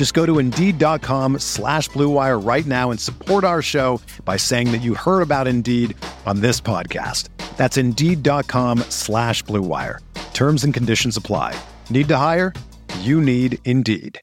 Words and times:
Just 0.00 0.14
go 0.14 0.24
to 0.24 0.38
Indeed.com 0.38 1.40
slash 1.40 1.90
BlueWire 1.90 2.42
right 2.42 2.64
now 2.64 2.90
and 2.90 2.98
support 2.98 3.44
our 3.44 3.60
show 3.60 4.00
by 4.24 4.38
saying 4.38 4.72
that 4.72 4.78
you 4.78 4.94
heard 4.94 5.20
about 5.20 5.46
Indeed 5.46 5.94
on 6.24 6.40
this 6.40 6.58
podcast. 6.58 7.28
That's 7.58 7.76
Indeed.com 7.76 8.78
slash 8.88 9.44
BlueWire. 9.44 9.98
Terms 10.32 10.64
and 10.64 10.72
conditions 10.72 11.18
apply. 11.18 11.54
Need 11.90 12.08
to 12.08 12.16
hire? 12.16 12.54
You 13.00 13.20
need 13.20 13.58
Indeed. 13.66 14.22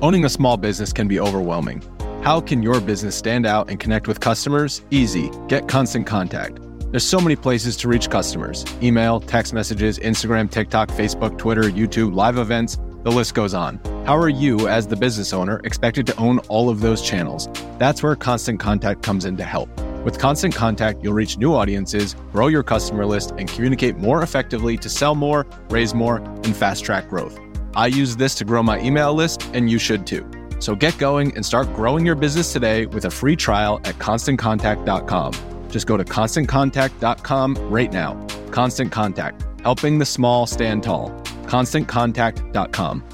Owning 0.00 0.24
a 0.24 0.30
small 0.30 0.56
business 0.56 0.94
can 0.94 1.06
be 1.06 1.20
overwhelming. 1.20 1.82
How 2.22 2.40
can 2.40 2.62
your 2.62 2.80
business 2.80 3.14
stand 3.14 3.44
out 3.44 3.68
and 3.68 3.78
connect 3.78 4.08
with 4.08 4.20
customers? 4.20 4.80
Easy. 4.90 5.30
Get 5.48 5.68
Constant 5.68 6.06
Contact. 6.06 6.60
There's 6.90 7.06
so 7.06 7.20
many 7.20 7.36
places 7.36 7.76
to 7.78 7.88
reach 7.88 8.10
customers 8.10 8.64
email, 8.82 9.20
text 9.20 9.54
messages, 9.54 10.00
Instagram, 10.00 10.50
TikTok, 10.50 10.88
Facebook, 10.88 11.38
Twitter, 11.38 11.62
YouTube, 11.62 12.14
live 12.14 12.36
events, 12.36 12.78
the 13.04 13.12
list 13.12 13.34
goes 13.34 13.54
on. 13.54 13.78
How 14.04 14.16
are 14.16 14.28
you, 14.28 14.68
as 14.68 14.88
the 14.88 14.96
business 14.96 15.32
owner, 15.32 15.60
expected 15.62 16.04
to 16.08 16.16
own 16.16 16.40
all 16.48 16.68
of 16.68 16.80
those 16.80 17.00
channels? 17.00 17.48
That's 17.78 18.02
where 18.02 18.16
Constant 18.16 18.58
Contact 18.58 19.02
comes 19.02 19.24
in 19.24 19.36
to 19.36 19.44
help. 19.44 19.70
With 20.04 20.18
Constant 20.18 20.52
Contact, 20.52 21.02
you'll 21.02 21.14
reach 21.14 21.38
new 21.38 21.54
audiences, 21.54 22.14
grow 22.32 22.48
your 22.48 22.64
customer 22.64 23.06
list, 23.06 23.30
and 23.38 23.48
communicate 23.48 23.96
more 23.96 24.22
effectively 24.22 24.76
to 24.78 24.88
sell 24.88 25.14
more, 25.14 25.46
raise 25.70 25.94
more, 25.94 26.16
and 26.16 26.56
fast 26.56 26.84
track 26.84 27.08
growth. 27.08 27.38
I 27.76 27.86
use 27.86 28.16
this 28.16 28.34
to 28.36 28.44
grow 28.44 28.64
my 28.64 28.80
email 28.80 29.14
list, 29.14 29.48
and 29.54 29.70
you 29.70 29.78
should 29.78 30.08
too. 30.08 30.28
So 30.58 30.74
get 30.74 30.98
going 30.98 31.36
and 31.36 31.46
start 31.46 31.72
growing 31.74 32.04
your 32.04 32.16
business 32.16 32.52
today 32.52 32.86
with 32.86 33.04
a 33.04 33.10
free 33.10 33.36
trial 33.36 33.80
at 33.84 33.94
constantcontact.com. 33.94 35.59
Just 35.70 35.86
go 35.86 35.96
to 35.96 36.04
constantcontact.com 36.04 37.54
right 37.70 37.92
now. 37.92 38.26
Constant 38.50 38.90
Contact, 38.90 39.44
helping 39.62 39.98
the 39.98 40.04
small 40.04 40.46
stand 40.46 40.82
tall. 40.82 41.10
ConstantContact.com. 41.46 43.04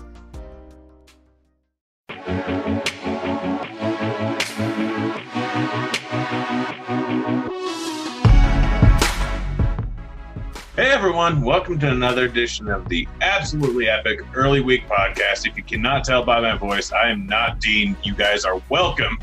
Hey 10.77 10.91
everyone, 10.93 11.41
welcome 11.41 11.79
to 11.79 11.91
another 11.91 12.27
edition 12.27 12.69
of 12.69 12.87
the 12.91 13.09
absolutely 13.23 13.89
epic 13.89 14.21
early 14.35 14.61
week 14.61 14.87
podcast. 14.87 15.47
If 15.47 15.57
you 15.57 15.63
cannot 15.63 16.05
tell 16.05 16.23
by 16.23 16.41
my 16.41 16.57
voice, 16.57 16.93
I 16.93 17.09
am 17.09 17.27
not 17.27 17.61
Dean. 17.61 17.97
You 18.03 18.15
guys 18.15 18.45
are 18.45 18.61
welcome. 18.69 19.19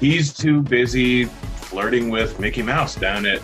He's 0.00 0.34
too 0.34 0.62
busy 0.62 1.28
flirting 1.66 2.10
with 2.10 2.38
Mickey 2.38 2.62
Mouse 2.62 2.94
down 2.94 3.26
at 3.26 3.42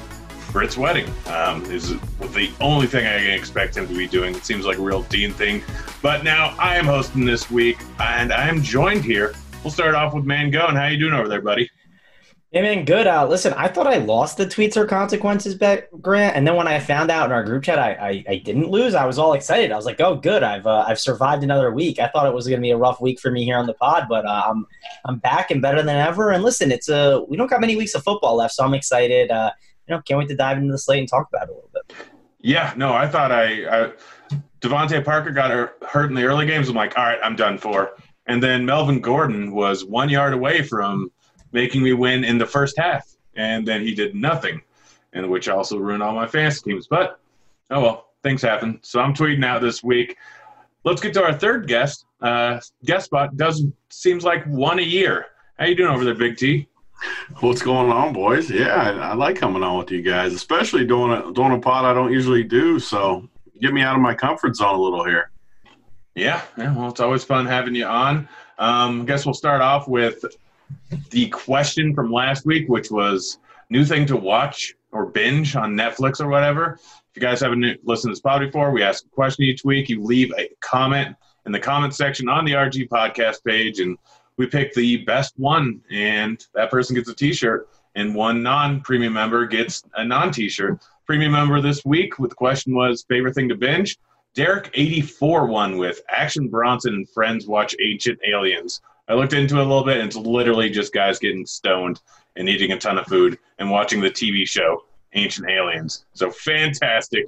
Brit's 0.53 0.77
wedding. 0.77 1.11
Um, 1.27 1.65
is 1.67 1.91
the 2.35 2.51
only 2.61 2.87
thing 2.87 3.07
I 3.07 3.19
can 3.19 3.31
expect 3.31 3.77
him 3.77 3.89
to 3.89 3.95
be 3.95 4.07
doing. 4.07 4.35
It 4.35 4.45
seems 4.45 4.65
like 4.65 4.79
a 4.79 4.83
real 4.83 5.03
Dean 5.03 5.33
thing. 5.33 5.63
But 6.03 6.25
now 6.25 6.55
I 6.59 6.77
am 6.77 6.85
hosting 6.85 7.25
this 7.25 7.51
week, 7.51 7.79
and 7.99 8.33
I 8.33 8.49
am 8.49 8.63
joined 8.63 9.05
here. 9.05 9.35
We'll 9.65 9.71
start 9.71 9.95
off 9.95 10.15
with 10.15 10.25
Mangone. 10.25 10.75
How 10.77 10.87
you 10.87 10.99
doing 10.99 11.15
over 11.15 11.29
there, 11.29 11.41
buddy? 11.41 11.71
Hey 12.55 12.61
man, 12.61 12.85
good. 12.85 13.07
Uh, 13.07 13.27
listen, 13.27 13.55
I 13.55 13.67
thought 13.67 13.87
I 13.87 13.97
lost 13.97 14.37
the 14.37 14.45
tweets 14.45 14.77
or 14.77 14.85
consequences 14.85 15.55
bet, 15.55 15.89
Grant, 16.03 16.37
and 16.37 16.47
then 16.47 16.55
when 16.55 16.69
I 16.69 16.81
found 16.81 17.11
out 17.11 17.25
in 17.25 17.33
our 17.33 17.43
group 17.43 17.63
chat 17.63 17.79
I, 17.79 17.93
I, 17.93 18.25
I 18.29 18.37
didn't 18.45 18.69
lose, 18.69 18.95
I 18.95 19.07
was 19.07 19.19
all 19.19 19.33
excited. 19.33 19.73
I 19.73 19.77
was 19.77 19.87
like, 19.87 20.03
"Oh, 20.03 20.17
good! 20.17 20.43
I've 20.43 20.67
uh, 20.67 20.85
I've 20.87 21.01
survived 21.01 21.43
another 21.43 21.73
week." 21.73 21.99
I 21.99 22.09
thought 22.09 22.27
it 22.27 22.35
was 22.35 22.47
going 22.47 22.61
to 22.61 22.63
be 22.63 22.71
a 22.71 22.77
rough 22.77 23.01
week 23.01 23.21
for 23.21 23.31
me 23.31 23.47
here 23.47 23.57
on 23.57 23.65
the 23.65 23.73
pod, 23.73 24.05
but 24.07 24.27
uh, 24.27 24.43
I'm 24.49 24.67
I'm 25.07 25.17
back 25.17 25.51
and 25.51 25.63
better 25.63 25.83
than 25.83 25.97
ever. 25.97 26.31
And 26.31 26.45
listen, 26.45 26.71
it's 26.71 26.91
a 26.91 27.17
uh, 27.17 27.21
we 27.27 27.39
don't 27.39 27.49
got 27.49 27.63
many 27.63 27.75
weeks 27.75 27.95
of 27.95 28.03
football 28.03 28.37
left, 28.37 28.53
so 28.53 28.65
I'm 28.65 28.75
excited. 28.75 29.31
Uh, 29.31 29.51
you 29.89 29.95
know, 29.95 30.03
can't 30.03 30.19
wait 30.19 30.29
to 30.29 30.37
dive 30.37 30.59
into 30.59 30.73
the 30.73 30.79
slate 30.79 30.99
and 30.99 31.09
talk 31.09 31.29
about 31.33 31.49
it 31.49 31.53
a 31.53 31.55
little 31.55 31.71
bit. 31.73 31.97
Yeah, 32.41 32.75
no, 32.77 32.93
I 32.93 33.09
thought 33.09 33.33
I, 33.33 33.85
I 33.85 33.93
DeVante 34.61 35.03
Parker 35.03 35.31
got 35.31 35.73
hurt 35.89 36.11
in 36.11 36.15
the 36.15 36.25
early 36.25 36.45
games. 36.45 36.69
I'm 36.69 36.77
like, 36.77 36.99
all 36.99 37.05
right, 37.05 37.19
I'm 37.25 37.35
done 37.35 37.57
for. 37.57 37.93
And 38.27 38.43
then 38.43 38.67
Melvin 38.67 39.01
Gordon 39.01 39.53
was 39.53 39.87
one 39.87 40.11
yard 40.11 40.35
away 40.35 40.63
from 40.63 41.11
making 41.53 41.83
me 41.83 41.93
win 41.93 42.25
in 42.25 42.39
the 42.39 42.47
first 42.47 42.79
half 42.79 43.13
and 43.35 43.67
then 43.67 43.83
he 43.83 43.95
did 43.95 44.15
nothing, 44.15 44.61
and 45.13 45.29
which 45.31 45.49
also 45.49 45.79
ruined 45.79 46.03
all 46.03 46.15
my 46.15 46.27
fantasy 46.27 46.71
teams. 46.71 46.87
But 46.87 47.19
oh 47.71 47.81
well, 47.81 48.09
things 48.23 48.43
happen. 48.43 48.79
So 48.83 49.01
I'm 49.01 49.15
tweeting 49.15 49.45
out 49.45 49.63
this 49.63 49.83
week. 49.83 50.17
Let's 50.85 51.01
get 51.01 51.15
to 51.15 51.23
our 51.23 51.33
third 51.33 51.69
guest. 51.69 52.07
Uh, 52.21 52.61
guest 52.85 53.07
spot 53.07 53.37
does 53.37 53.65
seems 53.91 54.25
like 54.25 54.45
one 54.47 54.79
a 54.79 54.83
year. 54.83 55.27
How 55.59 55.67
you 55.67 55.75
doing 55.75 55.91
over 55.91 56.05
there, 56.05 56.15
Big 56.15 56.37
T? 56.37 56.67
What's 57.41 57.63
going 57.63 57.91
on, 57.91 58.13
boys? 58.13 58.51
Yeah, 58.51 58.75
I, 58.75 59.11
I, 59.11 59.15
like 59.15 59.37
coming 59.37 59.63
on 59.63 59.79
with 59.79 59.91
you 59.91 60.03
guys, 60.03 60.33
especially 60.33 60.85
doing 60.87 61.13
a 61.13 61.33
doing 61.33 61.53
a 61.53 61.59
pod 61.59 61.85
I 61.85 61.95
don't 61.95 62.13
usually 62.13 62.45
do. 62.45 62.79
So 62.79 63.29
get 63.61 63.73
me 63.73 63.83
out 63.83 63.97
of 63.97 64.03
my 64.03 64.15
comfort 64.15 64.57
zone 64.57 64.75
a 64.75 64.81
little 64.81 65.05
here. 65.05 65.31
Yeah, 66.15 66.43
yeah. 66.59 66.77
Well, 66.77 66.91
it's 66.91 67.01
always 67.01 67.25
fun 67.25 67.47
having 67.47 67.75
you 67.75 67.87
on. 67.87 68.29
Um, 68.59 69.03
I 69.03 69.05
guess 69.05 69.25
we'll 69.25 69.35
start 69.35 69.63
off 69.63 69.89
with 69.89 70.25
the 71.11 71.29
question 71.29 71.95
from 71.95 72.13
last 72.13 72.47
week, 72.47 72.69
which 72.69 72.91
was 72.91 73.39
new 73.71 73.85
thing 73.85 74.07
to 74.07 74.17
watch 74.17 74.75
or 74.91 75.07
binge 75.07 75.57
on 75.57 75.75
Netflix 75.75 76.21
or 76.21 76.29
whatever. 76.29 76.79
If 76.83 77.17
you 77.17 77.23
guys 77.23 77.41
haven't 77.41 77.65
listened 77.85 78.11
to 78.11 78.15
this 78.15 78.21
pod 78.21 78.41
before, 78.41 78.71
we 78.71 78.83
ask 78.83 79.05
a 79.05 79.09
question 79.09 79.45
each 79.45 79.65
week. 79.65 79.89
You 79.89 80.03
leave 80.03 80.33
a 80.39 80.49
comment 80.61 81.17
in 81.47 81.53
the 81.53 81.61
comment 81.61 81.95
section 81.95 82.29
on 82.29 82.45
the 82.45 82.53
RG 82.53 82.89
podcast 82.89 83.45
page, 83.45 83.81
and 83.81 83.99
we 84.37 84.47
pick 84.47 84.73
the 84.75 84.99
best 85.05 85.35
one, 85.37 85.81
and 85.91 86.45
that 86.55 86.71
person 86.71 86.97
gets 86.97 87.09
a 87.09 87.15
T-shirt, 87.15 87.69
and 87.95 88.15
one 88.15 88.43
non-premium 88.43 89.13
member 89.13 89.47
gets 89.47 89.83
a 89.95 90.05
non-T-shirt. 90.05 90.81
Premium 91.05 91.33
member 91.33 91.61
this 91.61 91.85
week 91.85 92.19
with 92.19 92.31
the 92.31 92.37
question 92.37 92.75
was 92.75 93.05
favorite 93.09 93.35
thing 93.35 93.49
to 93.49 93.57
binge. 93.57 93.99
Derek 94.35 94.71
eighty 94.73 95.03
four 95.03 95.47
one 95.47 95.77
with 95.77 96.01
Action 96.09 96.49
Bronson 96.49 96.95
and 96.95 97.11
friends 97.11 97.47
watch 97.47 97.75
Ancient 97.83 98.19
Aliens. 98.27 98.81
I 99.09 99.15
looked 99.15 99.33
into 99.33 99.57
it 99.57 99.61
a 99.61 99.65
little 99.65 99.85
bit, 99.85 99.99
and 99.99 100.07
it's 100.07 100.17
literally 100.17 100.71
just 100.71 100.93
guys 100.93 101.19
getting 101.19 101.45
stoned 101.45 102.01
and 102.37 102.49
eating 102.49 102.73
a 102.73 102.79
ton 102.79 102.99
of 102.99 103.07
food 103.07 103.39
and 103.59 103.71
watching 103.71 104.01
the 104.01 104.11
TV 104.11 104.47
show 104.47 104.85
Ancient 105.15 105.51
Aliens. 105.51 106.07
So 106.15 106.31
fantastic, 106.31 107.27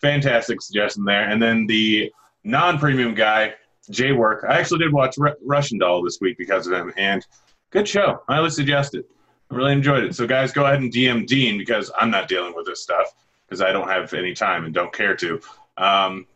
fantastic 0.00 0.60
suggestion 0.60 1.04
there. 1.04 1.28
And 1.28 1.40
then 1.40 1.66
the 1.66 2.12
non-premium 2.42 3.14
guy, 3.14 3.54
Jay 3.90 4.12
Work. 4.12 4.44
I 4.48 4.58
actually 4.58 4.78
did 4.80 4.92
watch 4.92 5.16
Russian 5.42 5.78
Doll 5.78 6.02
this 6.02 6.18
week 6.20 6.36
because 6.38 6.66
of 6.66 6.74
him, 6.74 6.92
and 6.96 7.26
good 7.70 7.88
show. 7.88 8.22
I 8.28 8.36
highly 8.36 8.50
suggest 8.50 8.94
it. 8.94 9.06
I 9.50 9.54
really 9.54 9.72
enjoyed 9.72 10.04
it. 10.04 10.14
So 10.14 10.26
guys, 10.26 10.52
go 10.52 10.64
ahead 10.64 10.80
and 10.80 10.92
DM 10.92 11.26
Dean 11.26 11.58
because 11.58 11.90
I'm 11.98 12.10
not 12.10 12.28
dealing 12.28 12.54
with 12.54 12.66
this 12.66 12.82
stuff 12.82 13.14
because 13.46 13.60
I 13.60 13.72
don't 13.72 13.88
have 13.88 14.12
any 14.14 14.34
time 14.34 14.64
and 14.64 14.74
don't 14.74 14.92
care 14.92 15.14
to. 15.16 15.40
Um, 15.76 16.26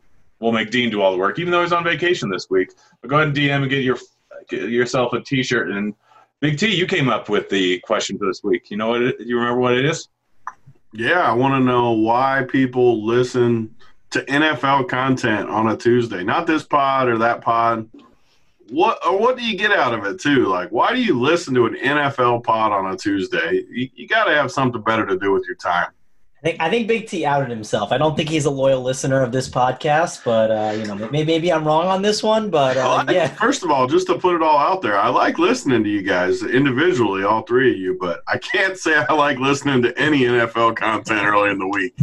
we'll 0.40 0.52
make 0.52 0.70
Dean 0.70 0.90
do 0.90 1.00
all 1.00 1.12
the 1.12 1.18
work, 1.18 1.38
even 1.38 1.50
though 1.50 1.62
he's 1.62 1.72
on 1.72 1.84
vacation 1.84 2.28
this 2.28 2.48
week. 2.50 2.72
But 3.00 3.08
go 3.08 3.16
ahead 3.16 3.28
and 3.28 3.36
DM 3.36 3.62
and 3.62 3.70
get 3.70 3.82
your 3.82 3.98
get 4.48 4.68
yourself 4.70 5.12
a 5.12 5.20
T-shirt. 5.20 5.70
And 5.70 5.94
Big 6.40 6.58
T, 6.58 6.74
you 6.74 6.86
came 6.86 7.08
up 7.08 7.28
with 7.28 7.48
the 7.48 7.78
question 7.80 8.18
for 8.18 8.26
this 8.26 8.42
week. 8.42 8.70
You 8.70 8.76
know 8.76 8.88
what? 8.88 9.02
It, 9.02 9.20
you 9.20 9.36
remember 9.38 9.60
what 9.60 9.76
it 9.76 9.84
is? 9.84 10.08
Yeah, 10.92 11.20
I 11.20 11.32
want 11.32 11.54
to 11.54 11.60
know 11.60 11.92
why 11.92 12.46
people 12.48 13.04
listen 13.04 13.74
to 14.10 14.24
NFL 14.24 14.88
content 14.88 15.50
on 15.50 15.68
a 15.68 15.76
Tuesday, 15.76 16.24
not 16.24 16.46
this 16.46 16.64
pod 16.64 17.08
or 17.08 17.18
that 17.18 17.40
pod. 17.42 17.88
What 18.70 19.04
or 19.06 19.18
what 19.18 19.36
do 19.36 19.44
you 19.44 19.56
get 19.56 19.72
out 19.72 19.94
of 19.94 20.04
it 20.04 20.20
too? 20.20 20.46
Like, 20.46 20.70
why 20.70 20.92
do 20.94 21.02
you 21.02 21.18
listen 21.18 21.54
to 21.54 21.66
an 21.66 21.74
NFL 21.74 22.44
pod 22.44 22.72
on 22.72 22.92
a 22.92 22.96
Tuesday? 22.96 23.64
You, 23.68 23.88
you 23.94 24.08
got 24.08 24.24
to 24.24 24.34
have 24.34 24.52
something 24.52 24.82
better 24.82 25.06
to 25.06 25.18
do 25.18 25.32
with 25.32 25.44
your 25.46 25.56
time. 25.56 25.88
I 26.40 26.46
think 26.46 26.60
I 26.60 26.70
think 26.70 26.86
Big 26.86 27.08
T 27.08 27.26
outed 27.26 27.50
himself. 27.50 27.90
I 27.90 27.98
don't 27.98 28.16
think 28.16 28.28
he's 28.28 28.44
a 28.44 28.50
loyal 28.50 28.80
listener 28.80 29.22
of 29.22 29.32
this 29.32 29.48
podcast, 29.48 30.22
but 30.24 30.50
uh, 30.52 30.72
you 30.76 30.86
know, 30.86 30.94
maybe, 30.94 31.24
maybe 31.24 31.52
I'm 31.52 31.64
wrong 31.66 31.86
on 31.86 32.00
this 32.00 32.22
one. 32.22 32.48
But 32.48 32.76
uh, 32.76 33.04
I- 33.08 33.12
yeah, 33.12 33.26
First 33.26 33.64
of 33.64 33.72
all, 33.72 33.88
just 33.88 34.06
to 34.06 34.18
put 34.18 34.36
it 34.36 34.42
all 34.42 34.56
out 34.56 34.80
there, 34.80 34.96
I 34.96 35.08
like 35.08 35.38
listening 35.38 35.82
to 35.82 35.90
you 35.90 36.02
guys 36.02 36.44
individually, 36.44 37.24
all 37.24 37.42
three 37.42 37.72
of 37.72 37.78
you, 37.78 37.96
but 38.00 38.20
I 38.28 38.38
can't 38.38 38.76
say 38.78 38.94
I 39.08 39.12
like 39.14 39.38
listening 39.38 39.82
to 39.82 39.98
any 39.98 40.20
NFL 40.20 40.76
content 40.76 41.24
early 41.26 41.50
in 41.50 41.58
the 41.58 41.66
week. 41.66 41.96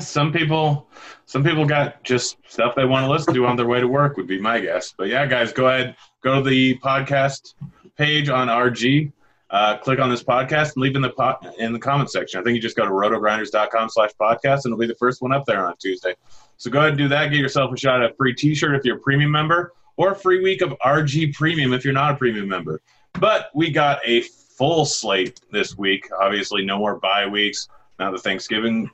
Some 0.00 0.32
people, 0.32 0.88
some 1.26 1.42
people 1.42 1.64
got 1.64 2.02
just 2.04 2.36
stuff 2.48 2.74
they 2.74 2.84
want 2.84 3.06
to 3.06 3.10
listen 3.10 3.32
to 3.34 3.46
on 3.46 3.56
their 3.56 3.66
way 3.66 3.80
to 3.80 3.88
work. 3.88 4.16
Would 4.16 4.26
be 4.26 4.40
my 4.40 4.60
guess. 4.60 4.92
But 4.98 5.08
yeah, 5.08 5.24
guys, 5.26 5.52
go 5.52 5.68
ahead, 5.68 5.96
go 6.22 6.42
to 6.42 6.48
the 6.50 6.76
podcast 6.78 7.54
page 7.96 8.28
on 8.28 8.48
RG. 8.48 9.12
Uh, 9.52 9.76
click 9.76 9.98
on 9.98 10.08
this 10.08 10.24
podcast 10.24 10.74
and 10.74 10.78
leave 10.78 10.96
in 10.96 11.02
the 11.02 11.10
po- 11.10 11.36
in 11.58 11.74
the 11.74 11.78
comment 11.78 12.10
section. 12.10 12.40
I 12.40 12.42
think 12.42 12.56
you 12.56 12.62
just 12.62 12.76
go 12.76 12.84
to 12.84 12.90
rotogrinders.com 12.90 13.90
slash 13.90 14.10
podcast 14.18 14.64
and 14.64 14.72
it'll 14.72 14.78
be 14.78 14.86
the 14.86 14.94
first 14.94 15.20
one 15.20 15.30
up 15.30 15.44
there 15.44 15.66
on 15.66 15.76
Tuesday. 15.76 16.14
So 16.56 16.70
go 16.70 16.78
ahead 16.78 16.90
and 16.90 16.98
do 16.98 17.08
that. 17.08 17.26
Get 17.26 17.38
yourself 17.38 17.70
a 17.70 17.76
shot 17.76 18.02
at 18.02 18.12
a 18.12 18.14
free 18.14 18.34
t-shirt 18.34 18.74
if 18.74 18.84
you're 18.84 18.96
a 18.96 19.00
premium 19.00 19.30
member 19.30 19.74
or 19.98 20.12
a 20.12 20.16
free 20.16 20.42
week 20.42 20.62
of 20.62 20.74
RG 20.84 21.34
premium 21.34 21.74
if 21.74 21.84
you're 21.84 21.92
not 21.92 22.12
a 22.12 22.16
premium 22.16 22.48
member. 22.48 22.80
But 23.20 23.50
we 23.54 23.70
got 23.70 24.00
a 24.06 24.22
full 24.22 24.86
slate 24.86 25.40
this 25.50 25.76
week. 25.76 26.08
Obviously, 26.18 26.64
no 26.64 26.78
more 26.78 26.98
bye 26.98 27.26
weeks. 27.26 27.68
Now 27.98 28.10
the 28.10 28.18
Thanksgiving 28.18 28.90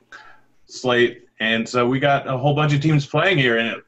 slate. 0.65 1.25
And 1.39 1.67
so 1.67 1.87
we 1.87 1.99
got 1.99 2.27
a 2.27 2.37
whole 2.37 2.53
bunch 2.53 2.73
of 2.73 2.81
teams 2.81 3.05
playing 3.05 3.37
here, 3.37 3.57
and 3.59 3.69
it 3.69 3.83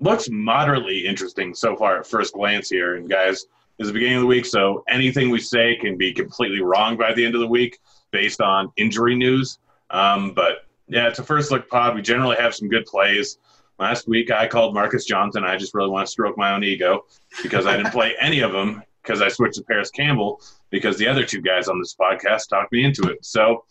looks 0.00 0.28
moderately 0.30 1.06
interesting 1.06 1.54
so 1.54 1.74
far 1.74 1.98
at 1.98 2.06
first 2.06 2.34
glance 2.34 2.68
here. 2.68 2.96
And 2.96 3.08
guys, 3.08 3.46
it's 3.82 3.88
the 3.88 3.94
beginning 3.94 4.16
of 4.16 4.22
the 4.22 4.26
week, 4.26 4.46
so 4.46 4.84
anything 4.88 5.30
we 5.30 5.40
say 5.40 5.76
can 5.76 5.96
be 5.96 6.12
completely 6.12 6.60
wrong 6.60 6.96
by 6.96 7.12
the 7.12 7.24
end 7.24 7.34
of 7.34 7.40
the 7.40 7.46
week 7.46 7.78
based 8.10 8.40
on 8.40 8.70
injury 8.76 9.14
news. 9.16 9.58
Um, 9.90 10.32
but 10.34 10.66
yeah, 10.88 11.08
it's 11.08 11.18
a 11.18 11.24
first 11.24 11.50
look 11.50 11.68
pod. 11.68 11.94
We 11.94 12.02
generally 12.02 12.36
have 12.36 12.54
some 12.54 12.68
good 12.68 12.86
plays. 12.86 13.38
Last 13.78 14.06
week 14.06 14.30
I 14.30 14.46
called 14.46 14.74
Marcus 14.74 15.04
Johnson. 15.04 15.44
I 15.44 15.56
just 15.56 15.74
really 15.74 15.90
want 15.90 16.06
to 16.06 16.10
stroke 16.10 16.38
my 16.38 16.52
own 16.52 16.62
ego 16.62 17.04
because 17.42 17.66
I 17.66 17.76
didn't 17.76 17.92
play 17.92 18.14
any 18.20 18.40
of 18.40 18.52
them 18.52 18.82
because 19.02 19.20
I 19.20 19.28
switched 19.28 19.56
to 19.56 19.64
Parris 19.64 19.90
Campbell 19.90 20.40
because 20.70 20.96
the 20.96 21.08
other 21.08 21.24
two 21.24 21.40
guys 21.40 21.68
on 21.68 21.78
this 21.78 21.94
podcast 21.94 22.48
talked 22.48 22.72
me 22.72 22.84
into 22.84 23.08
it. 23.08 23.24
So 23.24 23.64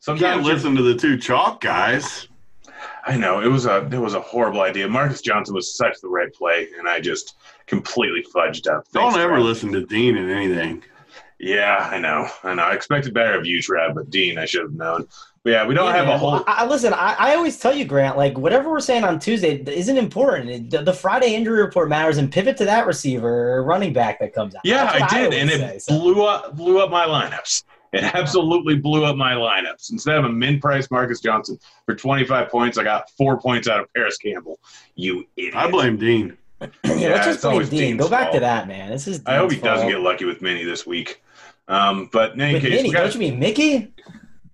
sometimes 0.00 0.44
listen 0.44 0.76
to 0.76 0.82
the 0.82 0.94
two 0.94 1.16
chalk 1.16 1.60
guys. 1.60 2.28
I 3.04 3.16
know 3.16 3.40
it 3.40 3.48
was 3.48 3.66
a 3.66 3.86
it 3.86 3.98
was 3.98 4.14
a 4.14 4.20
horrible 4.20 4.60
idea. 4.60 4.88
Marcus 4.88 5.20
Johnson 5.22 5.54
was 5.54 5.74
such 5.74 6.00
the 6.00 6.08
right 6.08 6.32
play, 6.32 6.68
and 6.78 6.88
I 6.88 7.00
just 7.00 7.36
completely 7.70 8.24
fudged 8.34 8.66
up. 8.70 8.84
Don't 8.92 9.16
ever 9.18 9.34
Trav. 9.38 9.44
listen 9.44 9.72
to 9.72 9.86
Dean 9.86 10.16
in 10.16 10.28
anything. 10.28 10.82
Yeah, 11.38 11.88
I 11.90 11.98
know, 11.98 12.28
I 12.44 12.52
know. 12.54 12.64
I 12.64 12.74
expected 12.74 13.14
better 13.14 13.38
of 13.38 13.46
you, 13.46 13.60
Trav, 13.60 13.94
but 13.94 14.10
Dean, 14.10 14.36
I 14.36 14.44
should 14.44 14.60
have 14.62 14.72
known. 14.74 15.06
But 15.42 15.50
yeah, 15.52 15.66
we 15.66 15.72
don't 15.74 15.86
Yeah, 15.86 15.96
have 16.04 16.08
a 16.08 16.18
whole. 16.18 16.34
I, 16.34 16.42
I- 16.46 16.66
listen, 16.66 16.92
I, 16.92 17.16
I 17.18 17.34
always 17.34 17.58
tell 17.58 17.74
you, 17.74 17.86
Grant, 17.86 18.18
like 18.18 18.36
whatever 18.36 18.70
we're 18.70 18.80
saying 18.80 19.04
on 19.04 19.18
Tuesday 19.18 19.62
isn't 19.66 19.96
important. 19.96 20.50
It- 20.50 20.70
The, 20.70 20.82
the 20.82 20.92
Friday 20.92 21.34
injury 21.34 21.62
report 21.62 21.88
matters, 21.88 22.18
and 22.18 22.30
pivot 22.30 22.58
to 22.58 22.66
that 22.66 22.86
receiver 22.86 23.52
or 23.54 23.64
running 23.64 23.94
back 23.94 24.18
that 24.20 24.34
comes 24.34 24.54
out. 24.54 24.60
yeah, 24.64 24.84
That's 24.84 25.00
what 25.00 25.12
I 25.14 25.20
did, 25.30 25.32
and 25.34 25.50
always 25.62 25.76
it 25.76 25.82
so. 25.82 25.98
blew 25.98 26.24
up 26.24 26.54
blew 26.56 26.78
up 26.80 26.90
my 26.90 27.06
lineups. 27.06 27.64
It 27.92 28.04
absolutely 28.14 28.76
blew 28.76 29.04
up 29.04 29.16
my 29.16 29.32
lineups. 29.32 29.90
Instead 29.90 30.18
of 30.18 30.24
a 30.26 30.28
min 30.28 30.60
price 30.60 30.88
Marcus 30.92 31.20
Johnson 31.20 31.58
for 31.86 31.94
25 31.96 32.48
points, 32.48 32.78
I 32.78 32.84
got 32.84 33.10
four 33.18 33.40
points 33.40 33.66
out 33.66 33.80
of 33.80 33.92
Parris 33.94 34.16
Campbell. 34.18 34.60
You 34.94 35.24
idiot. 35.36 35.56
I 35.56 35.68
blame 35.70 35.96
Dean. 35.96 36.36
Yeah, 36.60 36.68
Yeah, 36.84 37.08
let's 37.14 37.26
it's 37.26 37.44
always 37.44 37.70
Dean. 37.70 37.80
Dean's 37.80 38.00
Go 38.00 38.08
back 38.08 38.32
to 38.32 38.40
that, 38.40 38.68
man. 38.68 38.90
This 38.90 39.06
is. 39.06 39.22
I 39.26 39.36
hope 39.36 39.50
he 39.50 39.56
Dean's 39.56 39.64
doesn't 39.64 39.88
get 39.88 40.00
lucky 40.00 40.24
with 40.24 40.42
Minnie 40.42 40.64
this 40.64 40.86
week. 40.86 41.22
Um, 41.68 42.08
but 42.12 42.34
in 42.34 42.40
any 42.40 42.54
With 42.54 42.62
case, 42.62 42.70
Minnie, 42.72 42.88
we 42.88 42.94
got, 42.94 43.02
don't 43.02 43.14
you 43.14 43.20
mean 43.20 43.38
Mickey? 43.38 43.94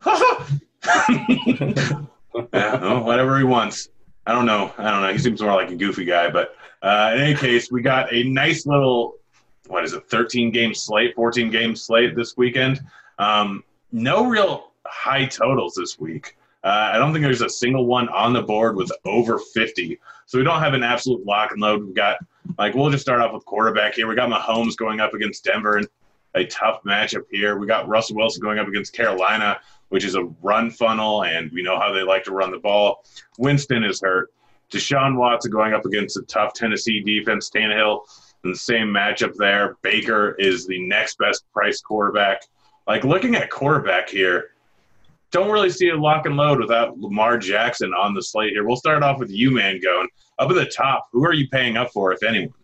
yeah, 0.06 2.04
well, 2.52 3.02
whatever 3.04 3.38
he 3.38 3.44
wants. 3.44 3.88
I 4.26 4.32
don't 4.32 4.46
know. 4.46 4.72
I 4.76 4.90
don't 4.90 5.02
know. 5.02 5.12
He 5.12 5.18
seems 5.18 5.40
more 5.40 5.54
like 5.54 5.70
a 5.70 5.76
goofy 5.76 6.04
guy. 6.04 6.30
But 6.30 6.56
uh, 6.82 7.12
in 7.14 7.20
any 7.20 7.34
case, 7.34 7.70
we 7.70 7.80
got 7.80 8.12
a 8.12 8.24
nice 8.24 8.66
little, 8.66 9.14
what 9.68 9.84
is 9.84 9.92
it, 9.92 10.08
13 10.08 10.50
game 10.50 10.74
slate, 10.74 11.14
14 11.14 11.50
game 11.50 11.76
slate 11.76 12.14
this 12.16 12.36
weekend. 12.36 12.80
Um, 13.18 13.64
no 13.92 14.26
real 14.26 14.72
high 14.84 15.26
totals 15.26 15.74
this 15.74 15.98
week. 15.98 16.36
Uh, 16.64 16.90
I 16.92 16.98
don't 16.98 17.12
think 17.12 17.22
there's 17.22 17.42
a 17.42 17.48
single 17.48 17.86
one 17.86 18.08
on 18.08 18.32
the 18.32 18.42
board 18.42 18.76
with 18.76 18.90
over 19.04 19.38
50. 19.38 19.98
So 20.26 20.38
we 20.38 20.44
don't 20.44 20.60
have 20.60 20.74
an 20.74 20.82
absolute 20.82 21.24
lock 21.24 21.52
and 21.52 21.60
load. 21.60 21.84
We've 21.84 21.94
got, 21.94 22.18
like, 22.58 22.74
we'll 22.74 22.90
just 22.90 23.02
start 23.02 23.20
off 23.20 23.32
with 23.32 23.44
quarterback 23.44 23.94
here. 23.94 24.06
We 24.06 24.14
got 24.14 24.28
Mahomes 24.28 24.76
going 24.76 25.00
up 25.00 25.14
against 25.14 25.44
Denver 25.44 25.80
a 26.34 26.44
tough 26.44 26.82
matchup 26.84 27.22
here. 27.30 27.56
We 27.56 27.66
got 27.66 27.88
Russell 27.88 28.16
Wilson 28.16 28.42
going 28.42 28.58
up 28.58 28.68
against 28.68 28.92
Carolina 28.92 29.58
which 29.88 30.04
is 30.04 30.14
a 30.14 30.24
run 30.42 30.70
funnel, 30.70 31.24
and 31.24 31.50
we 31.52 31.62
know 31.62 31.78
how 31.78 31.92
they 31.92 32.02
like 32.02 32.24
to 32.24 32.32
run 32.32 32.50
the 32.50 32.58
ball. 32.58 33.04
Winston 33.38 33.84
is 33.84 34.00
hurt. 34.00 34.32
Deshaun 34.70 35.16
Watson 35.16 35.52
going 35.52 35.74
up 35.74 35.84
against 35.84 36.16
a 36.16 36.22
tough 36.22 36.52
Tennessee 36.54 37.00
defense. 37.00 37.50
Tannehill 37.50 38.00
in 38.44 38.50
the 38.50 38.56
same 38.56 38.88
matchup 38.88 39.34
there. 39.36 39.76
Baker 39.82 40.34
is 40.38 40.66
the 40.66 40.80
next 40.86 41.18
best 41.18 41.44
price 41.52 41.80
quarterback. 41.80 42.42
Like 42.86 43.04
looking 43.04 43.36
at 43.36 43.50
quarterback 43.50 44.08
here, 44.08 44.50
don't 45.32 45.50
really 45.50 45.70
see 45.70 45.88
a 45.88 45.96
lock 45.96 46.26
and 46.26 46.36
load 46.36 46.60
without 46.60 46.98
Lamar 46.98 47.38
Jackson 47.38 47.92
on 47.92 48.14
the 48.14 48.22
slate 48.22 48.52
here. 48.52 48.66
We'll 48.66 48.76
start 48.76 49.02
off 49.02 49.18
with 49.18 49.30
you, 49.30 49.50
man, 49.50 49.80
going 49.80 50.08
up 50.38 50.50
at 50.50 50.54
the 50.54 50.66
top. 50.66 51.08
Who 51.12 51.24
are 51.24 51.34
you 51.34 51.48
paying 51.48 51.76
up 51.76 51.90
for, 51.92 52.12
if 52.12 52.22
anyone? 52.22 52.54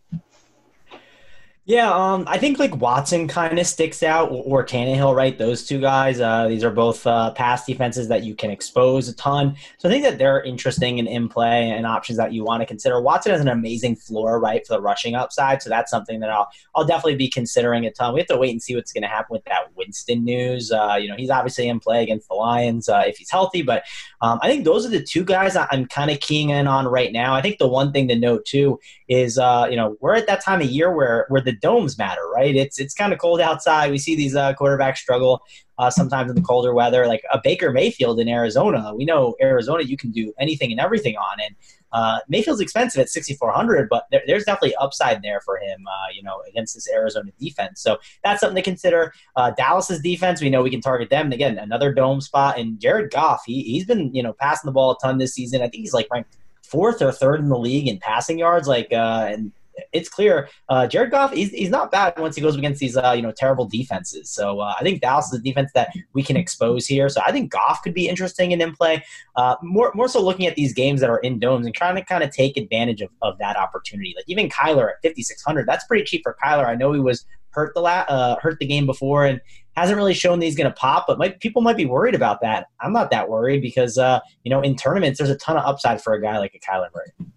Yeah, 1.64 1.92
um, 1.92 2.24
I 2.26 2.38
think 2.38 2.58
like 2.58 2.74
Watson 2.74 3.28
kind 3.28 3.56
of 3.56 3.64
sticks 3.68 4.02
out, 4.02 4.30
or, 4.32 4.66
Tannehill, 4.66 5.14
right? 5.14 5.38
Those 5.38 5.64
two 5.64 5.80
guys. 5.80 6.20
Uh, 6.20 6.48
these 6.48 6.64
are 6.64 6.72
both 6.72 7.06
uh, 7.06 7.30
pass 7.34 7.64
defenses 7.64 8.08
that 8.08 8.24
you 8.24 8.34
can 8.34 8.50
expose 8.50 9.08
a 9.08 9.14
ton. 9.14 9.54
So 9.78 9.88
I 9.88 9.92
think 9.92 10.02
that 10.02 10.18
they're 10.18 10.42
interesting 10.42 10.98
and 10.98 11.06
in 11.06 11.28
play 11.28 11.70
and 11.70 11.86
options 11.86 12.18
that 12.18 12.32
you 12.32 12.42
want 12.42 12.62
to 12.62 12.66
consider. 12.66 13.00
Watson 13.00 13.30
has 13.30 13.40
an 13.40 13.46
amazing 13.46 13.94
floor, 13.94 14.40
right, 14.40 14.66
for 14.66 14.74
the 14.74 14.80
rushing 14.80 15.14
upside. 15.14 15.62
So 15.62 15.70
that's 15.70 15.88
something 15.88 16.18
that 16.18 16.30
I'll 16.30 16.48
I'll 16.74 16.84
definitely 16.84 17.14
be 17.14 17.28
considering 17.28 17.86
a 17.86 17.92
ton. 17.92 18.12
We 18.12 18.18
have 18.18 18.28
to 18.28 18.38
wait 18.38 18.50
and 18.50 18.60
see 18.60 18.74
what's 18.74 18.92
going 18.92 19.02
to 19.02 19.08
happen 19.08 19.28
with 19.30 19.44
that 19.44 19.72
Winston 19.76 20.24
news. 20.24 20.72
Uh, 20.72 20.96
you 21.00 21.06
know, 21.06 21.16
he's 21.16 21.30
obviously 21.30 21.68
in 21.68 21.78
play 21.78 22.02
against 22.02 22.26
the 22.28 22.34
Lions 22.34 22.88
uh, 22.88 23.04
if 23.06 23.18
he's 23.18 23.30
healthy, 23.30 23.62
but 23.62 23.84
um, 24.20 24.40
I 24.42 24.48
think 24.48 24.64
those 24.64 24.84
are 24.84 24.90
the 24.90 25.02
two 25.02 25.24
guys 25.24 25.56
I'm 25.56 25.86
kind 25.86 26.10
of 26.10 26.18
keying 26.18 26.50
in 26.50 26.66
on 26.66 26.88
right 26.88 27.12
now. 27.12 27.34
I 27.34 27.40
think 27.40 27.58
the 27.58 27.68
one 27.68 27.92
thing 27.92 28.08
to 28.08 28.18
note 28.18 28.46
too 28.46 28.80
is 29.12 29.36
uh, 29.36 29.66
you 29.68 29.76
know 29.76 29.96
we're 30.00 30.14
at 30.14 30.26
that 30.26 30.42
time 30.42 30.62
of 30.62 30.68
year 30.68 30.94
where 30.94 31.26
where 31.28 31.42
the 31.42 31.52
domes 31.52 31.98
matter, 31.98 32.26
right? 32.34 32.56
It's 32.56 32.80
it's 32.80 32.94
kind 32.94 33.12
of 33.12 33.18
cold 33.18 33.40
outside. 33.40 33.90
We 33.90 33.98
see 33.98 34.16
these 34.16 34.34
uh, 34.34 34.54
quarterbacks 34.54 34.98
struggle 34.98 35.42
uh, 35.78 35.90
sometimes 35.90 36.30
in 36.30 36.36
the 36.36 36.42
colder 36.42 36.72
weather, 36.72 37.06
like 37.06 37.22
a 37.30 37.38
Baker 37.42 37.72
Mayfield 37.72 38.20
in 38.20 38.28
Arizona. 38.28 38.94
We 38.94 39.04
know 39.04 39.34
Arizona, 39.40 39.82
you 39.82 39.98
can 39.98 40.12
do 40.12 40.32
anything 40.38 40.70
and 40.70 40.80
everything 40.80 41.16
on, 41.16 41.40
and 41.40 41.54
uh, 41.92 42.20
Mayfield's 42.26 42.62
expensive 42.62 43.02
at 43.02 43.10
6,400, 43.10 43.88
but 43.90 44.06
there, 44.10 44.22
there's 44.26 44.44
definitely 44.44 44.74
upside 44.76 45.20
there 45.20 45.42
for 45.42 45.58
him, 45.58 45.84
uh, 45.86 46.06
you 46.14 46.22
know, 46.22 46.42
against 46.48 46.74
this 46.74 46.88
Arizona 46.90 47.30
defense. 47.38 47.82
So 47.82 47.98
that's 48.24 48.40
something 48.40 48.56
to 48.56 48.62
consider. 48.62 49.12
Uh, 49.36 49.50
Dallas's 49.50 50.00
defense, 50.00 50.40
we 50.40 50.48
know 50.48 50.62
we 50.62 50.70
can 50.70 50.80
target 50.80 51.10
them. 51.10 51.32
Again, 51.32 51.58
another 51.58 51.92
dome 51.92 52.22
spot. 52.22 52.58
And 52.58 52.80
Jared 52.80 53.10
Goff, 53.12 53.42
he, 53.44 53.62
he's 53.62 53.84
been, 53.84 54.14
you 54.14 54.22
know, 54.22 54.32
passing 54.32 54.68
the 54.68 54.72
ball 54.72 54.92
a 54.92 54.96
ton 55.02 55.18
this 55.18 55.34
season. 55.34 55.60
I 55.60 55.68
think 55.68 55.82
he's 55.82 55.92
like 55.92 56.08
ranked 56.10 56.34
fourth 56.72 57.02
or 57.02 57.12
third 57.12 57.40
in 57.40 57.50
the 57.50 57.58
league 57.58 57.86
in 57.86 57.98
passing 57.98 58.38
yards. 58.38 58.66
Like, 58.66 58.88
uh, 58.90 59.28
and 59.30 59.52
it's 59.92 60.08
clear 60.08 60.48
uh, 60.68 60.86
Jared 60.86 61.10
Goff, 61.10 61.32
he's, 61.32 61.50
he's 61.50 61.70
not 61.70 61.90
bad 61.90 62.18
once 62.18 62.34
he 62.34 62.42
goes 62.42 62.56
against 62.56 62.80
these, 62.80 62.96
uh, 62.96 63.12
you 63.12 63.22
know, 63.22 63.32
terrible 63.32 63.66
defenses. 63.66 64.30
So 64.30 64.60
uh, 64.60 64.74
I 64.78 64.82
think 64.82 65.02
Dallas 65.02 65.26
is 65.26 65.38
a 65.38 65.42
defense 65.42 65.70
that 65.74 65.92
we 66.14 66.22
can 66.22 66.36
expose 66.36 66.86
here. 66.86 67.08
So 67.10 67.20
I 67.24 67.30
think 67.30 67.52
Goff 67.52 67.82
could 67.82 67.94
be 67.94 68.08
interesting 68.08 68.52
and 68.52 68.62
in 68.62 68.74
play. 68.74 69.04
Uh, 69.36 69.56
more, 69.62 69.92
more 69.94 70.08
so 70.08 70.22
looking 70.22 70.46
at 70.46 70.56
these 70.56 70.72
games 70.72 71.00
that 71.00 71.10
are 71.10 71.18
in 71.18 71.38
domes 71.38 71.66
and 71.66 71.74
trying 71.74 71.96
to 71.96 72.04
kind 72.04 72.24
of 72.24 72.30
take 72.30 72.56
advantage 72.56 73.02
of, 73.02 73.10
of 73.20 73.38
that 73.38 73.56
opportunity. 73.56 74.14
Like 74.16 74.24
even 74.28 74.48
Kyler 74.48 74.90
at 74.90 75.02
5,600, 75.02 75.66
that's 75.66 75.84
pretty 75.84 76.04
cheap 76.04 76.22
for 76.22 76.36
Kyler. 76.42 76.66
I 76.66 76.74
know 76.74 76.92
he 76.92 77.00
was 77.00 77.26
hurt 77.52 77.74
the 77.74 77.80
la- 77.80 78.04
uh, 78.08 78.36
hurt 78.40 78.58
the 78.58 78.66
game 78.66 78.86
before 78.86 79.26
and 79.26 79.40
hasn't 79.76 79.96
really 79.96 80.14
shown 80.14 80.38
that 80.38 80.44
he's 80.44 80.56
going 80.56 80.68
to 80.68 80.74
pop, 80.74 81.06
but 81.06 81.18
might, 81.18 81.40
people 81.40 81.62
might 81.62 81.76
be 81.76 81.86
worried 81.86 82.14
about 82.14 82.40
that. 82.42 82.66
I'm 82.80 82.92
not 82.92 83.10
that 83.10 83.28
worried 83.28 83.62
because, 83.62 83.96
uh, 83.96 84.20
you 84.44 84.50
know, 84.50 84.60
in 84.60 84.76
tournaments, 84.76 85.18
there's 85.18 85.30
a 85.30 85.36
ton 85.36 85.56
of 85.56 85.64
upside 85.64 86.02
for 86.02 86.12
a 86.12 86.20
guy 86.20 86.38
like 86.38 86.54
a 86.54 86.58
Kyler 86.58 86.88
Murray. 86.94 87.28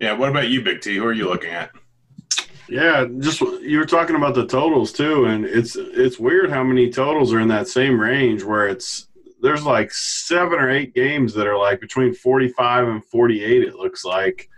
Yeah, 0.00 0.14
what 0.14 0.30
about 0.30 0.48
you, 0.48 0.62
Big 0.62 0.80
T? 0.80 0.96
Who 0.96 1.04
are 1.04 1.12
you 1.12 1.28
looking 1.28 1.50
at? 1.50 1.70
Yeah, 2.68 3.06
just 3.18 3.40
you 3.40 3.78
were 3.78 3.84
talking 3.84 4.16
about 4.16 4.34
the 4.34 4.46
totals 4.46 4.92
too, 4.92 5.26
and 5.26 5.44
it's 5.44 5.76
it's 5.76 6.18
weird 6.18 6.50
how 6.50 6.64
many 6.64 6.90
totals 6.90 7.32
are 7.32 7.40
in 7.40 7.48
that 7.48 7.68
same 7.68 8.00
range 8.00 8.42
where 8.42 8.66
it's 8.66 9.08
there's 9.42 9.64
like 9.64 9.92
seven 9.92 10.58
or 10.58 10.70
eight 10.70 10.94
games 10.94 11.34
that 11.34 11.46
are 11.46 11.58
like 11.58 11.80
between 11.80 12.14
45 12.14 12.88
and 12.88 13.04
48 13.04 13.62
it 13.64 13.74
looks 13.74 14.04
like 14.04 14.48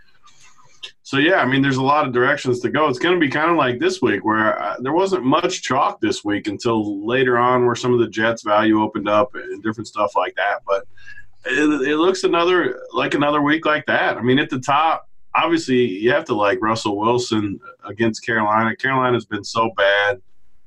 so 1.05 1.17
yeah 1.17 1.35
i 1.35 1.45
mean 1.45 1.61
there's 1.61 1.77
a 1.77 1.83
lot 1.83 2.05
of 2.05 2.11
directions 2.11 2.59
to 2.59 2.69
go. 2.69 2.89
It's 2.89 2.99
going 2.99 3.13
to 3.13 3.19
be 3.19 3.29
kind 3.29 3.51
of 3.51 3.57
like 3.57 3.79
this 3.79 4.01
week 4.01 4.25
where 4.25 4.59
uh, 4.61 4.75
there 4.79 4.91
wasn't 4.91 5.23
much 5.23 5.61
chalk 5.61 6.01
this 6.01 6.25
week 6.25 6.47
until 6.47 7.05
later 7.05 7.37
on 7.37 7.65
where 7.65 7.75
some 7.75 7.93
of 7.93 7.99
the 7.99 8.09
jets 8.09 8.41
value 8.41 8.81
opened 8.81 9.07
up 9.07 9.35
and 9.35 9.63
different 9.63 9.87
stuff 9.87 10.15
like 10.15 10.35
that 10.35 10.59
but 10.67 10.87
it, 11.45 11.87
it 11.87 11.97
looks 11.97 12.23
another 12.23 12.81
like 12.91 13.13
another 13.13 13.41
week 13.41 13.65
like 13.65 13.85
that. 13.85 14.17
I 14.17 14.21
mean 14.21 14.39
at 14.39 14.49
the 14.49 14.59
top 14.59 15.07
obviously 15.35 15.85
you 15.85 16.11
have 16.11 16.25
to 16.25 16.33
like 16.33 16.59
russell 16.59 16.97
wilson 16.97 17.59
against 17.83 18.25
carolina. 18.25 18.75
Carolina's 18.75 19.25
been 19.25 19.43
so 19.43 19.69
bad. 19.77 20.21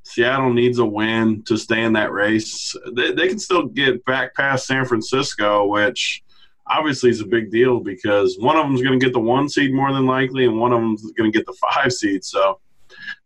Seattle 0.04 0.52
needs 0.52 0.78
a 0.78 0.86
win 0.86 1.42
to 1.42 1.58
stay 1.58 1.82
in 1.82 1.92
that 1.94 2.12
race. 2.12 2.74
They, 2.92 3.12
they 3.12 3.28
can 3.28 3.40
still 3.40 3.66
get 3.66 4.04
back 4.04 4.34
past 4.34 4.66
San 4.66 4.86
Francisco, 4.86 5.66
which 5.66 6.22
obviously 6.70 7.10
is 7.10 7.20
a 7.20 7.26
big 7.26 7.50
deal 7.50 7.80
because 7.80 8.36
one 8.38 8.56
of 8.56 8.64
them 8.64 8.74
is 8.74 8.82
going 8.82 8.98
to 8.98 9.04
get 9.04 9.12
the 9.12 9.20
one 9.20 9.48
seed 9.48 9.72
more 9.72 9.92
than 9.92 10.06
likely, 10.06 10.44
and 10.44 10.58
one 10.58 10.72
of 10.72 10.80
them 10.80 10.94
is 10.94 11.12
going 11.16 11.30
to 11.30 11.36
get 11.36 11.46
the 11.46 11.56
five 11.72 11.92
seed. 11.92 12.24
So, 12.24 12.60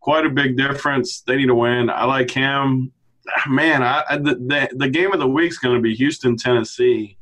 quite 0.01 0.27
a 0.27 0.31
big 0.31 0.57
difference. 0.57 1.21
They 1.23 1.37
need 1.37 1.47
to 1.47 1.55
win. 1.55 1.91
I 1.91 2.05
like 2.05 2.31
him. 2.31 2.93
Man, 3.49 3.83
I, 3.83 4.05
the, 4.17 4.35
the, 4.35 4.69
the 4.73 4.89
game 4.89 5.13
of 5.13 5.21
the 5.21 5.29
week 5.29 5.51
is 5.51 5.59
going 5.59 5.77
to 5.77 5.81
be 5.81 5.95
Houston, 5.95 6.37
Tennessee. 6.37 7.17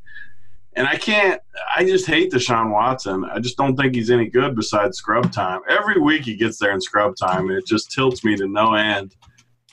And 0.75 0.87
I 0.87 0.97
can't, 0.97 1.41
I 1.77 1.85
just 1.85 2.07
hate 2.07 2.33
Deshaun 2.33 2.71
Watson. 2.71 3.25
I 3.25 3.39
just 3.39 3.57
don't 3.57 3.77
think 3.77 3.95
he's 3.95 4.11
any 4.11 4.29
good 4.29 4.55
besides 4.55 4.97
scrub 4.97 5.33
time. 5.33 5.61
Every 5.69 6.01
week 6.01 6.23
he 6.25 6.37
gets 6.37 6.59
there 6.59 6.73
in 6.73 6.81
scrub 6.81 7.17
time, 7.17 7.49
and 7.49 7.59
it 7.59 7.67
just 7.67 7.91
tilts 7.91 8.25
me 8.25 8.37
to 8.37 8.49
no 8.49 8.75
end. 8.75 9.17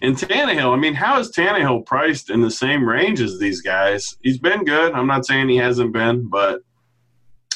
And 0.01 0.15
Tannehill, 0.15 0.73
I 0.73 0.75
mean, 0.77 0.93
how 0.93 1.19
is 1.19 1.31
Tannehill 1.31 1.85
priced 1.85 2.29
in 2.29 2.41
the 2.41 2.51
same 2.51 2.87
range 2.87 3.19
as 3.19 3.39
these 3.39 3.61
guys? 3.61 4.17
He's 4.21 4.37
been 4.37 4.63
good. 4.63 4.93
I'm 4.93 5.07
not 5.07 5.25
saying 5.25 5.49
he 5.49 5.57
hasn't 5.57 5.91
been, 5.91 6.29
but 6.29 6.61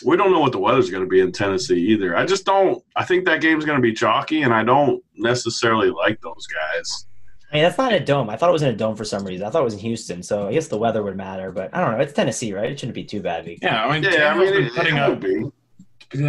we 0.04 0.18
don't 0.18 0.32
know 0.32 0.40
what 0.40 0.52
the 0.52 0.58
weather's 0.58 0.90
going 0.90 1.04
to 1.04 1.10
be 1.10 1.20
in 1.20 1.32
Tennessee 1.32 1.80
either. 1.92 2.18
I 2.18 2.26
just 2.26 2.44
don't. 2.46 2.84
I 2.96 3.06
think 3.06 3.26
that 3.26 3.42
game's 3.42 3.66
going 3.66 3.78
to 3.78 3.82
be 3.82 3.94
chalky, 3.94 4.42
and 4.42 4.54
I 4.54 4.64
don't 4.64 5.04
necessarily 5.16 5.92
like 5.92 6.20
those 6.22 6.48
guys. 6.48 7.06
I 7.52 7.56
mean, 7.56 7.64
that's 7.64 7.78
not 7.78 7.94
a 7.94 8.00
dome. 8.00 8.30
I 8.30 8.38
thought 8.38 8.50
it 8.50 8.54
was 8.54 8.64
in 8.64 8.70
a 8.70 8.76
dome 8.76 8.96
for 8.96 9.06
some 9.06 9.24
reason. 9.26 9.46
I 9.46 9.50
thought 9.50 9.62
it 9.62 9.66
was 9.66 9.74
in 9.74 9.82
Houston, 9.82 10.24
so 10.24 10.48
I 10.48 10.54
guess 10.54 10.70
the 10.70 10.78
weather 10.78 11.04
would 11.04 11.18
matter. 11.18 11.52
But 11.52 11.70
I 11.76 11.82
don't 11.82 11.92
know. 11.92 12.00
It's 12.00 12.14
Tennessee, 12.14 12.54
right? 12.54 12.72
It 12.72 12.80
shouldn't 12.80 12.96
be 12.96 13.04
too 13.04 13.22
bad. 13.22 13.48
Yeah, 13.62 13.86
I 13.86 13.92
mean, 13.94 14.04
yeah, 14.04 14.34
Tannehill's 14.34 14.52
I 14.52 14.52
mean, 14.52 14.64
been 14.64 14.70
putting 14.74 14.98
up. 14.98 15.20
Be. 15.20 15.52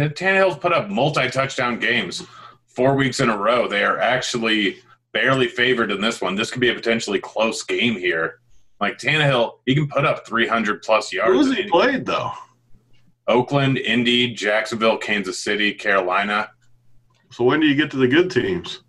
Tannehill's 0.09 0.57
put 0.57 0.73
up 0.73 0.89
multi-touchdown 0.89 1.79
games 1.79 2.23
four 2.67 2.95
weeks 2.95 3.19
in 3.19 3.29
a 3.29 3.37
row. 3.37 3.67
They 3.67 3.83
are 3.83 3.99
actually 3.99 4.77
barely 5.13 5.47
favored 5.47 5.91
in 5.91 6.01
this 6.01 6.21
one. 6.21 6.35
This 6.35 6.51
could 6.51 6.61
be 6.61 6.69
a 6.69 6.73
potentially 6.73 7.19
close 7.19 7.63
game 7.63 7.93
here. 7.93 8.39
Like 8.81 8.97
Tannehill, 8.97 9.59
he 9.65 9.75
can 9.75 9.87
put 9.87 10.05
up 10.05 10.27
300 10.27 10.81
plus 10.81 11.13
yards. 11.13 11.31
Who's 11.31 11.55
he 11.55 11.69
played 11.69 12.05
though? 12.05 12.31
Oakland, 13.27 13.77
Indy, 13.77 14.33
Jacksonville, 14.33 14.97
Kansas 14.97 15.39
City, 15.39 15.73
Carolina. 15.73 16.49
So 17.31 17.45
when 17.45 17.61
do 17.61 17.67
you 17.67 17.75
get 17.75 17.89
to 17.91 17.97
the 17.97 18.07
good 18.07 18.29
teams? 18.29 18.81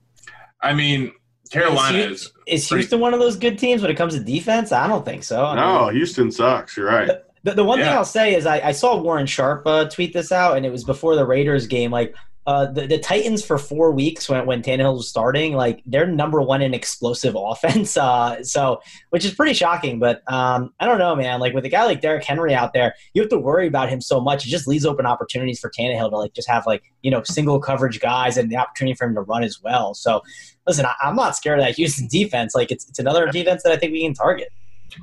I 0.61 0.75
mean, 0.75 1.13
Carolina 1.51 1.99
is. 1.99 2.11
Is, 2.13 2.33
is 2.47 2.69
pretty, 2.69 2.83
Houston 2.83 3.01
one 3.01 3.15
of 3.15 3.21
those 3.21 3.37
good 3.37 3.59
teams 3.59 3.83
when 3.83 3.91
it 3.91 3.97
comes 3.97 4.15
to 4.15 4.21
defense? 4.21 4.73
I 4.73 4.89
don't 4.89 5.05
think 5.05 5.23
so. 5.23 5.45
I 5.45 5.55
no, 5.55 5.87
mean, 5.87 5.97
Houston 5.97 6.33
sucks. 6.33 6.77
You're 6.77 6.87
right. 6.87 7.11
The, 7.45 7.53
the 7.53 7.65
one 7.65 7.79
yeah. 7.79 7.87
thing 7.87 7.95
I'll 7.95 8.05
say 8.05 8.35
is 8.35 8.47
I, 8.47 8.61
I 8.61 8.73
saw 8.73 9.01
Warren 9.01 9.27
Sharp 9.27 9.67
uh, 9.67 9.89
tweet 9.89 10.13
this 10.13 10.33
out, 10.33 10.57
and 10.57 10.67
it 10.67 10.73
was 10.73 10.83
before 10.83 11.15
the 11.15 11.27
Raiders 11.27 11.67
game. 11.67 11.91
Like 11.91 12.15
uh, 12.47 12.67
the, 12.67 12.87
the 12.87 12.99
Titans 12.99 13.43
for 13.43 13.57
four 13.57 13.91
weeks 13.91 14.29
when 14.29 14.45
when 14.45 14.63
Tannehill 14.63 14.97
was 14.97 15.09
starting, 15.09 15.55
like 15.55 15.83
they're 15.87 16.07
number 16.07 16.43
one 16.43 16.61
in 16.61 16.75
explosive 16.75 17.35
offense. 17.39 17.97
Uh, 17.97 18.43
so 18.43 18.83
which 19.11 19.25
is 19.25 19.33
pretty 19.33 19.55
shocking. 19.55 19.99
But 19.99 20.23
um, 20.31 20.73
I 20.79 20.87
don't 20.87 20.99
know, 20.99 21.17
man. 21.17 21.41
Like 21.41 21.55
with 21.55 21.65
a 21.65 21.71
guy 21.71 21.85
like 21.85 22.03
Derrick 22.03 22.25
Henry 22.25 22.55
out 22.55 22.75
there, 22.75 22.95
you 23.15 23.23
have 23.23 23.31
to 23.31 23.39
worry 23.39 23.67
about 23.67 23.89
him 23.89 24.01
so 24.01 24.21
much. 24.21 24.47
It 24.47 24.51
just 24.51 24.69
leaves 24.69 24.85
open 24.85 25.07
opportunities 25.07 25.59
for 25.59 25.71
Tannehill 25.71 26.11
to 26.11 26.19
like 26.19 26.35
just 26.35 26.49
have 26.49 26.67
like 26.67 26.83
you 27.03 27.11
know 27.11 27.23
single 27.25 27.61
coverage 27.61 28.01
guys 28.01 28.37
and 28.37 28.51
the 28.51 28.57
opportunity 28.57 28.95
for 28.95 29.07
him 29.07 29.15
to 29.15 29.23
run 29.23 29.43
as 29.43 29.63
well. 29.63 29.95
So 29.95 30.23
listen, 30.67 30.85
I, 30.85 30.95
am 31.03 31.17
not 31.17 31.37
scared 31.37 31.61
of 31.61 31.65
that 31.65 31.77
Houston 31.77 32.09
defense. 32.09 32.55
Like 32.55 32.71
it's 32.71 32.87
it's 32.89 32.99
another 32.99 33.27
defense 33.31 33.63
that 33.63 33.73
I 33.73 33.77
think 33.77 33.93
we 33.93 34.03
can 34.03 34.13
target. 34.13 34.53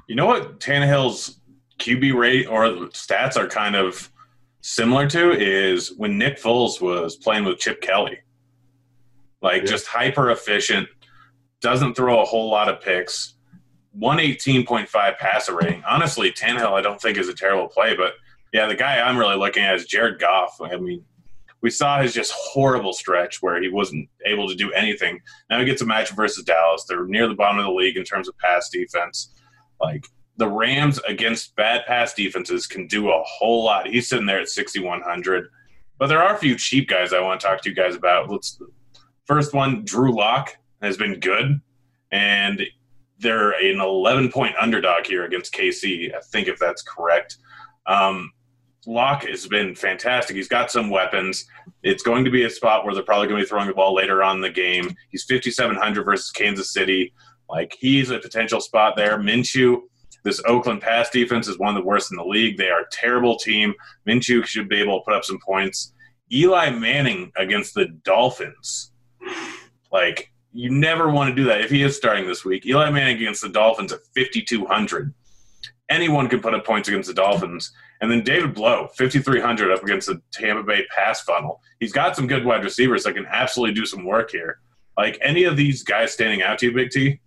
You 0.08 0.16
know 0.16 0.28
what 0.28 0.60
Tannehill's 0.60 1.40
QB 1.80 2.14
rate 2.14 2.46
or 2.46 2.66
stats 2.90 3.36
are 3.36 3.48
kind 3.48 3.76
of 3.76 4.11
similar 4.62 5.08
to 5.10 5.32
is 5.32 5.94
when 5.98 6.18
Nick 6.18 6.40
Foles 6.40 6.82
was 6.82 7.16
playing 7.16 7.46
with 7.46 7.60
Chip 7.60 7.82
Kelly. 7.82 8.20
Like 9.42 9.64
yeah. 9.64 9.68
just 9.68 9.88
hyper 9.88 10.32
efficient, 10.32 10.88
doesn't 11.62 11.96
throw 11.96 12.22
a 12.22 12.26
whole 12.26 12.50
lot 12.50 12.70
of 12.70 12.82
picks. 12.82 13.36
118.5 14.00 15.18
passer 15.18 15.56
rating. 15.56 15.84
Honestly, 15.86 16.32
Tannehill 16.32 16.74
I 16.74 16.82
don't 16.82 17.02
think 17.02 17.18
is 17.18 17.28
a 17.28 17.34
terrible 17.34 17.68
play, 17.68 17.96
but 17.96 18.14
yeah, 18.54 18.68
the 18.68 18.76
guy 18.76 19.00
I'm 19.00 19.18
really 19.18 19.36
looking 19.36 19.64
at 19.64 19.76
is 19.76 19.86
Jared 19.86 20.20
Goff. 20.20 20.60
I 20.62 20.78
mean, 20.78 21.04
we 21.62 21.70
saw 21.70 22.02
his 22.02 22.14
just 22.14 22.34
horrible 22.36 22.94
stretch 22.94 23.42
where 23.42 23.62
he 23.62 23.70
wasn't 23.70 24.10
able 24.26 24.48
to 24.48 24.56
do 24.56 24.72
anything. 24.72 25.20
Now 25.50 25.60
he 25.60 25.66
gets 25.66 25.82
a 25.82 25.86
match 25.86 26.12
versus 26.12 26.44
Dallas. 26.44 26.86
They're 26.88 27.06
near 27.06 27.28
the 27.28 27.36
bottom 27.36 27.60
of 27.60 27.66
the 27.66 27.72
league 27.72 27.98
in 27.98 28.04
terms 28.04 28.28
of 28.28 28.38
pass 28.38 28.70
defense. 28.70 29.34
Like 29.80 30.06
the 30.38 30.48
Rams 30.48 31.00
against 31.08 31.56
bad 31.56 31.86
pass 31.86 32.14
defenses 32.14 32.68
can 32.68 32.88
do 32.88 33.10
a 33.10 33.24
whole 33.24 33.64
lot. 33.64 33.88
He's 33.88 34.08
sitting 34.08 34.26
there 34.26 34.40
at 34.40 34.50
6,100. 34.50 35.48
But 35.98 36.08
there 36.08 36.22
are 36.22 36.36
a 36.36 36.40
few 36.40 36.56
cheap 36.56 36.90
guys 36.90 37.14
I 37.14 37.20
want 37.20 37.40
to 37.40 37.48
talk 37.48 37.62
to 37.62 37.70
you 37.70 37.76
guys 37.76 37.96
about. 37.96 38.30
Let's 38.30 38.60
first 39.26 39.54
one, 39.54 39.86
Drew 39.86 40.16
Lock 40.16 40.58
has 40.82 40.98
been 40.98 41.20
good, 41.20 41.62
and 42.12 42.64
they're 43.20 43.52
an 43.52 43.80
11 43.80 44.32
point 44.32 44.56
underdog 44.60 45.06
here 45.06 45.26
against 45.26 45.54
KC. 45.54 46.16
I 46.16 46.20
think 46.32 46.48
if 46.48 46.58
that's 46.58 46.82
correct. 46.82 47.38
Um, 47.86 48.32
Lock 48.88 49.28
has 49.28 49.46
been 49.46 49.76
fantastic. 49.76 50.36
He's 50.36 50.48
got 50.48 50.72
some 50.72 50.90
weapons. 50.90 51.46
It's 51.84 52.02
going 52.02 52.26
to 52.26 52.32
be 52.32 52.46
a 52.46 52.50
spot 52.50 52.84
where 52.84 52.96
they're 52.96 53.04
probably 53.04 53.28
going 53.28 53.40
to 53.40 53.46
be 53.46 53.50
throwing 53.50 53.68
the 53.68 53.74
ball 53.74 53.94
later 53.94 54.24
on 54.24 54.38
in 54.38 54.42
the 54.42 54.50
game. 54.50 54.96
He's 55.10 55.24
5,700 55.26 56.04
versus 56.04 56.32
Kansas 56.32 56.74
City. 56.74 57.14
Like 57.48 57.78
he's 57.80 58.10
a 58.10 58.18
potential 58.18 58.60
spot 58.60 58.96
there. 58.96 59.20
Minshew 59.20 59.82
this 60.24 60.42
Oakland 60.46 60.82
pass 60.82 61.10
defense 61.10 61.48
is 61.48 61.58
one 61.58 61.76
of 61.76 61.82
the 61.82 61.88
worst 61.88 62.12
in 62.12 62.18
the 62.18 62.24
league. 62.24 62.58
They 62.58 62.70
are 62.70 62.82
a 62.82 62.90
terrible 62.92 63.38
team. 63.38 63.74
Minshew 64.08 64.46
should 64.46 64.70
be 64.70 64.80
able 64.80 65.00
to 65.00 65.06
put 65.06 65.16
up 65.16 65.26
some 65.26 65.40
points. 65.40 65.94
Eli 66.32 66.70
Manning 66.70 67.32
against 67.38 67.74
the 67.74 67.88
Dolphins. 68.04 68.92
Like, 69.92 70.32
you 70.54 70.70
never 70.70 71.10
want 71.10 71.30
to 71.30 71.36
do 71.36 71.46
that 71.46 71.62
if 71.62 71.70
he 71.70 71.82
is 71.82 71.96
starting 71.96 72.28
this 72.28 72.46
week. 72.46 72.66
Eli 72.66 72.90
Manning 72.90 73.18
against 73.18 73.42
the 73.42 73.50
Dolphins 73.50 73.92
at 73.92 74.00
5,200. 74.16 75.14
Anyone 75.90 76.30
can 76.30 76.40
put 76.40 76.54
up 76.54 76.66
points 76.66 76.88
against 76.88 77.08
the 77.08 77.14
Dolphins. 77.14 77.72
And 78.00 78.10
then 78.10 78.24
David 78.24 78.56
Blough, 78.56 78.88
5,300 78.98 79.72
up 79.72 79.84
against 79.84 80.08
the 80.08 80.22
Tampa 80.32 80.64
Bay 80.64 80.86
pass 80.96 81.22
funnel. 81.22 81.62
He's 81.80 81.92
got 81.92 82.16
some 82.16 82.28
good 82.28 82.46
wide 82.46 82.64
receivers 82.64 83.04
that 83.04 83.14
can 83.14 83.28
absolutely 83.28 83.76
do 83.76 83.86
some 83.86 84.06
work 84.06 84.32
here. 84.32 84.60
Like, 84.98 85.20
any 85.22 85.44
of 85.44 85.58
these 85.58 85.84
guys 85.84 86.14
standing 86.14 86.42
out 86.42 86.60
to 86.60 86.68
you, 86.68 86.74
Big 86.74 86.92
T? 86.92 87.20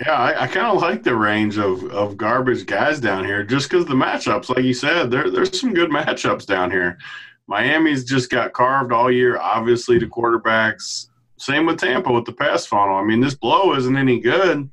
Yeah, 0.00 0.12
I, 0.12 0.42
I 0.42 0.46
kind 0.48 0.66
of 0.66 0.82
like 0.82 1.04
the 1.04 1.14
range 1.14 1.56
of, 1.56 1.84
of 1.92 2.16
garbage 2.16 2.66
guys 2.66 2.98
down 2.98 3.24
here 3.24 3.44
just 3.44 3.70
because 3.70 3.86
the 3.86 3.94
matchups, 3.94 4.48
like 4.48 4.64
you 4.64 4.74
said, 4.74 5.10
there, 5.10 5.30
there's 5.30 5.60
some 5.60 5.72
good 5.72 5.90
matchups 5.90 6.46
down 6.46 6.70
here. 6.70 6.98
Miami's 7.46 8.04
just 8.04 8.30
got 8.30 8.52
carved 8.52 8.92
all 8.92 9.10
year, 9.10 9.38
obviously, 9.38 10.00
to 10.00 10.06
quarterbacks. 10.08 11.08
Same 11.36 11.66
with 11.66 11.78
Tampa 11.78 12.10
with 12.10 12.24
the 12.24 12.32
pass 12.32 12.66
funnel. 12.66 12.96
I 12.96 13.04
mean, 13.04 13.20
this 13.20 13.34
Blough 13.34 13.76
isn't 13.76 13.96
any 13.96 14.18
good, 14.18 14.68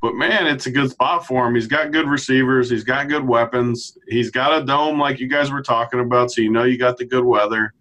but 0.00 0.14
man, 0.14 0.46
it's 0.46 0.66
a 0.66 0.70
good 0.70 0.90
spot 0.90 1.26
for 1.26 1.46
him. 1.46 1.54
He's 1.54 1.66
got 1.66 1.90
good 1.92 2.08
receivers, 2.08 2.70
he's 2.70 2.84
got 2.84 3.08
good 3.08 3.26
weapons, 3.26 3.98
he's 4.08 4.30
got 4.30 4.62
a 4.62 4.64
dome 4.64 4.98
like 4.98 5.18
you 5.18 5.28
guys 5.28 5.50
were 5.50 5.62
talking 5.62 6.00
about, 6.00 6.30
so 6.30 6.40
you 6.40 6.50
know 6.50 6.64
you 6.64 6.78
got 6.78 6.96
the 6.96 7.04
good 7.04 7.24
weather. 7.24 7.74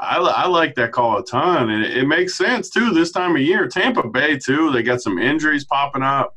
I, 0.00 0.18
I 0.18 0.46
like 0.46 0.74
that 0.76 0.92
call 0.92 1.18
a 1.18 1.24
ton, 1.24 1.70
and 1.70 1.84
it, 1.84 1.98
it 1.98 2.06
makes 2.06 2.36
sense 2.36 2.70
too 2.70 2.92
this 2.92 3.10
time 3.10 3.36
of 3.36 3.42
year. 3.42 3.68
Tampa 3.68 4.06
Bay 4.08 4.38
too, 4.38 4.70
they 4.70 4.82
got 4.82 5.00
some 5.00 5.18
injuries 5.18 5.64
popping 5.64 6.02
up. 6.02 6.36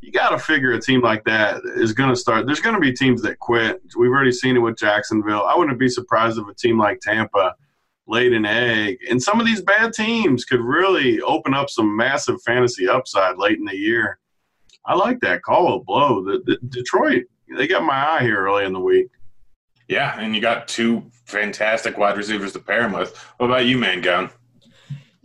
You 0.00 0.12
got 0.12 0.30
to 0.30 0.38
figure 0.38 0.72
a 0.72 0.80
team 0.80 1.02
like 1.02 1.24
that 1.24 1.60
is 1.76 1.92
going 1.92 2.10
to 2.10 2.16
start. 2.16 2.46
There's 2.46 2.60
going 2.60 2.74
to 2.74 2.80
be 2.80 2.92
teams 2.92 3.20
that 3.22 3.40
quit. 3.40 3.82
We've 3.96 4.10
already 4.10 4.32
seen 4.32 4.56
it 4.56 4.60
with 4.60 4.78
Jacksonville. 4.78 5.44
I 5.44 5.56
wouldn't 5.56 5.78
be 5.78 5.88
surprised 5.88 6.38
if 6.38 6.46
a 6.46 6.54
team 6.54 6.78
like 6.78 7.00
Tampa 7.00 7.54
laid 8.06 8.32
an 8.32 8.46
egg. 8.46 8.98
And 9.10 9.22
some 9.22 9.38
of 9.38 9.46
these 9.46 9.60
bad 9.60 9.92
teams 9.92 10.44
could 10.44 10.60
really 10.60 11.20
open 11.20 11.52
up 11.52 11.68
some 11.68 11.96
massive 11.96 12.40
fantasy 12.42 12.88
upside 12.88 13.38
late 13.38 13.58
in 13.58 13.64
the 13.64 13.76
year. 13.76 14.18
I 14.86 14.94
like 14.94 15.20
that 15.20 15.42
call 15.42 15.74
a 15.74 15.80
Blough. 15.80 16.24
The, 16.24 16.42
the, 16.46 16.58
Detroit, 16.68 17.24
they 17.56 17.66
got 17.66 17.82
my 17.82 18.12
eye 18.12 18.22
here 18.22 18.38
early 18.38 18.64
in 18.64 18.72
the 18.72 18.80
week. 18.80 19.08
Yeah, 19.88 20.18
and 20.20 20.34
you 20.34 20.40
got 20.40 20.68
two 20.68 21.10
fantastic 21.24 21.96
wide 21.96 22.16
receivers 22.16 22.52
to 22.52 22.58
pair 22.58 22.84
him 22.84 22.92
with. 22.92 23.16
What 23.38 23.46
about 23.46 23.64
you, 23.66 23.78
Mangone? 23.78 24.30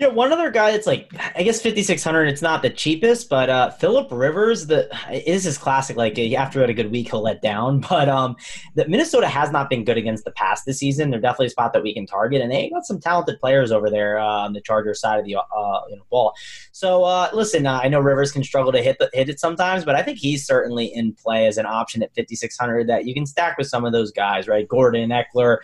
Yeah, 0.03 0.10
one 0.10 0.33
other 0.33 0.51
guy 0.51 0.72
that's 0.72 0.86
like 0.86 1.10
I 1.33 1.43
guess 1.43 1.62
fifty 1.62 1.81
six 1.81 2.03
hundred. 2.03 2.27
It's 2.27 2.41
not 2.41 2.62
the 2.62 2.69
cheapest, 2.69 3.29
but 3.29 3.50
uh, 3.50 3.69
Philip 3.69 4.10
Rivers. 4.12 4.67
The 4.67 4.93
is 5.25 5.45
his 5.45 5.57
classic. 5.57 5.95
Like 5.95 6.19
after 6.19 6.62
a 6.62 6.74
good 6.74 6.91
week, 6.91 7.10
he'll 7.10 7.22
let 7.22 7.41
down. 7.41 7.86
But 7.93 8.10
um, 8.10 8.36
the 8.75 8.86
Minnesota 8.88 9.27
has 9.27 9.51
not 9.51 9.69
been 9.69 9.86
good 9.86 9.98
against 9.98 10.25
the 10.25 10.31
pass 10.31 10.63
this 10.63 10.79
season. 10.79 11.10
They're 11.10 11.22
definitely 11.22 11.45
a 11.45 11.51
spot 11.51 11.72
that 11.72 11.83
we 11.83 11.93
can 11.93 12.05
target, 12.05 12.41
and 12.41 12.51
they 12.51 12.69
got 12.69 12.86
some 12.86 13.00
talented 13.00 13.39
players 13.39 13.72
over 13.72 13.89
there 13.89 14.19
uh, 14.19 14.25
on 14.25 14.51
the 14.51 14.60
Charger 14.60 14.93
side 14.93 15.19
of 15.19 15.25
the 15.25 15.36
uh, 15.36 15.81
you 15.89 15.95
know, 15.95 16.03
ball. 16.10 16.33
So 16.74 17.05
uh, 17.05 17.29
listen, 17.33 17.65
uh, 17.65 17.79
I 17.81 17.88
know 17.88 18.01
Rivers 18.01 18.31
can 18.31 18.43
struggle 18.43 18.74
to 18.74 18.81
hit 18.81 18.98
the, 19.00 19.10
hit 19.13 19.29
it 19.29 19.39
sometimes, 19.39 19.86
but 19.86 19.95
I 19.95 20.01
think 20.01 20.17
he's 20.17 20.45
certainly 20.45 20.88
in 20.88 21.13
play 21.13 21.45
as 21.45 21.57
an 21.57 21.65
option 21.65 22.03
at 22.03 22.13
fifty 22.13 22.36
six 22.36 22.57
hundred 22.57 22.89
that 22.89 23.05
you 23.05 23.13
can 23.13 23.25
stack 23.25 23.57
with 23.57 23.67
some 23.67 23.86
of 23.86 23.93
those 23.93 24.12
guys, 24.12 24.50
right? 24.50 24.67
Gordon, 24.67 25.12
Ekeler. 25.12 25.60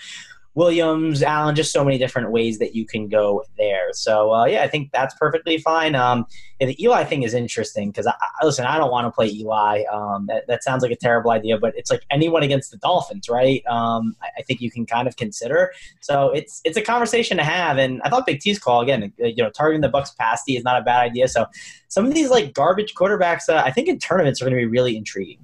Williams, 0.59 1.23
Allen, 1.23 1.55
just 1.55 1.71
so 1.71 1.85
many 1.85 1.97
different 1.97 2.31
ways 2.31 2.59
that 2.59 2.75
you 2.75 2.85
can 2.85 3.07
go 3.07 3.45
there. 3.57 3.93
So 3.93 4.33
uh, 4.33 4.43
yeah, 4.43 4.61
I 4.61 4.67
think 4.67 4.91
that's 4.91 5.15
perfectly 5.15 5.57
fine. 5.57 5.95
Um, 5.95 6.25
the 6.59 6.75
Eli 6.83 7.05
thing 7.05 7.23
is 7.23 7.33
interesting 7.33 7.91
because 7.91 8.05
I, 8.05 8.11
I, 8.11 8.45
listen, 8.45 8.65
I 8.65 8.77
don't 8.77 8.91
want 8.91 9.07
to 9.07 9.11
play 9.11 9.29
Eli. 9.29 9.83
Um, 9.89 10.25
that, 10.27 10.47
that 10.47 10.61
sounds 10.61 10.83
like 10.83 10.91
a 10.91 10.97
terrible 10.97 11.31
idea, 11.31 11.57
but 11.57 11.73
it's 11.77 11.89
like 11.89 12.03
anyone 12.11 12.43
against 12.43 12.71
the 12.71 12.77
Dolphins, 12.77 13.29
right? 13.29 13.65
Um, 13.67 14.17
I, 14.21 14.27
I, 14.39 14.41
think 14.41 14.59
you 14.59 14.69
can 14.69 14.85
kind 14.85 15.07
of 15.07 15.15
consider. 15.15 15.71
So 16.01 16.31
it's 16.31 16.59
it's 16.65 16.75
a 16.75 16.81
conversation 16.81 17.37
to 17.37 17.43
have. 17.45 17.77
And 17.77 18.01
I 18.03 18.09
thought 18.09 18.25
Big 18.25 18.41
T's 18.41 18.59
call 18.59 18.81
again, 18.81 19.13
you 19.17 19.41
know, 19.41 19.49
targeting 19.51 19.79
the 19.79 19.87
Bucks 19.87 20.11
pasty 20.19 20.57
is 20.57 20.65
not 20.65 20.77
a 20.77 20.83
bad 20.83 20.99
idea. 20.99 21.29
So 21.29 21.45
some 21.87 22.05
of 22.05 22.13
these 22.13 22.29
like 22.29 22.53
garbage 22.53 22.95
quarterbacks, 22.95 23.47
uh, 23.47 23.63
I 23.65 23.71
think 23.71 23.87
in 23.87 23.97
tournaments 23.97 24.41
are 24.41 24.45
going 24.45 24.57
to 24.57 24.61
be 24.61 24.69
really 24.69 24.97
intriguing. 24.97 25.39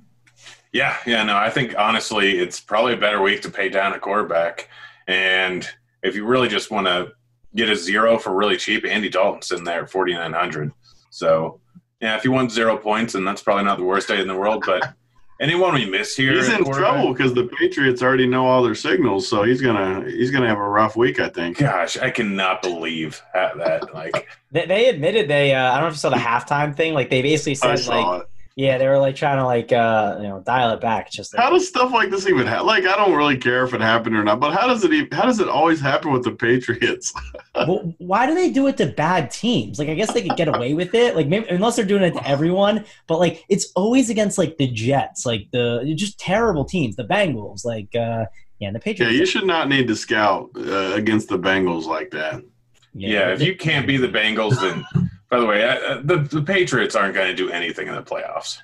Yeah, 0.73 0.97
yeah, 1.05 1.23
no, 1.23 1.37
I 1.37 1.49
think 1.49 1.73
honestly, 1.77 2.37
it's 2.37 2.59
probably 2.59 2.95
a 2.95 2.97
better 2.97 3.21
week 3.21 3.41
to 3.43 3.49
pay 3.49 3.69
down 3.69 3.93
a 3.93 3.99
quarterback. 3.99 4.67
And 5.07 5.67
if 6.03 6.15
you 6.15 6.25
really 6.25 6.47
just 6.47 6.71
want 6.71 6.87
to 6.87 7.11
get 7.55 7.69
a 7.69 7.75
zero 7.75 8.17
for 8.17 8.33
really 8.33 8.57
cheap, 8.57 8.85
Andy 8.85 9.09
Dalton's 9.09 9.51
in 9.51 9.63
there 9.63 9.83
at 9.83 9.89
4,900. 9.89 10.71
So, 11.09 11.59
yeah, 12.01 12.17
if 12.17 12.23
you 12.23 12.31
want 12.31 12.51
zero 12.51 12.77
points, 12.77 13.13
then 13.13 13.23
that's 13.23 13.41
probably 13.41 13.63
not 13.63 13.77
the 13.77 13.83
worst 13.83 14.07
day 14.07 14.19
in 14.19 14.27
the 14.27 14.35
world. 14.35 14.63
But 14.65 14.93
anyone 15.39 15.73
we 15.73 15.89
miss 15.89 16.15
here, 16.15 16.33
he's 16.33 16.49
in 16.49 16.65
trouble 16.65 17.13
because 17.13 17.33
the 17.33 17.45
Patriots 17.59 18.01
already 18.01 18.27
know 18.27 18.45
all 18.45 18.63
their 18.63 18.75
signals, 18.75 19.27
so 19.27 19.43
he's 19.43 19.61
gonna 19.61 20.03
he's 20.09 20.31
gonna 20.31 20.47
have 20.47 20.57
a 20.57 20.67
rough 20.67 20.95
week, 20.95 21.19
I 21.19 21.29
think. 21.29 21.57
Gosh, 21.57 21.97
I 21.97 22.09
cannot 22.09 22.61
believe 22.61 23.21
that. 23.33 23.93
Like 23.93 24.27
they, 24.51 24.65
they 24.65 24.89
admitted 24.89 25.29
they, 25.29 25.53
uh, 25.53 25.71
I 25.71 25.75
don't 25.75 25.83
know 25.83 25.87
if 25.87 25.93
you 25.93 25.99
saw 25.99 26.09
the 26.09 26.17
halftime 26.17 26.75
thing. 26.75 26.93
Like 26.93 27.09
they 27.09 27.21
basically 27.21 27.55
said 27.55 27.85
like. 27.85 28.21
It 28.21 28.27
yeah, 28.57 28.77
they 28.77 28.87
were 28.87 28.99
like 28.99 29.17
trying 29.17 29.37
to 29.37 29.45
like 29.45 29.73
uh, 29.73 30.17
you 30.21 30.29
know 30.29 30.39
dial 30.39 30.71
it 30.71 30.79
back. 30.79 31.11
Just 31.11 31.33
like, 31.33 31.43
how 31.43 31.49
does 31.49 31.67
stuff 31.67 31.91
like 31.91 32.09
this 32.09 32.25
even 32.25 32.47
happen? 32.47 32.65
Like, 32.65 32.85
I 32.85 32.95
don't 32.95 33.13
really 33.13 33.35
care 33.37 33.65
if 33.65 33.73
it 33.73 33.81
happened 33.81 34.15
or 34.15 34.23
not, 34.23 34.39
but 34.39 34.53
how 34.53 34.65
does 34.65 34.85
it? 34.85 34.93
Even, 34.93 35.11
how 35.11 35.23
does 35.23 35.41
it 35.41 35.49
always 35.49 35.81
happen 35.81 36.13
with 36.13 36.23
the 36.23 36.31
Patriots? 36.31 37.13
well, 37.55 37.93
why 37.97 38.25
do 38.25 38.33
they 38.33 38.49
do 38.49 38.67
it 38.67 38.77
to 38.77 38.85
bad 38.85 39.29
teams? 39.29 39.77
Like, 39.77 39.89
I 39.89 39.93
guess 39.93 40.13
they 40.13 40.21
could 40.21 40.37
get 40.37 40.47
away 40.47 40.73
with 40.73 40.95
it. 40.95 41.17
Like, 41.17 41.27
maybe 41.27 41.47
unless 41.49 41.75
they're 41.75 41.83
doing 41.83 42.03
it 42.03 42.11
to 42.11 42.25
everyone, 42.25 42.85
but 43.07 43.19
like 43.19 43.43
it's 43.49 43.73
always 43.75 44.09
against 44.09 44.37
like 44.37 44.55
the 44.55 44.67
Jets, 44.67 45.25
like 45.25 45.47
the 45.51 45.93
just 45.97 46.17
terrible 46.17 46.63
teams, 46.63 46.95
the 46.95 47.03
Bengals, 47.03 47.65
like 47.65 47.93
uh, 47.93 48.25
yeah, 48.59 48.71
the 48.71 48.79
Patriots. 48.79 49.13
Yeah, 49.13 49.19
you 49.19 49.25
should 49.25 49.45
not 49.45 49.67
need 49.67 49.89
to 49.89 49.97
scout 49.97 50.49
uh, 50.55 50.93
against 50.93 51.27
the 51.27 51.37
Bengals 51.37 51.87
like 51.87 52.09
that. 52.11 52.41
Yeah, 52.93 53.09
yeah 53.09 53.33
if 53.33 53.41
you 53.41 53.57
can't 53.57 53.85
be 53.85 53.97
the 53.97 54.07
Bengals, 54.07 54.61
then 54.61 54.85
by 55.35 55.41
the 55.41 55.45
way, 55.45 55.63
uh, 55.63 56.01
the 56.03 56.17
the 56.17 56.41
Patriots 56.41 56.95
aren't 56.95 57.13
going 57.13 57.27
to 57.27 57.35
do 57.35 57.49
anything 57.49 57.87
in 57.87 57.95
the 57.95 58.01
playoffs. 58.01 58.59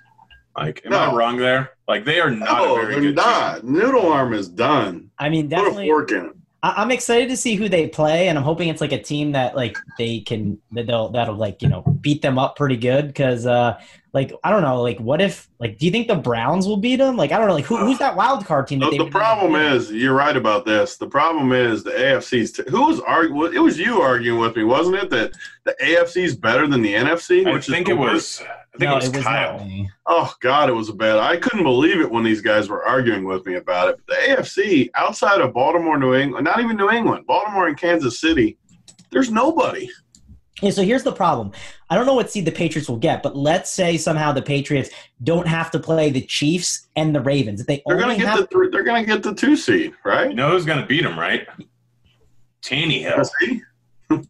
Like, 0.56 0.82
am 0.86 0.92
no. 0.92 1.00
I 1.00 1.14
wrong 1.14 1.38
there? 1.38 1.72
Like, 1.88 2.06
they 2.06 2.20
are 2.20 2.30
not 2.30 2.64
no, 2.64 2.76
a 2.76 2.86
very 2.86 3.02
good 3.02 3.16
not. 3.16 3.62
Team. 3.62 3.74
Noodle 3.74 4.12
arm 4.12 4.34
is 4.34 4.48
done. 4.50 5.12
I 5.18 5.30
mean, 5.30 5.48
definitely. 5.48 5.84
Put 5.84 5.84
a 5.84 5.88
fork 5.88 6.12
in 6.12 6.26
it. 6.26 6.36
I'm 6.64 6.92
excited 6.92 7.30
to 7.30 7.38
see 7.38 7.56
who 7.56 7.70
they 7.70 7.88
play, 7.88 8.28
and 8.28 8.38
I'm 8.38 8.44
hoping 8.44 8.70
it's 8.70 8.82
like 8.82 8.92
a 8.92 9.02
team 9.02 9.32
that 9.32 9.56
like 9.56 9.78
they 9.98 10.20
can 10.20 10.60
that 10.74 10.86
they'll 10.86 11.10
that'll 11.10 11.36
like 11.36 11.62
you 11.64 11.70
know 11.70 11.82
beat 11.82 12.22
them 12.22 12.38
up 12.38 12.56
pretty 12.56 12.78
good 12.78 13.08
because 13.08 13.48
uh 13.48 13.80
like 14.14 14.32
I 14.44 14.52
don't 14.52 14.62
know 14.62 14.82
like 14.82 15.00
what 15.00 15.22
if 15.22 15.50
like 15.60 15.80
do 15.80 15.86
you 15.88 15.92
think 15.92 16.08
the 16.08 16.16
Browns 16.16 16.68
will 16.68 16.78
beat 16.78 16.98
them? 16.98 17.18
Like 17.18 17.32
I 17.32 17.40
don't 17.40 17.48
know 17.48 17.56
like 17.56 17.66
who, 17.66 17.78
who's 17.78 17.98
that 17.98 18.16
wild 18.16 18.46
card 18.46 18.68
team? 18.68 18.80
That 18.80 18.92
the, 18.92 19.00
the 19.00 19.10
problem 19.10 19.56
is 19.56 19.92
you're 19.92 20.14
right 20.14 20.38
about 20.38 20.66
this. 20.66 20.98
The 20.98 21.08
problem 21.08 21.52
is 21.52 21.84
the 21.84 21.92
AFC's 21.92 22.52
t- 22.52 22.64
who 22.68 22.86
was 22.86 23.00
arguing? 23.00 23.56
It 23.56 23.60
was 23.60 23.80
you 23.80 24.02
arguing 24.02 24.40
with 24.40 24.56
me, 24.56 24.64
wasn't 24.64 24.98
it? 24.98 25.10
That 25.10 25.34
the 25.64 25.76
AFC 25.82 26.24
is 26.24 26.36
better 26.36 26.68
than 26.68 26.84
the 26.84 26.94
NFC. 26.94 27.48
I 27.48 27.60
think 27.60 27.90
it 27.90 27.98
was. 27.98 28.44
I 28.74 28.78
think 28.78 28.90
no, 28.90 28.94
it 28.94 28.96
was, 28.96 29.08
it 29.08 29.16
was 29.18 29.26
Kyle. 29.26 29.88
Oh 30.06 30.34
God, 30.40 30.70
it 30.70 30.74
was 30.74 30.88
a 30.88 30.94
bad. 30.94 31.18
I 31.18 31.36
couldn't 31.36 31.64
believe 31.64 32.00
it 32.00 32.10
when 32.10 32.24
these 32.24 32.42
guys 32.42 32.70
were 32.70 32.86
arguing 32.86 33.26
with 33.26 33.46
me 33.46 33.56
about 33.56 33.90
it. 33.90 34.00
But 34.08 34.16
the 34.16 34.36
AFC, 34.36 34.90
outside 34.96 35.42
of 35.42 35.54
Baltimore, 35.54 35.98
New 35.98 36.16
England, 36.16 36.46
not 36.46 36.60
even 36.62 36.78
New 36.78 36.90
England, 36.90 37.26
Baltimore 37.28 37.68
and 37.68 37.78
Kansas 37.78 38.22
City, 38.22 38.58
there's 39.12 39.30
nobody. 39.30 39.90
Yeah, 40.62 40.70
so 40.70 40.84
here's 40.84 41.04
the 41.04 41.12
problem. 41.12 41.52
I 41.90 41.96
don't 41.96 42.06
know 42.06 42.14
what 42.14 42.30
seed 42.32 42.46
the 42.46 42.52
Patriots 42.52 42.88
will 42.88 42.98
get, 42.98 43.24
but 43.24 43.36
let's 43.36 43.70
say 43.70 43.98
somehow 43.98 44.32
the 44.32 44.42
Patriots 44.42 44.90
don't 45.24 45.48
have 45.48 45.72
to 45.72 45.80
play 45.80 46.10
the 46.12 46.22
Chiefs 46.22 46.88
and 46.96 47.16
the 47.16 47.22
Ravens. 47.22 47.66
they 47.66 47.82
they're 47.86 47.98
going 47.98 48.18
to 48.18 48.24
get 48.24 48.38
the 48.38 48.48
th- 48.48 48.72
they're 48.72 48.84
going 48.84 49.04
to 49.04 49.12
get 49.12 49.24
the 49.24 49.34
two 49.34 49.56
seed, 49.56 49.94
right? 50.06 50.30
You 50.30 50.36
know 50.36 50.52
who's 50.52 50.66
going 50.66 50.80
to 50.80 50.86
beat 50.86 51.04
them, 51.04 51.20
right? 51.20 51.48
Tannehill. 52.62 53.28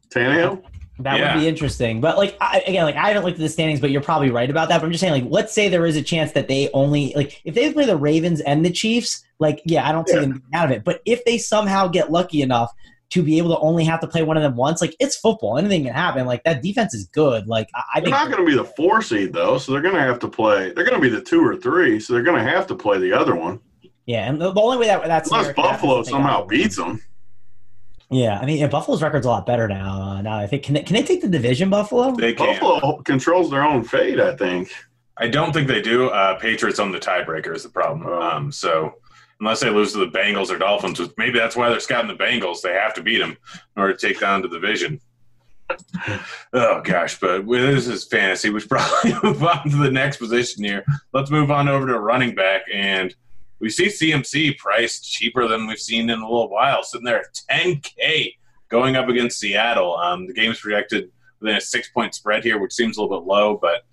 Tannehill. 0.09 0.63
That 0.99 1.17
yeah. 1.17 1.33
would 1.33 1.41
be 1.41 1.47
interesting. 1.47 2.01
But 2.01 2.17
like 2.17 2.37
I, 2.39 2.63
again, 2.67 2.85
like 2.85 2.95
I 2.95 3.07
haven't 3.07 3.23
looked 3.23 3.37
at 3.37 3.41
the 3.41 3.49
standings, 3.49 3.79
but 3.79 3.91
you're 3.91 4.01
probably 4.01 4.29
right 4.29 4.49
about 4.49 4.69
that. 4.69 4.79
But 4.79 4.85
I'm 4.85 4.91
just 4.91 5.01
saying, 5.01 5.23
like, 5.23 5.31
let's 5.31 5.53
say 5.53 5.67
there 5.67 5.85
is 5.85 5.95
a 5.95 6.01
chance 6.01 6.31
that 6.33 6.47
they 6.47 6.69
only 6.73 7.13
like 7.15 7.41
if 7.43 7.55
they 7.55 7.71
play 7.73 7.85
the 7.85 7.97
Ravens 7.97 8.41
and 8.41 8.63
the 8.63 8.69
Chiefs, 8.69 9.23
like, 9.39 9.61
yeah, 9.65 9.87
I 9.87 9.91
don't 9.91 10.07
see 10.07 10.19
them 10.19 10.43
out 10.53 10.65
of 10.65 10.71
it. 10.71 10.83
But 10.83 11.01
if 11.05 11.23
they 11.25 11.37
somehow 11.37 11.87
get 11.87 12.11
lucky 12.11 12.41
enough 12.41 12.71
to 13.11 13.23
be 13.23 13.37
able 13.37 13.49
to 13.49 13.59
only 13.59 13.83
have 13.83 13.99
to 13.99 14.07
play 14.07 14.23
one 14.23 14.37
of 14.37 14.43
them 14.43 14.55
once, 14.55 14.79
like 14.81 14.95
it's 14.99 15.17
football, 15.17 15.57
anything 15.57 15.83
can 15.83 15.93
happen. 15.93 16.25
Like 16.25 16.43
that 16.43 16.61
defense 16.61 16.93
is 16.93 17.07
good. 17.07 17.47
Like 17.47 17.69
I, 17.93 17.99
they're 17.99 18.09
not 18.09 18.27
going 18.29 18.45
to 18.45 18.49
be 18.49 18.55
the 18.55 18.63
four 18.63 19.01
seed 19.01 19.33
though, 19.33 19.57
so 19.57 19.71
they're 19.71 19.81
going 19.81 19.95
to 19.95 20.01
have 20.01 20.19
to 20.19 20.27
play. 20.27 20.71
They're 20.71 20.85
going 20.85 21.01
to 21.01 21.01
be 21.01 21.09
the 21.09 21.21
two 21.21 21.45
or 21.45 21.55
three, 21.55 21.99
so 21.99 22.13
they're 22.13 22.23
going 22.23 22.43
to 22.43 22.49
have 22.49 22.67
to 22.67 22.75
play 22.75 22.99
the 22.99 23.13
other 23.13 23.35
one. 23.35 23.59
Yeah, 24.05 24.29
and 24.29 24.41
the, 24.41 24.51
the 24.51 24.61
only 24.61 24.77
way 24.77 24.87
that 24.87 25.03
that's 25.05 25.31
unless 25.31 25.53
Buffalo 25.53 26.03
somehow 26.03 26.45
beats 26.45 26.75
them. 26.75 27.01
Yeah, 28.11 28.39
I 28.39 28.45
mean, 28.45 28.57
yeah, 28.57 28.67
Buffalo's 28.67 29.01
record's 29.01 29.25
a 29.25 29.29
lot 29.29 29.45
better 29.45 29.69
now. 29.69 30.01
Uh, 30.01 30.21
now 30.21 30.37
I 30.37 30.45
think 30.45 30.63
can 30.63 30.73
they, 30.73 30.83
can 30.83 30.95
they 30.95 31.03
take 31.03 31.21
the 31.21 31.29
division, 31.29 31.69
Buffalo? 31.69 32.11
They 32.13 32.33
can. 32.33 32.59
Buffalo 32.59 33.01
controls 33.03 33.49
their 33.49 33.63
own 33.63 33.85
fate, 33.85 34.19
I 34.19 34.35
think. 34.35 34.69
I 35.17 35.29
don't 35.29 35.53
think 35.53 35.67
they 35.67 35.81
do. 35.81 36.09
Uh, 36.09 36.37
Patriots 36.37 36.79
on 36.79 36.91
the 36.91 36.99
tiebreaker 36.99 37.55
is 37.55 37.63
the 37.63 37.69
problem. 37.69 38.05
Oh. 38.05 38.21
Um, 38.21 38.51
so 38.51 38.95
unless 39.39 39.61
they 39.61 39.69
lose 39.69 39.93
to 39.93 39.99
the 39.99 40.11
Bengals 40.11 40.51
or 40.51 40.57
Dolphins, 40.57 40.99
maybe 41.17 41.39
that's 41.39 41.55
why 41.55 41.69
they're 41.69 41.79
scouting 41.79 42.15
the 42.15 42.21
Bengals. 42.21 42.61
They 42.61 42.73
have 42.73 42.93
to 42.95 43.03
beat 43.03 43.19
them 43.19 43.31
in 43.31 43.81
order 43.81 43.93
to 43.93 44.07
take 44.07 44.19
down 44.19 44.41
the 44.41 44.49
division. 44.49 44.99
Oh 46.51 46.81
gosh, 46.81 47.17
but 47.17 47.47
this 47.47 47.87
is 47.87 48.03
fantasy. 48.03 48.49
We 48.49 48.59
should 48.59 48.69
probably 48.71 49.13
move 49.23 49.41
on 49.41 49.69
to 49.69 49.77
the 49.77 49.91
next 49.91 50.17
position 50.17 50.65
here. 50.65 50.83
Let's 51.13 51.31
move 51.31 51.49
on 51.49 51.69
over 51.69 51.87
to 51.87 51.99
running 51.99 52.35
back 52.35 52.63
and 52.73 53.15
we 53.61 53.69
see 53.69 53.85
CMC 53.85 54.57
priced 54.57 55.09
cheaper 55.09 55.47
than 55.47 55.67
we've 55.67 55.79
seen 55.79 56.09
in 56.09 56.19
a 56.19 56.23
little 56.27 56.49
while, 56.49 56.83
sitting 56.83 57.05
there 57.05 57.19
at 57.19 57.39
10K 57.49 58.33
going 58.69 58.95
up 58.95 59.07
against 59.07 59.39
Seattle. 59.39 59.95
Um, 59.95 60.25
the 60.25 60.33
game's 60.33 60.59
projected 60.59 61.11
within 61.39 61.57
a 61.57 61.61
six 61.61 61.89
point 61.89 62.15
spread 62.15 62.43
here, 62.43 62.59
which 62.59 62.73
seems 62.73 62.97
a 62.97 63.01
little 63.01 63.19
bit 63.19 63.27
low, 63.27 63.57
but 63.61 63.83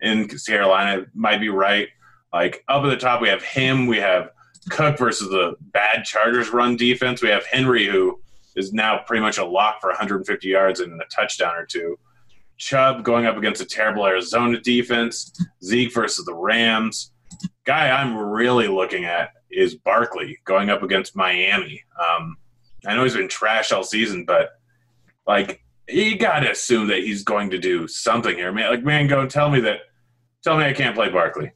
in 0.00 0.28
Carolina, 0.28 1.06
might 1.14 1.40
be 1.40 1.48
right. 1.48 1.88
Like 2.32 2.64
up 2.68 2.84
at 2.84 2.90
the 2.90 2.96
top, 2.96 3.20
we 3.20 3.28
have 3.28 3.42
him. 3.42 3.88
We 3.88 3.96
have 3.98 4.30
Cook 4.70 4.98
versus 4.98 5.28
the 5.28 5.56
bad 5.60 6.04
Chargers 6.04 6.50
run 6.50 6.76
defense. 6.76 7.20
We 7.20 7.30
have 7.30 7.44
Henry, 7.46 7.86
who 7.86 8.20
is 8.54 8.72
now 8.72 9.00
pretty 9.04 9.20
much 9.20 9.38
a 9.38 9.44
lock 9.44 9.80
for 9.80 9.88
150 9.88 10.46
yards 10.46 10.78
and 10.78 11.00
a 11.00 11.04
touchdown 11.06 11.56
or 11.56 11.66
two. 11.66 11.98
Chubb 12.56 13.02
going 13.02 13.26
up 13.26 13.36
against 13.36 13.62
a 13.62 13.64
terrible 13.64 14.06
Arizona 14.06 14.60
defense. 14.60 15.32
Zeke 15.64 15.94
versus 15.94 16.24
the 16.24 16.34
Rams 16.34 17.12
guy 17.64 17.90
I'm 17.90 18.16
really 18.16 18.68
looking 18.68 19.04
at 19.04 19.30
is 19.50 19.74
Barkley 19.74 20.38
going 20.44 20.70
up 20.70 20.82
against 20.82 21.16
Miami. 21.16 21.82
Um, 21.98 22.36
I 22.86 22.94
know 22.94 23.04
he's 23.04 23.16
been 23.16 23.28
trash 23.28 23.72
all 23.72 23.84
season, 23.84 24.24
but 24.24 24.50
like 25.26 25.62
you 25.88 26.18
got 26.18 26.40
to 26.40 26.50
assume 26.50 26.88
that 26.88 26.98
he's 26.98 27.24
going 27.24 27.50
to 27.50 27.58
do 27.58 27.88
something 27.88 28.36
here. 28.36 28.52
Man, 28.52 28.70
like 28.70 28.84
man, 28.84 29.06
go 29.06 29.26
tell 29.26 29.50
me 29.50 29.60
that. 29.60 29.80
Tell 30.42 30.56
me 30.56 30.64
I 30.64 30.72
can't 30.72 30.94
play 30.94 31.10
Barkley. 31.10 31.50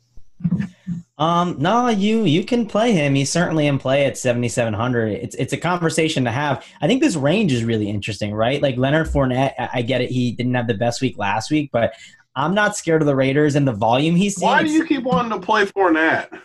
Um, 1.18 1.56
no, 1.58 1.88
you 1.88 2.24
you 2.24 2.44
can 2.44 2.66
play 2.66 2.92
him. 2.92 3.14
He's 3.14 3.30
certainly 3.30 3.66
in 3.66 3.78
play 3.78 4.06
at 4.06 4.18
seventy 4.18 4.48
seven 4.48 4.74
hundred. 4.74 5.12
It's 5.12 5.36
it's 5.36 5.52
a 5.52 5.56
conversation 5.56 6.24
to 6.24 6.32
have. 6.32 6.66
I 6.80 6.86
think 6.86 7.00
this 7.00 7.14
range 7.14 7.52
is 7.52 7.64
really 7.64 7.88
interesting, 7.88 8.34
right? 8.34 8.60
Like 8.60 8.76
Leonard 8.76 9.06
Fournette, 9.06 9.52
I 9.72 9.82
get 9.82 10.00
it. 10.00 10.10
He 10.10 10.32
didn't 10.32 10.54
have 10.54 10.66
the 10.66 10.74
best 10.74 11.00
week 11.00 11.18
last 11.18 11.50
week, 11.50 11.70
but 11.72 11.94
I'm 12.34 12.54
not 12.54 12.76
scared 12.76 13.02
of 13.02 13.06
the 13.06 13.16
Raiders 13.16 13.56
and 13.56 13.68
the 13.68 13.72
volume 13.72 14.16
he's 14.16 14.36
seeing. 14.36 14.50
Why 14.50 14.62
do 14.62 14.70
you 14.70 14.86
keep 14.86 15.02
wanting 15.02 15.38
to 15.38 15.44
play 15.44 15.66
Fournette? 15.66 16.40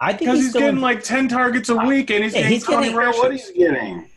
I 0.00 0.10
think 0.10 0.20
because 0.20 0.36
he's, 0.38 0.46
he's 0.46 0.52
getting 0.54 0.76
in, 0.76 0.80
like 0.80 1.02
ten 1.02 1.28
targets 1.28 1.68
a 1.68 1.76
week, 1.76 2.10
and 2.10 2.24
he's 2.24 2.34
yeah, 2.34 2.40
getting 2.40 2.52
he's 2.52 2.66
getting 2.66 2.94
what 2.94 3.32
he's 3.32 3.50
getting. 3.52 4.08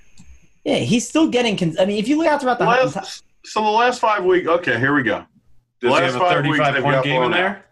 Yeah, 0.63 0.77
he's 0.77 1.07
still 1.07 1.27
getting. 1.27 1.79
I 1.79 1.85
mean, 1.85 1.97
if 1.99 2.07
you 2.07 2.17
look 2.17 2.27
out 2.27 2.41
throughout 2.41 2.57
the 2.57 2.65
last, 2.65 3.23
so 3.45 3.61
the 3.61 3.69
last 3.69 4.01
five 4.01 4.25
weeks. 4.25 4.47
Okay, 4.47 4.79
here 4.79 4.95
we 4.95 5.03
go. 5.03 5.25
The 5.81 5.87
Does 5.87 5.93
last 5.93 6.13
he 6.13 6.19
have 6.19 6.21
a 6.21 6.29
thirty-five 6.29 6.83
point 6.83 7.03
game 7.03 7.23
in 7.23 7.31
there? 7.31 7.65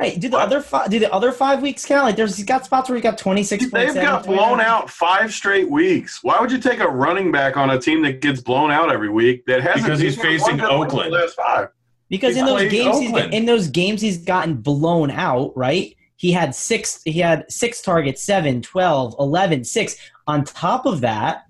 Hey, 0.00 0.16
do 0.16 0.28
the 0.28 0.36
what? 0.36 0.46
other 0.46 0.60
five? 0.60 0.90
Do 0.90 0.98
the 0.98 1.12
other 1.12 1.30
five 1.30 1.62
weeks 1.62 1.84
count? 1.84 2.04
Like, 2.04 2.16
there's 2.16 2.36
he's 2.36 2.46
got 2.46 2.64
spots 2.64 2.88
where 2.88 2.96
he 2.96 3.02
got 3.02 3.18
twenty 3.18 3.44
six. 3.44 3.70
They've 3.70 3.94
got 3.94 4.24
blown 4.24 4.60
out 4.60 4.88
five 4.88 5.32
straight 5.32 5.70
weeks. 5.70 6.20
Why 6.24 6.40
would 6.40 6.50
you 6.50 6.58
take 6.58 6.80
a 6.80 6.88
running 6.88 7.30
back 7.30 7.56
on 7.58 7.70
a 7.70 7.78
team 7.78 8.02
that 8.02 8.20
gets 8.20 8.40
blown 8.40 8.70
out 8.70 8.90
every 8.90 9.10
week? 9.10 9.44
That 9.44 9.62
hasn't 9.62 9.84
because 9.84 10.00
he's 10.00 10.16
facing 10.16 10.60
Oakland. 10.62 11.12
last 11.12 11.36
five. 11.36 11.68
Because 12.08 12.36
in 12.36 12.44
those 12.44 12.70
games, 12.70 12.98
he's, 12.98 13.16
in 13.32 13.46
those 13.46 13.68
games, 13.68 14.00
he's 14.00 14.18
gotten 14.18 14.56
blown 14.56 15.10
out, 15.10 15.56
right? 15.56 15.96
He 16.16 16.32
had 16.32 16.54
six. 16.54 17.00
He 17.04 17.18
had 17.18 17.50
six 17.50 17.82
targets, 17.82 18.22
seven, 18.22 18.62
12, 18.62 19.16
11, 19.18 19.64
six. 19.64 19.96
On 20.26 20.44
top 20.44 20.86
of 20.86 21.00
that, 21.00 21.44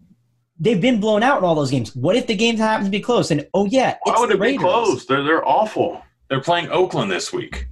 they've 0.59 0.81
been 0.81 1.01
blown 1.01 1.23
out 1.23 1.39
in 1.39 1.45
all 1.45 1.55
those 1.55 1.71
games. 1.71 1.95
What 1.95 2.17
if 2.17 2.27
the 2.27 2.35
games 2.35 2.61
happen 2.61 2.85
to 2.85 2.91
be 2.91 3.01
close? 3.01 3.31
And 3.31 3.47
oh 3.55 3.67
yeah, 3.67 3.97
why 4.05 4.19
would 4.19 4.31
it 4.31 4.39
Raiders. 4.39 4.59
be 4.59 4.63
close? 4.63 5.07
They're 5.07 5.23
they're 5.23 5.47
awful. 5.47 6.03
They're 6.29 6.41
playing 6.41 6.71
Oakland 6.71 7.11
this 7.11 7.33
week. 7.33 7.67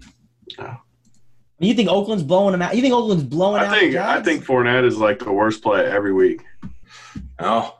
You 1.58 1.74
think 1.74 1.88
Oakland's 1.88 2.24
blowing 2.24 2.52
them 2.52 2.62
out? 2.62 2.74
You 2.74 2.82
think 2.82 2.92
Oakland's 2.92 3.22
blowing 3.22 3.62
I 3.62 3.66
out? 3.66 3.78
Think, 3.78 3.94
I 3.94 4.20
think 4.20 4.44
Fournette 4.44 4.84
is 4.84 4.98
like 4.98 5.20
the 5.20 5.32
worst 5.32 5.62
play 5.62 5.86
every 5.86 6.12
week. 6.12 6.42
Oh, 7.38 7.76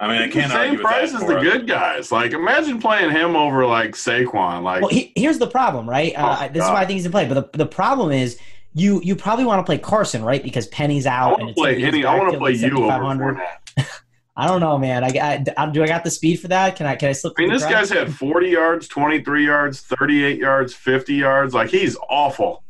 I 0.00 0.06
mean, 0.08 0.22
I 0.22 0.28
can't 0.28 0.50
same 0.52 0.58
argue 0.60 0.72
with 0.78 0.80
price 0.82 1.12
that 1.12 1.22
as 1.22 1.26
the 1.28 1.34
for- 1.34 1.40
good 1.40 1.66
guys. 1.66 2.12
Like, 2.12 2.32
imagine 2.32 2.80
playing 2.80 3.10
him 3.10 3.34
over 3.34 3.66
like 3.66 3.92
Saquon. 3.92 4.62
Like, 4.62 4.80
Well, 4.82 4.90
he, 4.90 5.12
here's 5.16 5.38
the 5.38 5.48
problem, 5.48 5.88
right? 5.90 6.12
Uh, 6.16 6.36
Oh, 6.40 6.48
this 6.52 6.62
is 6.62 6.70
why 6.70 6.82
I 6.82 6.86
think 6.86 6.96
he's 6.98 7.06
in 7.06 7.10
play. 7.12 7.26
But 7.26 7.52
the, 7.52 7.58
the 7.58 7.66
problem 7.66 8.12
is, 8.12 8.38
you 8.74 9.00
you 9.02 9.16
probably 9.16 9.44
want 9.44 9.58
to 9.60 9.64
play 9.64 9.78
Carson, 9.78 10.22
right? 10.22 10.42
Because 10.42 10.68
Penny's 10.68 11.04
I 11.06 11.16
out. 11.16 11.30
want 11.30 11.40
and 11.42 11.48
to 11.48 11.50
it's 11.52 11.60
play 11.60 11.82
any. 11.82 12.04
I 12.04 12.16
want 12.16 12.32
to 12.32 12.38
play 12.38 12.52
you 12.52 12.66
over 12.84 12.92
7,500. 12.92 13.38
I 14.36 14.46
don't 14.46 14.60
know, 14.60 14.78
man. 14.78 15.02
I, 15.02 15.44
I, 15.56 15.66
do 15.70 15.82
I 15.82 15.88
got 15.88 16.04
the 16.04 16.12
speed 16.12 16.36
for 16.38 16.46
that? 16.48 16.76
Can 16.76 16.86
I 16.86 16.94
can 16.94 17.08
I 17.08 17.12
slip? 17.12 17.32
I 17.38 17.40
mean, 17.42 17.50
this 17.50 17.64
guy's 17.64 17.90
had 17.90 18.14
40 18.14 18.48
yards, 18.50 18.86
23 18.86 19.44
yards, 19.44 19.80
38 19.80 20.38
yards, 20.38 20.74
50 20.74 21.14
yards. 21.14 21.54
Like, 21.54 21.70
he's 21.70 21.96
awful. 22.08 22.62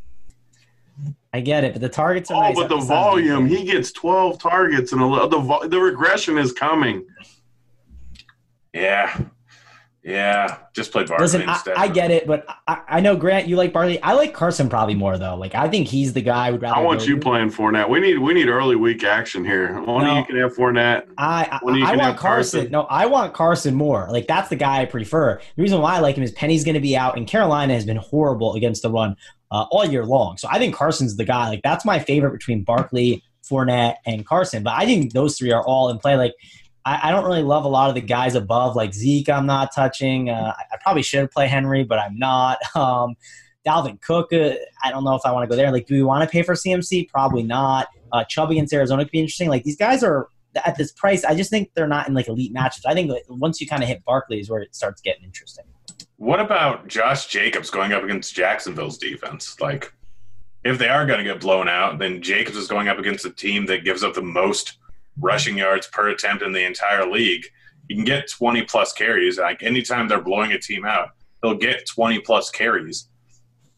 I 1.33 1.41
get 1.41 1.63
it, 1.65 1.73
but 1.75 1.83
the 1.83 1.89
targets 1.91 2.31
are 2.31 2.37
Oh, 2.37 2.41
nice. 2.41 2.55
but 2.57 2.69
the 2.69 2.77
That's 2.77 2.87
volume. 2.89 3.47
He 3.47 3.65
gets 3.65 3.93
12 3.93 4.39
targets, 4.39 4.93
and 4.93 5.03
a, 5.03 5.07
li- 5.07 5.29
the 5.29 5.69
the 5.69 5.79
regression 5.79 6.39
is 6.39 6.53
coming. 6.53 7.05
Yeah, 8.73 9.21
yeah. 10.05 10.59
Just 10.75 10.93
play 10.93 11.05
Barkley 11.05 11.25
Listen, 11.25 11.49
I, 11.49 11.53
instead. 11.55 11.77
I 11.77 11.89
get 11.89 12.11
it, 12.11 12.27
but 12.27 12.47
I, 12.67 12.81
I 12.89 13.01
know 13.01 13.17
Grant, 13.17 13.49
you 13.49 13.57
like 13.57 13.73
Barkley. 13.73 14.01
I 14.03 14.13
like 14.13 14.33
Carson 14.35 14.69
probably 14.69 14.95
more 14.95 15.19
though. 15.19 15.35
Like 15.37 15.55
I 15.55 15.69
think 15.69 15.89
he's 15.89 16.13
the 16.13 16.21
guy 16.21 16.47
I 16.49 16.51
would 16.51 16.63
rather. 16.63 16.77
I 16.77 16.81
want 16.83 17.01
go 17.01 17.07
you 17.07 17.15
to. 17.17 17.21
playing 17.21 17.51
Fournette. 17.51 17.89
We 17.89 18.01
need 18.01 18.19
we 18.19 18.35
need 18.35 18.49
early 18.49 18.77
week 18.77 19.05
action 19.05 19.45
here. 19.45 19.81
One 19.83 20.05
No. 20.05 20.13
of 20.13 20.17
you 20.19 20.25
can 20.25 20.37
have 20.37 20.55
Fournette. 20.55 21.09
I 21.19 21.49
I, 21.51 21.59
I 21.63 21.97
want 21.97 22.17
Carson. 22.19 22.61
Carson. 22.61 22.71
No, 22.71 22.83
I 22.83 23.07
want 23.07 23.35
Carson 23.35 23.75
more. 23.75 24.07
Like 24.11 24.27
that's 24.27 24.49
the 24.49 24.57
guy 24.57 24.83
I 24.83 24.85
prefer. 24.85 25.41
The 25.57 25.63
reason 25.63 25.81
why 25.81 25.97
I 25.97 26.01
like 26.01 26.17
him 26.17 26.23
is 26.23 26.33
Penny's 26.33 26.65
going 26.65 26.75
to 26.77 26.81
be 26.81 26.97
out, 26.97 27.17
and 27.17 27.27
Carolina 27.27 27.75
has 27.75 27.85
been 27.85 27.97
horrible 27.97 28.55
against 28.55 28.83
the 28.83 28.91
run 28.91 29.17
uh, 29.51 29.67
all 29.71 29.85
year 29.85 30.05
long. 30.05 30.37
So 30.37 30.49
I 30.51 30.59
think 30.59 30.75
Carson's 30.75 31.17
the 31.17 31.25
guy. 31.25 31.49
Like 31.49 31.63
that's 31.63 31.85
my 31.85 31.99
favorite 31.99 32.33
between 32.33 32.63
Barkley, 32.63 33.23
Fournette, 33.49 33.97
and 34.07 34.27
Carson. 34.27 34.63
But 34.63 34.75
I 34.75 34.85
think 34.85 35.13
those 35.13 35.39
three 35.39 35.53
are 35.53 35.65
all 35.65 35.89
in 35.89 35.99
play. 35.99 36.17
Like 36.17 36.35
I, 36.85 37.09
I 37.09 37.11
don't 37.11 37.25
really 37.25 37.43
love 37.43 37.65
a 37.65 37.69
lot 37.69 37.89
of 37.89 37.95
the 37.95 38.01
guys 38.01 38.35
above, 38.35 38.77
like 38.77 38.95
Zeke. 38.95 39.29
I'm 39.29 39.47
not 39.47 39.75
touching. 39.75 40.31
Uh, 40.31 40.55
I, 40.57 40.63
I 40.75 40.79
probably 40.83 41.03
should 41.03 41.31
play 41.31 41.49
Henry, 41.49 41.85
but 41.85 41.99
I'm 41.99 42.19
not. 42.19 42.59
Um, 42.75 43.17
Dalvin 43.67 44.01
Cook. 44.01 44.33
Uh, 44.33 44.55
I 44.83 44.91
don't 44.91 45.05
know 45.05 45.15
if 45.15 45.23
I 45.25 45.33
want 45.33 45.45
to 45.45 45.49
go 45.49 45.57
there. 45.57 45.71
Like, 45.71 45.87
do 45.87 45.95
we 45.95 46.03
want 46.03 46.23
to 46.23 46.31
pay 46.31 46.43
for 46.43 46.55
CMC? 46.55 47.09
Probably 47.09 47.43
not. 47.43 47.89
Uh, 48.13 48.25
Chubb 48.25 48.51
against 48.51 48.73
Arizona 48.73 49.05
could 49.05 49.11
be 49.11 49.19
interesting. 49.19 49.49
Like 49.49 49.65
these 49.65 49.77
guys 49.77 50.03
are 50.03 50.29
at 50.65 50.77
this 50.77 50.93
price. 50.93 51.25
I 51.25 51.35
just 51.35 51.51
think 51.51 51.71
they're 51.75 51.89
not 51.89 52.09
in 52.09 52.15
like 52.15 52.29
elite 52.29 52.55
matchups. 52.55 52.87
I 52.87 52.95
think 52.95 53.13
once 53.29 53.61
you 53.61 53.67
kind 53.67 53.83
of 53.83 53.89
hit 53.89 54.05
Barkley 54.05 54.41
is 54.41 54.49
where 54.49 54.61
it 54.61 54.75
starts 54.75 55.03
getting 55.03 55.25
interesting. 55.25 55.65
What 56.19 56.41
about 56.41 56.89
Josh 56.89 57.29
Jacobs 57.29 57.71
going 57.71 57.93
up 57.93 58.03
against 58.03 58.35
Jacksonville's 58.35 58.99
defense? 58.99 59.61
Like, 59.61 59.93
if 60.65 60.77
they 60.77 60.89
are 60.89 61.07
going 61.07 61.19
to 61.19 61.25
get 61.25 61.41
blown 61.41 61.69
out, 61.69 62.01
then 62.01 62.21
Jacobs 62.21 62.57
is 62.57 62.67
going 62.67 62.89
up 62.89 62.99
against 62.99 63.25
a 63.25 63.31
team 63.31 63.67
that 63.67 63.85
gives 63.85 64.03
up 64.03 64.15
the 64.15 64.23
most 64.23 64.79
rushing 65.21 65.57
yards 65.57 65.87
per 65.87 66.09
attempt 66.09 66.43
in 66.43 66.53
the 66.53 66.65
entire 66.65 67.09
league. 67.09 67.45
You 67.89 67.95
can 67.95 68.05
get 68.05 68.29
20 68.29 68.65
plus 68.65 68.93
carries. 68.93 69.39
Like, 69.39 69.63
anytime 69.63 70.09
they're 70.09 70.21
blowing 70.21 70.51
a 70.51 70.59
team 70.59 70.85
out, 70.85 71.11
they'll 71.41 71.55
get 71.55 71.87
20 71.87 72.19
plus 72.21 72.51
carries. 72.51 73.09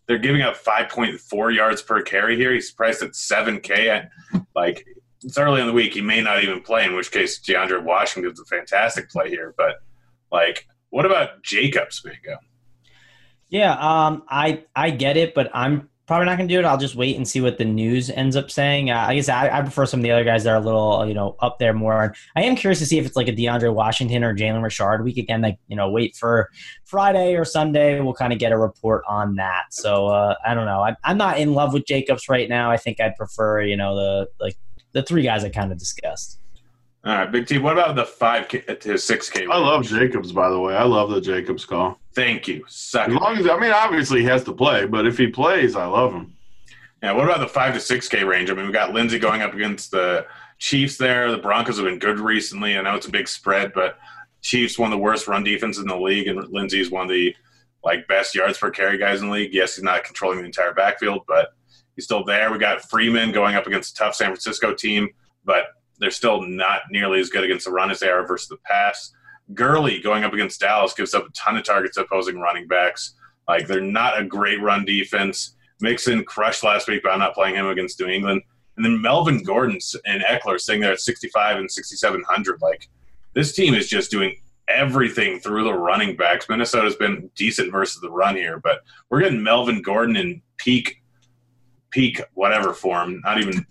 They're 0.06 0.18
giving 0.18 0.40
up 0.40 0.56
5.4 0.56 1.54
yards 1.54 1.82
per 1.82 2.00
carry 2.00 2.36
here. 2.36 2.54
He's 2.54 2.72
priced 2.72 3.02
at 3.02 3.10
7K. 3.10 3.88
At, 3.88 4.10
like, 4.56 4.86
it's 5.22 5.36
early 5.36 5.60
in 5.60 5.66
the 5.66 5.74
week. 5.74 5.92
He 5.92 6.00
may 6.00 6.22
not 6.22 6.42
even 6.42 6.62
play, 6.62 6.86
in 6.86 6.96
which 6.96 7.12
case 7.12 7.38
DeAndre 7.38 7.84
Washington's 7.84 8.40
a 8.40 8.46
fantastic 8.46 9.10
play 9.10 9.28
here. 9.28 9.54
But, 9.58 9.82
like, 10.32 10.66
what 10.90 11.06
about 11.06 11.42
Jacobs, 11.42 12.00
Bingo? 12.00 12.38
Yeah, 13.48 13.72
um, 13.72 14.22
I 14.28 14.64
I 14.76 14.90
get 14.90 15.16
it, 15.16 15.34
but 15.34 15.50
I'm 15.52 15.88
probably 16.10 16.26
not 16.26 16.36
going 16.36 16.48
to 16.48 16.52
do 16.52 16.58
it. 16.58 16.64
I'll 16.64 16.76
just 16.76 16.96
wait 16.96 17.16
and 17.16 17.26
see 17.26 17.40
what 17.40 17.56
the 17.56 17.64
news 17.64 18.10
ends 18.10 18.34
up 18.34 18.50
saying. 18.50 18.90
Uh, 18.90 19.06
I 19.08 19.14
guess 19.14 19.28
I, 19.28 19.48
I 19.48 19.62
prefer 19.62 19.86
some 19.86 20.00
of 20.00 20.02
the 20.02 20.10
other 20.10 20.24
guys 20.24 20.42
that 20.42 20.50
are 20.50 20.56
a 20.56 20.60
little, 20.60 21.06
you 21.06 21.14
know, 21.14 21.36
up 21.38 21.60
there 21.60 21.72
more. 21.72 22.12
I 22.34 22.42
am 22.42 22.56
curious 22.56 22.80
to 22.80 22.86
see 22.86 22.98
if 22.98 23.06
it's 23.06 23.14
like 23.14 23.28
a 23.28 23.32
DeAndre 23.32 23.72
Washington 23.72 24.24
or 24.24 24.34
Jalen 24.34 24.60
Richard 24.60 25.04
week 25.04 25.18
again. 25.18 25.40
Like, 25.40 25.58
you 25.68 25.76
know, 25.76 25.88
wait 25.88 26.16
for 26.16 26.50
Friday 26.84 27.36
or 27.36 27.44
Sunday. 27.44 28.00
We'll 28.00 28.14
kind 28.14 28.32
of 28.32 28.40
get 28.40 28.50
a 28.50 28.58
report 28.58 29.04
on 29.08 29.36
that. 29.36 29.66
So 29.70 30.08
uh, 30.08 30.34
I 30.44 30.54
don't 30.54 30.66
know. 30.66 30.80
I, 30.80 30.96
I'm 31.04 31.16
not 31.16 31.38
in 31.38 31.54
love 31.54 31.72
with 31.72 31.86
Jacobs 31.86 32.28
right 32.28 32.48
now. 32.48 32.72
I 32.72 32.76
think 32.76 33.00
I'd 33.00 33.14
prefer, 33.14 33.62
you 33.62 33.76
know, 33.76 33.94
the 33.94 34.28
like 34.40 34.56
the 34.90 35.04
three 35.04 35.22
guys 35.22 35.44
I 35.44 35.50
kind 35.50 35.70
of 35.70 35.78
discussed. 35.78 36.40
All 37.02 37.14
right, 37.14 37.32
Big 37.32 37.46
T. 37.46 37.56
What 37.56 37.72
about 37.72 37.96
the 37.96 38.04
five 38.04 38.48
K 38.48 38.60
to 38.60 38.98
six 38.98 39.30
K? 39.30 39.46
I 39.46 39.56
love 39.56 39.86
Jacobs, 39.86 40.32
by 40.32 40.50
the 40.50 40.60
way. 40.60 40.76
I 40.76 40.84
love 40.84 41.10
the 41.10 41.20
Jacobs 41.20 41.64
call. 41.64 41.98
Thank 42.14 42.46
you. 42.46 42.64
Suck 42.68 43.08
As 43.08 43.14
long 43.14 43.38
as 43.38 43.48
I 43.48 43.58
mean, 43.58 43.72
obviously 43.72 44.20
he 44.20 44.26
has 44.26 44.44
to 44.44 44.52
play, 44.52 44.84
but 44.84 45.06
if 45.06 45.16
he 45.16 45.28
plays, 45.28 45.76
I 45.76 45.86
love 45.86 46.12
him. 46.12 46.36
Yeah. 47.02 47.12
What 47.12 47.24
about 47.24 47.40
the 47.40 47.48
five 47.48 47.72
to 47.72 47.80
six 47.80 48.06
K 48.06 48.22
range? 48.22 48.50
I 48.50 48.54
mean, 48.54 48.66
we 48.66 48.72
got 48.72 48.92
Lindsey 48.92 49.18
going 49.18 49.40
up 49.40 49.54
against 49.54 49.90
the 49.90 50.26
Chiefs 50.58 50.98
there. 50.98 51.30
The 51.30 51.38
Broncos 51.38 51.78
have 51.78 51.86
been 51.86 51.98
good 51.98 52.20
recently. 52.20 52.76
I 52.76 52.82
know 52.82 52.96
it's 52.96 53.06
a 53.06 53.10
big 53.10 53.28
spread, 53.28 53.72
but 53.72 53.98
Chiefs 54.42 54.78
one 54.78 54.92
of 54.92 54.98
the 54.98 55.02
worst 55.02 55.26
run 55.26 55.42
defense 55.42 55.78
in 55.78 55.86
the 55.86 55.96
league, 55.96 56.28
and 56.28 56.38
Lindsey's 56.52 56.90
one 56.90 57.04
of 57.04 57.10
the 57.10 57.34
like 57.82 58.06
best 58.08 58.34
yards 58.34 58.58
per 58.58 58.70
carry 58.70 58.98
guys 58.98 59.22
in 59.22 59.28
the 59.28 59.32
league. 59.32 59.54
Yes, 59.54 59.76
he's 59.76 59.84
not 59.84 60.04
controlling 60.04 60.40
the 60.40 60.44
entire 60.44 60.74
backfield, 60.74 61.22
but 61.26 61.54
he's 61.96 62.04
still 62.04 62.24
there. 62.24 62.52
We 62.52 62.58
got 62.58 62.82
Freeman 62.90 63.32
going 63.32 63.54
up 63.54 63.66
against 63.66 63.92
a 63.92 64.04
tough 64.04 64.14
San 64.14 64.28
Francisco 64.28 64.74
team, 64.74 65.08
but 65.46 65.64
they're 66.00 66.10
still 66.10 66.42
not 66.42 66.82
nearly 66.90 67.20
as 67.20 67.30
good 67.30 67.44
against 67.44 67.66
the 67.66 67.70
run 67.70 67.90
as 67.90 68.00
they 68.00 68.08
are 68.08 68.26
versus 68.26 68.48
the 68.48 68.56
pass. 68.64 69.12
Gurley 69.54 70.00
going 70.00 70.24
up 70.24 70.32
against 70.32 70.60
Dallas 70.60 70.94
gives 70.94 71.14
up 71.14 71.26
a 71.26 71.32
ton 71.32 71.56
of 71.56 71.64
targets 71.64 71.96
to 71.96 72.02
opposing 72.02 72.38
running 72.38 72.66
backs. 72.66 73.14
Like 73.46 73.66
they're 73.66 73.80
not 73.80 74.20
a 74.20 74.24
great 74.24 74.60
run 74.62 74.84
defense. 74.84 75.56
Mixon 75.80 76.24
crushed 76.24 76.62
last 76.62 76.88
week, 76.88 77.02
but 77.02 77.10
I'm 77.10 77.18
not 77.18 77.34
playing 77.34 77.56
him 77.56 77.66
against 77.66 78.00
New 78.00 78.06
England. 78.06 78.42
And 78.76 78.84
then 78.84 79.00
Melvin 79.00 79.42
Gordon 79.42 79.78
and 80.06 80.22
Ekeler 80.22 80.60
sitting 80.60 80.80
there 80.80 80.92
at 80.92 81.00
65 81.00 81.58
and 81.58 81.70
6,700. 81.70 82.62
Like 82.62 82.88
this 83.34 83.52
team 83.52 83.74
is 83.74 83.88
just 83.88 84.10
doing 84.10 84.36
everything 84.68 85.40
through 85.40 85.64
the 85.64 85.74
running 85.74 86.16
backs. 86.16 86.48
Minnesota's 86.48 86.96
been 86.96 87.30
decent 87.34 87.72
versus 87.72 88.00
the 88.00 88.10
run 88.10 88.36
here, 88.36 88.58
but 88.58 88.80
we're 89.10 89.20
getting 89.20 89.42
Melvin 89.42 89.82
Gordon 89.82 90.16
in 90.16 90.40
peak, 90.56 91.02
peak 91.90 92.20
whatever 92.34 92.72
form. 92.72 93.20
Not 93.24 93.40
even 93.40 93.66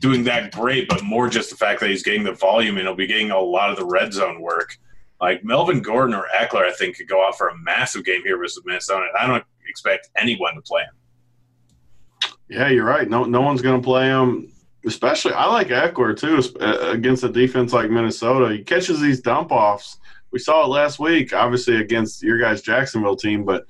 doing 0.00 0.24
that 0.24 0.52
great, 0.52 0.88
but 0.88 1.02
more 1.02 1.28
just 1.28 1.50
the 1.50 1.56
fact 1.56 1.80
that 1.80 1.90
he's 1.90 2.02
getting 2.02 2.24
the 2.24 2.32
volume 2.32 2.76
and 2.76 2.86
he'll 2.86 2.94
be 2.94 3.06
getting 3.06 3.30
a 3.30 3.38
lot 3.38 3.70
of 3.70 3.76
the 3.76 3.84
red 3.84 4.12
zone 4.12 4.40
work. 4.40 4.76
Like 5.20 5.42
Melvin 5.44 5.80
Gordon 5.80 6.14
or 6.14 6.26
Ekeler, 6.40 6.64
I 6.64 6.72
think 6.72 6.96
could 6.96 7.08
go 7.08 7.26
out 7.26 7.36
for 7.36 7.48
a 7.48 7.58
massive 7.58 8.04
game 8.04 8.22
here 8.22 8.38
versus 8.38 8.62
Minnesota. 8.64 9.06
I 9.18 9.26
don't 9.26 9.44
expect 9.68 10.10
anyone 10.16 10.54
to 10.54 10.60
play 10.60 10.82
him. 10.82 12.32
Yeah, 12.48 12.68
you're 12.68 12.84
right. 12.84 13.08
No, 13.08 13.24
no 13.24 13.40
one's 13.40 13.60
going 13.60 13.80
to 13.80 13.84
play 13.84 14.06
him. 14.06 14.52
Especially, 14.86 15.32
I 15.32 15.46
like 15.46 15.68
Ekeler 15.68 16.16
too 16.16 16.40
uh, 16.60 16.90
against 16.92 17.24
a 17.24 17.28
defense 17.28 17.72
like 17.72 17.90
Minnesota. 17.90 18.54
He 18.54 18.62
catches 18.62 19.00
these 19.00 19.20
dump 19.20 19.50
offs. 19.50 19.98
We 20.30 20.38
saw 20.38 20.64
it 20.64 20.68
last 20.68 21.00
week, 21.00 21.34
obviously 21.34 21.76
against 21.76 22.22
your 22.22 22.38
guys' 22.38 22.62
Jacksonville 22.62 23.16
team, 23.16 23.44
but 23.44 23.66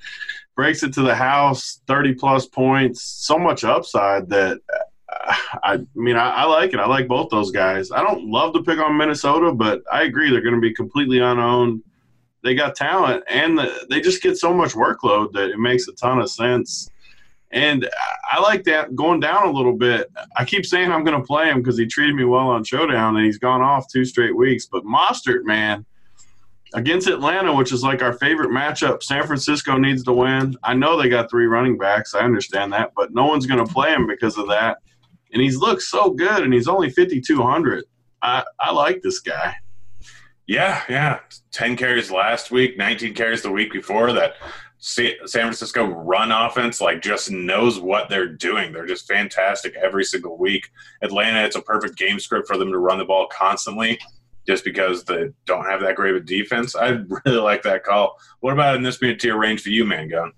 breaks 0.55 0.83
it 0.83 0.93
to 0.95 1.03
the 1.03 1.15
house, 1.15 1.81
thirty 1.87 2.13
plus 2.13 2.47
points, 2.47 3.03
so 3.03 3.39
much 3.39 3.65
upside 3.65 4.29
that. 4.29 4.61
I 5.11 5.81
mean, 5.95 6.17
I, 6.17 6.31
I 6.31 6.45
like 6.45 6.75
it. 6.75 6.81
I 6.81 6.87
like 6.87 7.09
both 7.09 7.31
those 7.31 7.51
guys. 7.51 7.91
I 7.91 8.03
don't 8.03 8.31
love 8.31 8.53
to 8.55 8.63
pick 8.63 8.79
on 8.79 8.97
Minnesota, 8.97 9.53
but 9.53 9.83
I 9.91 10.03
agree 10.03 10.31
they're 10.31 10.43
going 10.43 10.55
to 10.55 10.61
be 10.61 10.75
completely 10.75 11.19
unowned. 11.19 11.83
They 12.45 12.55
got 12.55 12.77
talent, 12.77 13.25
and 13.29 13.59
the, 13.59 13.87
they 13.91 14.01
just 14.01 14.23
get 14.23 14.37
so 14.37 14.53
much 14.53 14.73
workload 14.73 15.33
that 15.33 15.51
it 15.51 15.59
makes 15.59 15.89
a 15.89 15.93
ton 15.93 16.21
of 16.21 16.31
sense. 16.31 16.91
And 17.51 17.89
I 18.31 18.41
like 18.41 18.65
that 18.65 18.95
going 18.95 19.21
down 19.21 19.49
a 19.49 19.51
little 19.51 19.73
bit. 19.73 20.11
I 20.37 20.45
keep 20.45 20.67
saying 20.67 20.93
I'm 20.93 21.05
going 21.05 21.19
to 21.19 21.27
play 21.27 21.49
him 21.49 21.63
because 21.63 21.79
he 21.79 21.87
treated 21.87 22.15
me 22.15 22.25
well 22.25 22.49
on 22.49 22.63
Showdown, 22.63 23.17
and 23.17 23.25
he's 23.25 23.39
gone 23.39 23.63
off 23.63 23.91
two 23.91 24.05
straight 24.05 24.37
weeks. 24.37 24.67
But 24.67 24.85
Mostert, 24.85 25.45
man, 25.45 25.87
against 26.75 27.09
Atlanta, 27.09 27.55
which 27.55 27.73
is 27.73 27.83
like 27.83 28.03
our 28.03 28.13
favorite 28.13 28.51
matchup, 28.51 29.03
San 29.03 29.27
Francisco 29.27 29.79
needs 29.79 30.05
to 30.05 30.13
win. 30.13 30.55
I 30.63 30.75
know 30.75 31.01
they 31.01 31.09
got 31.09 31.31
three 31.31 31.47
running 31.47 31.79
backs. 31.79 32.15
I 32.15 32.21
understand 32.21 32.73
that, 32.75 32.93
but 32.95 33.15
no 33.15 33.27
one's 33.27 33.47
going 33.47 33.65
to 33.65 33.73
play 33.73 33.93
him 33.93 34.07
because 34.07 34.37
of 34.37 34.47
that. 34.49 34.79
And 35.33 35.43
he's 35.43 35.57
looked 35.57 35.83
so 35.83 36.11
good, 36.11 36.43
and 36.43 36.53
he's 36.53 36.69
only 36.69 36.91
5,200. 36.91 37.85
I, 38.23 38.45
I 38.61 38.73
like 38.73 39.03
this 39.03 39.21
guy. 39.21 39.55
Yeah, 40.47 40.83
yeah. 40.89 41.21
10 41.53 41.77
carries 41.77 42.11
last 42.11 42.51
week, 42.51 42.79
19 42.79 43.15
carries 43.15 43.43
the 43.43 43.51
week 43.51 43.71
before. 43.71 44.13
That 44.13 44.35
San 44.79 45.15
Francisco 45.27 45.85
run 45.87 46.33
offense, 46.33 46.81
like, 46.81 47.03
just 47.03 47.31
knows 47.31 47.79
what 47.79 48.09
they're 48.09 48.33
doing. 48.33 48.73
They're 48.73 48.87
just 48.87 49.07
fantastic 49.07 49.75
every 49.77 50.05
single 50.05 50.39
week. 50.39 50.71
Atlanta, 51.03 51.45
it's 51.45 51.57
a 51.57 51.63
perfect 51.63 51.99
game 51.99 52.19
script 52.19 52.49
for 52.49 52.57
them 52.57 52.71
to 52.71 52.79
run 52.79 52.99
the 52.99 53.05
ball 53.05 53.29
constantly 53.31 53.99
just 54.47 54.65
because 54.65 55.05
they 55.05 55.27
don't 55.45 55.67
have 55.67 55.83
that 55.83 55.95
great 55.95 56.15
of 56.15 56.23
a 56.23 56.25
defense. 56.25 56.75
I 56.75 56.89
really 57.27 57.39
like 57.39 57.63
that 57.65 57.85
call. 57.85 58.17
What 58.41 58.55
about 58.55 58.77
in 58.77 58.83
this 58.83 59.03
mid 59.03 59.21
tier 59.21 59.37
range 59.37 59.61
for 59.61 59.69
you, 59.69 59.85
Mangone? 59.85 60.33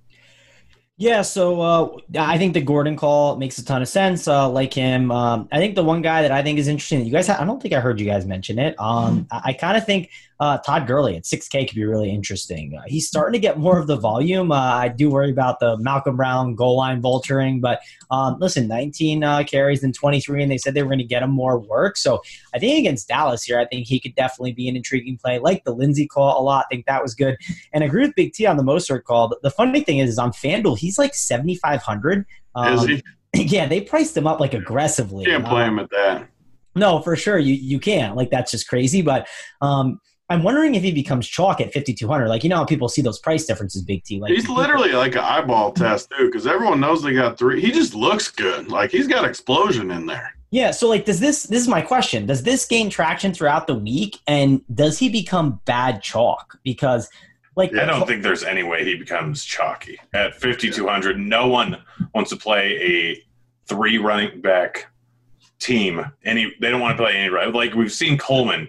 Yeah, 1.00 1.22
so 1.22 1.62
uh, 1.62 1.96
I 2.18 2.36
think 2.36 2.52
the 2.52 2.60
Gordon 2.60 2.94
call 2.94 3.36
makes 3.36 3.56
a 3.56 3.64
ton 3.64 3.80
of 3.80 3.88
sense. 3.88 4.28
Uh, 4.28 4.50
like 4.50 4.74
him, 4.74 5.10
um, 5.10 5.48
I 5.50 5.56
think 5.56 5.74
the 5.74 5.82
one 5.82 6.02
guy 6.02 6.20
that 6.20 6.30
I 6.30 6.42
think 6.42 6.58
is 6.58 6.68
interesting. 6.68 6.98
That 6.98 7.06
you 7.06 7.10
guys, 7.10 7.26
ha- 7.26 7.38
I 7.40 7.46
don't 7.46 7.58
think 7.58 7.72
I 7.72 7.80
heard 7.80 7.98
you 7.98 8.04
guys 8.04 8.26
mention 8.26 8.58
it. 8.58 8.78
Um, 8.78 9.26
I, 9.30 9.40
I 9.46 9.52
kind 9.54 9.78
of 9.78 9.86
think 9.86 10.10
uh, 10.40 10.58
Todd 10.58 10.86
Gurley 10.86 11.16
at 11.16 11.22
6K 11.22 11.68
could 11.68 11.74
be 11.74 11.86
really 11.86 12.10
interesting. 12.10 12.76
Uh, 12.76 12.82
he's 12.86 13.08
starting 13.08 13.32
to 13.32 13.38
get 13.38 13.58
more 13.58 13.78
of 13.78 13.86
the 13.86 13.96
volume. 13.96 14.52
Uh, 14.52 14.56
I 14.56 14.88
do 14.88 15.08
worry 15.08 15.30
about 15.30 15.58
the 15.58 15.78
Malcolm 15.78 16.16
Brown 16.16 16.54
goal 16.54 16.76
line 16.76 17.00
vulturing, 17.00 17.62
but 17.62 17.80
um, 18.10 18.38
listen, 18.38 18.68
19 18.68 19.24
uh, 19.24 19.44
carries 19.44 19.82
and 19.82 19.94
23, 19.94 20.42
and 20.42 20.52
they 20.52 20.58
said 20.58 20.74
they 20.74 20.82
were 20.82 20.88
going 20.88 20.98
to 20.98 21.04
get 21.04 21.22
him 21.22 21.30
more 21.30 21.58
work. 21.58 21.96
So 21.96 22.22
I 22.54 22.58
think 22.58 22.78
against 22.78 23.08
Dallas 23.08 23.42
here, 23.42 23.58
I 23.58 23.66
think 23.66 23.86
he 23.86 24.00
could 24.00 24.14
definitely 24.14 24.52
be 24.52 24.68
an 24.68 24.76
intriguing 24.76 25.18
play. 25.18 25.38
Like 25.38 25.64
the 25.64 25.72
Lindsey 25.72 26.06
call 26.06 26.40
a 26.40 26.42
lot. 26.42 26.66
I 26.70 26.74
think 26.74 26.86
that 26.86 27.02
was 27.02 27.14
good. 27.14 27.36
And 27.72 27.82
I 27.84 27.86
agree 27.86 28.02
with 28.06 28.14
Big 28.14 28.32
T 28.32 28.46
on 28.46 28.56
the 28.56 28.62
Mostert 28.62 29.04
call. 29.04 29.28
But 29.28 29.42
The 29.42 29.50
funny 29.50 29.80
thing 29.82 29.98
is, 29.98 30.10
is 30.10 30.18
on 30.18 30.32
FanDuel, 30.32 30.78
he's 30.78 30.98
like 30.98 31.14
7,500. 31.14 32.24
Um, 32.54 32.74
Is 32.74 32.84
he? 32.84 33.02
yeah, 33.34 33.66
they 33.66 33.80
priced 33.80 34.16
him 34.16 34.26
up 34.26 34.40
like 34.40 34.54
aggressively. 34.54 35.24
Can't 35.24 35.44
play 35.46 35.62
Um, 35.62 35.74
him 35.74 35.78
at 35.80 35.90
that. 35.90 36.28
no, 36.74 37.00
for 37.00 37.14
sure. 37.16 37.38
You 37.38 37.54
you 37.54 37.78
can't. 37.78 38.16
Like 38.16 38.30
that's 38.30 38.50
just 38.50 38.68
crazy. 38.68 39.02
But 39.02 39.28
um 39.60 40.00
I'm 40.28 40.44
wondering 40.44 40.76
if 40.76 40.84
he 40.84 40.92
becomes 40.92 41.26
chalk 41.26 41.60
at 41.60 41.72
5200. 41.72 42.28
Like 42.28 42.44
you 42.44 42.50
know 42.50 42.56
how 42.56 42.64
people 42.64 42.88
see 42.88 43.02
those 43.02 43.18
price 43.18 43.46
differences, 43.46 43.82
Big 43.82 44.04
T. 44.04 44.20
Like 44.20 44.32
He's 44.32 44.48
literally 44.48 44.92
like 44.92 45.14
an 45.14 45.20
eyeball 45.22 45.72
test 45.72 46.10
too, 46.16 46.26
because 46.26 46.46
everyone 46.46 46.78
knows 46.80 47.02
they 47.02 47.12
got 47.14 47.36
three. 47.38 47.60
He 47.60 47.70
just 47.72 47.94
looks 47.94 48.28
good. 48.28 48.68
Like 48.68 48.90
he's 48.90 49.06
got 49.08 49.24
explosion 49.24 49.90
in 49.90 50.06
there. 50.06 50.34
Yeah. 50.50 50.72
So 50.72 50.88
like, 50.88 51.04
does 51.04 51.20
this 51.20 51.44
this 51.44 51.62
is 51.62 51.68
my 51.68 51.80
question? 51.80 52.26
Does 52.26 52.42
this 52.42 52.64
gain 52.64 52.90
traction 52.90 53.32
throughout 53.32 53.66
the 53.66 53.74
week, 53.74 54.18
and 54.26 54.62
does 54.74 54.98
he 54.98 55.08
become 55.08 55.60
bad 55.64 56.02
chalk? 56.02 56.58
Because 56.64 57.08
like 57.56 57.74
I 57.74 57.84
don't 57.84 58.06
think 58.06 58.22
there's 58.22 58.44
any 58.44 58.62
way 58.62 58.84
he 58.84 58.96
becomes 58.96 59.44
chalky 59.44 59.98
at 60.14 60.34
5200. 60.34 61.18
No 61.18 61.48
one 61.48 61.76
wants 62.14 62.30
to 62.30 62.36
play 62.36 62.76
a 62.78 63.24
three 63.66 63.98
running 63.98 64.40
back 64.40 64.88
team. 65.60 66.04
Any 66.24 66.52
they 66.60 66.70
don't 66.70 66.80
want 66.80 66.96
to 66.96 67.02
play 67.02 67.16
any 67.16 67.28
right. 67.28 67.52
Like 67.52 67.74
we've 67.74 67.92
seen 67.92 68.18
Coleman 68.18 68.68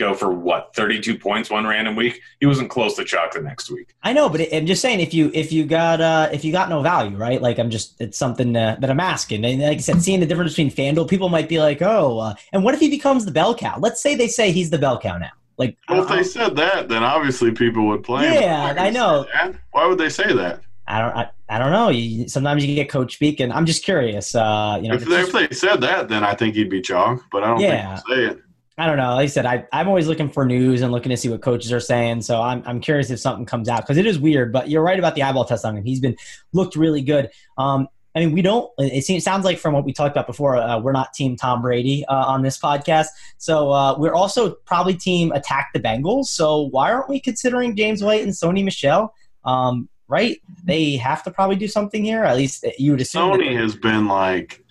go 0.00 0.14
for 0.14 0.32
what 0.32 0.74
32 0.74 1.18
points 1.18 1.50
one 1.50 1.66
random 1.66 1.94
week. 1.94 2.20
He 2.40 2.46
wasn't 2.46 2.70
close 2.70 2.96
to 2.96 3.04
chalk 3.04 3.32
the 3.34 3.40
next 3.42 3.70
week. 3.70 3.94
I 4.02 4.12
know, 4.12 4.28
but 4.28 4.40
I'm 4.52 4.66
just 4.66 4.80
saying 4.82 5.00
if 5.00 5.12
you 5.14 5.30
if 5.34 5.52
you 5.52 5.64
got 5.64 6.00
uh 6.00 6.28
if 6.32 6.44
you 6.44 6.50
got 6.50 6.68
no 6.68 6.82
value, 6.82 7.16
right? 7.16 7.40
Like 7.40 7.58
I'm 7.58 7.70
just 7.70 8.00
it's 8.00 8.18
something 8.18 8.56
uh, 8.56 8.76
that 8.80 8.90
I'm 8.90 8.98
asking. 8.98 9.44
And 9.44 9.60
like 9.62 9.78
I 9.78 9.80
said, 9.80 10.02
seeing 10.02 10.18
the 10.20 10.26
difference 10.26 10.52
between 10.56 10.70
FanDuel, 10.72 11.08
people 11.08 11.28
might 11.28 11.48
be 11.48 11.60
like, 11.60 11.82
oh, 11.82 12.18
uh, 12.18 12.34
and 12.52 12.64
what 12.64 12.74
if 12.74 12.80
he 12.80 12.88
becomes 12.88 13.24
the 13.24 13.30
bell 13.30 13.54
cow? 13.54 13.78
Let's 13.78 14.02
say 14.02 14.14
they 14.16 14.28
say 14.28 14.50
he's 14.50 14.70
the 14.70 14.78
bell 14.78 14.98
cow 14.98 15.18
now. 15.18 15.30
Like 15.58 15.76
Well, 15.88 16.02
if 16.02 16.08
they 16.08 16.24
said 16.24 16.56
that, 16.56 16.88
then 16.88 17.04
obviously 17.04 17.52
people 17.52 17.86
would 17.88 18.02
play. 18.02 18.24
Yeah, 18.32 18.72
They're 18.72 18.84
I 18.86 18.90
know. 18.90 19.26
Why 19.72 19.86
would 19.86 19.98
they 19.98 20.08
say 20.08 20.32
that? 20.32 20.62
I 20.88 20.98
don't 21.02 21.16
I, 21.16 21.30
I 21.50 21.58
don't 21.58 21.70
know. 21.70 21.90
You, 21.90 22.26
sometimes 22.28 22.64
you 22.64 22.74
get 22.74 22.88
coach 22.88 23.14
speak, 23.14 23.38
and 23.40 23.52
I'm 23.52 23.66
just 23.66 23.84
curious. 23.84 24.34
Uh, 24.34 24.78
you 24.82 24.88
know, 24.88 24.94
If 24.94 25.02
it's 25.02 25.10
they, 25.10 25.16
just- 25.22 25.34
if 25.34 25.48
they 25.50 25.54
said 25.54 25.80
that, 25.82 26.08
then 26.08 26.24
I 26.24 26.34
think 26.34 26.54
he'd 26.54 26.70
be 26.70 26.80
chalk. 26.80 27.22
But 27.30 27.44
I 27.44 27.48
don't 27.48 27.60
Yeah. 27.60 27.94
think 27.96 28.06
they'll 28.08 28.16
say 28.16 28.32
it. 28.32 28.42
I 28.80 28.86
don't 28.86 28.96
know. 28.96 29.14
Like 29.14 29.24
I 29.24 29.26
said, 29.26 29.44
I, 29.44 29.66
I'm 29.74 29.88
always 29.88 30.08
looking 30.08 30.30
for 30.30 30.46
news 30.46 30.80
and 30.80 30.90
looking 30.90 31.10
to 31.10 31.16
see 31.18 31.28
what 31.28 31.42
coaches 31.42 31.70
are 31.70 31.80
saying. 31.80 32.22
So 32.22 32.40
I'm, 32.40 32.62
I'm 32.64 32.80
curious 32.80 33.10
if 33.10 33.20
something 33.20 33.44
comes 33.44 33.68
out 33.68 33.82
because 33.82 33.98
it 33.98 34.06
is 34.06 34.18
weird. 34.18 34.54
But 34.54 34.70
you're 34.70 34.82
right 34.82 34.98
about 34.98 35.14
the 35.14 35.22
eyeball 35.22 35.44
test 35.44 35.66
on 35.66 35.76
him. 35.76 35.84
He's 35.84 36.00
been 36.00 36.16
looked 36.54 36.76
really 36.76 37.02
good. 37.02 37.28
Um, 37.58 37.88
I 38.14 38.20
mean, 38.20 38.32
we 38.32 38.40
don't. 38.40 38.70
It 38.78 39.04
seems 39.04 39.22
sounds 39.22 39.44
like 39.44 39.58
from 39.58 39.74
what 39.74 39.84
we 39.84 39.92
talked 39.92 40.12
about 40.16 40.26
before, 40.26 40.56
uh, 40.56 40.80
we're 40.80 40.92
not 40.92 41.12
team 41.12 41.36
Tom 41.36 41.60
Brady 41.60 42.06
uh, 42.06 42.24
on 42.24 42.40
this 42.40 42.58
podcast. 42.58 43.08
So 43.36 43.70
uh, 43.70 43.98
we're 43.98 44.14
also 44.14 44.52
probably 44.64 44.94
team 44.94 45.30
attack 45.32 45.72
the 45.74 45.80
Bengals. 45.80 46.28
So 46.28 46.62
why 46.70 46.90
aren't 46.90 47.10
we 47.10 47.20
considering 47.20 47.76
James 47.76 48.02
White 48.02 48.22
and 48.22 48.32
Sony 48.32 48.64
Michel? 48.64 49.14
Um, 49.44 49.90
right? 50.08 50.38
They 50.64 50.96
have 50.96 51.22
to 51.24 51.30
probably 51.30 51.56
do 51.56 51.68
something 51.68 52.02
here. 52.02 52.24
At 52.24 52.38
least 52.38 52.64
you 52.78 52.92
would 52.92 53.02
assume. 53.02 53.32
Sony 53.32 53.54
has 53.60 53.76
been 53.76 54.08
like 54.08 54.64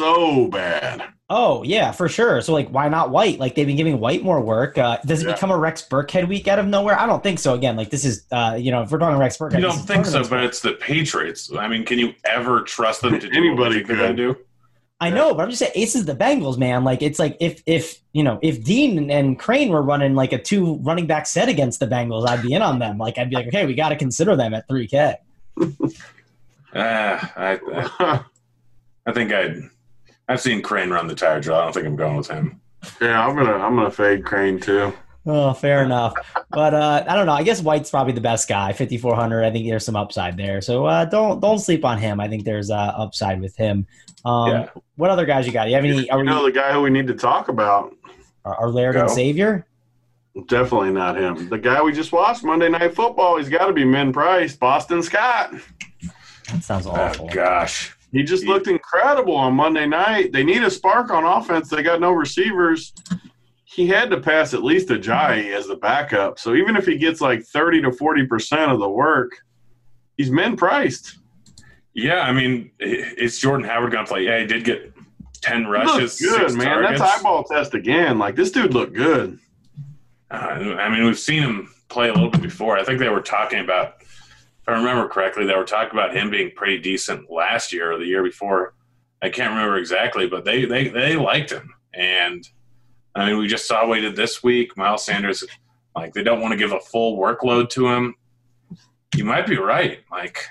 so 0.00 0.48
bad. 0.48 1.04
Oh 1.28 1.62
yeah, 1.62 1.92
for 1.92 2.08
sure. 2.08 2.40
So 2.40 2.52
like, 2.52 2.68
why 2.70 2.88
not 2.88 3.10
White? 3.10 3.38
Like 3.38 3.54
they've 3.54 3.66
been 3.66 3.76
giving 3.76 4.00
White 4.00 4.22
more 4.24 4.40
work. 4.40 4.76
Uh, 4.78 4.98
does 5.06 5.22
it 5.22 5.28
Yeah. 5.28 5.34
become 5.34 5.50
a 5.52 5.56
Rex 5.58 5.86
Burkhead 5.88 6.26
week 6.26 6.48
out 6.48 6.58
of 6.58 6.66
nowhere? 6.66 6.98
I 6.98 7.06
don't 7.06 7.22
think 7.22 7.38
so. 7.38 7.54
Again, 7.54 7.76
like 7.76 7.90
this 7.90 8.04
is, 8.04 8.24
uh, 8.32 8.56
you 8.58 8.70
know, 8.72 8.82
if 8.82 8.90
we're 8.90 8.98
talking 8.98 9.18
Rex 9.18 9.36
Burkhead, 9.36 9.54
You 9.56 9.60
don't 9.60 9.76
think 9.86 10.06
so, 10.06 10.24
but 10.28 10.42
it's 10.42 10.60
the 10.60 10.72
Patriots. 10.72 11.50
I 11.56 11.68
mean, 11.68 11.84
can 11.84 11.98
you 12.00 12.14
ever 12.24 12.62
trust 12.62 13.02
them 13.02 13.12
to 13.20 13.28
do 13.28 13.36
Anybody 13.36 13.80
what 13.82 13.88
you 13.88 13.96
they're 13.96 14.06
could. 14.08 14.16
do? 14.16 14.36
I 15.02 15.08
know, 15.08 15.32
but 15.32 15.44
I'm 15.44 15.48
just 15.50 15.60
saying, 15.60 15.72
Ace 15.76 15.94
is 15.94 16.04
the 16.04 16.14
Bengals, 16.16 16.58
man. 16.58 16.84
Like 16.84 17.00
it's 17.00 17.18
like 17.18 17.36
if 17.40 17.62
if 17.64 18.00
you 18.12 18.22
know 18.24 18.38
if 18.42 18.62
Dean 18.64 18.98
and, 18.98 19.10
and 19.10 19.38
Crane 19.38 19.70
were 19.70 19.82
running 19.82 20.14
like 20.14 20.32
a 20.32 20.38
two 20.38 20.76
running 20.82 21.06
back 21.06 21.26
set 21.26 21.48
against 21.48 21.80
the 21.80 21.86
Bengals, 21.86 22.28
I'd 22.28 22.42
be 22.42 22.52
in 22.54 22.60
on 22.62 22.78
them. 22.80 22.98
Like 22.98 23.16
I'd 23.18 23.30
be 23.30 23.36
like, 23.36 23.46
okay, 23.46 23.64
we 23.66 23.74
got 23.74 23.90
to 23.90 23.96
consider 23.96 24.34
them 24.36 24.52
at 24.52 24.66
three 24.68 24.88
K. 24.88 25.14
Ah, 26.72 27.32
I, 27.36 27.58
I, 27.98 28.20
I 29.06 29.12
think 29.12 29.32
I'd. 29.32 29.62
I've 30.30 30.40
seen 30.40 30.62
Crane 30.62 30.90
run 30.90 31.06
the 31.08 31.14
tire 31.14 31.40
drill. 31.40 31.56
I 31.56 31.64
don't 31.64 31.72
think 31.74 31.86
I'm 31.86 31.96
going 31.96 32.16
with 32.16 32.28
him. 32.28 32.60
yeah, 33.00 33.26
I'm 33.26 33.34
gonna 33.36 33.52
I'm 33.54 33.74
gonna 33.74 33.90
fade 33.90 34.24
Crane 34.24 34.60
too. 34.60 34.92
Oh, 35.26 35.52
fair 35.52 35.82
enough. 35.84 36.14
But 36.50 36.72
uh, 36.72 37.04
I 37.06 37.14
don't 37.14 37.26
know. 37.26 37.32
I 37.32 37.42
guess 37.42 37.60
White's 37.62 37.90
probably 37.90 38.14
the 38.14 38.22
best 38.22 38.48
guy, 38.48 38.72
5400. 38.72 39.44
I 39.44 39.50
think 39.50 39.66
there's 39.68 39.84
some 39.84 39.94
upside 39.96 40.36
there. 40.36 40.60
So 40.62 40.86
uh, 40.86 41.04
don't 41.04 41.40
don't 41.40 41.58
sleep 41.58 41.84
on 41.84 41.98
him. 41.98 42.20
I 42.20 42.28
think 42.28 42.44
there's 42.44 42.70
uh, 42.70 42.74
upside 42.96 43.40
with 43.40 43.56
him. 43.56 43.86
Um, 44.24 44.48
Yeah. 44.50 44.68
What 44.96 45.10
other 45.10 45.26
guys 45.26 45.46
you 45.46 45.52
got? 45.52 45.68
You 45.68 45.74
have 45.74 45.84
any? 45.84 46.08
Are 46.10 46.18
You 46.18 46.24
we 46.24 46.30
know 46.30 46.44
the 46.44 46.52
guy 46.52 46.72
who 46.72 46.80
we 46.82 46.90
need 46.90 47.06
to 47.08 47.14
talk 47.14 47.48
about? 47.48 47.94
are, 48.44 48.54
are 48.54 48.70
Laird 48.70 48.96
and 48.96 49.08
Go. 49.08 49.14
Savior? 49.14 49.66
Definitely 50.46 50.92
not 50.92 51.16
him. 51.18 51.48
The 51.48 51.58
guy 51.58 51.82
we 51.82 51.92
just 51.92 52.12
watched 52.12 52.44
Monday 52.44 52.68
Night 52.68 52.94
Football. 52.94 53.36
He's 53.38 53.48
got 53.48 53.66
to 53.66 53.72
be 53.72 53.84
min 53.84 54.12
price. 54.12 54.54
Boston 54.56 55.02
Scott. 55.02 55.52
That 56.50 56.62
sounds 56.62 56.86
awful. 56.86 57.26
Oh 57.30 57.34
gosh, 57.34 57.94
He 58.12 58.22
just 58.24 58.44
looked 58.44 58.66
incredible 58.66 59.36
on 59.36 59.54
Monday 59.54 59.86
night. 59.86 60.32
They 60.32 60.42
need 60.42 60.62
a 60.64 60.70
spark 60.70 61.10
on 61.10 61.24
offense. 61.24 61.68
They 61.68 61.82
got 61.82 62.00
no 62.00 62.10
receivers. 62.12 62.92
He 63.64 63.86
had 63.86 64.10
to 64.10 64.20
pass 64.20 64.52
at 64.52 64.64
least 64.64 64.88
Ajayi 64.88 65.54
as 65.54 65.68
the 65.68 65.76
backup. 65.76 66.38
So 66.40 66.54
even 66.54 66.74
if 66.74 66.86
he 66.86 66.96
gets 66.98 67.20
like 67.20 67.44
30 67.44 67.82
to 67.82 67.90
40% 67.90 68.72
of 68.72 68.80
the 68.80 68.88
work, 68.88 69.30
he's 70.16 70.30
men 70.30 70.56
priced. 70.56 71.18
yeah. 71.94 72.22
I 72.22 72.32
mean, 72.32 72.72
i- 72.80 72.84
is 73.16 73.38
Jordan 73.38 73.66
Howard 73.68 73.92
going 73.92 74.04
to 74.04 74.08
play? 74.10 74.24
Yeah, 74.24 74.40
he 74.40 74.46
did 74.46 74.64
get 74.64 74.92
ten 75.40 75.66
rushes, 75.68 76.20
good, 76.20 76.54
man. 76.54 76.66
targets. 76.66 77.00
That's 77.00 77.20
eyeball 77.20 77.44
test 77.44 77.74
again. 77.74 78.18
Like 78.18 78.34
this 78.36 78.50
dude 78.50 78.74
looked 78.74 78.94
good. 78.94 79.38
Uh, 80.30 80.34
I 80.36 80.88
mean, 80.90 81.04
we've 81.06 81.18
seen 81.18 81.42
him 81.42 81.72
play 81.88 82.08
a 82.08 82.12
little 82.12 82.30
bit 82.30 82.42
before. 82.42 82.76
I 82.76 82.84
think 82.84 82.98
they 82.98 83.08
were 83.08 83.22
talking 83.22 83.60
about, 83.60 83.99
I 84.70 84.78
remember 84.78 85.08
correctly, 85.08 85.46
they 85.46 85.54
were 85.56 85.64
talking 85.64 85.98
about 85.98 86.14
him 86.14 86.30
being 86.30 86.50
pretty 86.54 86.78
decent 86.78 87.30
last 87.30 87.72
year 87.72 87.92
or 87.92 87.98
the 87.98 88.06
year 88.06 88.22
before. 88.22 88.74
I 89.22 89.28
can't 89.28 89.50
remember 89.50 89.76
exactly, 89.76 90.26
but 90.26 90.44
they 90.44 90.64
they 90.64 90.88
they 90.88 91.16
liked 91.16 91.50
him, 91.50 91.74
and 91.94 92.46
I 93.14 93.26
mean, 93.26 93.38
we 93.38 93.48
just 93.48 93.66
saw 93.66 93.86
what 93.86 93.98
he 93.98 94.02
did 94.04 94.16
this 94.16 94.42
week. 94.42 94.76
Miles 94.76 95.04
Sanders, 95.04 95.44
like 95.94 96.14
they 96.14 96.22
don't 96.22 96.40
want 96.40 96.52
to 96.52 96.58
give 96.58 96.72
a 96.72 96.80
full 96.80 97.18
workload 97.18 97.68
to 97.70 97.88
him. 97.88 98.14
You 99.16 99.24
might 99.24 99.46
be 99.46 99.58
right. 99.58 100.00
Like 100.10 100.46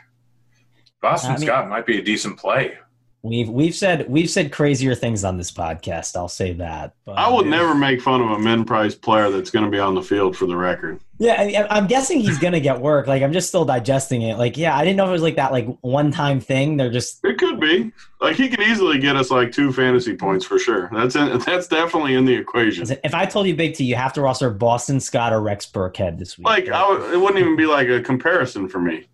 Boston 1.02 1.32
I 1.32 1.38
mean- 1.38 1.48
Scott 1.48 1.70
might 1.70 1.86
be 1.86 1.98
a 1.98 2.04
decent 2.04 2.38
play. 2.38 2.78
We've 3.22 3.50
we've 3.50 3.76
said 3.76 4.10
we've 4.10 4.30
said 4.30 4.52
crazier 4.52 4.96
things 4.96 5.26
on 5.26 5.38
this 5.38 5.52
podcast. 5.52 6.16
I'll 6.16 6.30
say 6.30 6.54
that. 6.54 6.94
But, 7.06 7.18
I 7.18 7.30
would 7.30 7.46
Yeah. 7.46 7.52
never 7.52 7.76
make 7.76 8.02
fun 8.02 8.22
of 8.22 8.32
a 8.32 8.40
min 8.40 8.64
price 8.64 8.96
player 8.96 9.30
that's 9.30 9.50
going 9.50 9.66
to 9.66 9.72
be 9.72 9.78
on 9.80 9.94
the 9.94 10.02
field 10.02 10.38
for 10.38 10.46
the 10.46 10.56
record. 10.56 11.02
Yeah, 11.22 11.34
I, 11.70 11.78
I'm 11.78 11.88
guessing 11.88 12.22
he's 12.22 12.40
gonna 12.40 12.62
get 12.62 12.80
work. 12.80 13.06
Like 13.08 13.22
I'm 13.22 13.34
just 13.34 13.50
still 13.50 13.66
digesting 13.66 14.22
it. 14.22 14.38
Like 14.38 14.56
yeah, 14.56 14.74
I 14.78 14.86
didn't 14.86 14.96
know 14.96 15.04
if 15.04 15.10
it 15.10 15.12
was 15.12 15.22
like 15.22 15.36
that 15.36 15.52
like 15.52 15.68
one 15.82 16.12
time 16.12 16.40
thing. 16.40 16.78
They're 16.78 16.90
just 16.90 17.20
It 17.26 17.38
could 17.38 17.60
be. 17.60 17.92
Like 18.22 18.38
he 18.38 18.48
could 18.48 18.62
easily 18.62 19.00
get 19.00 19.18
us 19.18 19.30
like 19.30 19.52
two 19.52 19.74
fantasy 19.74 20.16
points 20.16 20.46
for 20.46 20.58
sure. 20.58 20.90
That's 20.94 21.18
in, 21.18 21.38
that's 21.40 21.68
definitely 21.68 22.16
in 22.16 22.24
the 22.24 22.34
equation. 22.34 22.88
if 23.04 23.14
I 23.14 23.26
told 23.26 23.48
you 23.48 23.56
Big 23.56 23.74
T, 23.76 23.84
you 23.84 23.96
have 23.96 24.14
to 24.14 24.22
roster 24.22 24.50
Boston 24.50 25.02
Scott 25.02 25.34
or 25.34 25.42
Rex 25.42 25.66
Burkhead 25.66 26.20
this 26.20 26.38
week. 26.38 26.48
Like 26.48 26.70
I 26.70 26.90
would, 26.90 27.14
it 27.14 27.18
wouldn't 27.18 27.40
even 27.40 27.58
be 27.58 27.66
like 27.66 27.90
a 27.90 28.00
comparison 28.02 28.70
for 28.70 28.80
me. 28.80 29.08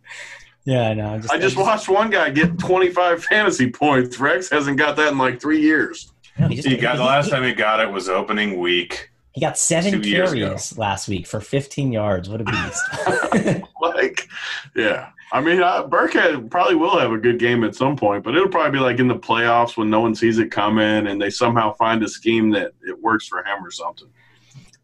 Yeah, 0.65 0.89
I 0.89 0.93
know. 0.93 1.06
I'm 1.08 1.23
I 1.32 1.38
just 1.38 1.56
watched 1.58 1.88
one 1.88 2.10
guy 2.10 2.30
get 2.32 2.60
25 2.60 3.23
fantasy 3.23 3.69
points. 3.69 4.19
Rex 4.19 4.49
hasn't 4.49 4.78
got 4.78 4.95
that 4.97 5.12
in 5.13 5.17
like 5.17 5.39
three 5.39 5.62
years. 5.62 6.12
No, 6.38 6.47
he, 6.49 6.56
just, 6.56 6.67
He 6.67 6.75
got 6.78 6.97
the 6.97 7.04
last 7.04 7.25
he- 7.25 7.32
time 7.32 7.43
he 7.43 7.54
got 7.54 7.80
it 7.80 7.89
was 7.89 8.10
opening 8.10 8.60
week. 8.60 9.12
He 9.32 9.41
got 9.41 9.58
seven 9.58 10.01
carries 10.01 10.78
last 10.78 11.10
week 11.10 11.28
for 11.28 11.41
15 11.41 11.91
yards. 11.91 12.30
What 12.30 12.41
a 12.41 12.43
beast! 12.45 13.63
Like, 13.82 14.28
yeah. 14.75 15.10
I 15.32 15.41
mean, 15.41 15.62
uh, 15.62 15.88
Burkhead 15.88 16.49
probably 16.49 16.75
will 16.75 16.97
have 16.97 17.12
a 17.12 17.17
good 17.17 17.38
game 17.39 17.63
at 17.63 17.75
some 17.75 17.95
point, 17.95 18.23
but 18.23 18.36
it'll 18.36 18.47
probably 18.49 18.71
be 18.71 18.84
like 18.84 18.99
in 18.99 19.08
the 19.08 19.15
playoffs 19.15 19.75
when 19.78 19.89
no 19.89 19.99
one 19.99 20.15
sees 20.15 20.38
it 20.39 20.51
coming 20.51 21.08
and 21.08 21.21
they 21.21 21.30
somehow 21.30 21.73
find 21.73 22.01
a 22.04 22.08
scheme 22.08 22.49
that 22.51 22.71
it 22.88 22.99
works 23.01 23.28
for 23.28 23.39
him 23.39 23.63
or 23.63 23.71
something. 23.71 24.08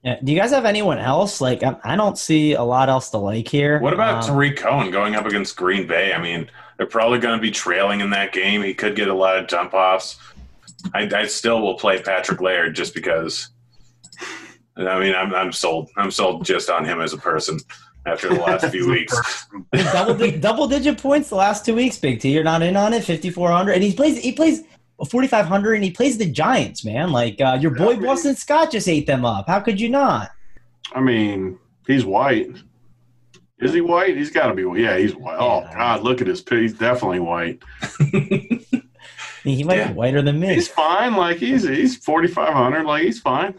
Yeah, 0.04 0.18
Do 0.24 0.32
you 0.32 0.38
guys 0.40 0.50
have 0.52 0.66
anyone 0.66 0.98
else? 0.98 1.42
Like, 1.42 1.62
I, 1.64 1.76
I 1.84 1.96
don't 1.96 2.18
see 2.18 2.54
a 2.54 2.64
lot 2.64 2.90
else 2.90 3.10
to 3.12 3.18
like 3.18 3.48
here. 3.48 3.80
What 3.80 3.94
about 3.94 4.24
Um, 4.24 4.30
Tarik 4.30 4.58
Cohen 4.58 4.90
going 4.92 5.16
up 5.16 5.26
against 5.28 5.56
Green 5.56 5.86
Bay? 5.86 6.12
I 6.14 6.20
mean, 6.22 6.50
they're 6.78 6.88
probably 6.88 7.20
going 7.20 7.38
to 7.38 7.42
be 7.42 7.52
trailing 7.52 8.02
in 8.02 8.10
that 8.10 8.34
game. 8.34 8.64
He 8.64 8.74
could 8.74 8.96
get 8.96 9.10
a 9.10 9.14
lot 9.14 9.38
of 9.38 9.48
jump 9.48 9.74
offs. 9.76 10.18
I, 10.96 11.08
I 11.16 11.28
still 11.28 11.62
will 11.62 11.76
play 11.76 12.02
Patrick 12.02 12.42
Laird 12.42 12.76
just 12.76 12.96
because. 12.96 13.50
I 14.78 15.00
mean, 15.00 15.14
I'm 15.14 15.36
I'm 15.36 15.52
sold. 15.52 15.90
I'm 15.98 16.10
sold 16.10 16.46
just 16.46 16.70
on 16.72 16.86
him 16.86 17.00
as 17.02 17.14
a 17.14 17.18
person. 17.18 17.60
after 18.08 18.30
the 18.30 18.40
last 18.40 18.66
few 18.72 18.90
weeks. 18.92 19.46
double 19.94 20.16
di- 20.16 20.38
double 20.40 20.68
digit 20.68 20.98
points 20.98 21.30
the 21.30 21.36
last 21.36 21.64
two 21.66 21.76
weeks. 21.76 22.00
Big 22.00 22.20
T, 22.20 22.32
you're 22.32 22.44
not 22.44 22.64
in 22.64 22.76
on 22.76 22.94
it. 22.94 23.04
Fifty 23.04 23.30
four 23.30 23.52
hundred, 23.52 23.74
and 23.74 23.84
he 23.84 23.94
plays 23.94 24.18
he 24.18 24.32
plays 24.32 24.64
forty 25.10 25.28
five 25.28 25.46
hundred, 25.46 25.74
and 25.76 25.84
he 25.84 25.92
plays 25.92 26.18
the 26.18 26.26
Giants. 26.30 26.84
Man, 26.86 27.12
like 27.12 27.40
uh, 27.42 27.58
your 27.60 27.72
boy 27.72 27.98
Boston 27.98 28.36
Scott 28.36 28.72
just 28.72 28.88
ate 28.88 29.08
them 29.08 29.26
up. 29.26 29.48
How 29.48 29.60
could 29.60 29.80
you 29.80 29.90
not? 29.90 30.32
I 30.94 31.00
mean, 31.02 31.58
he's 31.88 32.06
white. 32.06 32.50
Is 33.60 33.74
he 33.74 33.82
white? 33.82 34.18
He's 34.18 34.32
got 34.32 34.48
to 34.48 34.54
be. 34.56 34.82
Yeah, 34.82 34.98
he's 34.98 35.16
white. 35.16 35.38
Oh 35.40 35.62
Yeah. 35.62 35.74
God, 35.76 36.04
look 36.04 36.20
at 36.22 36.28
his. 36.28 36.42
p- 36.42 36.62
He's 36.62 36.74
definitely 36.74 37.20
white. 37.20 37.62
He 39.44 39.64
might 39.64 39.78
Yeah. 39.78 39.88
be 39.88 39.94
whiter 39.96 40.22
than 40.22 40.40
me. 40.40 40.54
He's 40.54 40.68
fine. 40.68 41.16
Like 41.16 41.38
he's 41.38 41.64
he's 41.68 41.98
forty 41.98 42.28
five 42.28 42.54
hundred. 42.54 42.86
Like 42.86 43.04
he's 43.04 43.20
fine. 43.20 43.56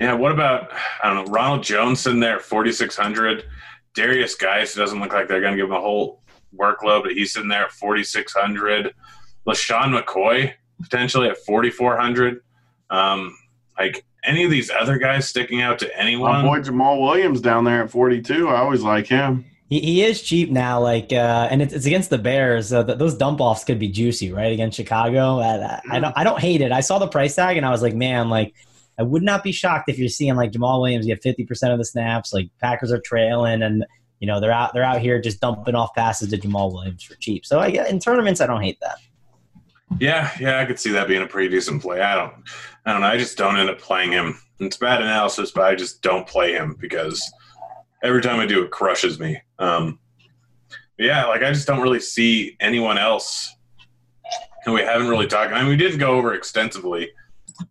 Yeah, 0.00 0.12
what 0.14 0.30
about 0.30 0.70
I 1.02 1.12
don't 1.12 1.24
know 1.26 1.32
Ronald 1.32 1.64
Jones 1.64 1.98
sitting 1.98 2.20
there 2.20 2.38
forty 2.38 2.70
six 2.70 2.96
hundred, 2.96 3.44
Derrius 3.96 4.38
Guice 4.38 4.76
it 4.76 4.78
doesn't 4.78 5.00
look 5.00 5.12
like 5.12 5.26
they're 5.26 5.40
going 5.40 5.54
to 5.54 5.56
give 5.56 5.66
him 5.66 5.72
a 5.76 5.80
whole 5.80 6.22
workload, 6.56 7.02
but 7.02 7.12
he's 7.12 7.32
sitting 7.32 7.48
there 7.48 7.64
at 7.64 7.72
forty 7.72 8.04
six 8.04 8.32
hundred. 8.32 8.94
LeSean 9.48 9.98
McCoy 10.00 10.52
potentially 10.82 11.28
at 11.28 11.38
forty 11.38 11.70
four 11.70 11.96
hundred. 11.96 12.42
Um, 12.90 13.36
like 13.78 14.04
any 14.24 14.44
of 14.44 14.50
these 14.50 14.70
other 14.70 14.98
guys 14.98 15.28
sticking 15.28 15.62
out 15.62 15.78
to 15.80 15.98
anyone? 15.98 16.30
My 16.30 16.42
boy 16.42 16.60
Jamaal 16.60 17.00
Williams 17.00 17.40
down 17.40 17.64
there 17.64 17.84
at 17.84 17.90
forty 17.90 18.20
two. 18.20 18.48
I 18.48 18.58
always 18.58 18.82
like 18.82 19.06
him. 19.06 19.44
He, 19.68 19.78
he 19.78 20.02
is 20.02 20.20
cheap 20.20 20.50
now, 20.50 20.80
like, 20.80 21.12
uh, 21.12 21.46
and 21.48 21.62
it's, 21.62 21.72
it's 21.72 21.86
against 21.86 22.10
the 22.10 22.18
Bears. 22.18 22.72
Uh, 22.72 22.82
th- 22.82 22.98
those 22.98 23.14
dump 23.14 23.40
offs 23.40 23.62
could 23.62 23.78
be 23.78 23.88
juicy, 23.88 24.32
right? 24.32 24.52
Against 24.52 24.76
Chicago. 24.76 25.38
I, 25.38 25.80
I 25.88 26.00
don't, 26.00 26.12
I 26.18 26.24
don't 26.24 26.40
hate 26.40 26.60
it. 26.60 26.72
I 26.72 26.80
saw 26.80 26.98
the 26.98 27.06
price 27.06 27.36
tag 27.36 27.56
and 27.56 27.64
I 27.64 27.70
was 27.70 27.80
like, 27.80 27.94
man, 27.94 28.28
like, 28.30 28.52
I 29.00 29.02
would 29.02 29.22
not 29.22 29.42
be 29.42 29.50
shocked 29.50 29.88
if 29.88 29.98
you're 29.98 30.10
seeing 30.10 30.36
like 30.36 30.52
Jamaal 30.52 30.82
Williams 30.82 31.06
get 31.06 31.22
50 31.22 31.46
percent 31.46 31.72
of 31.72 31.78
the 31.78 31.86
snaps. 31.86 32.34
Like 32.34 32.50
Packers 32.60 32.92
are 32.92 33.00
trailing, 33.00 33.62
and 33.62 33.86
you 34.18 34.26
know 34.26 34.40
they're 34.40 34.52
out, 34.52 34.74
they're 34.74 34.84
out 34.84 35.00
here 35.00 35.18
just 35.18 35.40
dumping 35.40 35.74
off 35.74 35.94
passes 35.94 36.28
to 36.28 36.36
Jamal 36.36 36.70
Williams 36.70 37.02
for 37.02 37.14
cheap. 37.14 37.46
So 37.46 37.60
I 37.60 37.70
get 37.70 37.88
in 37.88 37.98
tournaments, 37.98 38.42
I 38.42 38.46
don't 38.46 38.60
hate 38.60 38.78
that. 38.80 38.98
Yeah, 39.98 40.30
yeah, 40.38 40.60
I 40.60 40.64
could 40.64 40.78
see 40.78 40.90
that 40.92 41.08
being 41.08 41.22
a 41.22 41.26
pretty 41.26 41.48
decent 41.48 41.82
play. 41.82 42.00
I 42.00 42.14
don't, 42.14 42.32
I 42.86 42.92
don't 42.92 43.00
know. 43.00 43.08
I 43.08 43.18
just 43.18 43.36
don't 43.36 43.58
end 43.58 43.68
up 43.68 43.78
playing 43.78 44.12
him. 44.12 44.40
It's 44.60 44.76
bad 44.76 45.02
analysis, 45.02 45.50
but 45.50 45.64
I 45.64 45.74
just 45.74 46.02
don't 46.02 46.26
play 46.26 46.52
him 46.52 46.76
because 46.78 47.22
every 48.02 48.22
time 48.22 48.38
I 48.40 48.46
do, 48.46 48.62
it 48.62 48.70
crushes 48.70 49.18
me. 49.18 49.40
Um, 49.58 49.98
yeah, 50.98 51.26
like 51.26 51.42
I 51.42 51.52
just 51.52 51.66
don't 51.66 51.80
really 51.80 52.00
see 52.00 52.56
anyone 52.60 52.98
else, 52.98 53.54
and 54.64 54.74
we 54.74 54.82
haven't 54.82 55.08
really 55.08 55.26
talked. 55.26 55.52
I 55.52 55.60
mean, 55.60 55.68
we 55.68 55.76
did 55.76 55.98
go 55.98 56.12
over 56.16 56.34
extensively 56.34 57.10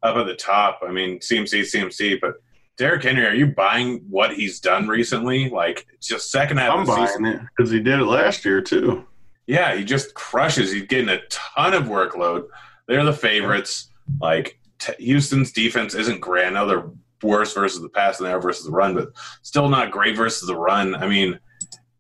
up 0.04 0.16
at 0.16 0.26
the 0.26 0.36
top. 0.36 0.80
I 0.86 0.92
mean, 0.92 1.20
CMC, 1.20 1.62
CMC, 1.62 2.20
but 2.20 2.36
Derrick 2.78 3.04
Henry, 3.04 3.26
are 3.26 3.36
you 3.36 3.48
buying 3.48 4.04
what 4.10 4.34
he's 4.34 4.60
done 4.60 4.88
recently? 4.88 5.50
Like, 5.50 5.86
just 6.02 6.32
second 6.32 6.58
half 6.58 6.74
I'm 6.74 6.80
of 6.82 6.88
the 6.88 6.94
buying 6.94 7.08
season. 7.08 7.26
it 7.26 7.42
because 7.56 7.72
he 7.72 7.80
did 7.80 8.00
it 8.00 8.06
last 8.06 8.46
year 8.46 8.62
too. 8.62 9.06
Yeah, 9.50 9.74
he 9.76 9.84
just 9.84 10.14
crushes. 10.14 10.72
He's 10.72 10.86
getting 10.86 11.10
a 11.10 11.22
ton 11.32 11.74
of 11.74 11.86
workload. 11.86 12.44
They're 12.88 13.04
the 13.04 13.12
favorites. 13.12 13.90
Like 14.22 14.60
t- 14.78 14.94
Houston's 15.00 15.52
defense 15.52 15.96
isn't 15.96 16.22
great. 16.22 16.46
I 16.46 16.52
know 16.52 16.68
they're 16.68 16.92
worse 17.24 17.52
versus 17.56 17.82
the 17.82 17.90
pass 17.90 18.20
than 18.20 18.28
they 18.28 18.32
are 18.32 18.40
versus 18.40 18.66
the 18.66 18.72
run, 18.72 18.94
but 18.94 19.10
still 19.42 19.68
not 19.68 19.90
great 19.90 20.16
versus 20.16 20.48
the 20.48 20.56
run. 20.56 20.94
I 20.94 21.08
mean, 21.08 21.40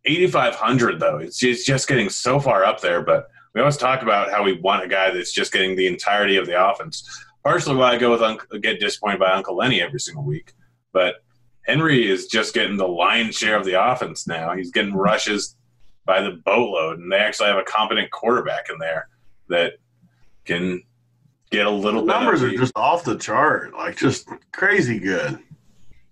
8,500 0.06 1.00
though. 1.00 1.18
It's 1.18 1.40
just, 1.40 1.62
it's 1.62 1.66
just 1.66 1.88
getting 1.88 2.08
so 2.08 2.40
far 2.40 2.66
up 2.66 2.82
there. 2.82 3.02
But 3.02 3.26
we 3.56 3.62
always 3.62 3.78
talk 3.78 4.04
about 4.04 4.30
how 4.30 4.44
we 4.44 4.60
want 4.60 4.84
a 4.84 4.88
guy 4.88 5.10
that's 5.10 5.34
just 5.34 5.52
getting 5.52 5.76
the 5.76 5.88
entirety 5.88 6.38
of 6.38 6.46
the 6.46 6.70
offense. 6.70 7.04
Partially 7.44 7.78
why 7.78 7.94
I 7.94 7.98
go 7.98 8.12
with 8.12 8.22
Unc- 8.22 8.46
get 8.62 8.80
disappointed 8.80 9.22
by 9.22 9.32
Uncle 9.32 9.56
Lenny 9.56 9.82
every 9.82 10.00
single 10.00 10.24
week, 10.24 10.54
but 10.94 11.16
Henry 11.66 12.08
is 12.08 12.28
just 12.28 12.54
getting 12.54 12.78
the 12.78 12.88
lion's 12.88 13.36
share 13.36 13.58
of 13.58 13.66
the 13.66 13.84
offense 13.84 14.28
now. 14.28 14.54
He's 14.54 14.70
getting 14.70 14.94
rushes 14.94 15.56
by 16.10 16.22
the 16.22 16.32
boatload, 16.32 16.98
and 16.98 17.12
they 17.12 17.18
actually 17.18 17.50
have 17.50 17.60
a 17.60 17.64
competent 17.64 18.10
quarterback 18.10 18.68
in 18.72 18.80
there 18.80 19.08
that 19.48 19.74
can 20.44 20.82
get 21.52 21.68
a 21.68 21.70
little 21.70 22.02
The 22.02 22.08
bit. 22.08 22.20
numbers 22.20 22.42
of 22.42 22.50
are 22.52 22.56
just 22.58 22.74
off 22.76 23.04
the 23.04 23.16
chart, 23.16 23.76
like 23.76 23.96
just 23.96 24.28
crazy 24.52 24.98
good. 24.98 25.38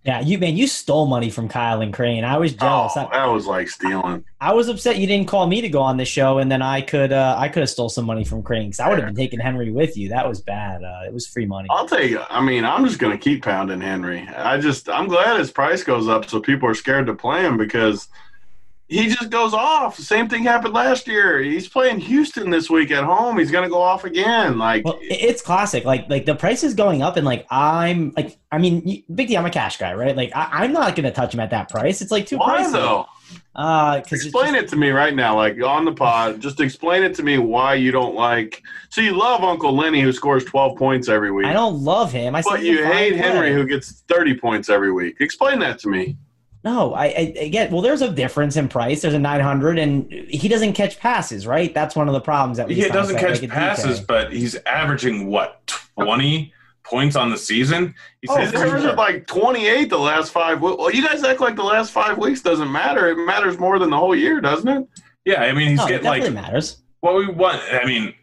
Yeah, 0.04 0.20
you 0.22 0.38
man, 0.38 0.56
you 0.56 0.68
stole 0.68 1.08
money 1.08 1.32
from 1.32 1.50
Kyle 1.50 1.82
and 1.82 1.92
Crane. 1.92 2.24
I 2.24 2.38
was 2.38 2.54
jealous. 2.54 2.94
Oh, 2.96 3.08
I, 3.12 3.18
that 3.18 3.26
was 3.26 3.48
like 3.48 3.68
stealing. 3.70 4.24
I 4.40 4.54
was 4.54 4.70
upset 4.70 4.98
you 5.00 5.08
didn't 5.08 5.28
call 5.28 5.48
me 5.48 5.62
to 5.62 5.68
go 5.68 5.82
on 5.82 5.98
the 5.98 6.06
show, 6.06 6.38
and 6.38 6.50
then 6.52 6.62
I 6.62 6.82
could 6.82 7.12
uh, 7.12 7.36
I 7.38 7.50
could 7.50 7.62
have 7.62 7.70
stole 7.70 7.90
some 7.90 8.06
money 8.06 8.24
from 8.24 8.44
Crane 8.44 8.68
because 8.68 8.80
I 8.80 8.88
would 8.90 9.00
have 9.00 9.08
been 9.08 9.16
taking 9.16 9.40
Henry 9.40 9.72
with 9.72 9.98
you. 9.98 10.10
That 10.10 10.30
was 10.30 10.40
bad. 10.42 10.84
Uh, 10.84 11.02
it 11.08 11.12
was 11.14 11.26
free 11.28 11.48
money. 11.48 11.68
I'll 11.72 11.88
tell 11.88 12.04
you. 12.06 12.22
I 12.30 12.40
mean, 12.40 12.64
I'm 12.66 12.86
just 12.86 13.00
gonna 13.00 13.18
keep 13.18 13.44
pounding 13.44 13.82
Henry. 13.82 14.28
I 14.30 14.60
just, 14.60 14.88
I'm 14.90 15.08
glad 15.08 15.40
his 15.40 15.52
price 15.52 15.84
goes 15.84 16.08
up, 16.08 16.30
so 16.30 16.40
people 16.40 16.70
are 16.70 16.76
scared 16.76 17.08
to 17.08 17.16
play 17.16 17.42
him 17.42 17.58
because 17.58 18.08
he 18.88 19.08
just 19.10 19.30
goes 19.30 19.54
off. 19.54 19.98
Same 20.00 20.30
thing 20.30 20.44
happened 20.44 20.74
last 20.74 21.08
year. 21.08 21.40
He's 21.40 21.68
playing 21.68 22.00
Houston 22.00 22.50
this 22.50 22.70
week 22.70 22.92
at 22.92 23.04
home. 23.04 23.38
He's 23.38 23.52
gonna 23.52 23.70
go 23.70 23.82
off 23.82 24.06
again. 24.06 24.58
Like, 24.58 24.86
Well, 24.86 24.98
it's 25.02 25.42
classic. 25.42 25.84
Like 25.86 26.10
like 26.10 26.26
the 26.26 26.36
price 26.36 26.64
is 26.64 26.74
going 26.74 27.02
up, 27.02 27.18
and 27.18 27.26
like 27.26 27.46
I'm 27.50 28.14
like 28.16 28.38
I 28.52 28.58
mean, 28.58 29.04
Big 29.14 29.28
D, 29.28 29.38
I'm 29.38 29.46
a 29.46 29.50
cash 29.50 29.78
guy, 29.78 29.94
right? 29.94 30.16
Like 30.16 30.32
I, 30.36 30.64
I'm 30.64 30.72
not 30.72 30.96
going 30.96 31.04
to 31.04 31.12
touch 31.12 31.34
him 31.34 31.42
at 31.42 31.50
that 31.50 31.70
price. 31.70 32.02
It's 32.02 32.12
like 32.12 32.28
too 32.28 32.38
why 32.38 32.62
pricey. 32.64 32.72
though? 32.72 33.06
Uh, 33.56 34.02
Explain 34.10 34.56
it 34.56 34.70
to 34.70 34.78
me 34.78 34.92
right 34.92 35.14
now, 35.14 35.36
like 35.36 35.62
on 35.62 35.84
the 35.84 35.92
pod. 35.92 36.40
Just 36.48 36.62
explain 36.62 37.04
it 37.04 37.14
to 37.16 37.24
me 37.24 37.40
why 37.40 37.74
you 37.74 37.92
don't 37.92 38.16
like. 38.16 38.62
So 38.90 39.02
you 39.02 39.18
love 39.18 39.44
Uncle 39.44 39.76
Lenny 39.76 40.00
who 40.00 40.14
scores 40.14 40.46
12 40.46 40.78
points 40.78 41.10
every 41.10 41.32
week, 41.32 41.48
I 41.48 41.54
don't 41.54 41.84
love 41.84 42.12
him. 42.12 42.36
I 42.36 42.42
but 42.42 42.52
said 42.52 42.60
he's 42.62 42.70
a 42.70 42.82
you 42.82 42.86
hate 42.86 43.16
Henry 43.18 43.52
who 43.52 43.66
gets 43.66 44.04
30 44.08 44.38
points 44.38 44.70
every 44.70 44.94
week. 44.94 45.18
Explain 45.20 45.60
that 45.60 45.80
to 45.80 45.90
me. 45.90 46.16
No, 46.68 46.94
I, 46.94 47.06
I 47.06 47.34
again. 47.40 47.72
Well, 47.72 47.82
there's 47.82 48.02
a 48.02 48.10
difference 48.12 48.58
in 48.58 48.68
price. 48.68 49.02
There's 49.02 49.14
a 49.14 49.20
900, 49.20 49.78
and 49.80 50.12
he 50.12 50.48
doesn't 50.50 50.74
catch 50.74 51.00
passes, 51.00 51.48
right? 51.48 51.74
That's 51.74 51.96
one 51.96 52.08
of 52.10 52.14
the 52.14 52.20
problems 52.20 52.58
that 52.58 52.68
we. 52.68 52.76
he 52.76 52.90
doesn't 52.90 53.18
catch 53.18 53.48
passes, 53.48 54.02
but 54.02 54.34
he's 54.34 54.56
averaging 54.66 55.28
what 55.28 55.66
20 55.98 56.54
points 56.84 57.16
on 57.16 57.30
the 57.30 57.38
season. 57.38 57.96
He's 58.22 58.30
Oh, 58.30 58.38
He's 58.38 58.54
averaging 58.54 58.82
sure. 58.82 58.94
like 58.96 59.28
28 59.28 59.90
the 59.90 59.98
last 59.98 60.32
five. 60.32 60.62
we- 60.62 60.74
Well, 60.74 60.92
you 60.92 61.06
guys 61.08 61.24
act 61.24 61.40
like 61.42 61.56
the 61.56 61.64
last 61.64 61.92
five 61.92 62.18
weeks 62.18 62.42
doesn't 62.42 62.72
matter. 62.72 63.10
It 63.10 63.16
matters 63.26 63.58
more 63.58 63.78
than 63.80 63.90
the 63.90 63.98
whole 63.98 64.16
year, 64.16 64.40
doesn't 64.42 64.68
it? 64.68 64.88
yeah, 65.26 65.42
I 65.44 65.54
mean 65.54 65.70
he's 65.70 65.78
No, 65.80 65.88
getting 65.88 66.04
definitely 66.04 66.36
like 66.36 66.44
matters. 66.46 66.78
what 67.02 67.16
we 67.16 67.28
want. 67.28 67.62
I 67.74 67.86
mean, 67.86 68.14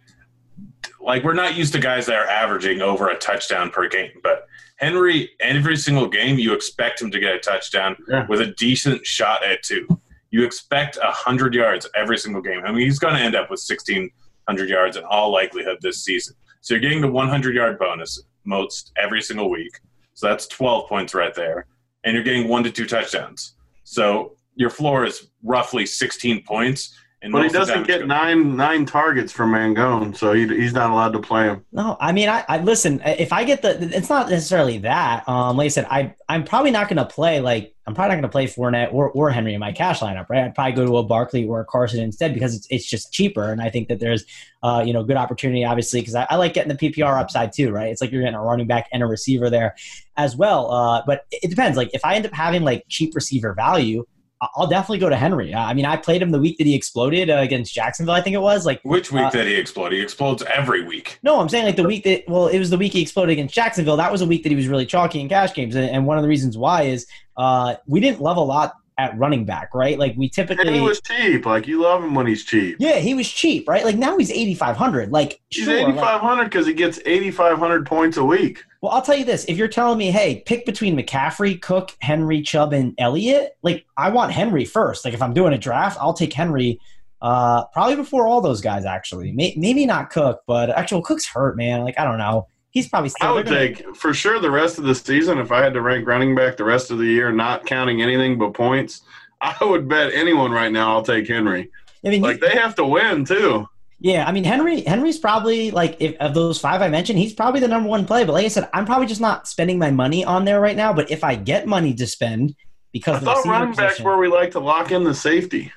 like 1.01 1.25
we're 1.25 1.35
not 1.35 1.55
used 1.55 1.73
to 1.75 1.79
guys 1.81 2.07
that 2.07 2.17
are 2.17 2.27
averaging 2.27 2.81
over 2.83 3.09
a 3.09 3.17
touchdown 3.19 3.71
per 3.71 3.89
game, 3.89 4.11
but 4.23 4.47
Henry, 4.85 5.31
every 5.41 5.77
single 5.77 6.07
game, 6.09 6.39
you 6.39 6.53
expect 6.53 7.01
him 7.01 7.11
to 7.11 7.19
get 7.19 7.35
a 7.35 7.39
touchdown 7.39 7.97
Yeah. 8.09 8.27
with 8.29 8.41
a 8.41 8.49
decent 8.59 9.07
shot 9.07 9.43
at 9.45 9.63
two. 9.63 9.87
You 10.31 10.45
expect 10.45 10.99
a 10.99 11.11
hundred 11.11 11.55
yards 11.55 11.89
every 11.95 12.19
single 12.19 12.43
game. 12.43 12.63
I 12.67 12.71
mean, 12.73 12.85
he's 12.85 12.99
going 12.99 13.15
to 13.15 13.21
end 13.21 13.35
up 13.35 13.51
with 13.51 13.61
sixteen 13.61 14.11
hundred 14.47 14.69
yards 14.69 14.97
in 14.99 15.05
all 15.05 15.33
likelihood 15.33 15.79
this 15.81 16.05
season. 16.05 16.35
So 16.61 16.75
you're 16.75 16.81
getting 16.83 17.01
the 17.01 17.11
one 17.11 17.29
hundred 17.29 17.55
yard 17.55 17.79
bonus 17.79 18.23
most 18.45 18.93
every 18.97 19.23
single 19.23 19.49
week. 19.49 19.73
So 20.13 20.29
that's 20.29 20.47
twelve 20.47 20.87
points 20.89 21.15
right 21.15 21.35
there, 21.35 21.67
and 22.05 22.15
you're 22.15 22.23
getting 22.25 22.47
one 22.49 22.63
to 22.65 22.71
two 22.71 22.85
touchdowns. 22.87 23.55
So 23.85 24.37
your 24.55 24.71
floor 24.71 25.05
is 25.07 25.29
roughly 25.43 25.87
sixteen 25.87 26.43
points. 26.43 26.95
And 27.25 27.33
But 27.33 27.39
he 27.39 27.45
most 27.45 27.55
of 27.55 27.67
the 27.67 27.73
doesn't 27.73 27.87
get 27.87 28.01
gonna- 28.01 28.07
nine 28.35 28.55
nine 28.55 28.85
targets 28.85 29.33
from 29.33 29.53
Mangone, 29.53 30.15
so 30.15 30.35
he, 30.35 30.47
he's 30.47 30.75
not 30.75 30.91
allowed 30.91 31.15
to 31.15 31.21
play 31.21 31.45
him. 31.45 31.65
No, 31.73 31.97
I 31.99 32.13
mean, 32.13 32.29
I, 32.29 32.45
I 32.51 32.59
listen. 32.59 33.01
If 33.03 33.33
I 33.33 33.45
get 33.45 33.63
the, 33.63 33.81
it's 33.97 34.11
not 34.11 34.29
necessarily 34.29 34.77
that. 34.79 35.27
Um, 35.27 35.57
like 35.57 35.65
I 35.65 35.69
said, 35.69 35.87
I 35.91 36.15
I'm 36.29 36.45
probably 36.45 36.71
not 36.71 36.87
going 36.89 36.99
to 36.99 37.07
play 37.07 37.41
like 37.41 37.75
I'm 37.87 37.95
probably 37.95 38.11
not 38.17 38.21
going 38.21 38.23
to 38.25 38.29
play 38.29 38.47
Fournette 38.47 38.93
or, 38.93 39.11
or 39.11 39.31
Henry 39.31 39.55
in 39.55 39.61
my 39.61 39.73
cash 39.73 40.01
lineup, 40.01 40.29
right? 40.29 40.45
I'd 40.45 40.55
probably 40.55 40.73
go 40.73 40.85
to 40.87 40.99
a 40.99 41.03
Barkley 41.03 41.47
or 41.47 41.61
a 41.61 41.65
Carson 41.65 42.01
instead 42.01 42.35
because 42.35 42.55
it's 42.55 42.67
it's 42.69 42.87
just 42.87 43.11
cheaper, 43.11 43.51
and 43.51 43.63
I 43.63 43.71
think 43.71 43.89
that 43.89 44.01
there's 44.01 44.25
uh 44.63 44.83
you 44.87 44.93
know 44.93 45.03
good 45.03 45.17
opportunity 45.17 45.65
obviously 45.65 46.01
because 46.03 46.15
I, 46.15 46.27
I 46.29 46.37
like 46.37 46.53
getting 46.53 46.77
the 46.77 46.91
PPR 46.91 47.19
upside 47.19 47.55
too, 47.55 47.71
right? 47.73 47.89
It's 47.89 48.03
like 48.03 48.13
you're 48.13 48.21
getting 48.21 48.37
a 48.37 48.43
running 48.43 48.67
back 48.67 48.87
and 48.93 49.03
a 49.03 49.07
receiver 49.07 49.49
there 49.49 49.77
as 50.19 50.37
well. 50.37 50.71
Uh, 50.71 51.03
but 51.07 51.25
it 51.31 51.45
it 51.45 51.49
depends. 51.49 51.79
Like 51.79 51.89
if 51.95 52.05
I 52.05 52.17
end 52.17 52.27
up 52.27 52.35
having 52.35 52.65
like 52.65 52.85
cheap 52.91 53.15
receiver 53.15 53.55
value. 53.55 54.05
I- 54.45 54.49
I'll 54.57 54.67
definitely 54.67 54.99
go 54.99 55.09
to 55.09 55.17
Henry. 55.17 55.55
I 55.55 55.75
mean, 55.75 55.85
I 55.87 55.97
played 55.97 56.21
him 56.23 56.31
the 56.31 56.39
week 56.39 56.59
that 56.59 56.67
he 56.67 56.75
exploded 56.75 57.31
uh, 57.31 57.37
against 57.37 57.75
Jacksonville. 57.75 58.15
I 58.15 58.21
think 58.21 58.35
it 58.35 58.41
was 58.41 58.67
like 58.67 58.81
Which 58.83 59.11
week 59.13 59.25
Uh, 59.25 59.31
did 59.31 59.47
he 59.47 59.55
explode? 59.55 59.93
He 59.93 60.01
explodes 60.01 60.43
every 60.53 60.85
week. 60.85 61.19
no, 61.23 61.41
I'm 61.41 61.49
saying 61.49 61.65
like 61.65 61.77
the 61.77 61.85
week 61.85 62.05
that 62.05 62.25
well, 62.29 62.49
it 62.49 62.59
was 62.59 62.71
the 62.71 62.79
week 62.79 62.93
he 62.93 63.03
exploded 63.03 63.33
against 63.33 63.55
Jacksonville. 63.55 63.97
That 63.97 64.13
was 64.13 64.21
a 64.23 64.27
week 64.27 64.43
that 64.45 64.51
he 64.51 64.57
was 64.57 64.69
really 64.69 64.87
chalky 64.87 65.21
in 65.21 65.29
cash 65.29 65.55
games, 65.55 65.75
and, 65.75 65.89
and 65.91 66.07
one 66.07 66.17
of 66.19 66.23
the 66.23 66.29
reasons 66.29 66.57
why 66.59 66.83
is 66.83 67.07
uh, 67.37 67.75
we 67.87 68.01
didn't 68.01 68.21
love 68.21 68.37
a 68.37 68.41
lot 68.41 68.75
at 68.97 69.19
running 69.19 69.45
back, 69.45 69.75
right? 69.75 69.99
Like 69.99 70.15
we 70.17 70.27
And 70.27 70.33
typically, 70.33 70.75
he 70.75 70.81
was 70.81 71.01
cheap. 71.01 71.47
Like 71.47 71.67
you 71.67 71.83
love 71.83 72.05
him 72.05 72.15
when 72.15 72.29
he's 72.29 72.45
cheap. 72.45 72.77
yeah, 72.79 72.97
he 73.01 73.13
was 73.15 73.29
cheap, 73.29 73.69
right? 73.69 73.85
Like 73.85 73.97
now 73.97 74.17
he's 74.17 74.31
8,500. 74.31 75.11
Like 75.11 75.41
He's 75.51 75.65
sure, 75.65 75.77
8,500 75.77 76.45
because 76.45 76.65
he 76.67 76.75
gets 76.75 77.01
8,500 77.05 77.87
points 77.87 78.19
a 78.19 78.25
week. 78.25 78.63
Well, 78.85 78.93
I'll 78.93 79.01
tell 79.01 79.17
you 79.17 79.25
this: 79.25 79.47
if 79.47 79.57
you're 79.57 79.67
telling 79.67 79.97
me, 79.97 80.11
hey, 80.11 80.43
pick 80.45 80.67
between 80.67 80.95
McCaffrey, 80.95 81.59
Cook, 81.59 81.97
Henry, 82.03 82.43
Chubb, 82.43 82.75
and 82.75 82.95
Elliott, 82.99 83.57
like 83.63 83.87
I 83.97 84.11
want 84.11 84.31
Henry 84.31 84.67
first. 84.67 85.07
Like 85.07 85.15
if 85.15 85.23
I'm 85.23 85.33
doing 85.33 85.55
a 85.55 85.59
draft, 85.59 85.97
I'll 85.99 86.13
take 86.13 86.35
Henry. 86.35 86.79
Uh, 87.23 87.65
probably 87.73 87.97
before 87.97 88.27
all 88.27 88.43
those 88.43 88.61
guys, 88.61 88.85
actually. 88.85 89.33
May- 89.33 89.55
maybe 89.57 89.87
not 89.87 90.11
Cook, 90.11 90.43
but 90.47 90.69
actual 90.69 91.01
Cook's 91.01 91.27
hurt, 91.27 91.57
man. 91.57 91.83
Like 91.83 91.99
I 91.99 92.05
don't 92.05 92.19
know. 92.19 92.47
He's 92.73 92.87
probably 92.87 93.09
still. 93.09 93.27
I 93.27 93.33
would 93.33 93.47
they're 93.47 93.69
gonna- 93.73 93.77
take 93.87 93.97
for 93.97 94.13
sure 94.13 94.39
the 94.39 94.51
rest 94.51 94.77
of 94.77 94.85
the 94.85 94.95
season 94.95 95.39
if 95.39 95.51
I 95.51 95.63
had 95.63 95.73
to 95.73 95.81
rank 95.81 96.07
running 96.07 96.35
back 96.35 96.59
the 96.59 96.65
rest 96.65 96.91
of 96.91 96.99
the 96.99 97.07
year, 97.07 97.33
not 97.33 97.65
counting 97.65 98.03
anything 98.03 98.39
but 98.39 98.53
points. 98.53 99.01
I 99.41 99.65
would 99.65 99.89
bet 99.89 100.13
anyone 100.13 100.51
right 100.51 100.71
now 100.71 100.93
I'll 100.93 101.03
take 101.03 101.27
Henry. 101.27 101.71
I 102.05 102.11
mean, 102.11 102.21
Like 102.21 102.41
they 102.41 102.51
have 102.51 102.75
to 102.75 102.85
win 102.85 103.25
too. 103.25 103.67
Yeah, 104.05 104.27
I 104.29 104.33
mean 104.33 104.45
Henry. 104.45 104.83
Henry's 104.83 105.17
probably 105.19 105.71
like 105.71 105.97
if 105.99 106.15
of 106.17 106.35
those 106.35 106.61
five 106.61 106.83
I 106.83 106.89
mentioned, 106.89 107.19
he's 107.19 107.33
probably 107.33 107.61
the 107.61 107.69
number 107.69 107.89
one 107.89 108.05
play. 108.05 108.23
But 108.27 108.33
like 108.33 108.45
I 108.45 108.49
said, 108.49 108.69
I'm 108.75 108.85
probably 108.85 109.07
just 109.07 109.23
not 109.23 109.49
spending 109.49 109.79
my 109.79 109.91
money 109.91 110.27
on 110.27 110.45
there 110.45 110.61
right 110.61 110.77
now. 110.77 110.93
But 110.93 111.11
if 111.11 111.25
I 111.25 111.37
get 111.37 111.67
money 111.67 111.95
to 111.95 112.07
spend 112.07 112.55
because 112.93 113.15
I 113.15 113.19
of 113.19 113.25
thought 113.25 113.47
running 113.47 113.75
backs 113.75 114.01
where 114.01 114.19
we 114.19 114.29
like 114.29 114.51
to 114.51 114.61
lock 114.61 114.93
in 114.93 115.05
the 115.05 115.15
safety. 115.15 115.73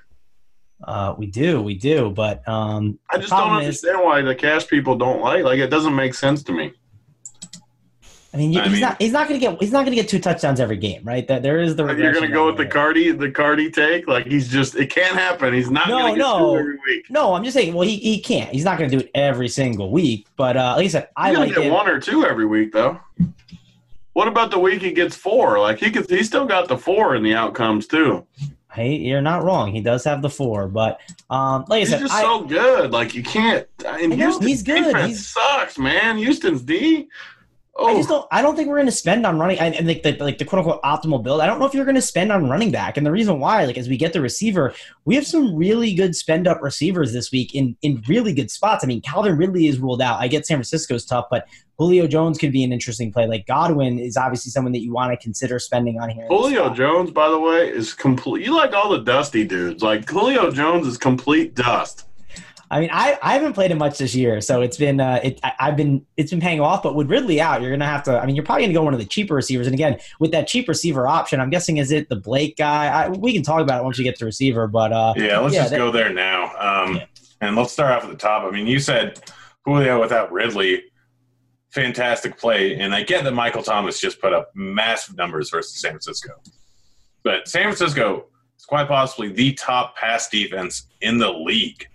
uh, 0.84 1.16
we 1.18 1.28
do, 1.28 1.62
we 1.62 1.76
do. 1.76 2.10
But 2.10 2.46
um, 2.50 3.00
I 3.10 3.16
just 3.16 3.30
don't 3.30 3.40
problem 3.40 3.60
is- 3.62 3.82
understand 3.86 4.04
why 4.04 4.22
the 4.22 4.36
cash 4.36 4.68
people 4.68 4.98
don't 4.98 5.22
like. 5.22 5.46
Like 5.46 5.60
it 5.60 5.70
doesn't 5.70 5.96
make 5.96 6.14
sense 6.14 6.44
to 6.44 6.52
me. 6.52 6.74
I 8.38 8.40
mean, 8.40 8.56
I 8.58 8.64
he's 8.64 8.72
mean- 8.74 8.82
not. 8.82 9.02
He's 9.02 9.12
not 9.12 9.28
going 9.28 9.40
to 9.40 9.46
get. 9.48 9.60
He's 9.60 9.72
not 9.72 9.80
going 9.86 9.96
to 9.96 10.02
get 10.02 10.08
two 10.08 10.20
touchdowns 10.20 10.60
every 10.60 10.78
game, 10.78 11.02
right? 11.04 11.28
That 11.28 11.42
there 11.42 11.60
is 11.60 11.76
the. 11.76 11.86
You're 11.88 12.14
gonna 12.14 12.28
go 12.28 12.46
with 12.46 12.58
the. 12.58 12.68
Cardi, 12.68 13.12
the 13.12 13.32
Cardi 13.32 13.72
take. 13.72 14.08
Like 14.08 14.28
he's 14.28 14.48
just, 14.48 14.76
it 14.76 14.92
can't 14.92 15.16
happen. 15.16 15.54
He's 15.56 15.72
not 15.72 15.88
No, 15.90 15.98
gonna 16.00 16.10
get 16.12 16.18
no. 16.20 16.54
two 16.54 16.60
every 16.60 16.78
week. 16.86 17.10
No, 17.10 17.34
I'm 17.34 17.44
just 17.44 17.56
saying. 17.56 17.74
Well, 17.74 17.88
he, 17.88 17.98
he 17.98 18.20
can't. 18.20 18.52
He's 18.52 18.64
not 18.64 18.78
going 18.78 18.92
to 18.92 18.98
do 18.98 19.04
it 19.04 19.12
every 19.16 19.48
single 19.50 19.90
week. 19.92 20.28
But 20.38 20.56
uh, 20.56 20.76
like 20.78 20.86
I 20.86 20.90
said, 20.90 21.10
I 21.18 21.32
like 21.32 21.56
get 21.56 21.66
it. 21.66 21.72
one 21.72 21.90
or 21.90 22.00
two 22.00 22.26
every 22.26 22.46
week 22.46 22.72
though. 22.74 23.00
What 24.14 24.28
about 24.28 24.52
the 24.52 24.60
week 24.60 24.82
he 24.82 24.92
gets 24.92 25.16
four? 25.16 25.60
Like 25.60 25.80
he 25.80 25.92
could, 25.92 26.10
he 26.10 26.24
still 26.24 26.46
got 26.46 26.68
the 26.68 26.78
four 26.78 27.16
in 27.16 27.24
the 27.24 27.34
outcomes 27.36 27.88
too. 27.88 28.26
Hey, 28.74 28.96
you're 28.96 29.22
not 29.22 29.44
wrong. 29.44 29.72
He 29.72 29.82
does 29.82 30.04
have 30.04 30.22
the 30.22 30.30
four, 30.30 30.68
but 30.68 31.00
um, 31.32 31.66
like 31.68 31.82
I 31.82 31.86
said, 31.86 32.02
He's 32.02 32.10
just 32.10 32.20
I, 32.20 32.22
so 32.22 32.44
good. 32.44 32.92
Like 32.92 33.16
you 33.16 33.24
can't. 33.24 33.68
I 33.88 34.06
know, 34.06 34.16
Houston's 34.16 34.46
he's 34.48 34.64
good. 34.64 34.84
defense 34.86 35.08
He's- 35.08 35.28
sucks, 35.28 35.78
man. 35.80 36.18
Houston's 36.18 36.62
D. 36.62 37.08
Oh, 37.80 37.88
I 37.88 37.96
just 37.96 38.10
don't. 38.10 38.26
I 38.32 38.42
don't 38.42 38.56
think 38.56 38.70
we're 38.70 38.78
going 38.78 38.88
to 38.88 38.92
spend 38.92 39.26
on 39.26 39.38
running 39.38 39.60
and, 39.60 39.76
and 39.76 39.88
like 39.88 40.02
the 40.02 40.14
like 40.18 40.40
the 40.40 40.46
quote 40.46 40.66
unquote 40.66 40.82
optimal 40.82 41.22
build. 41.22 41.42
I 41.42 41.46
don't 41.46 41.60
know 41.60 41.66
if 41.66 41.74
you're 41.74 41.86
going 41.86 41.96
to 41.96 42.02
spend 42.02 42.32
on 42.32 42.50
running 42.50 42.72
back, 42.72 42.98
and 42.98 43.06
the 43.06 43.12
reason 43.12 43.40
why, 43.40 43.66
like 43.66 43.78
as 43.78 43.88
we 43.88 43.98
get 43.98 44.14
the 44.14 44.22
receiver, 44.22 44.74
we 45.06 45.16
have 45.16 45.28
some 45.28 45.56
really 45.56 45.94
good 45.94 46.16
spend 46.16 46.48
up 46.48 46.62
receivers 46.62 47.14
this 47.14 47.32
week 47.32 47.54
in 47.54 47.78
in 47.84 48.04
really 48.08 48.34
good 48.34 48.50
spots. 48.50 48.84
I 48.84 48.88
mean, 48.88 49.02
Calvin 49.02 49.38
Ridley 49.38 49.68
is 49.68 49.78
ruled 49.78 50.02
out. 50.02 50.20
I 50.20 50.28
get 50.28 50.48
San 50.48 50.58
Francisco's 50.58 51.06
tough, 51.06 51.26
but 51.30 51.48
Julio 51.78 52.08
Jones 52.08 52.40
could 52.40 52.52
be 52.52 52.64
an 52.64 52.74
interesting 52.74 53.14
play. 53.14 53.28
Like 53.28 53.46
Godwin 53.46 54.00
is 54.00 54.18
obviously 54.18 54.50
someone 54.50 54.74
that 54.74 54.82
you 54.82 54.92
want 54.92 55.12
to 55.12 55.24
consider 55.24 55.60
spending 55.60 56.00
on 56.00 56.10
here. 56.10 56.28
Julio. 56.28 56.74
Jones, 56.74 57.12
by 57.12 57.30
the 57.30 57.40
way, 57.40 57.70
is 57.70 57.94
complete. 57.94 58.46
You 58.46 58.56
like 58.56 58.74
all 58.74 58.90
the 58.90 59.00
dusty 59.00 59.46
dudes. 59.46 59.84
Like 59.84 60.10
Julio 60.10 60.52
Jones 60.52 60.86
is 60.88 60.98
complete 60.98 61.56
dust. 61.56 62.07
I 62.70 62.82
mean, 62.82 62.90
I, 62.92 63.18
I 63.22 63.34
haven't 63.34 63.54
played 63.54 63.72
him 63.72 63.78
much 63.78 63.98
this 63.98 64.14
year, 64.14 64.42
so 64.42 64.62
it's 64.62 64.76
been 64.78 65.00
uh, 65.00 65.20
it 65.24 65.40
I, 65.44 65.54
I've 65.60 65.78
been 65.78 66.06
it's 66.18 66.32
been 66.32 66.42
paying 66.42 66.60
off. 66.60 66.84
But 66.84 66.96
with 66.96 67.10
Ridley 67.10 67.40
out, 67.40 67.62
you're 67.62 67.72
gonna 67.72 67.86
have 67.86 68.04
to. 68.04 68.20
I 68.20 68.26
mean, 68.26 68.36
you're 68.36 68.44
probably 68.46 68.64
gonna 68.66 68.74
go 68.74 68.84
one 68.84 68.94
of 68.94 69.00
the 69.00 69.06
cheaper 69.06 69.36
receivers. 69.36 69.68
And 69.68 69.74
again, 69.74 69.98
with 70.20 70.32
that 70.32 70.48
cheap 70.48 70.68
receiver 70.68 71.08
option, 71.08 71.40
I'm 71.40 71.50
guessing 71.50 71.78
is 71.78 71.92
it 71.92 72.10
the 72.10 72.18
Blake 72.18 72.58
guy? 72.58 72.88
I, 72.88 73.10
we 73.10 73.34
can 73.34 73.44
talk 73.44 73.62
about 73.62 73.82
it 73.82 73.84
once 73.86 73.98
you 73.98 74.04
get 74.04 74.18
to 74.20 74.26
receiver. 74.26 74.68
But 74.68 74.92
uh, 74.92 75.14
Yeah, 75.16 75.40
let's 75.40 75.54
Yeah, 75.56 75.62
just 75.62 75.72
that- 75.72 75.78
go 75.78 75.92
there 75.92 76.12
now. 76.12 76.52
Um, 76.58 76.96
Yeah. 76.98 77.06
And 77.40 77.56
let's 77.56 77.72
start 77.72 77.92
off 77.92 78.04
at 78.04 78.10
the 78.10 78.18
top. 78.18 78.44
I 78.44 78.50
mean, 78.52 78.66
you 78.66 78.80
said 78.80 79.22
Julio 79.64 80.02
without 80.02 80.32
Ridley, 80.32 80.82
fantastic 81.70 82.38
play. 82.38 82.80
And 82.80 82.94
I 82.94 83.04
get 83.04 83.24
that 83.24 83.34
Michael 83.34 83.64
Thomas 83.64 84.00
just 84.00 84.20
put 84.20 84.34
up 84.34 84.52
massive 84.56 85.16
numbers 85.18 85.50
versus 85.50 85.80
San 85.80 85.92
Francisco. 85.92 86.34
But 87.24 87.48
San 87.48 87.64
Francisco 87.64 88.26
is 88.58 88.66
quite 88.66 88.88
possibly 88.88 89.30
the 89.30 89.54
top 89.54 89.96
pass 89.96 90.30
defense 90.30 90.88
in 91.02 91.18
the 91.18 91.30
league. 91.32 91.88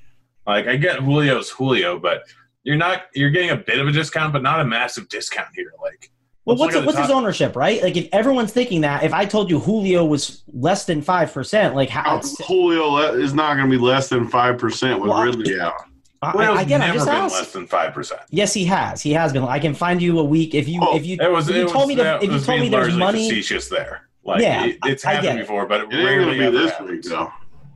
Like, 0.46 0.66
I 0.66 0.76
get 0.76 1.00
Julio's 1.00 1.50
Julio, 1.50 1.98
but 1.98 2.22
you're 2.64 2.76
not, 2.76 3.02
you're 3.14 3.30
getting 3.30 3.50
a 3.50 3.56
bit 3.56 3.78
of 3.78 3.88
a 3.88 3.92
discount, 3.92 4.32
but 4.32 4.42
not 4.42 4.60
a 4.60 4.64
massive 4.64 5.08
discount 5.08 5.48
here. 5.54 5.72
Like, 5.82 6.10
well, 6.44 6.56
what's 6.56 6.74
look 6.74 6.82
at 6.82 6.86
what's 6.86 6.96
the 6.96 7.02
his 7.02 7.10
ownership, 7.12 7.54
right? 7.54 7.80
Like 7.82 7.96
if 7.96 8.08
everyone's 8.12 8.52
thinking 8.52 8.80
that, 8.80 9.04
if 9.04 9.12
I 9.14 9.24
told 9.24 9.48
you 9.50 9.60
Julio 9.60 10.04
was 10.04 10.42
less 10.52 10.84
than 10.86 11.00
five 11.00 11.32
percent, 11.32 11.76
like 11.76 11.88
how? 11.88 12.16
Uh, 12.16 12.22
Julio 12.46 12.96
is 13.14 13.32
not 13.32 13.54
going 13.56 13.70
to 13.70 13.76
be 13.76 13.80
less 13.80 14.08
than 14.08 14.26
five 14.28 14.58
percent 14.58 15.00
with 15.00 15.10
Well, 15.10 15.22
Ridley 15.22 15.60
out. 15.60 15.74
I, 16.20 16.32
Julio's 16.32 16.58
I, 16.58 16.62
again, 16.62 16.82
I'm 16.82 16.94
just 16.94 17.06
been 17.06 17.14
asking. 17.16 17.38
less 17.38 17.52
than 17.52 17.66
5%. 17.66 18.12
Yes, 18.30 18.54
he 18.54 18.64
has. 18.66 19.02
He 19.02 19.12
has 19.12 19.32
been. 19.32 19.42
I 19.42 19.58
can 19.58 19.74
find 19.74 20.00
you 20.00 20.20
a 20.20 20.24
week 20.24 20.54
if 20.54 20.68
you 20.68 20.78
Oh, 20.80 20.96
if 20.96 21.04
you 21.04 21.16
It 21.20 21.28
was. 21.30 21.48
if 21.48 21.56
you 21.56 21.62
it 21.66 21.68
told 21.68 21.88
was, 21.88 21.96
me 21.96 21.96
to, 21.96 22.16
if 22.22 22.30
you 22.32 22.38
told 22.38 22.60
me 22.60 22.68
there's 22.68 22.94
money. 22.96 23.28
facetious 23.28 23.68
there. 23.68 24.08
Like, 24.24 24.40
Yeah, 24.40 24.66
it, 24.66 24.78
it's 24.84 25.04
I- 25.04 25.10
I 25.10 25.14
happened 25.14 25.40
before, 25.40 25.66
but 25.66 25.80
it, 25.80 25.92
It 25.92 26.04
rarely 26.04 26.34
to 26.34 26.38
be 26.38 26.44
ever 26.44 26.58
this 26.58 26.70
happens. 26.70 26.90
week 26.90 27.02
though. 27.02 27.32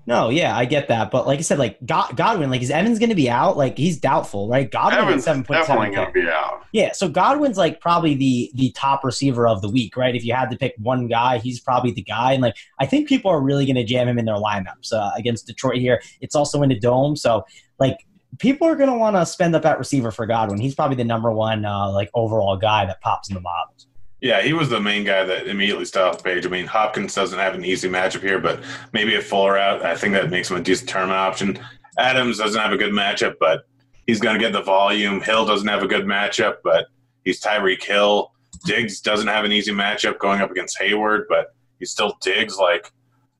No, 0.09 0.29
yeah, 0.29 0.57
I 0.57 0.67
get 0.67 0.87
that, 0.87 1.11
but 1.11 1.27
like 1.27 1.41
I 1.41 1.43
said, 1.43 1.59
like 1.59 1.85
God, 1.85 2.17
Godwin, 2.17 2.49
like 2.49 2.63
is 2.63 2.71
Evans 2.71 3.01
going 3.01 3.09
to 3.09 3.17
be 3.17 3.29
out? 3.29 3.57
Like 3.57 3.77
he's 3.77 3.99
doubtful, 3.99 4.49
right? 4.49 4.71
Godwin 4.71 5.01
Evans 5.01 5.25
seven 5.25 5.43
point 5.43 5.61
definitely 5.61 5.91
going 5.91 6.07
to 6.07 6.13
be 6.13 6.29
out. 6.29 6.65
Yeah, 6.71 6.93
so 6.93 7.09
Godwin's 7.09 7.59
like 7.59 7.81
probably 7.81 8.15
the 8.15 8.53
the 8.55 8.71
top 8.71 9.03
receiver 9.03 9.49
of 9.49 9.63
the 9.63 9.69
week, 9.69 9.97
right? 9.97 10.15
If 10.15 10.25
you 10.25 10.33
had 10.33 10.49
to 10.51 10.57
pick 10.57 10.75
one 10.79 11.09
guy, 11.09 11.39
he's 11.39 11.59
probably 11.59 11.91
the 11.91 12.03
guy. 12.03 12.35
And 12.35 12.43
like 12.43 12.55
I 12.79 12.87
think 12.87 13.09
people 13.09 13.33
are 13.33 13.41
really 13.41 13.67
going 13.67 13.77
to 13.77 13.85
jam 13.85 14.07
him 14.07 14.17
in 14.17 14.27
their 14.27 14.37
lineups 14.37 14.93
uh, 14.93 15.11
against 15.17 15.49
Detroit 15.49 15.79
here. 15.79 16.01
It's 16.21 16.37
also 16.37 16.63
in 16.63 16.69
the 16.69 16.79
dome, 16.79 17.17
so 17.17 17.45
like 17.81 17.99
people 18.39 18.69
are 18.69 18.77
going 18.77 18.91
to 18.91 18.97
want 18.97 19.17
to 19.17 19.27
spend 19.27 19.57
up 19.57 19.65
at 19.65 19.77
receiver 19.77 20.13
for 20.13 20.25
Godwin. 20.27 20.61
He's 20.61 20.77
probably 20.77 20.97
the 20.97 21.05
number 21.05 21.33
one 21.33 21.65
uh, 21.65 21.91
like 21.91 22.11
overall 22.15 22.57
guy 22.57 22.87
that 22.87 23.01
pops 23.01 23.29
in 23.29 23.35
the 23.35 23.41
models. 23.41 23.86
Yeah, 24.21 24.41
he 24.41 24.55
was 24.55 24.71
the 24.71 24.81
main 24.81 25.05
guy 25.05 25.25
that 25.25 25.47
immediately 25.47 25.85
stood 25.85 26.03
off 26.03 26.19
the 26.19 26.25
page. 26.25 26.47
I 26.47 26.49
mean, 26.49 26.67
Hopkins 26.67 27.15
doesn't 27.15 27.39
have 27.39 27.55
an 27.55 27.65
easy 27.65 27.89
matchup 27.89 28.23
here, 28.23 28.39
but 28.39 28.61
maybe 28.93 29.15
a 29.15 29.21
Fuller 29.21 29.59
out. 29.59 29.85
I 29.85 29.95
think 29.95 30.15
that 30.15 30.31
makes 30.31 30.51
him 30.51 30.57
a 30.57 30.63
decent 30.63 30.89
tournament 30.89 31.19
option. 31.19 31.59
Adams 31.99 32.39
doesn't 32.39 32.61
have 32.61 32.73
a 32.73 32.79
good 32.79 32.93
matchup, 32.93 33.35
but 33.39 33.67
he's 34.07 34.21
going 34.21 34.35
to 34.35 34.41
get 34.41 34.53
the 34.53 34.63
volume. 34.63 35.21
Hill 35.21 35.45
doesn't 35.45 35.69
have 35.69 35.83
a 35.83 35.87
good 35.87 36.07
matchup, 36.07 36.57
but 36.65 36.87
he's 37.25 37.43
Tyreek 37.43 37.83
Hill. 37.83 38.33
Diggs 38.65 39.01
doesn't 39.01 39.29
have 39.29 39.45
an 39.45 39.53
easy 39.53 39.73
matchup 39.73 40.19
going 40.19 40.41
up 40.41 40.51
against 40.51 40.79
Hayward, 40.79 41.27
but 41.29 41.55
he's 41.79 41.91
still 41.91 42.17
Diggs 42.23 42.57
like 42.57 42.91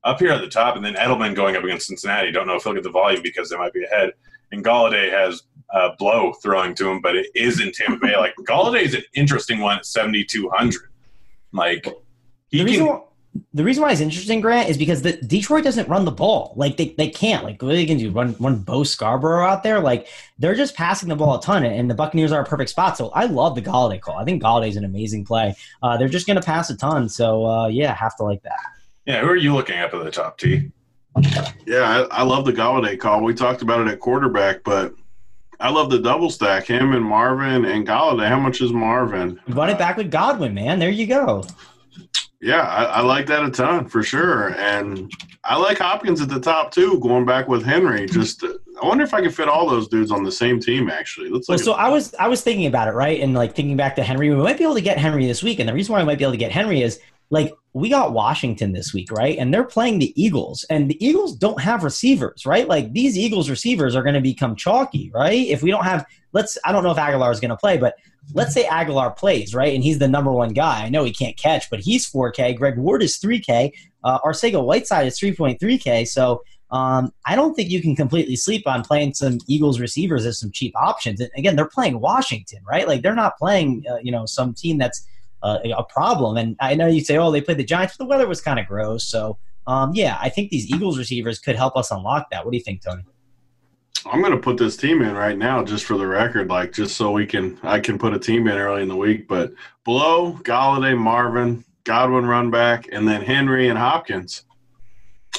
up 0.05 0.19
here 0.21 0.31
at 0.31 0.43
the 0.43 0.49
top. 0.49 0.77
And 0.77 0.85
then 0.85 0.95
Edelman 0.95 1.35
going 1.35 1.57
up 1.57 1.65
against 1.65 1.87
Cincinnati. 1.87 2.31
Don't 2.31 2.47
know 2.47 2.57
if 2.57 2.65
he'll 2.65 2.75
get 2.75 2.83
the 2.83 2.91
volume 2.91 3.23
because 3.23 3.49
they 3.49 3.57
might 3.57 3.73
be 3.73 3.85
ahead. 3.85 4.13
And 4.53 4.65
Golladay 4.65 5.11
has 5.11 5.43
uh, 5.75 5.91
Blough 5.99 6.33
throwing 6.43 6.75
to 6.77 6.91
him, 6.91 7.01
but 7.01 7.17
it 7.17 7.27
is 7.35 7.61
in 7.61 7.73
Tampa 7.73 8.07
Bay. 8.07 8.17
Like 8.17 8.35
Golladay 8.49 8.83
is 8.83 8.95
an 8.95 9.03
interesting 9.15 9.61
one 9.61 9.79
at 9.79 9.87
seventy 9.87 10.25
two 10.25 10.49
hundred. 10.51 10.91
Like 11.53 11.87
he 12.49 12.59
The 12.59 12.65
reason, 12.65 12.87
can, 12.87 12.95
why, 12.95 13.01
the 13.55 13.65
reason 13.65 13.83
why 13.83 13.91
it's 13.93 14.01
interesting, 14.01 14.41
Grant, 14.41 14.69
is 14.69 14.79
because 14.79 15.03
the 15.03 15.13
Detroit 15.13 15.65
doesn't 15.65 15.89
run 15.89 16.05
the 16.05 16.11
ball. 16.11 16.53
Like 16.57 16.77
they, 16.77 16.95
they 16.97 17.09
can't. 17.09 17.45
Like 17.45 17.61
what 17.63 17.73
are 17.73 17.75
they 17.75 17.87
can 17.87 17.99
do? 17.99 18.11
Run 18.11 18.37
run 18.39 18.59
Bo 18.61 18.85
Scarborough 18.85 19.45
out 19.47 19.63
there? 19.63 19.81
Like 19.81 20.09
they're 20.39 20.55
just 20.55 20.75
passing 20.77 21.09
the 21.09 21.17
ball 21.17 21.39
a 21.39 21.43
ton, 21.43 21.65
and 21.65 21.91
the 21.91 21.95
Buccaneers 21.95 22.33
are 22.33 22.43
a 22.43 22.45
perfect 22.45 22.71
spot. 22.71 22.97
So 22.97 23.09
I 23.11 23.25
love 23.27 23.55
the 23.55 23.63
Golladay 23.63 24.01
call. 24.01 24.19
I 24.19 24.25
think 24.25 24.43
Golladay's 24.43 24.77
an 24.77 24.85
amazing 24.85 25.25
play. 25.25 25.55
Uh, 25.83 25.97
they're 25.97 26.09
just 26.09 26.27
going 26.27 26.41
to 26.41 26.45
pass 26.45 26.71
a 26.71 26.77
ton. 26.77 27.09
So 27.09 27.45
uh, 27.47 27.67
yeah, 27.69 27.95
have 27.95 28.17
to 28.17 28.25
like 28.25 28.43
that. 28.43 28.59
yeah. 29.07 29.21
Who 29.21 29.29
are 29.29 29.37
you 29.37 29.55
looking 29.55 29.77
at 29.77 29.93
at 29.93 30.05
the 30.05 30.11
top, 30.11 30.39
T? 30.39 30.71
Yeah, 31.67 32.07
I, 32.11 32.21
I 32.21 32.23
love 32.23 32.45
the 32.45 32.53
Golladay 32.53 32.99
call. 32.99 33.23
We 33.23 33.33
talked 33.33 33.63
about 33.63 33.81
it 33.81 33.89
at 33.91 34.01
quarterback, 34.01 34.63
but 34.65 34.95
I 35.61 35.71
love 35.71 35.91
the 35.91 35.99
double 35.99 36.31
stack. 36.31 36.67
Him 36.67 36.93
and 36.93 37.05
Marvin 37.05 37.65
and 37.65 37.87
Golladay. 37.87 38.29
How 38.29 38.39
much 38.39 38.61
is 38.61 38.73
Marvin? 38.73 39.41
Run 39.49 39.71
it 39.71 39.79
back 39.79 39.97
with 39.97 40.11
Godwin, 40.11 40.55
man. 40.55 40.79
There 40.79 40.91
you 40.91 41.07
go. 41.07 41.45
Yeah, 42.41 42.61
I, 42.61 42.85
I 42.85 43.01
like 43.01 43.27
that 43.27 43.45
a 43.45 43.51
ton 43.51 43.89
for 43.89 44.03
sure, 44.03 44.55
and 44.59 45.11
I 45.43 45.57
like 45.57 45.79
Hopkins 45.79 46.21
at 46.21 46.29
the 46.29 46.39
top 46.39 46.71
too. 46.71 47.01
Going 47.01 47.25
back 47.25 47.49
with 47.49 47.65
Henry, 47.65 48.07
just 48.07 48.45
I 48.45 48.87
wonder 48.87 49.05
if 49.05 49.15
I 49.15 49.23
can 49.23 49.31
fit 49.31 49.49
all 49.49 49.69
those 49.69 49.89
dudes 49.89 50.11
on 50.11 50.23
the 50.23 50.31
same 50.31 50.61
team. 50.61 50.91
Actually, 50.91 51.31
let's 51.31 51.49
Well, 51.49 51.59
so 51.59 51.73
I 51.73 51.89
was 51.89 52.15
I 52.17 52.29
was 52.29 52.43
thinking 52.43 52.67
about 52.67 52.89
it, 52.89 52.93
right? 52.93 53.21
And 53.21 53.33
like 53.33 53.55
thinking 53.55 53.77
back 53.77 53.97
to 53.97 54.03
Henry, 54.03 54.29
we 54.29 54.37
might 54.37 54.59
be 54.59 54.65
able 54.65 54.75
to 54.75 54.83
get 54.83 54.99
Henry 54.99 55.27
this 55.27 55.43
week. 55.43 55.61
And 55.61 55.69
the 55.69 55.73
reason 55.73 55.95
why 55.95 56.01
we 56.01 56.07
might 56.07 56.19
be 56.19 56.25
able 56.25 56.33
to 56.33 56.39
get 56.39 56.53
Henry 56.53 56.83
is 56.83 57.01
like 57.31 57.53
we 57.77 57.91
got 57.91 58.15
Washington 58.15 58.73
this 58.73 58.95
week, 58.95 59.13
right? 59.13 59.37
And 59.37 59.53
they're 59.53 59.63
playing 59.63 59.99
the 59.99 60.11
Eagles, 60.21 60.65
and 60.71 60.91
the 60.91 61.07
Eagles 61.07 61.37
don't 61.37 61.61
have 61.61 61.85
receivers, 61.85 62.47
right? 62.47 62.67
Like 62.67 62.95
these 62.95 63.19
Eagles 63.19 63.51
receivers 63.51 63.95
are 63.95 64.03
going 64.03 64.15
to 64.15 64.23
become 64.23 64.57
chalky, 64.57 65.11
right? 65.13 65.47
If 65.47 65.63
we 65.63 65.71
don't 65.71 65.85
have, 65.85 66.07
let's 66.33 66.57
I 66.65 66.73
don't 66.73 66.85
know 66.85 66.93
if 66.93 66.97
Agholor 66.97 67.31
is 67.31 67.39
going 67.39 67.51
to 67.51 67.57
play, 67.57 67.77
but 67.77 67.97
let's 68.33 68.55
say 68.55 68.65
Agholor 68.65 69.15
plays, 69.15 69.55
right? 69.55 69.75
And 69.75 69.85
he's 69.85 69.99
the 69.99 70.09
number 70.09 70.33
one 70.33 70.55
guy. 70.55 70.85
I 70.85 70.89
know 70.89 71.05
he 71.05 71.13
can't 71.13 71.37
catch, 71.37 71.69
but 71.69 71.81
he's 71.81 72.11
4K. 72.11 72.57
Greg 72.57 72.79
Ward 72.79 73.03
is 73.03 73.19
3K. 73.19 73.73
Uh, 74.03 74.21
Arcega 74.21 74.65
Whiteside 74.65 75.07
is 75.07 75.21
3.3K. 75.21 76.09
So 76.09 76.43
um, 76.71 77.13
I 77.27 77.37
don't 77.37 77.55
think 77.55 77.69
you 77.69 77.83
can 77.83 77.95
completely 77.95 78.37
sleep 78.37 78.67
on 78.67 78.85
playing 78.85 79.13
some 79.13 79.37
Eagles 79.49 79.81
receivers 79.81 80.25
as 80.25 80.41
some 80.41 80.51
cheap 80.51 80.75
options. 80.77 81.21
And 81.21 81.31
again, 81.37 81.57
they're 81.57 81.69
playing 81.69 82.01
Washington, 82.01 82.61
right? 82.67 82.89
Like 82.89 83.03
they're 83.03 83.15
not 83.15 83.37
playing, 83.37 83.85
uh, 83.91 83.99
you 84.03 84.13
know, 84.13 84.25
some 84.25 84.55
team 84.55 84.79
that's 84.79 85.07
uh, 85.43 85.59
a 85.77 85.85
problem. 85.85 86.37
And 86.37 86.57
I 86.61 86.75
know 86.75 86.87
you 86.87 87.01
say, 87.01 87.17
oh, 87.17 87.31
they 87.31 87.41
played 87.41 87.59
the 87.59 87.65
Giants, 87.65 87.97
but 87.97 88.05
the 88.05 88.09
weather 88.09 88.27
was 88.27 88.41
kind 88.41 88.59
of 88.59 88.67
gross. 88.67 89.05
So 89.05 89.39
um, 89.67 89.93
yeah, 89.95 90.19
I 90.21 90.29
think 90.29 90.51
these 90.51 90.71
Eagles 90.71 90.99
receivers 90.99 91.39
could 91.39 91.57
help 91.57 91.77
us 91.77 91.91
unlock 91.91 92.31
that. 92.31 92.45
What 92.45 92.53
do 92.53 92.57
you 92.57 92.63
think, 92.63 92.83
Tony? 92.83 93.05
I'm 94.05 94.21
going 94.21 94.33
to 94.33 94.39
put 94.39 94.57
this 94.57 94.77
team 94.77 95.03
in 95.03 95.15
right 95.15 95.37
now, 95.37 95.65
just 95.65 95.85
for 95.85 95.97
the 95.97 96.07
record, 96.07 96.49
like 96.49 96.73
just 96.73 96.97
so 96.97 97.11
we 97.11 97.27
can 97.27 97.59
I 97.65 97.81
can 97.81 97.99
put 97.99 98.15
a 98.15 98.19
team 98.19 98.47
in 98.47 98.57
early 98.57 98.83
in 98.83 98.89
the 98.89 98.97
week. 98.97 99.27
But 99.27 99.53
Blough, 99.85 100.35
Golladay, 100.45 100.97
Marvin, 100.97 101.65
Godwin, 101.85 102.27
run 102.27 102.51
back, 102.51 102.89
and 102.93 103.07
then 103.07 103.23
Henry 103.23 103.69
and 103.69 103.79
Hopkins. 103.79 104.45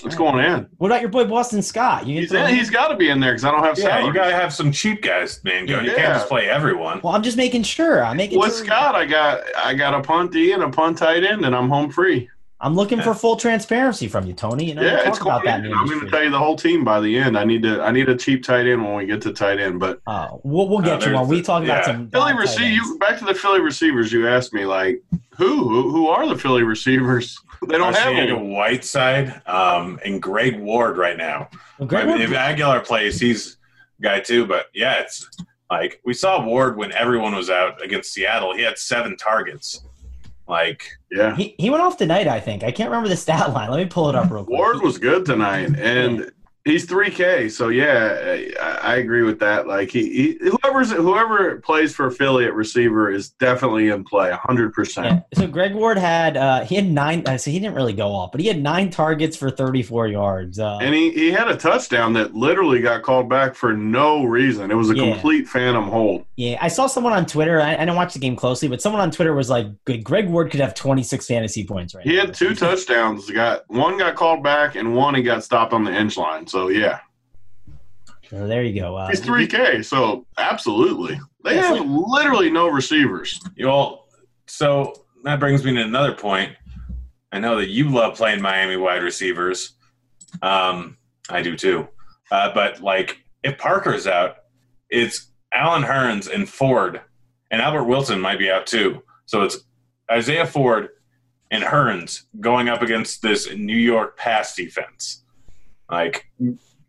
What's 0.01 0.15
going 0.15 0.43
in? 0.45 0.67
What 0.77 0.87
about 0.91 1.01
your 1.01 1.09
boy 1.09 1.25
Boston 1.25 1.61
Scott? 1.61 2.05
You 2.07 2.21
He's 2.21 2.31
in, 2.31 2.53
he's 2.53 2.69
got 2.69 2.89
to 2.89 2.95
be 2.95 3.09
in 3.09 3.19
there 3.19 3.31
because 3.31 3.45
I 3.45 3.51
don't 3.51 3.63
have 3.63 3.77
Yeah, 3.77 3.85
salaries. 3.85 4.07
you 4.07 4.13
got 4.13 4.27
to 4.27 4.35
have 4.35 4.53
some 4.53 4.71
cheap 4.71 5.01
guys, 5.01 5.43
man. 5.43 5.65
Go. 5.65 5.79
You 5.79 5.91
Yeah. 5.91 5.95
can't 5.95 6.13
just 6.15 6.27
play 6.27 6.47
everyone. 6.49 7.01
well, 7.03 7.13
I'm 7.15 7.23
just 7.23 7.37
making 7.37 7.63
sure. 7.63 8.03
I'm 8.03 8.17
making 8.17 8.39
With 8.39 8.55
sure. 8.55 8.65
Scott, 8.65 8.95
I 8.95 9.05
got 9.05 9.41
I 9.57 9.73
got 9.73 9.93
a 9.93 10.01
punt 10.01 10.31
D 10.31 10.51
and 10.51 10.63
a 10.63 10.69
punt 10.69 10.97
tight 10.97 11.23
end, 11.23 11.45
and 11.45 11.55
I'm 11.55 11.69
home 11.69 11.89
free. 11.89 12.29
I'm 12.59 12.73
looking 12.73 12.99
for 13.01 13.13
full 13.13 13.35
transparency 13.35 14.07
from 14.07 14.25
you, 14.25 14.33
Tony. 14.33 14.65
You 14.65 14.73
know, 14.75 14.81
yeah, 14.81 14.97
talk 15.03 15.07
it's 15.09 15.19
about 15.21 15.43
that. 15.43 15.63
In 15.63 15.71
I'm 15.71 15.85
going 15.85 15.99
to 15.99 16.09
tell 16.09 16.23
you 16.23 16.31
the 16.31 16.39
whole 16.39 16.55
team 16.55 16.83
by 16.83 16.99
the 16.99 17.15
end. 17.15 17.37
I 17.37 17.43
need 17.43 17.61
to. 17.63 17.81
I 17.83 17.91
need 17.91 18.09
a 18.09 18.15
cheap 18.15 18.43
tight 18.43 18.65
end 18.65 18.83
when 18.83 18.95
we 18.95 19.05
get 19.05 19.21
to 19.23 19.33
tight 19.33 19.59
end. 19.59 19.79
But 19.79 19.99
Oh, 20.07 20.41
we'll, 20.43 20.67
we'll 20.67 20.79
No, 20.79 20.85
get 20.85 20.93
uh, 20.93 20.95
you 20.95 21.01
there's 21.01 21.15
one. 21.15 21.27
We 21.27 21.37
the- 21.37 21.43
talk 21.43 21.63
about 21.63 21.85
some 21.85 22.09
Philly 22.09 22.31
bad 22.31 22.35
tight 22.35 22.39
receiver. 22.41 22.65
You 22.69 22.97
back 22.99 23.19
to 23.19 23.25
the 23.25 23.35
Philly 23.35 23.61
receivers. 23.61 24.11
You 24.11 24.27
asked 24.27 24.53
me 24.53 24.65
like 24.65 25.01
who 25.37 25.67
who, 25.69 25.91
who 25.91 26.07
are 26.07 26.27
the 26.27 26.35
Philly 26.37 26.63
receivers? 26.63 27.39
They 27.67 27.77
don't 27.77 27.93
have 27.93 28.13
Arcega 28.13 28.17
any. 28.17 28.33
Whiteside 28.33 29.41
um, 29.45 29.99
and 30.05 30.21
Greg 30.21 30.59
Ward 30.59 30.97
right 30.97 31.17
now. 31.17 31.49
Well, 31.79 31.87
Greg 31.87 32.03
I 32.03 32.07
mean, 32.07 32.17
Ward- 32.19 32.29
if 32.29 32.37
Agholor 32.37 32.85
plays, 32.85 33.19
he's 33.19 33.57
guy 34.01 34.19
too. 34.19 34.45
But 34.45 34.67
yeah, 34.73 34.99
it's 35.01 35.27
like 35.69 36.01
we 36.05 36.13
saw 36.13 36.43
Ward 36.43 36.77
when 36.77 36.91
everyone 36.91 37.35
was 37.35 37.49
out 37.49 37.83
against 37.83 38.13
Seattle. 38.13 38.55
He 38.55 38.61
had 38.61 38.77
seven 38.77 39.17
targets. 39.17 39.83
Like 40.47 40.83
Yeah, 41.11 41.35
he, 41.35 41.55
he 41.57 41.69
went 41.69 41.83
off 41.83 41.97
tonight, 41.97 42.27
I 42.27 42.39
think. 42.39 42.63
I 42.63 42.71
can't 42.71 42.89
remember 42.89 43.09
the 43.09 43.17
stat 43.17 43.51
line. 43.53 43.69
Let 43.69 43.77
me 43.77 43.85
pull 43.85 44.07
it 44.07 44.15
up 44.15 44.31
real 44.31 44.45
quick. 44.45 44.57
Ward 44.57 44.81
was 44.81 44.97
good 44.97 45.25
tonight, 45.25 45.77
and 45.77 46.31
he's 46.67 46.85
three 46.85 47.09
K. 47.09 47.49
So 47.49 47.69
yeah, 47.69 48.17
I, 48.61 48.77
I 48.81 48.95
agree 48.97 49.23
with 49.23 49.39
that. 49.39 49.67
Like 49.67 49.89
he, 49.89 50.37
he 50.39 50.49
whoever's 50.49 50.91
whoever 50.91 51.59
plays 51.61 51.95
for 51.95 52.07
at 52.45 52.53
receiver 52.53 53.11
is 53.11 53.29
definitely 53.31 53.89
in 53.89 54.03
play, 54.03 54.31
hundred 54.31 54.67
Yeah. 54.67 54.75
percent. 54.75 55.23
So 55.33 55.47
Greg 55.47 55.73
Ward 55.73 55.97
had 55.97 56.37
uh, 56.37 56.63
he 56.65 56.75
had 56.75 56.89
nine. 56.89 57.23
Uh, 57.25 57.37
so 57.37 57.49
he 57.51 57.59
didn't 57.59 57.75
really 57.75 57.93
go 57.93 58.09
off, 58.09 58.31
but 58.31 58.41
he 58.41 58.47
had 58.47 58.61
nine 58.61 58.89
targets 58.89 59.35
for 59.37 59.49
34 59.49 60.07
yards. 60.07 60.59
Uh, 60.59 60.77
And 60.81 60.93
he, 60.93 61.11
he 61.11 61.31
had 61.31 61.47
a 61.47 61.55
touchdown 61.57 62.13
that 62.13 62.35
literally 62.35 62.81
got 62.81 63.01
called 63.03 63.29
back 63.29 63.55
for 63.55 63.73
no 63.73 64.23
reason. 64.25 64.69
It 64.71 64.75
was 64.75 64.89
a 64.89 64.95
Yeah. 64.95 65.11
complete 65.13 65.47
phantom 65.47 65.85
hold. 65.89 66.25
yeah, 66.35 66.57
I 66.61 66.67
saw 66.67 66.87
someone 66.87 67.13
on 67.13 67.25
Twitter. 67.25 67.59
I, 67.61 67.73
I 67.73 67.77
didn't 67.77 67.95
watch 67.95 68.13
the 68.13 68.19
game 68.19 68.35
closely, 68.35 68.67
but 68.67 68.81
someone 68.81 69.01
on 69.01 69.11
Twitter 69.11 69.33
was 69.33 69.49
like, 69.49 69.67
"Good, 69.85 70.03
"Greg 70.03 70.27
Ward 70.29 70.51
could 70.51 70.59
have 70.59 70.73
26 70.73 71.25
fantasy 71.27 71.65
points 71.65 71.95
right 71.95 72.05
He 72.05 72.15
now." 72.15 72.25
had 72.25 72.33
two 72.33 72.53
touchdowns. 72.55 73.29
Got 73.29 73.63
one 73.67 73.97
got 73.97 74.15
called 74.15 74.43
back, 74.43 74.75
and 74.75 74.95
one 74.95 75.15
he 75.15 75.21
got 75.21 75.43
stopped 75.43 75.73
on 75.73 75.83
the 75.83 75.91
inch 75.93 76.17
line. 76.17 76.45
So 76.47 76.56
yeah, 76.69 76.99
So 78.29 78.47
there 78.47 78.63
you 78.63 78.79
go. 78.79 78.95
Uh, 78.95 79.07
he's 79.09 79.19
three 79.19 79.47
K. 79.47 79.81
So 79.81 80.25
absolutely, 80.37 81.19
they 81.43 81.57
have 81.57 81.77
so- 81.77 81.83
literally 81.83 82.49
no 82.49 82.67
receivers. 82.69 83.39
you 83.55 83.69
all. 83.69 84.07
So 84.47 85.05
that 85.23 85.39
brings 85.39 85.63
me 85.63 85.73
to 85.75 85.81
another 85.81 86.13
point. 86.13 86.53
I 87.31 87.39
know 87.39 87.57
that 87.57 87.69
you 87.69 87.89
love 87.89 88.15
playing 88.15 88.41
Miami 88.41 88.77
wide 88.77 89.03
receivers. 89.03 89.73
Um, 90.41 90.97
I 91.29 91.41
do 91.41 91.55
too. 91.57 91.87
Uh, 92.31 92.53
but 92.53 92.81
like, 92.81 93.17
if 93.43 93.57
Parker's 93.57 94.07
out, 94.07 94.37
it's 94.89 95.27
Allen 95.53 95.83
Hurns 95.83 96.33
and 96.33 96.47
Ford, 96.47 97.01
and 97.51 97.61
Albert 97.61 97.83
Wilson 97.85 98.19
might 98.19 98.39
be 98.39 98.49
out 98.49 98.65
too. 98.67 99.03
So 99.25 99.43
it's 99.43 99.57
Isaiah 100.09 100.45
Ford 100.45 100.89
and 101.51 101.63
Hurns 101.63 102.23
going 102.39 102.69
up 102.69 102.81
against 102.81 103.21
this 103.21 103.49
New 103.53 103.75
York 103.77 104.17
pass 104.17 104.55
defense. 104.55 105.23
Like 105.89 106.29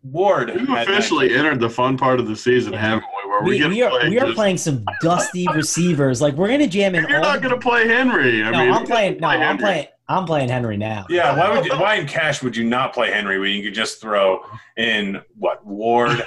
Ward 0.03 0.51
We've 0.55 0.69
officially 0.69 1.35
entered 1.35 1.59
the 1.59 1.69
fun 1.69 1.97
part 1.97 2.19
of 2.19 2.27
the 2.27 2.35
season, 2.35 2.73
Yeah. 2.73 2.79
haven't 2.79 3.03
we? 3.23 3.29
Where 3.29 3.43
we, 3.43 3.59
we, 3.61 3.67
we 3.67 3.81
are 3.83 3.89
play 3.89 4.09
we 4.09 4.19
are 4.19 4.25
just- 4.25 4.35
playing 4.35 4.57
some 4.57 4.85
dusty 5.01 5.45
receivers. 5.53 6.21
Like 6.21 6.35
we're 6.35 6.47
gonna 6.49 6.67
jam 6.67 6.95
in. 6.95 7.05
You're 7.07 7.17
all 7.17 7.23
not 7.23 7.41
going 7.41 7.53
to 7.53 7.59
play 7.61 7.87
Henry. 7.87 8.43
I 8.43 8.49
no, 8.51 8.57
mean, 8.59 8.73
I'm 8.73 8.85
playing. 8.85 9.13
No, 9.21 9.27
play 9.27 9.35
I'm 9.37 9.41
Henry. 9.41 9.61
playing. 9.63 9.87
I'm 10.07 10.25
playing 10.25 10.49
Henry 10.49 10.75
now. 10.77 11.05
Yeah, 11.09 11.37
why 11.37 11.55
would 11.55 11.65
you, 11.65 11.71
why 11.79 11.95
in 11.95 12.07
cash 12.07 12.41
would 12.41 12.57
you 12.57 12.63
not 12.65 12.93
play 12.93 13.11
Henry 13.11 13.37
when 13.39 13.51
you 13.51 13.61
could 13.63 13.75
just 13.75 14.01
throw 14.01 14.41
in 14.77 15.21
what 15.37 15.63
Ward? 15.65 16.25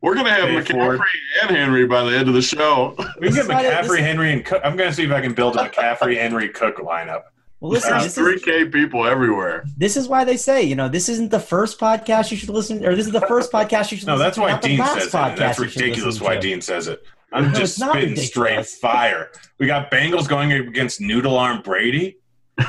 We're 0.00 0.14
going 0.14 0.26
to 0.26 0.32
have 0.32 0.48
Hey, 0.48 0.56
McCaffrey 0.56 0.72
Ford. 0.96 1.00
and 1.42 1.56
Henry 1.56 1.86
by 1.86 2.04
the 2.04 2.16
end 2.16 2.28
of 2.28 2.34
the 2.34 2.42
show. 2.42 2.94
We 2.98 3.04
can 3.04 3.12
get 3.14 3.20
This 3.32 3.38
is 3.38 3.48
not 3.48 3.64
it. 3.64 3.72
McCaffrey, 3.72 3.88
This- 3.88 4.00
Henry, 4.00 4.32
and 4.32 4.44
Cook. 4.44 4.60
I'm 4.64 4.76
going 4.76 4.88
to 4.88 4.94
see 4.94 5.04
if 5.04 5.10
I 5.10 5.20
can 5.20 5.34
build 5.34 5.56
a 5.56 5.68
McCaffrey, 5.68 6.16
Henry, 6.16 6.48
Cook 6.48 6.76
lineup. 6.76 7.22
Well, 7.60 7.72
listen, 7.72 7.90
There's 7.98 8.14
three 8.14 8.38
K 8.38 8.66
people 8.66 9.06
everywhere. 9.06 9.64
this 9.78 9.96
is 9.96 10.08
why 10.08 10.24
they 10.24 10.36
say 10.36 10.62
you 10.62 10.74
know 10.74 10.88
this 10.88 11.08
isn't 11.08 11.30
the 11.30 11.40
first 11.40 11.80
podcast 11.80 12.30
you 12.30 12.36
should 12.36 12.50
listen, 12.50 12.84
or 12.84 12.94
this 12.94 13.06
is 13.06 13.12
the 13.12 13.22
first 13.22 13.50
podcast 13.50 13.90
you 13.90 13.96
should. 13.96 14.06
No, 14.06 14.14
listen 14.14 14.24
that's 14.26 14.34
to, 14.36 14.40
why 14.42 14.50
not 14.50 14.62
the 14.62 14.68
Dean 14.68 14.78
last 14.78 14.94
says 14.94 15.06
it. 15.06 15.12
That's 15.12 15.58
podcast 15.58 15.62
ridiculous 15.64 16.20
why 16.20 16.34
to. 16.34 16.40
Dean 16.40 16.60
says 16.60 16.88
it. 16.88 17.02
I'm 17.32 17.52
No, 17.52 17.58
just 17.58 17.76
spitting 17.76 17.94
ridiculous. 18.10 18.26
straight 18.28 18.66
fire. 18.66 19.30
We 19.58 19.66
got 19.66 19.90
Bengals 19.90 20.28
going 20.28 20.52
against 20.52 21.00
Noodle 21.00 21.36
Arm 21.38 21.62
Brady 21.62 22.18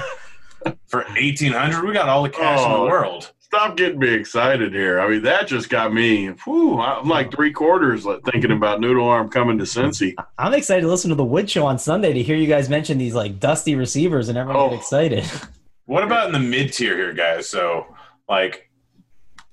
for 0.87 1.03
1800 1.03 1.83
We 1.85 1.93
got 1.93 2.09
all 2.09 2.23
the 2.23 2.29
cash 2.29 2.59
in 2.59 2.71
Oh. 2.71 2.83
the 2.83 2.89
world. 2.89 3.31
Stop 3.47 3.77
getting 3.77 3.99
me 3.99 4.09
excited 4.13 4.73
here. 4.73 4.99
I 4.99 5.07
mean, 5.07 5.21
that 5.23 5.47
just 5.47 5.69
got 5.69 5.93
me. 5.93 6.27
Whew, 6.27 6.81
I'm 6.81 7.07
like 7.07 7.31
three 7.33 7.53
quarters 7.53 8.05
thinking 8.29 8.51
about 8.51 8.81
Noodle 8.81 9.07
Arm 9.07 9.29
coming 9.29 9.57
to 9.59 9.63
Cincy. 9.63 10.13
I'm 10.37 10.53
excited 10.53 10.81
to 10.81 10.89
listen 10.89 11.07
to 11.11 11.15
the 11.15 11.23
Wood 11.23 11.49
Show 11.49 11.65
on 11.65 11.79
Sunday 11.79 12.11
to 12.11 12.21
hear 12.21 12.35
you 12.35 12.47
guys 12.47 12.67
mention 12.67 12.97
these 12.97 13.15
like 13.15 13.39
dusty 13.39 13.75
receivers 13.75 14.27
and 14.27 14.37
everyone 14.37 14.61
Oh. 14.61 14.69
get 14.71 14.79
excited. 14.79 15.23
What 15.85 16.03
about 16.03 16.25
in 16.27 16.33
the 16.33 16.39
mid 16.39 16.73
tier 16.73 16.97
here, 16.97 17.13
guys? 17.13 17.47
So, 17.47 17.87
like, 18.27 18.69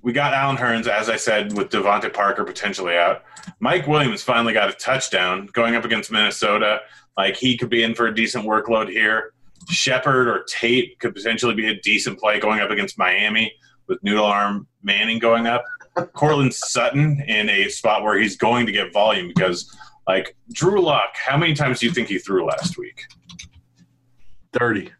we 0.02 0.12
got 0.12 0.34
Allen 0.34 0.56
Hurns, 0.56 0.88
as 0.88 1.08
I 1.08 1.14
said, 1.14 1.56
with 1.56 1.68
DeVante 1.68 2.12
Parker 2.12 2.42
potentially 2.42 2.96
out. 2.96 3.22
Mike 3.60 3.86
Williams 3.86 4.24
finally 4.24 4.52
got 4.52 4.68
a 4.68 4.72
touchdown 4.72 5.48
going 5.52 5.76
up 5.76 5.84
against 5.84 6.10
Minnesota. 6.10 6.80
Like, 7.16 7.36
he 7.36 7.56
could 7.56 7.70
be 7.70 7.84
in 7.84 7.94
for 7.94 8.08
a 8.08 8.14
decent 8.14 8.44
workload 8.46 8.88
here. 8.90 9.32
Shepard 9.70 10.26
or 10.26 10.42
Tate 10.48 10.98
could 10.98 11.14
potentially 11.14 11.54
be 11.54 11.68
a 11.68 11.80
decent 11.82 12.18
play 12.18 12.40
going 12.40 12.58
up 12.58 12.70
against 12.72 12.98
Miami 12.98 13.52
with 13.86 14.02
Noodle 14.02 14.24
Arm 14.24 14.66
Manning 14.82 15.18
going 15.18 15.46
up. 15.46 15.64
Courtland 16.12 16.52
Sutton 16.52 17.20
in 17.28 17.48
a 17.48 17.68
spot 17.68 18.02
where 18.02 18.18
he's 18.18 18.36
going 18.36 18.66
to 18.66 18.72
get 18.72 18.92
volume 18.92 19.28
because, 19.28 19.76
like, 20.08 20.36
Drew 20.52 20.80
Lock, 20.80 21.14
how 21.14 21.36
many 21.36 21.54
times 21.54 21.80
do 21.80 21.86
you 21.86 21.92
think 21.92 22.08
he 22.08 22.18
threw 22.18 22.46
last 22.46 22.76
week? 22.76 23.06
30. 24.52 24.90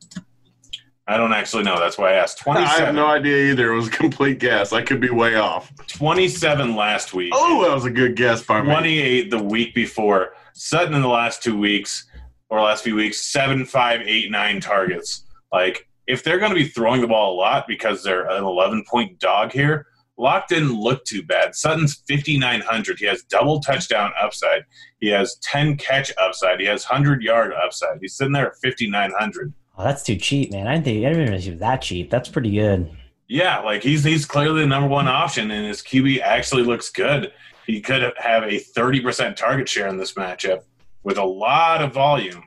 I 1.07 1.19
don't 1.19 1.35
actually 1.35 1.65
know. 1.65 1.79
That's 1.79 1.99
why 1.99 2.13
I 2.13 2.15
asked. 2.15 2.47
I 2.47 2.61
have 2.61 2.95
no 2.95 3.07
idea 3.07 3.51
either. 3.51 3.73
It 3.73 3.77
was 3.77 3.89
a 3.89 3.91
complete 3.91 4.39
guess. 4.39 4.73
I 4.73 4.83
could 4.83 5.01
be 5.01 5.11
way 5.11 5.35
off. 5.35 5.71
27 5.89 6.75
last 6.77 7.13
week. 7.13 7.33
Oh, 7.35 7.63
that 7.67 7.75
was 7.75 7.85
a 7.85 7.91
good 7.91 8.17
guess 8.17 8.43
by 8.43 8.63
me. 8.63 8.69
28 8.69 9.31
the 9.31 9.43
week 9.43 9.75
before. 9.75 10.35
Sutton 10.55 10.95
in 10.95 11.03
the 11.03 11.09
last 11.09 11.43
two 11.43 11.59
weeks 11.59 12.07
or 12.49 12.61
last 12.61 12.85
few 12.85 12.95
weeks, 12.95 13.21
seven, 13.21 13.67
five, 13.67 14.01
eight, 14.07 14.31
nine 14.31 14.61
targets. 14.61 15.27
Like, 15.53 15.89
if 16.07 16.23
they're 16.23 16.39
going 16.39 16.51
to 16.51 16.57
be 16.57 16.69
throwing 16.69 17.01
the 17.01 17.07
ball 17.07 17.35
a 17.35 17.37
lot 17.37 17.67
because 17.67 18.03
they're 18.03 18.29
an 18.29 18.45
11 18.45 18.85
point 18.89 19.19
dog 19.19 19.53
here, 19.53 19.87
Lock 20.17 20.49
didn't 20.49 20.79
look 20.79 21.05
too 21.05 21.23
bad. 21.23 21.55
Sutton's 21.55 22.03
5,900. 22.09 22.99
He 22.99 23.07
has 23.07 23.23
double 23.25 23.61
touchdown 23.61 24.13
upside. 24.21 24.65
He 25.01 25.09
has 25.09 25.37
10 25.43 25.77
catch 25.77 26.13
upside. 26.19 26.61
He 26.61 26.67
has 26.67 26.85
100 26.85 27.23
yard 27.23 27.53
upside. 27.53 27.99
He's 28.01 28.15
sitting 28.15 28.33
there 28.33 28.49
at 28.49 28.57
5,900. 28.63 29.53
Oh, 29.77 29.85
that's 29.85 30.05
too 30.05 30.17
cheap, 30.17 30.53
man. 30.53 30.69
I 30.69 30.75
didn't 30.75 30.85
think 30.85 30.99
I 31.05 31.09
didn't 31.09 31.25
realize 31.25 31.45
he 31.45 31.51
was 31.51 31.61
that 31.61 31.83
cheap. 31.83 32.11
That's 32.11 32.29
pretty 32.29 32.53
good. 32.53 32.91
Yeah, 33.27 33.61
like 33.61 33.83
he's 33.83 34.05
he's 34.05 34.25
clearly 34.27 34.61
the 34.61 34.67
number 34.67 34.89
one 34.89 35.09
option, 35.09 35.51
and 35.51 35.67
his 35.67 35.83
QB 35.83 36.21
actually 36.21 36.63
looks 36.63 36.91
good. 36.91 37.33
He 37.67 37.81
could 37.81 38.13
have 38.19 38.45
a 38.45 38.59
thirty 38.59 39.01
percent 39.01 39.37
target 39.37 39.69
share 39.69 39.89
in 39.89 39.97
this 39.97 40.13
matchup 40.13 40.63
with 41.03 41.19
a 41.19 41.25
lot 41.25 41.83
of 41.83 41.93
volume. 41.93 42.45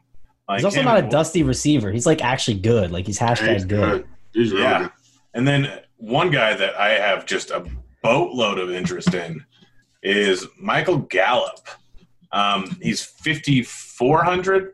Like 0.47 0.59
He's 0.59 0.65
also 0.65 0.81
not 0.81 0.97
a 0.97 0.99
and- 1.03 1.11
dusty 1.11 1.43
receiver. 1.43 1.91
He's 1.91 2.05
like 2.05 2.23
actually 2.23 2.59
good. 2.59 2.91
Like 2.91 3.05
he's 3.05 3.19
hashtag 3.19 3.53
He's 3.53 3.65
good. 3.65 4.03
good. 4.03 4.07
He's 4.33 4.51
really 4.51 4.63
Yeah. 4.63 4.79
good. 4.83 4.91
And 5.33 5.47
then 5.47 5.79
one 5.97 6.31
guy 6.31 6.53
that 6.53 6.79
I 6.79 6.89
have 6.91 7.25
just 7.25 7.51
a 7.51 7.65
boatload 8.01 8.57
of 8.59 8.71
interest 8.71 9.13
in 9.13 9.43
is 10.03 10.45
Michael 10.59 10.99
Gallup. 10.99 11.67
Um, 12.31 12.77
he's 12.81 13.03
fifty 13.03 13.61
four 13.63 14.23
hundred. 14.23 14.73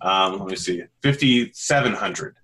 Um, 0.00 0.38
let 0.40 0.48
me 0.48 0.56
see, 0.56 0.82
fifty 1.02 1.50
seven 1.52 1.92
hundred. 1.92 2.36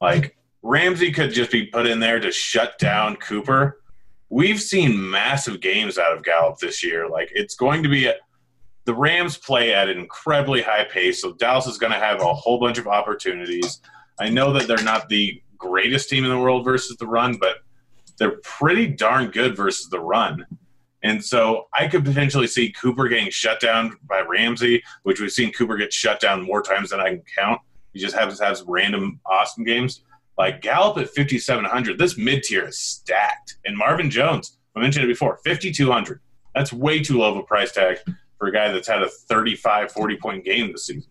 Like 0.00 0.36
Ramsey 0.62 1.12
could 1.12 1.32
just 1.32 1.50
be 1.50 1.66
put 1.66 1.86
in 1.86 2.00
there 2.00 2.20
to 2.20 2.30
shut 2.32 2.78
down 2.78 3.16
Cooper. 3.16 3.80
We've 4.28 4.60
seen 4.60 5.10
massive 5.10 5.60
games 5.60 5.98
out 5.98 6.16
of 6.16 6.24
Gallup 6.24 6.58
this 6.58 6.82
year. 6.84 7.08
Like 7.08 7.30
it's 7.34 7.54
going 7.54 7.82
to 7.82 7.88
be 7.88 8.06
a, 8.06 8.14
the 8.86 8.94
Rams 8.94 9.36
play 9.36 9.74
at 9.74 9.88
an 9.88 9.98
incredibly 9.98 10.62
high 10.62 10.84
pace, 10.84 11.20
so 11.20 11.32
Dallas 11.32 11.66
is 11.66 11.76
going 11.76 11.92
to 11.92 11.98
have 11.98 12.22
a 12.22 12.32
whole 12.32 12.60
bunch 12.60 12.78
of 12.78 12.86
opportunities. 12.86 13.80
I 14.18 14.30
know 14.30 14.52
that 14.52 14.68
they're 14.68 14.82
not 14.82 15.08
the 15.08 15.42
greatest 15.58 16.08
team 16.08 16.24
in 16.24 16.30
the 16.30 16.38
world 16.38 16.64
versus 16.64 16.96
the 16.96 17.06
run, 17.06 17.36
but 17.38 17.56
they're 18.18 18.38
pretty 18.44 18.86
darn 18.86 19.30
good 19.30 19.56
versus 19.56 19.88
the 19.90 19.98
run. 20.00 20.46
And 21.02 21.22
so 21.22 21.66
I 21.76 21.88
could 21.88 22.04
potentially 22.04 22.46
see 22.46 22.72
Cooper 22.72 23.08
getting 23.08 23.28
shut 23.30 23.60
down 23.60 23.96
by 24.08 24.20
Ramsey, 24.20 24.82
which 25.02 25.20
we've 25.20 25.32
seen 25.32 25.52
Cooper 25.52 25.76
get 25.76 25.92
shut 25.92 26.20
down 26.20 26.42
more 26.42 26.62
times 26.62 26.90
than 26.90 27.00
I 27.00 27.10
can 27.10 27.22
count. 27.36 27.60
He 27.92 27.98
just 27.98 28.14
happens 28.14 28.38
to 28.38 28.44
have 28.46 28.56
some 28.56 28.70
random 28.70 29.20
awesome 29.26 29.64
games. 29.64 30.02
Like 30.38 30.62
Gallup 30.62 30.98
at 30.98 31.10
5,700, 31.10 31.98
this 31.98 32.16
mid 32.16 32.44
tier 32.44 32.68
is 32.68 32.78
stacked. 32.78 33.56
And 33.64 33.76
Marvin 33.76 34.10
Jones, 34.10 34.58
I 34.76 34.80
mentioned 34.80 35.04
it 35.04 35.08
before, 35.08 35.40
5,200. 35.44 36.20
That's 36.54 36.72
way 36.72 37.00
too 37.02 37.18
low 37.18 37.32
of 37.32 37.36
a 37.36 37.42
price 37.42 37.72
tag 37.72 37.98
for 38.38 38.48
a 38.48 38.52
guy 38.52 38.70
that's 38.72 38.88
had 38.88 39.02
a 39.02 39.08
35, 39.08 39.92
40 39.92 40.16
point 40.16 40.44
game 40.44 40.72
this 40.72 40.86
season. 40.86 41.04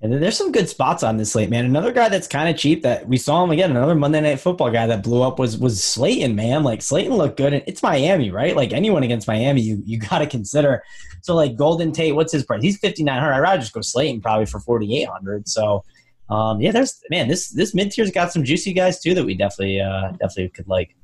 And 0.00 0.12
then 0.12 0.20
there's 0.20 0.36
some 0.36 0.50
good 0.50 0.68
spots 0.68 1.04
on 1.04 1.16
this 1.16 1.30
slate, 1.30 1.48
man. 1.48 1.64
Another 1.64 1.92
guy 1.92 2.08
that's 2.08 2.26
kind 2.26 2.48
of 2.48 2.56
cheap 2.56 2.82
that 2.82 3.06
we 3.06 3.16
saw 3.16 3.44
him 3.44 3.52
again. 3.52 3.70
Another 3.70 3.94
Monday 3.94 4.20
Night 4.20 4.40
Football 4.40 4.72
guy 4.72 4.88
that 4.88 5.04
blew 5.04 5.22
up 5.22 5.38
was 5.38 5.56
was 5.56 5.82
Slayton, 5.82 6.34
man. 6.34 6.64
Like 6.64 6.82
Slayton 6.82 7.14
looked 7.14 7.36
good, 7.36 7.52
and 7.52 7.62
it's 7.68 7.84
Miami, 7.84 8.32
right? 8.32 8.56
Like 8.56 8.72
anyone 8.72 9.04
against 9.04 9.28
Miami, 9.28 9.60
you 9.60 9.80
you 9.86 10.00
got 10.00 10.18
to 10.18 10.26
consider. 10.26 10.82
So 11.20 11.36
like 11.36 11.54
Golden 11.54 11.92
Tate, 11.92 12.16
what's 12.16 12.32
his 12.32 12.44
price? 12.44 12.62
He's 12.62 12.78
fifty 12.78 13.04
nine 13.04 13.20
hundred. 13.20 13.34
I'd 13.34 13.38
rather 13.38 13.60
just 13.60 13.72
go 13.72 13.80
Slayton 13.80 14.20
probably 14.20 14.46
for 14.46 14.58
forty 14.58 15.00
eight 15.00 15.08
hundred. 15.08 15.48
So 15.48 15.84
Um, 16.28 16.60
yeah, 16.60 16.72
there's 16.72 17.02
man, 17.10 17.28
this 17.28 17.50
this 17.50 17.74
mid 17.74 17.92
tier's 17.92 18.10
got 18.10 18.32
some 18.32 18.42
juicy 18.42 18.72
guys 18.72 19.00
too 19.00 19.14
that 19.14 19.24
we 19.24 19.34
definitely 19.34 19.80
uh, 19.80 20.12
definitely 20.12 20.48
could 20.48 20.66
like. 20.66 20.96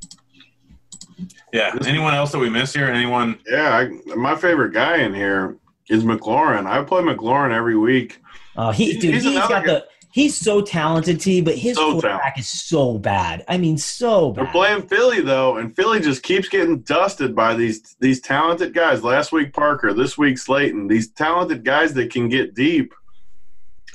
Yeah. 1.52 1.74
Anyone 1.86 2.14
else 2.14 2.32
that 2.32 2.38
we 2.38 2.50
miss 2.50 2.74
here? 2.74 2.86
Anyone? 2.86 3.38
Yeah, 3.48 3.76
I, 3.76 4.14
my 4.14 4.36
favorite 4.36 4.72
guy 4.72 4.98
in 4.98 5.14
here 5.14 5.56
is 5.88 6.04
McLaurin. 6.04 6.66
I 6.66 6.82
play 6.84 7.02
McLaurin 7.02 7.52
every 7.52 7.76
week. 7.76 8.20
Uh, 8.56 8.72
he 8.72 8.86
He's- 8.92 9.00
dude, 9.00 9.14
he's 9.14 9.22
he's 9.24 9.32
another 9.36 9.54
got 9.54 9.64
guy- 9.64 9.72
the 9.74 9.84
he's 10.10 10.36
so 10.36 10.60
talented, 10.60 11.20
T, 11.20 11.40
but 11.40 11.54
his 11.56 11.76
So 11.76 11.92
quarterback 11.92 12.38
is 12.38 12.48
so 12.48 12.98
bad. 12.98 13.44
I 13.48 13.56
mean, 13.56 13.78
so 13.78 14.32
bad. 14.32 14.44
They're 14.46 14.52
playing 14.52 14.82
Philly 14.88 15.20
though, 15.20 15.56
and 15.58 15.74
Philly 15.74 16.00
just 16.00 16.22
keeps 16.22 16.48
getting 16.48 16.80
dusted 16.80 17.34
by 17.34 17.54
these 17.54 17.96
these 18.00 18.20
talented 18.20 18.74
guys. 18.74 19.02
Last 19.04 19.32
week 19.32 19.52
Parker, 19.52 19.92
this 19.94 20.18
week 20.18 20.38
Slayton. 20.38 20.88
These 20.88 21.10
talented 21.12 21.64
guys 21.64 21.94
that 21.94 22.10
can 22.12 22.28
get 22.28 22.54
deep. 22.54 22.92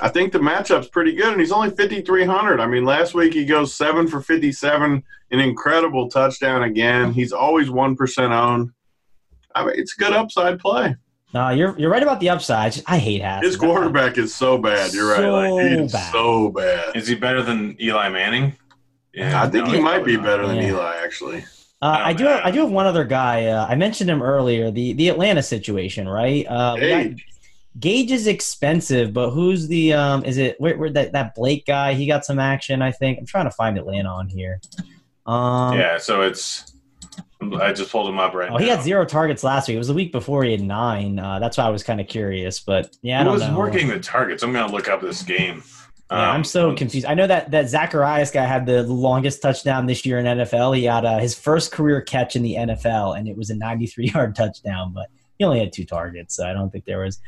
I 0.02 0.10
think 0.10 0.32
the 0.34 0.40
matchup's 0.40 0.88
pretty 0.88 1.14
good, 1.14 1.32
and 1.32 1.40
he's 1.40 1.52
only 1.52 1.70
fifty 1.70 2.02
three 2.02 2.26
hundred. 2.26 2.60
I 2.60 2.66
mean, 2.68 2.84
last 2.86 3.14
week 3.14 3.34
he 3.34 3.46
goes 3.46 3.74
seven 3.76 4.08
for 4.08 4.22
fifty 4.22 4.52
seven, 4.52 5.04
an 5.34 5.40
incredible 5.42 6.08
touchdown 6.10 6.64
again. 6.64 7.12
He's 7.12 7.34
always 7.34 7.70
one 7.70 7.96
percent 7.96 8.32
owned. 8.32 8.70
I 9.56 9.66
mean, 9.66 9.74
it's 9.78 9.94
a 9.98 10.02
good 10.02 10.14
upside 10.14 10.60
play. 10.60 10.96
No, 11.34 11.50
you're 11.50 11.78
you're 11.80 11.90
right 11.90 12.04
about 12.04 12.20
the 12.20 12.30
upside. 12.30 12.82
I 12.86 12.98
hate 13.00 13.22
Haskins. 13.22 13.54
His 13.54 13.60
quarterback 13.60 14.18
is 14.18 14.34
so 14.34 14.58
bad. 14.58 14.94
You're 14.94 15.10
right. 15.12 15.28
Like, 15.28 15.50
So 15.50 15.82
he's 15.82 15.92
bad. 15.92 16.12
so 16.12 16.50
bad. 16.50 16.96
Is 16.96 17.08
he 17.08 17.16
better 17.16 17.42
than 17.42 17.76
Eli 17.82 18.08
Manning? 18.10 18.56
Yeah, 19.14 19.44
I 19.44 19.50
think 19.50 19.66
no, 19.66 19.72
he 19.72 19.78
he's 19.78 19.84
might 19.84 20.06
be 20.06 20.16
probably 20.16 20.18
not. 20.18 20.24
better 20.26 20.48
than 20.48 20.58
Yeah. 20.58 20.70
Eli, 20.70 20.96
actually. 21.04 21.40
Uh, 21.40 21.42
Oh, 21.86 21.90
I 21.90 22.14
do. 22.14 22.24
Have. 22.26 22.42
I 22.46 22.52
do 22.52 22.62
have 22.62 22.72
one 22.72 22.86
other 22.86 23.04
guy. 23.04 23.48
Uh, 23.48 23.66
I 23.68 23.76
mentioned 23.76 24.10
him 24.10 24.22
earlier. 24.22 24.72
The 24.72 24.94
the 24.94 25.10
Atlanta 25.10 25.44
situation, 25.44 26.08
right? 26.08 26.46
Uh, 26.48 26.74
we 26.76 26.82
Gage. 26.82 27.26
Gage 27.80 28.12
is 28.12 28.28
expensive, 28.28 29.12
but 29.14 29.32
who's 29.32 29.68
the 29.68 29.94
um? 29.94 30.24
Is 30.24 30.38
it 30.38 30.56
where, 30.62 30.78
where 30.78 30.90
that 30.92 31.12
that 31.14 31.36
Blake 31.36 31.66
guy? 31.66 31.94
He 31.96 32.06
got 32.08 32.24
some 32.24 32.40
action, 32.40 32.82
I 32.82 32.92
think. 32.92 33.18
I'm 33.20 33.26
trying 33.26 33.46
to 33.46 33.52
find 33.52 33.78
Atlanta 33.78 34.08
on 34.10 34.30
here. 34.30 34.62
Um, 35.26 35.78
Yeah. 35.78 35.98
So 35.98 36.22
it's. 36.22 36.70
I 37.60 37.74
just 37.74 37.92
pulled 37.92 38.08
him 38.08 38.20
up 38.20 38.34
right 38.34 38.50
Oh, 38.50 38.54
now. 38.54 38.58
he 38.60 38.70
had 38.70 38.82
zero 38.82 39.04
targets 39.04 39.44
last 39.44 39.68
week. 39.68 39.76
It 39.76 39.78
was 39.78 39.90
the 39.90 39.94
week 39.94 40.14
before 40.14 40.46
he 40.46 40.52
had 40.54 40.62
nine. 40.62 41.20
Uh, 41.20 41.40
that's 41.40 41.58
why 41.58 41.66
I 41.66 41.70
was 41.70 41.84
kind 41.84 42.00
of 42.00 42.08
curious, 42.08 42.62
but 42.62 42.96
yeah, 43.02 43.20
I 43.20 43.26
Who 43.26 43.32
was 43.32 43.42
know. 43.42 43.58
working 43.58 43.90
the 43.90 44.00
targets? 44.00 44.44
I'm 44.44 44.54
gonna 44.54 44.72
look 44.72 44.88
up 44.88 45.02
this 45.02 45.24
game. 45.24 45.62
Yeah, 46.10 46.30
I'm 46.32 46.38
Um, 46.38 46.44
so 46.46 46.74
confused. 46.74 47.06
I 47.06 47.16
know 47.16 47.28
that 47.28 47.52
that 47.52 47.66
Zaccheaus 47.66 48.32
guy 48.32 48.46
had 48.46 48.66
the 48.66 48.84
longest 48.84 49.42
touchdown 49.42 49.88
this 49.88 50.06
year 50.06 50.20
in 50.20 50.26
NFL. 50.26 50.78
He 50.78 50.86
had 50.86 51.04
uh, 51.04 51.18
his 51.20 51.38
first 51.38 51.74
career 51.74 52.00
catch 52.02 52.38
in 52.38 52.44
the 52.44 52.56
NFL, 52.56 53.18
and 53.18 53.28
it 53.28 53.36
was 53.36 53.50
a 53.50 53.56
93 53.56 54.08
yard 54.14 54.36
touchdown. 54.36 54.94
But 54.94 55.08
he 55.38 55.46
only 55.46 55.60
had 55.60 55.74
two 55.74 55.86
targets, 55.86 56.36
so 56.36 56.46
I 56.48 56.54
don't 56.54 56.70
think 56.70 56.86
there 56.86 57.00
was 57.00 57.20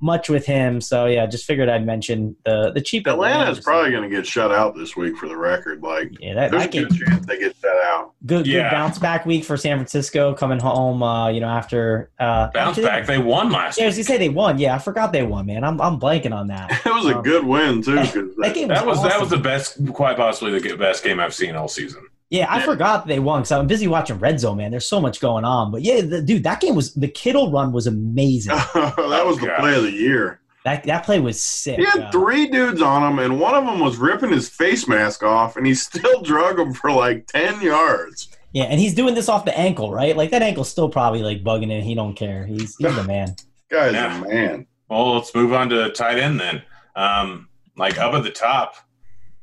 much 0.00 0.28
with 0.28 0.44
him. 0.44 0.80
So 0.82 1.06
yeah, 1.06 1.24
just 1.24 1.46
figured 1.46 1.68
I'd 1.70 1.86
mention 1.86 2.36
the 2.44 2.72
the 2.72 2.80
cheap 2.82 3.06
Atlanta 3.06 3.50
is 3.50 3.60
probably 3.60 3.90
going 3.90 4.02
to 4.08 4.14
get 4.14 4.26
shut 4.26 4.52
out 4.52 4.76
this 4.76 4.94
week 4.96 5.16
for 5.16 5.28
the 5.28 5.36
record. 5.36 5.82
Like, 5.82 6.10
yeah 6.20 6.34
that, 6.34 6.50
there's 6.50 6.64
a 6.64 6.66
that 6.66 6.72
game, 6.72 6.88
good 6.88 6.98
chance 7.06 7.26
they 7.26 7.38
get 7.38 7.56
shut 7.62 7.76
out. 7.86 8.12
good 8.26 8.44
good 8.44 8.70
bounce 8.70 8.98
back 8.98 9.24
week 9.24 9.44
for 9.44 9.56
San 9.56 9.78
Francisco 9.78 10.34
coming 10.34 10.58
home. 10.60 11.02
Uh, 11.02 11.28
you 11.30 11.40
know 11.40 11.48
after 11.48 12.10
uh, 12.18 12.48
bounce 12.52 12.70
after 12.70 12.82
they- 12.82 12.86
back. 12.88 13.06
They 13.06 13.18
won 13.18 13.50
last. 13.50 13.78
Yeah, 13.78 13.84
I 13.84 13.86
was 13.86 13.96
week. 13.96 14.06
gonna 14.06 14.18
say 14.18 14.26
they 14.26 14.28
won. 14.28 14.58
Yeah, 14.58 14.74
I 14.74 14.78
forgot 14.78 15.12
they 15.12 15.22
won, 15.22 15.46
man. 15.46 15.64
I'm 15.64 15.80
I'm 15.80 15.98
blanking 15.98 16.34
on 16.34 16.48
that. 16.48 16.70
It 16.86 16.92
was 16.94 17.06
a 17.06 17.16
Um, 17.16 17.22
good 17.22 17.44
win 17.44 17.80
too. 17.82 17.96
Cause 17.96 18.12
That 18.12 18.54
That 18.68 18.86
was 18.86 19.02
that 19.02 19.12
awesome. 19.12 19.20
was 19.20 19.30
the 19.30 19.38
best, 19.38 19.78
quite 19.94 20.16
possibly 20.16 20.58
the 20.58 20.76
best 20.76 21.02
game 21.02 21.18
I've 21.18 21.32
seen 21.34 21.56
all 21.56 21.68
season. 21.68 22.06
Yeah, 22.30 22.46
I 22.52 22.58
Yeah. 22.58 22.64
forgot 22.64 23.06
they 23.06 23.18
won 23.18 23.40
because 23.42 23.52
I'm 23.52 23.66
busy 23.66 23.86
watching 23.86 24.18
Red 24.18 24.40
Zone, 24.40 24.56
man. 24.56 24.70
There's 24.70 24.88
so 24.88 25.00
much 25.00 25.20
going 25.20 25.44
on. 25.44 25.70
But 25.70 25.82
yeah, 25.82 26.00
the, 26.00 26.20
dude, 26.22 26.44
that 26.44 26.60
game 26.60 26.74
was 26.74 26.92
the 26.94 27.08
Kittle 27.08 27.50
run 27.52 27.72
was 27.72 27.86
amazing. 27.86 28.54
that 28.74 29.22
was 29.26 29.38
the 29.38 29.46
gosh. 29.48 29.60
play 29.60 29.76
of 29.76 29.82
the 29.84 29.92
year. 29.92 30.40
that 30.64 30.82
that 30.84 31.04
play 31.04 31.20
was 31.20 31.40
sick. 31.40 31.78
He 31.78 31.84
had 31.84 32.00
Uh, 32.04 32.10
three 32.10 32.46
dudes 32.48 32.80
on 32.80 33.02
him, 33.12 33.18
and 33.18 33.38
one 33.38 33.54
of 33.54 33.64
them 33.66 33.78
was 33.80 33.98
ripping 33.98 34.30
his 34.30 34.48
face 34.48 34.88
mask 34.88 35.22
off, 35.22 35.56
and 35.56 35.66
he 35.66 35.74
still 35.88 36.22
drug 36.22 36.58
him 36.58 36.72
for 36.72 36.90
like 36.90 37.26
ten 37.26 37.60
yards. 37.60 38.28
yeah, 38.52 38.64
and 38.64 38.80
he's 38.80 38.94
doing 38.94 39.14
this 39.14 39.28
off 39.28 39.44
the 39.44 39.56
ankle, 39.56 39.92
right? 39.92 40.16
Like 40.16 40.30
that 40.30 40.42
ankle's 40.42 40.70
still 40.70 40.88
probably 40.88 41.22
like 41.22 41.44
bugging 41.44 41.70
him. 41.70 41.82
He 41.82 41.94
don't 41.94 42.14
care. 42.14 42.46
He's 42.46 42.74
he's 42.76 42.94
the 42.96 43.04
man. 43.06 43.36
Guy's 43.70 43.92
Yeah. 43.92 44.18
a 44.24 44.26
man. 44.28 44.66
Well, 44.88 45.14
let's 45.14 45.34
move 45.34 45.52
on 45.52 45.68
to 45.70 45.90
tight 45.90 46.18
end 46.18 46.40
then. 46.40 46.62
Um, 46.96 47.48
like 47.76 47.98
up 47.98 48.14
at 48.14 48.22
the 48.22 48.30
top, 48.30 48.76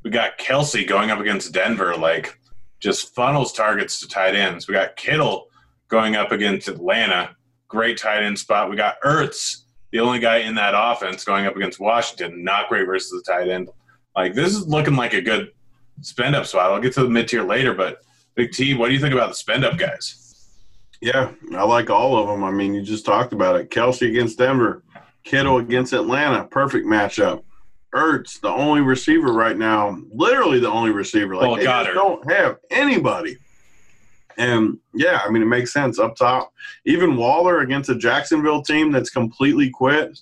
we 0.03 0.09
got 0.09 0.37
Kelce 0.39 0.87
going 0.87 1.11
up 1.11 1.19
against 1.19 1.51
Denver. 1.53 1.95
Like 1.95 2.37
just 2.81 3.15
funnels 3.15 3.53
targets 3.53 3.99
to 4.01 4.07
tight 4.07 4.35
ends. 4.35 4.67
We 4.67 4.73
got 4.73 4.97
Kittle 4.97 5.47
going 5.87 6.15
up 6.15 6.31
against 6.31 6.67
Atlanta. 6.67 7.35
Great 7.67 7.97
tight 7.97 8.23
end 8.23 8.37
spot. 8.37 8.69
We 8.69 8.75
got 8.75 8.99
Ertz, 9.01 9.63
the 9.91 9.99
only 9.99 10.19
guy 10.19 10.37
in 10.37 10.55
that 10.55 10.73
offense, 10.75 11.23
going 11.23 11.45
up 11.45 11.55
against 11.55 11.79
Washington. 11.79 12.43
Not 12.43 12.67
great 12.67 12.85
versus 12.85 13.23
the 13.23 13.31
tight 13.31 13.47
end. 13.47 13.69
Like 14.15 14.33
this 14.33 14.53
is 14.53 14.67
looking 14.67 14.95
like 14.95 15.13
a 15.13 15.21
good 15.21 15.51
spend 16.01 16.35
up 16.35 16.45
spot. 16.45 16.71
I'll 16.71 16.81
get 16.81 16.93
to 16.93 17.03
the 17.03 17.09
mid 17.09 17.27
tier 17.27 17.43
later, 17.43 17.73
but 17.73 18.01
Big 18.35 18.51
T, 18.51 18.73
what 18.73 18.87
do 18.87 18.93
you 18.93 18.99
think 18.99 19.13
about 19.13 19.29
the 19.29 19.35
spend 19.35 19.63
up 19.63 19.77
guys? 19.77 20.17
Yeah, 21.01 21.31
I 21.55 21.63
like 21.63 21.89
all 21.89 22.17
of 22.17 22.27
them. 22.27 22.43
I 22.43 22.51
mean, 22.51 22.73
you 22.73 22.81
just 22.81 23.05
talked 23.05 23.33
about 23.33 23.59
it. 23.59 23.69
Kelce 23.69 24.07
against 24.07 24.37
Denver, 24.37 24.83
Kittle 25.23 25.57
against 25.57 25.93
Atlanta, 25.93 26.45
perfect 26.45 26.85
matchup. 26.85 27.43
Ertz, 27.93 28.39
the 28.39 28.49
only 28.49 28.81
receiver 28.81 29.33
right 29.33 29.57
now, 29.57 29.99
literally 30.13 30.59
the 30.59 30.71
only 30.71 30.91
receiver. 30.91 31.35
Like 31.35 31.47
Well, 31.47 31.55
they 31.55 31.65
just 31.65 31.93
don't 31.93 32.31
have 32.31 32.57
anybody. 32.69 33.37
And 34.37 34.77
yeah, 34.93 35.21
I 35.25 35.29
mean, 35.29 35.43
it 35.43 35.47
makes 35.47 35.73
sense 35.73 35.99
up 35.99 36.15
top. 36.15 36.53
Even 36.85 37.17
Waller 37.17 37.59
against 37.59 37.89
a 37.89 37.95
Jacksonville 37.95 38.61
team 38.61 38.91
that's 38.91 39.09
completely 39.09 39.69
quit. 39.69 40.19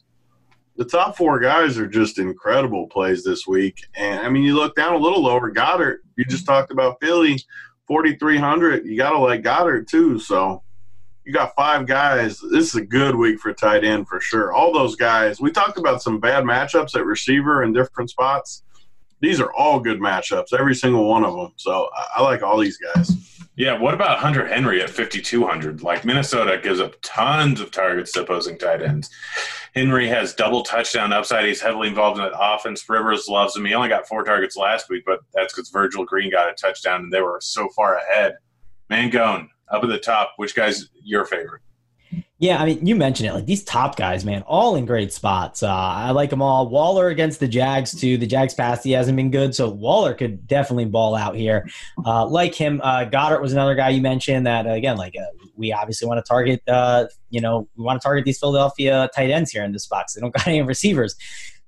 The 0.78 0.86
top 0.86 1.16
four 1.16 1.40
guys 1.40 1.78
are 1.78 1.88
just 1.88 2.20
incredible 2.20 2.88
plays 2.88 3.24
this 3.24 3.46
week. 3.46 3.86
And 3.96 4.22
I 4.22 4.30
mean, 4.30 4.44
you 4.44 4.56
look 4.56 4.76
down 4.76 4.94
a 4.94 4.98
little 4.98 5.22
lower, 5.22 5.52
Goedert. 5.52 5.98
You 6.16 6.26
just 6.26 6.46
talked 6.46 6.72
about 6.72 6.98
Philly, 7.02 7.40
4,300. 7.88 8.86
You 8.86 8.98
got 8.98 9.12
to 9.12 9.20
like 9.20 9.44
Goedert 9.44 9.88
too. 9.88 10.20
So 10.20 10.64
you 11.30 11.34
got 11.36 11.54
five 11.54 11.86
guys. 11.86 12.40
This 12.40 12.70
is 12.70 12.76
a 12.76 12.84
good 12.84 13.14
week 13.14 13.40
for 13.40 13.54
tight 13.54 13.84
end 13.84 14.08
for 14.08 14.20
sure. 14.20 14.52
All 14.52 14.74
those 14.74 14.96
guys. 14.96 15.40
We 15.40 15.52
talked 15.52 15.78
about 15.78 16.02
some 16.02 16.20
bad 16.20 16.44
matchups 16.44 16.96
at 16.96 17.06
receiver 17.06 17.62
in 17.62 17.72
different 17.72 18.10
spots. 18.10 18.64
These 19.22 19.40
are 19.40 19.54
all 19.54 19.80
good 19.80 20.00
matchups, 20.00 20.58
every 20.58 20.74
single 20.74 21.08
one 21.08 21.24
of 21.24 21.36
them. 21.36 21.54
So 21.58 21.88
I, 22.16 22.24
like 22.24 22.42
all 22.42 22.58
these 22.58 22.80
guys. 22.80 23.46
Yeah, 23.56 23.78
what 23.78 23.94
about 23.94 24.18
Hunter 24.18 24.48
Henry 24.48 24.82
at 24.82 24.90
5,200? 24.90 25.84
Like 25.84 26.04
Minnesota 26.04 26.60
gives 26.64 26.80
up 26.80 26.96
tons 27.04 27.62
of 27.62 27.70
targets 27.70 28.12
to 28.14 28.24
opposing 28.24 28.58
tight 28.58 28.82
ends. 28.82 29.12
Henry 29.76 30.08
has 30.08 30.34
double 30.34 30.64
touchdown 30.64 31.14
upside. 31.14 31.46
He's 31.46 31.62
heavily 31.62 31.90
involved 31.90 32.18
in 32.18 32.24
that 32.24 32.34
offense. 32.42 32.90
Rivers 32.90 33.28
loves 33.28 33.56
him. 33.56 33.66
He 33.66 33.76
only 33.76 33.90
got 33.90 34.08
four 34.08 34.24
targets 34.24 34.58
last 34.58 34.90
week, 34.90 35.04
but 35.06 35.20
that's 35.36 35.54
because 35.54 35.70
Virgil 35.70 36.06
Green 36.06 36.32
got 36.32 36.50
a 36.50 36.54
touchdown 36.54 37.02
and 37.04 37.14
they 37.14 37.22
were 37.22 37.38
so 37.40 37.70
far 37.76 37.98
ahead. 37.98 38.38
Mangone 38.90 39.50
up 39.72 39.84
at 39.84 39.90
the 39.90 40.00
top. 40.00 40.34
Which 40.38 40.56
guy's 40.56 40.90
your 41.04 41.26
favorite? 41.26 41.62
Yeah, 42.42 42.62
I 42.62 42.66
mean, 42.66 42.86
you 42.86 42.96
mentioned 42.96 43.28
it. 43.28 43.34
Like 43.34 43.46
these 43.46 43.66
top 43.66 43.98
guys, 43.98 44.24
man, 44.24 44.44
all 44.44 44.78
in 44.78 44.86
great 44.86 45.12
spots. 45.12 45.62
Uh, 45.62 45.68
I 45.68 46.12
like 46.12 46.30
them 46.30 46.42
all. 46.42 46.70
Waller 46.70 47.10
against 47.10 47.42
the 47.42 47.50
Jags 47.50 47.94
too. 47.94 48.18
The 48.18 48.26
Jags 48.26 48.54
pass 48.54 48.82
he 48.82 48.94
hasn't 48.94 49.18
been 49.18 49.30
good, 49.30 49.54
so 49.54 49.70
Waller 49.70 50.14
could 50.14 50.48
definitely 50.48 50.86
ball 50.86 51.16
out 51.16 51.36
here. 51.36 51.68
Uh, 52.06 52.26
like 52.26 52.56
him, 52.56 52.80
uh, 52.82 53.06
Goedert 53.06 53.42
was 53.42 53.52
another 53.52 53.76
guy 53.76 53.90
you 53.90 54.02
mentioned 54.02 54.48
that 54.48 54.66
uh, 54.66 54.72
again. 54.72 54.96
Like 54.96 55.16
uh, 55.20 55.26
we 55.58 55.74
obviously 55.74 56.08
want 56.08 56.24
to 56.24 56.28
target. 56.28 56.62
Uh, 56.66 57.08
you 57.30 57.42
know, 57.42 57.68
we 57.76 57.84
want 57.84 58.02
to 58.02 58.04
target 58.04 58.24
these 58.24 58.40
Philadelphia 58.40 59.10
tight 59.14 59.30
ends 59.30 59.52
here 59.52 59.66
in 59.66 59.74
this 59.74 59.86
box. 59.86 60.14
They 60.14 60.22
don't 60.22 60.34
got 60.34 60.48
any 60.48 60.62
receivers. 60.62 61.16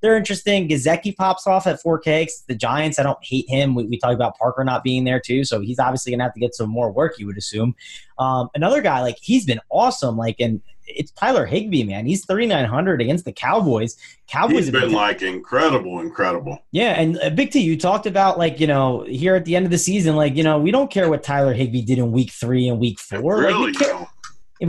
They're 0.02 0.18
interesting. 0.18 0.68
Gesicki 0.68 1.16
pops 1.16 1.46
off 1.48 1.68
at 1.68 1.82
4K. 1.82 2.26
'cause 2.26 2.44
The 2.48 2.56
Giants, 2.56 3.00
I 3.00 3.04
don't 3.04 3.24
hate 3.24 3.46
him. 3.50 3.76
We, 3.76 3.86
we 3.86 3.98
talked 3.98 4.16
about 4.16 4.38
Parker 4.38 4.64
not 4.64 4.84
being 4.84 5.04
there 5.04 5.20
too, 5.20 5.44
so 5.44 5.60
he's 5.62 5.80
obviously 5.80 6.12
gonna 6.12 6.24
have 6.24 6.34
to 6.34 6.40
get 6.40 6.56
some 6.56 6.70
more 6.70 6.92
work. 6.92 7.20
You 7.20 7.28
would 7.28 7.38
assume. 7.38 7.76
Um, 8.20 8.50
another 8.56 8.82
guy 8.82 9.02
like 9.02 9.18
he's 9.22 9.46
been 9.46 9.60
awesome. 9.70 10.18
Like 10.18 10.36
and 10.40 10.62
it's 10.94 11.12
Tyler 11.12 11.46
Higbee, 11.46 11.84
man. 11.84 12.06
He's 12.06 12.26
3,900 12.26 13.02
against 13.02 13.24
the 13.24 13.32
Cowboys. 13.32 13.96
Cowboys 14.28 14.66
He's 14.66 14.72
been 14.72 14.82
been 14.82 14.92
like 14.92 15.22
incredible, 15.22 16.00
incredible. 16.02 16.60
yeah, 16.72 17.00
and 17.00 17.18
uh, 17.22 17.30
Big 17.30 17.52
T, 17.52 17.60
you 17.62 17.78
talked 17.78 18.08
about 18.08 18.38
like 18.38 18.60
you 18.60 18.68
know 18.68 19.04
here 19.08 19.36
at 19.36 19.46
the 19.46 19.56
end 19.56 19.66
of 19.66 19.72
the 19.72 19.78
season, 19.78 20.16
like 20.16 20.36
you 20.36 20.44
know 20.44 20.60
we 20.60 20.72
don't 20.72 20.92
care 20.92 21.10
what 21.10 21.24
Tyler 21.24 21.54
Higbee 21.54 21.84
did 21.84 21.98
in 22.00 22.12
Week 22.12 22.32
Three 22.32 22.68
and 22.68 22.80
Week 22.80 23.00
Four. 23.00 23.38
like, 23.38 23.48
really, 23.48 23.66
we, 23.68 23.74
care, 23.74 23.88
though. 23.90 24.08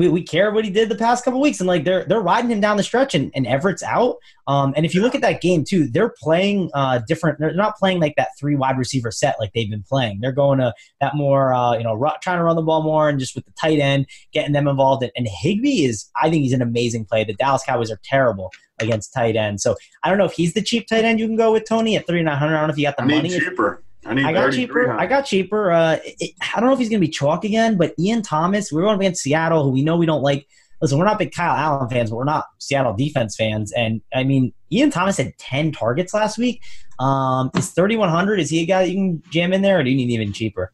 We, 0.00 0.08
we 0.08 0.22
care 0.22 0.50
what 0.52 0.64
he 0.64 0.70
did 0.70 0.88
the 0.88 0.96
past 0.96 1.24
couple 1.24 1.40
weeks, 1.40 1.60
and 1.60 1.66
like 1.66 1.84
they're 1.84 2.04
they're 2.04 2.20
riding 2.20 2.50
him 2.50 2.60
down 2.60 2.76
the 2.76 2.82
stretch, 2.82 3.14
and, 3.14 3.30
and 3.34 3.46
Everett's 3.46 3.82
out. 3.82 4.16
Um, 4.46 4.72
and 4.76 4.86
if 4.86 4.94
you 4.94 5.02
look 5.02 5.14
at 5.14 5.20
that 5.20 5.40
game 5.40 5.64
too, 5.64 5.86
they're 5.86 6.14
playing 6.20 6.70
uh 6.74 7.00
different. 7.06 7.38
They're 7.38 7.54
not 7.54 7.76
playing 7.76 8.00
like 8.00 8.14
that 8.16 8.30
three 8.38 8.56
wide 8.56 8.78
receiver 8.78 9.10
set 9.10 9.36
like 9.38 9.52
they've 9.52 9.68
been 9.70 9.82
playing. 9.82 10.20
They're 10.20 10.32
going 10.32 10.58
to 10.58 10.74
that 11.00 11.14
more 11.14 11.52
uh 11.52 11.76
you 11.76 11.84
know 11.84 11.94
ru- 11.94 12.10
trying 12.22 12.38
to 12.38 12.44
run 12.44 12.56
the 12.56 12.62
ball 12.62 12.82
more 12.82 13.08
and 13.08 13.18
just 13.18 13.34
with 13.34 13.44
the 13.44 13.52
tight 13.52 13.78
end 13.78 14.06
getting 14.32 14.52
them 14.52 14.66
involved. 14.66 15.02
And, 15.02 15.12
and 15.14 15.28
Higbee 15.28 15.84
is, 15.84 16.10
I 16.20 16.30
think 16.30 16.42
he's 16.42 16.52
an 16.52 16.62
amazing 16.62 17.04
play. 17.04 17.24
The 17.24 17.34
Dallas 17.34 17.62
Cowboys 17.64 17.90
are 17.90 18.00
terrible 18.02 18.50
against 18.80 19.12
tight 19.12 19.36
end, 19.36 19.60
so 19.60 19.76
I 20.02 20.08
don't 20.08 20.18
know 20.18 20.24
if 20.24 20.32
he's 20.32 20.54
the 20.54 20.62
cheap 20.62 20.88
tight 20.88 21.04
end 21.04 21.20
you 21.20 21.26
can 21.26 21.36
go 21.36 21.52
with 21.52 21.68
Tony 21.68 21.96
at 21.96 22.06
thirty 22.06 22.22
nine 22.22 22.38
hundred. 22.38 22.56
I 22.56 22.60
don't 22.60 22.68
know 22.68 22.72
if 22.72 22.78
you 22.78 22.86
got 22.86 22.96
the 22.96 23.02
I 23.02 23.06
need 23.06 23.16
money. 23.16 23.28
cheaper. 23.28 23.81
I 24.04 24.14
need 24.14 24.24
I 24.24 24.32
got 24.32 24.52
cheaper. 24.52 24.84
3,300. 24.84 25.00
I 25.00 25.06
got 25.06 25.22
cheaper. 25.22 25.72
Uh, 25.72 25.98
it, 26.02 26.32
I 26.54 26.60
don't 26.60 26.68
know 26.68 26.72
if 26.74 26.78
he's 26.78 26.88
going 26.88 27.00
to 27.00 27.06
be 27.06 27.12
chalk 27.12 27.44
again, 27.44 27.76
but 27.76 27.94
Ian 27.98 28.22
Thomas, 28.22 28.72
We're 28.72 28.82
going 28.82 28.98
against 28.98 29.22
Seattle, 29.22 29.64
who 29.64 29.70
we 29.70 29.82
know 29.82 29.96
we 29.96 30.06
don't 30.06 30.22
like 30.22 30.46
listen, 30.82 30.98
we're 30.98 31.04
not 31.04 31.18
big 31.18 31.32
Kyle 31.32 31.56
Allen 31.56 31.88
fans, 31.88 32.10
but 32.10 32.16
we're 32.16 32.24
not 32.24 32.46
Seattle 32.58 32.94
defense 32.94 33.36
fans. 33.36 33.72
And 33.72 34.02
I 34.12 34.24
mean, 34.24 34.52
Ian 34.70 34.90
Thomas 34.90 35.16
had 35.16 35.38
10 35.38 35.72
targets 35.72 36.12
last 36.12 36.36
week. 36.36 36.60
Um, 36.98 37.50
is 37.56 37.70
3,100, 37.70 38.40
is 38.40 38.50
he 38.50 38.62
a 38.62 38.66
guy 38.66 38.82
that 38.82 38.90
you 38.90 38.96
can 38.96 39.22
jam 39.30 39.52
in 39.52 39.62
there 39.62 39.78
or 39.78 39.84
do 39.84 39.90
you 39.90 39.96
need 39.96 40.10
even 40.10 40.32
cheaper? 40.32 40.72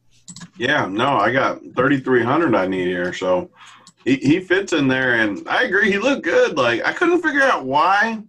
Yeah, 0.57 0.87
no, 0.87 1.17
I 1.17 1.31
got 1.31 1.61
3,300 1.61 2.55
I 2.55 2.67
need 2.67 2.87
here. 2.87 3.13
So 3.13 3.49
he, 4.03 4.15
he 4.17 4.39
fits 4.39 4.73
in 4.73 4.87
there. 4.87 5.15
And 5.15 5.47
I 5.47 5.63
agree, 5.63 5.91
he 5.91 5.99
looked 5.99 6.23
good. 6.23 6.57
Like, 6.57 6.85
I 6.85 6.91
couldn't 6.91 7.21
figure 7.21 7.41
out 7.41 7.65
why 7.65 8.21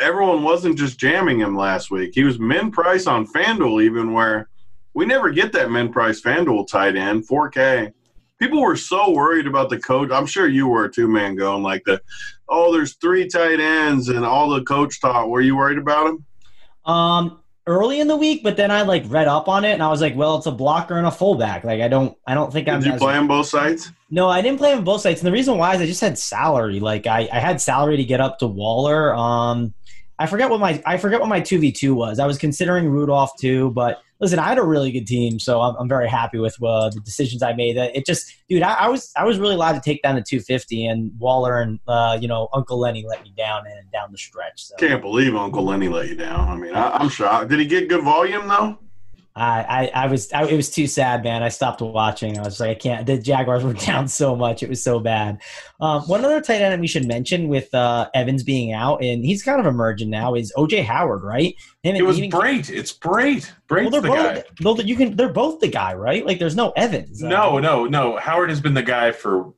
everyone 0.00 0.42
wasn't 0.42 0.78
just 0.78 0.98
jamming 0.98 1.40
him 1.40 1.56
last 1.56 1.90
week. 1.90 2.12
He 2.14 2.24
was 2.24 2.38
min 2.38 2.70
price 2.70 3.06
on 3.06 3.26
FanDuel, 3.26 3.82
even 3.82 4.12
where 4.12 4.48
we 4.94 5.06
never 5.06 5.30
get 5.30 5.52
that 5.52 5.70
min 5.70 5.92
price 5.92 6.20
FanDuel 6.20 6.68
tight 6.68 6.96
end, 6.96 7.26
4K. 7.26 7.92
People 8.38 8.60
were 8.60 8.76
so 8.76 9.10
worried 9.10 9.46
about 9.46 9.70
the 9.70 9.78
coach. 9.78 10.10
I'm 10.10 10.26
sure 10.26 10.48
you 10.48 10.66
were 10.66 10.88
too, 10.88 11.06
man, 11.06 11.36
going 11.36 11.62
like 11.62 11.84
the, 11.84 12.00
oh, 12.48 12.72
there's 12.72 12.94
three 12.94 13.28
tight 13.28 13.60
ends 13.60 14.08
and 14.08 14.24
all 14.24 14.50
the 14.50 14.62
coach 14.62 15.00
talk. 15.00 15.28
Were 15.28 15.40
you 15.40 15.56
worried 15.56 15.78
about 15.78 16.08
him? 16.08 16.24
Um, 16.84 17.41
early 17.66 18.00
in 18.00 18.08
the 18.08 18.16
week, 18.16 18.42
but 18.42 18.56
then 18.56 18.70
I 18.70 18.82
like 18.82 19.04
read 19.06 19.28
up 19.28 19.48
on 19.48 19.64
it 19.64 19.72
and 19.72 19.82
I 19.82 19.88
was 19.88 20.00
like, 20.00 20.16
well, 20.16 20.36
it's 20.36 20.46
a 20.46 20.50
blocker 20.52 20.96
and 20.96 21.06
a 21.06 21.10
fullback. 21.10 21.64
Like 21.64 21.80
I 21.80 21.88
don't, 21.88 22.16
I 22.26 22.34
don't 22.34 22.52
think 22.52 22.66
Did 22.66 22.74
I'm. 22.74 22.82
you 22.84 22.94
play 22.94 23.16
on 23.16 23.26
both 23.26 23.46
sides? 23.46 23.90
No, 24.10 24.28
I 24.28 24.42
didn't 24.42 24.58
play 24.58 24.72
on 24.72 24.84
both 24.84 25.00
sides. 25.00 25.20
And 25.20 25.26
the 25.26 25.32
reason 25.32 25.58
why 25.58 25.74
is 25.74 25.80
I 25.80 25.86
just 25.86 26.00
had 26.00 26.18
salary. 26.18 26.80
Like 26.80 27.06
I, 27.06 27.28
I 27.32 27.38
had 27.38 27.60
salary 27.60 27.96
to 27.96 28.04
get 28.04 28.20
up 28.20 28.38
to 28.40 28.46
Waller. 28.46 29.14
Um, 29.14 29.74
I 30.22 30.26
forget 30.26 30.48
what 30.48 30.60
my 30.60 30.80
I 30.86 30.98
forget 30.98 31.18
what 31.18 31.28
my 31.28 31.40
two 31.40 31.58
v 31.58 31.72
two 31.72 31.96
was. 31.96 32.20
I 32.20 32.26
was 32.26 32.38
considering 32.38 32.88
Rudolph 32.88 33.32
too, 33.40 33.72
but 33.72 34.00
listen, 34.20 34.38
I 34.38 34.48
had 34.48 34.56
a 34.56 34.62
really 34.62 34.92
good 34.92 35.04
team, 35.04 35.40
so 35.40 35.60
I'm, 35.60 35.74
I'm 35.80 35.88
very 35.88 36.08
happy 36.08 36.38
with 36.38 36.56
uh, 36.62 36.90
the 36.90 37.00
decisions 37.00 37.42
I 37.42 37.54
made. 37.54 37.76
It 37.76 38.06
just, 38.06 38.32
dude, 38.48 38.62
I, 38.62 38.74
I 38.74 38.88
was 38.88 39.10
I 39.16 39.24
was 39.24 39.40
really 39.40 39.56
allowed 39.56 39.72
to 39.72 39.80
take 39.80 40.00
down 40.00 40.14
the 40.14 40.22
250, 40.22 40.86
and 40.86 41.10
Waller 41.18 41.60
and 41.60 41.80
uh, 41.88 42.16
you 42.20 42.28
know 42.28 42.48
Uncle 42.54 42.78
Lenny 42.78 43.04
let 43.04 43.24
me 43.24 43.34
down 43.36 43.64
and 43.66 43.90
down 43.90 44.12
the 44.12 44.18
stretch. 44.18 44.66
So 44.66 44.76
Can't 44.76 45.02
believe 45.02 45.34
Uncle 45.34 45.64
Lenny 45.64 45.88
let 45.88 46.08
you 46.08 46.14
down. 46.14 46.48
I 46.48 46.54
mean, 46.54 46.72
I, 46.72 46.90
I'm 46.98 47.08
shocked. 47.08 47.48
Did 47.48 47.58
he 47.58 47.66
get 47.66 47.88
good 47.88 48.04
volume 48.04 48.46
though? 48.46 48.78
I, 49.34 49.90
I, 49.94 50.04
I 50.04 50.06
was 50.08 50.30
I, 50.32 50.44
it 50.44 50.56
was 50.56 50.68
too 50.70 50.86
sad, 50.86 51.24
man. 51.24 51.42
I 51.42 51.48
stopped 51.48 51.80
watching. 51.80 52.38
I 52.38 52.42
was 52.42 52.60
like, 52.60 52.70
I 52.70 52.74
can't. 52.74 53.06
The 53.06 53.16
Jaguars 53.18 53.64
were 53.64 53.72
down 53.72 54.08
so 54.08 54.36
much; 54.36 54.62
it 54.62 54.68
was 54.68 54.82
so 54.82 55.00
bad. 55.00 55.40
Um, 55.80 56.02
one 56.02 56.24
other 56.24 56.40
tight 56.40 56.60
end 56.60 56.80
we 56.80 56.86
should 56.86 57.06
mention 57.06 57.48
with 57.48 57.72
uh, 57.74 58.10
Evans 58.14 58.42
being 58.42 58.72
out, 58.72 59.02
and 59.02 59.24
he's 59.24 59.42
kind 59.42 59.58
of 59.58 59.66
emerging 59.66 60.10
now, 60.10 60.34
is 60.34 60.52
OJ 60.56 60.84
Howard, 60.84 61.22
right? 61.22 61.54
Him 61.82 61.96
It 61.96 62.02
was 62.02 62.18
Brate. 62.20 62.68
It's 62.70 62.92
Brate. 62.92 63.50
Brate's 63.68 63.90
Well, 63.90 63.90
they're 63.90 64.00
the 64.02 64.08
both. 64.62 64.76
guy. 64.78 64.82
You 64.84 64.96
can. 64.96 65.16
They're 65.16 65.32
both 65.32 65.60
the 65.60 65.68
guy, 65.68 65.94
right? 65.94 66.26
Like, 66.26 66.38
there's 66.38 66.56
no 66.56 66.70
Evans. 66.76 67.22
Uh, 67.22 67.28
No, 67.28 67.58
no, 67.58 67.86
no. 67.86 68.18
Howard 68.18 68.50
has 68.50 68.60
been 68.60 68.74
the 68.74 68.82
guy 68.82 69.12
for 69.12 69.52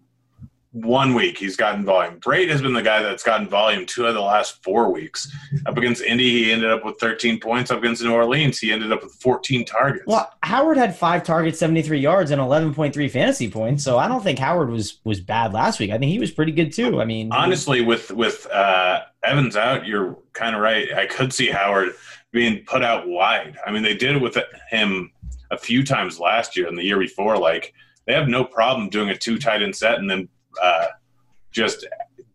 one 0.75 1.15
week. 1.15 1.39
He's 1.39 1.57
gotten 1.57 1.85
volume. 1.85 2.19
Brate 2.19 2.49
has 2.49 2.61
been 2.61 2.73
the 2.73 2.83
guy 2.83 3.01
that's 3.01 3.23
gotten 3.23 3.49
volume 3.49 3.87
two 3.87 4.07
of 4.07 4.15
the 4.15 4.21
last 4.21 4.63
four 4.65 4.91
weeks. 4.91 5.31
Up 5.67 5.77
against 5.77 6.03
Indy, 6.03 6.45
he 6.45 6.53
ended 6.53 6.71
up 6.71 6.85
with 6.85 6.99
13 6.99 7.39
points. 7.39 7.71
Up 7.71 7.79
against 7.79 8.03
New 8.03 8.13
Orleans, 8.13 8.59
he 8.59 8.73
ended 8.73 8.91
up 8.91 9.05
with 9.05 9.13
14 9.15 9.65
targets. 9.65 10.05
Well, 10.09 10.29
Howard 10.43 10.77
had 10.77 10.97
five 10.97 11.23
targets, 11.23 11.61
73 11.61 12.01
yards, 12.01 12.33
and 12.33 12.43
11.3 12.43 13.11
fantasy 13.11 13.49
points. 13.49 13.85
So 13.85 13.99
I 13.99 14.09
don't 14.09 14.23
think 14.23 14.41
Howard 14.41 14.69
was 14.69 14.99
was 15.05 15.21
bad 15.21 15.53
last 15.53 15.79
week. 15.79 15.93
I 15.93 15.99
think 15.99 16.11
he 16.11 16.19
was 16.19 16.33
pretty 16.33 16.53
good 16.53 16.73
too. 16.73 17.01
I 17.01 17.05
mean, 17.05 17.31
Honestly, 17.33 17.81
with 17.81 18.11
with 18.11 18.47
uh, 18.49 19.03
Evans 19.23 19.57
out, 19.57 19.87
you're 19.87 20.19
kind 20.33 20.57
of 20.57 20.61
right. 20.61 20.93
I 20.93 21.07
could 21.07 21.33
see 21.33 21.51
Howard 21.51 21.95
being 22.33 22.65
put 22.65 22.83
out 22.83 23.07
wide. 23.07 23.57
I 23.65 23.71
mean, 23.71 23.85
they 23.85 23.97
did 23.97 24.17
it 24.17 24.21
with 24.21 24.37
him 24.71 25.13
a 25.53 25.57
few 25.57 25.85
times 25.85 26.19
last 26.19 26.57
year 26.57 26.67
and 26.67 26.77
the 26.77 26.83
year 26.83 26.99
before. 26.99 27.39
Like 27.39 27.73
they 28.09 28.13
have 28.13 28.27
no 28.27 28.45
problem 28.45 28.89
doing 28.89 29.11
a 29.11 29.17
two 29.17 29.39
tight 29.39 29.63
end 29.63 29.77
set 29.77 29.99
and 29.99 30.11
then 30.11 30.29
uh, 30.63 30.87
just 31.51 31.87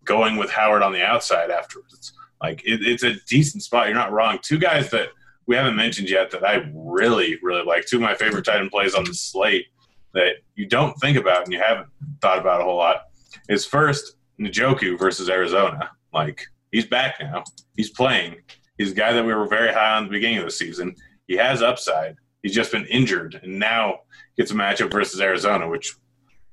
going 0.05 0.37
with 0.37 0.49
Howard 0.49 0.81
on 0.81 0.93
the 0.93 1.03
outside 1.03 1.51
afterwards. 1.51 2.13
Like 2.41 2.61
it, 2.65 2.85
it's 2.85 3.03
a 3.03 3.15
decent 3.27 3.63
spot. 3.63 3.87
You're 3.87 3.95
not 3.95 4.11
wrong. 4.11 4.39
Two 4.41 4.57
guys 4.57 4.89
that 4.91 5.09
we 5.45 5.55
haven't 5.55 5.75
mentioned 5.75 6.09
yet 6.09 6.31
that 6.31 6.45
I 6.45 6.63
really, 6.73 7.37
really 7.41 7.63
like. 7.63 7.85
Two 7.85 7.97
of 7.97 8.01
my 8.01 8.15
favorite 8.15 8.45
tight 8.45 8.59
end 8.59 8.71
plays 8.71 8.95
on 8.95 9.03
the 9.03 9.13
slate 9.13 9.65
that 10.13 10.35
you 10.55 10.65
don't 10.67 10.93
think 10.99 11.17
about 11.17 11.43
and 11.43 11.53
you 11.53 11.59
haven't 11.59 11.87
thought 12.21 12.39
about 12.39 12.61
a 12.61 12.63
whole 12.63 12.77
lot 12.77 13.03
is 13.47 13.65
first 13.65 14.15
Njoku 14.39 14.97
versus 14.97 15.29
Arizona. 15.29 15.91
Like 16.13 16.45
he's 16.71 16.85
back 16.85 17.15
now. 17.19 17.43
He's 17.75 17.89
playing. 17.89 18.37
He's 18.77 18.91
a 18.91 18.95
guy 18.95 19.11
that 19.13 19.25
we 19.25 19.33
were 19.33 19.47
very 19.47 19.73
high 19.73 19.97
on 19.97 20.03
at 20.03 20.09
the 20.09 20.13
beginning 20.13 20.37
of 20.37 20.45
the 20.45 20.51
season. 20.51 20.95
He 21.27 21.35
has 21.35 21.61
upside. 21.61 22.15
He's 22.41 22.55
just 22.55 22.71
been 22.71 22.85
injured 22.85 23.39
and 23.43 23.59
now 23.59 23.99
gets 24.37 24.51
a 24.51 24.53
matchup 24.53 24.91
versus 24.91 25.19
Arizona, 25.19 25.67
which 25.67 25.93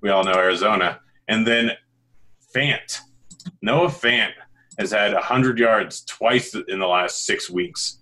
we 0.00 0.10
all 0.10 0.24
know 0.24 0.34
Arizona. 0.34 1.00
And 1.28 1.46
then 1.46 1.72
Fant. 2.54 3.00
Noah 3.62 3.88
Fant 3.88 4.32
has 4.78 4.90
had 4.90 5.12
100 5.12 5.58
yards 5.58 6.02
twice 6.04 6.54
in 6.54 6.78
the 6.78 6.86
last 6.86 7.24
six 7.24 7.50
weeks. 7.50 7.98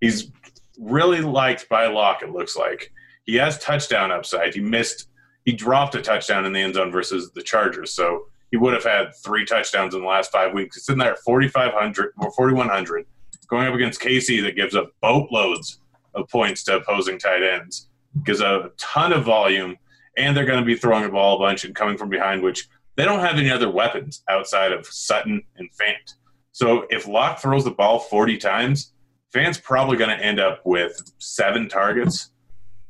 He's 0.00 0.30
really 0.78 1.20
liked 1.20 1.68
by 1.68 1.86
Lock, 1.86 2.22
it 2.22 2.30
looks 2.30 2.56
like. 2.56 2.92
He 3.24 3.36
has 3.36 3.58
touchdown 3.58 4.12
upside. 4.12 4.54
He 4.54 4.60
missed, 4.60 5.08
he 5.44 5.52
dropped 5.52 5.94
a 5.94 6.02
touchdown 6.02 6.44
in 6.44 6.52
the 6.52 6.60
end 6.60 6.74
zone 6.74 6.92
versus 6.92 7.30
the 7.32 7.42
Chargers. 7.42 7.92
So 7.92 8.26
he 8.50 8.56
would 8.56 8.74
have 8.74 8.84
had 8.84 9.14
three 9.24 9.44
touchdowns 9.44 9.94
in 9.94 10.00
the 10.00 10.06
last 10.06 10.30
five 10.30 10.54
weeks. 10.54 10.76
It's 10.76 10.88
in 10.88 10.98
there 10.98 11.12
at 11.12 11.18
4,500 11.20 12.12
or 12.18 12.32
4,100, 12.32 13.06
going 13.48 13.66
up 13.66 13.74
against 13.74 14.00
Casey 14.00 14.40
that 14.40 14.56
gives 14.56 14.74
up 14.74 14.90
boatloads 15.00 15.80
of 16.14 16.28
points 16.28 16.62
to 16.64 16.76
opposing 16.76 17.18
tight 17.18 17.42
ends, 17.42 17.88
gives 18.24 18.40
a 18.40 18.70
ton 18.78 19.12
of 19.12 19.24
volume, 19.24 19.76
and 20.16 20.36
they're 20.36 20.44
going 20.44 20.60
to 20.60 20.64
be 20.64 20.76
throwing 20.76 21.02
the 21.02 21.08
ball 21.08 21.36
a 21.36 21.38
bunch 21.38 21.64
and 21.64 21.74
coming 21.74 21.96
from 21.96 22.08
behind, 22.08 22.42
which 22.42 22.68
they 22.96 23.04
don't 23.04 23.20
have 23.20 23.36
any 23.36 23.50
other 23.50 23.70
weapons 23.70 24.22
outside 24.28 24.72
of 24.72 24.86
Sutton 24.86 25.42
and 25.56 25.68
Fant. 25.70 26.14
So 26.52 26.86
if 26.88 27.06
Lock 27.06 27.38
throws 27.38 27.64
the 27.64 27.70
ball 27.70 27.98
40 27.98 28.38
times, 28.38 28.92
Fant's 29.34 29.58
probably 29.58 29.98
going 29.98 30.16
to 30.16 30.24
end 30.24 30.40
up 30.40 30.62
with 30.64 31.12
seven 31.18 31.68
targets. 31.68 32.30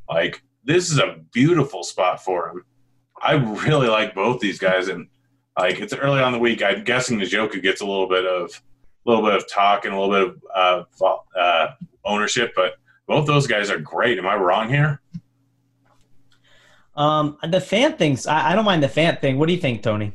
Like, 0.08 0.42
this 0.64 0.90
is 0.90 0.98
a 0.98 1.16
beautiful 1.32 1.82
spot 1.82 2.22
for 2.22 2.48
him. 2.50 2.64
I 3.20 3.32
really 3.34 3.88
like 3.88 4.14
both 4.14 4.40
these 4.40 4.58
guys, 4.58 4.88
and 4.88 5.08
like 5.58 5.80
it's 5.80 5.94
early 5.94 6.20
on 6.20 6.32
the 6.32 6.38
week. 6.38 6.62
I'm 6.62 6.84
guessing 6.84 7.18
Njoku 7.18 7.62
gets 7.62 7.80
a 7.80 7.86
little 7.86 8.08
bit 8.08 8.26
of 8.26 8.50
a 9.06 9.10
little 9.10 9.24
bit 9.24 9.34
of 9.34 9.48
talk 9.48 9.84
and 9.84 9.94
a 9.94 9.98
little 10.00 10.28
bit 10.28 10.42
of 10.54 10.86
uh, 11.00 11.38
uh, 11.38 11.68
ownership, 12.04 12.52
but 12.54 12.74
both 13.06 13.26
those 13.26 13.46
guys 13.46 13.70
are 13.70 13.78
great. 13.78 14.18
Am 14.18 14.26
I 14.26 14.36
wrong 14.36 14.68
here? 14.68 15.00
Um, 16.96 17.38
the 17.46 17.60
fan 17.60 17.96
things. 17.96 18.26
I, 18.26 18.52
I 18.52 18.54
don't 18.54 18.64
mind 18.64 18.82
the 18.82 18.88
fan 18.88 19.16
thing. 19.18 19.38
What 19.38 19.46
do 19.46 19.54
you 19.54 19.60
think, 19.60 19.82
Tony? 19.82 20.12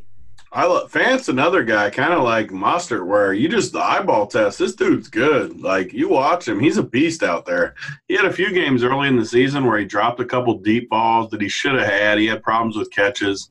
I 0.54 0.66
love 0.66 0.92
Fant's 0.92 1.30
another 1.30 1.64
guy, 1.64 1.90
kind 1.90 2.12
of 2.12 2.24
like 2.24 2.52
Mustard, 2.52 3.08
where 3.08 3.32
you 3.32 3.48
just 3.48 3.72
the 3.72 3.80
eyeball 3.80 4.28
test. 4.28 4.60
This 4.60 4.76
dude's 4.76 5.08
good. 5.08 5.62
Like 5.62 5.94
you 5.94 6.10
watch 6.10 6.46
him, 6.46 6.60
he's 6.60 6.76
a 6.76 6.84
beast 6.84 7.24
out 7.24 7.46
there. 7.46 7.76
He 8.10 8.16
had 8.16 8.26
a 8.26 8.34
few 8.34 8.52
games 8.52 8.84
early 8.84 9.08
in 9.08 9.16
the 9.16 9.26
season 9.26 9.66
where 9.66 9.80
he 9.80 9.86
dropped 9.86 10.20
a 10.20 10.26
couple 10.26 10.58
deep 10.58 10.90
balls 10.90 11.32
that 11.32 11.42
he 11.42 11.48
should 11.48 11.76
have 11.76 11.88
had. 11.88 12.18
He 12.18 12.26
had 12.26 12.44
problems 12.44 12.76
with 12.76 12.92
catches, 12.92 13.50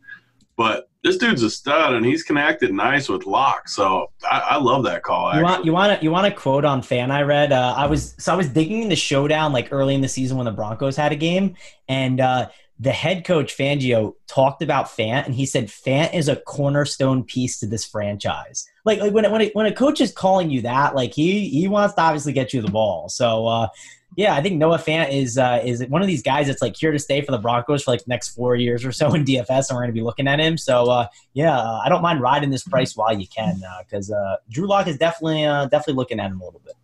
but 0.56 0.90
this 1.02 1.16
dude's 1.16 1.42
a 1.42 1.48
stud, 1.48 1.94
and 1.94 2.04
he's 2.04 2.22
connected 2.22 2.70
nice 2.74 3.08
with 3.08 3.24
Lock. 3.24 3.66
So 3.70 4.10
I, 4.30 4.40
I 4.50 4.56
love 4.58 4.84
that 4.84 5.02
call. 5.02 5.34
You 5.34 5.42
want 5.42 5.64
you 5.64 5.72
want 5.72 5.98
to 5.98 6.04
you 6.04 6.10
want 6.10 6.26
a 6.26 6.30
quote 6.30 6.66
on 6.66 6.82
Fant 6.82 7.10
I 7.10 7.22
read? 7.22 7.52
Uh, 7.52 7.74
I 7.78 7.86
was 7.86 8.14
so 8.18 8.34
I 8.34 8.36
was 8.36 8.50
digging 8.50 8.82
in 8.82 8.90
the 8.90 8.96
showdown 8.96 9.54
like 9.54 9.68
early 9.70 9.94
in 9.94 10.02
the 10.02 10.08
season 10.08 10.36
when 10.36 10.44
the 10.44 10.52
Broncos 10.52 10.96
had 10.96 11.12
a 11.12 11.16
game, 11.16 11.56
and 11.88 12.20
uh, 12.20 12.50
the 12.80 12.92
head 12.92 13.26
coach 13.26 13.54
Fangio 13.56 14.14
talked 14.26 14.62
about 14.62 14.86
Fant, 14.86 15.26
and 15.26 15.34
he 15.34 15.44
said 15.44 15.66
Fant 15.66 16.14
is 16.14 16.28
a 16.28 16.36
cornerstone 16.36 17.22
piece 17.22 17.60
to 17.60 17.66
this 17.66 17.84
franchise. 17.84 18.66
Like 18.86 19.00
like 19.00 19.12
when 19.12 19.30
when 19.30 19.42
it, 19.42 19.54
when 19.54 19.66
a 19.66 19.72
coach 19.72 20.00
is 20.00 20.10
calling 20.10 20.50
you 20.50 20.62
that, 20.62 20.94
like 20.94 21.12
he 21.12 21.50
he 21.50 21.68
wants 21.68 21.94
to 21.96 22.00
obviously 22.00 22.32
get 22.32 22.52
you 22.52 22.62
the 22.62 22.70
ball. 22.70 23.08
So. 23.08 23.46
Uh, 23.46 23.68
yeah, 24.16 24.34
I 24.34 24.42
think 24.42 24.56
Noah 24.56 24.78
Fant 24.78 25.12
is 25.12 25.38
uh, 25.38 25.62
is 25.64 25.86
one 25.86 26.02
of 26.02 26.08
these 26.08 26.20
guys 26.20 26.48
that's 26.48 26.60
like 26.60 26.76
here 26.76 26.90
to 26.90 26.98
stay 26.98 27.20
for 27.20 27.30
the 27.30 27.38
Broncos 27.38 27.84
for 27.84 27.92
like 27.92 28.06
next 28.08 28.30
four 28.30 28.56
years 28.56 28.84
or 28.84 28.90
so 28.90 29.14
in 29.14 29.24
DFS, 29.24 29.70
and 29.70 29.76
we're 29.76 29.82
going 29.82 29.90
to 29.90 29.92
be 29.92 30.02
looking 30.02 30.26
at 30.26 30.40
him. 30.40 30.58
So 30.58 30.90
uh, 30.90 31.06
yeah, 31.32 31.56
uh, 31.56 31.80
I 31.84 31.88
don't 31.88 32.02
mind 32.02 32.20
riding 32.20 32.50
this 32.50 32.64
price 32.64 32.96
while 32.96 33.16
you 33.16 33.28
can, 33.28 33.62
because 33.84 34.10
uh, 34.10 34.36
Drew 34.50 34.66
Lock 34.66 34.88
is 34.88 34.98
definitely 34.98 35.44
uh, 35.44 35.66
definitely 35.66 35.94
looking 35.94 36.18
at 36.18 36.32
him 36.32 36.40
a 36.40 36.44
little 36.44 36.60
bit. 36.64 36.74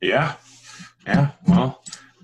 Yeah, 0.00 0.36
yeah. 1.04 1.32
Well, 1.48 1.82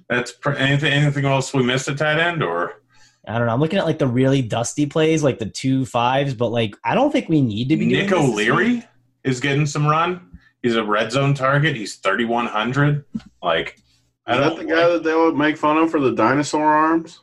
that's 0.08 0.30
pr- 0.30 0.52
anything. 0.52 0.92
Anything 0.92 1.24
else 1.24 1.52
we 1.52 1.64
missed 1.64 1.88
at 1.88 1.98
tight 1.98 2.20
end, 2.20 2.40
or 2.40 2.80
I 3.28 3.38
don't 3.38 3.46
know. 3.46 3.52
I'm 3.52 3.60
looking 3.60 3.78
at 3.78 3.84
like 3.84 3.98
the 3.98 4.06
really 4.06 4.42
dusty 4.42 4.86
plays, 4.86 5.22
like 5.22 5.38
the 5.38 5.46
two 5.46 5.84
fives, 5.84 6.34
but 6.34 6.48
like 6.48 6.74
I 6.84 6.94
don't 6.94 7.10
think 7.12 7.28
we 7.28 7.40
need 7.40 7.68
to 7.68 7.76
be. 7.76 7.86
Nick 7.86 8.08
this 8.08 8.18
this 8.18 8.28
O'Leary 8.30 8.74
week. 8.76 8.84
is 9.24 9.40
getting 9.40 9.66
some 9.66 9.86
run. 9.86 10.38
He's 10.62 10.76
a 10.76 10.84
red 10.84 11.12
zone 11.12 11.34
target. 11.34 11.76
He's 11.76 11.96
3100. 11.96 13.04
Like, 13.42 13.80
I 14.26 14.34
is 14.34 14.38
that 14.40 14.48
don't 14.48 14.58
the 14.58 14.64
guy 14.64 14.88
that 14.88 15.04
they 15.04 15.14
would 15.14 15.36
make 15.36 15.56
fun 15.56 15.76
of 15.78 15.90
for 15.90 16.00
the 16.00 16.12
dinosaur 16.12 16.64
arms? 16.64 17.20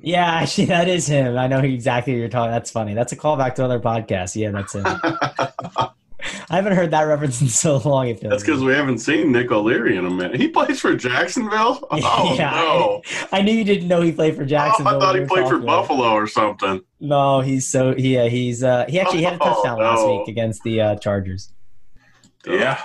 Yeah, 0.00 0.26
actually, 0.42 0.66
that 0.66 0.88
is 0.88 1.06
him. 1.06 1.36
I 1.36 1.46
know 1.46 1.60
exactly 1.60 2.12
what 2.12 2.18
you're 2.20 2.28
talking. 2.28 2.52
That's 2.52 2.70
funny. 2.70 2.94
That's 2.94 3.12
a 3.12 3.16
callback 3.16 3.54
to 3.56 3.64
other 3.64 3.80
podcasts. 3.80 4.36
Yeah, 4.36 4.50
that's 4.50 4.74
him. 4.74 4.84
I 6.50 6.56
haven't 6.56 6.74
heard 6.74 6.90
that 6.92 7.02
reference 7.02 7.40
in 7.40 7.48
so 7.48 7.76
long. 7.78 8.08
It 8.08 8.20
feels 8.20 8.30
That's 8.30 8.42
because 8.42 8.62
we 8.62 8.72
haven't 8.72 8.98
seen 8.98 9.32
Nick 9.32 9.50
O'Leary 9.52 9.96
in 9.96 10.06
a 10.06 10.10
minute. 10.10 10.40
He 10.40 10.48
plays 10.48 10.80
for 10.80 10.94
Jacksonville. 10.94 11.86
Oh 11.92 12.34
Yeah, 12.36 12.50
no! 12.50 13.02
I 13.32 13.42
knew 13.42 13.52
you 13.52 13.64
didn't 13.64 13.88
know 13.88 14.00
he 14.02 14.12
played 14.12 14.36
for 14.36 14.42
Oh, 14.42 14.46
Jacksonville. 14.46 14.96
I 14.96 15.00
thought 15.00 15.18
he 15.18 15.24
played 15.24 15.48
for. 15.48 15.58
Buffalo 15.58 16.10
or 16.12 16.26
something. 16.26 16.80
No, 17.00 17.40
he's 17.40 17.66
so 17.68 17.94
yeah. 17.96 18.28
He's 18.28 18.62
uh 18.62 18.86
he 18.88 19.00
actually 19.00 19.22
had 19.22 19.34
a 19.34 19.38
Oh, 19.42 19.54
touchdown 19.54 19.78
last 19.78 20.06
week 20.06 20.28
against 20.28 20.62
the 20.62 20.80
uh, 20.80 20.96
Chargers. 20.96 21.52
Yeah. 22.46 22.80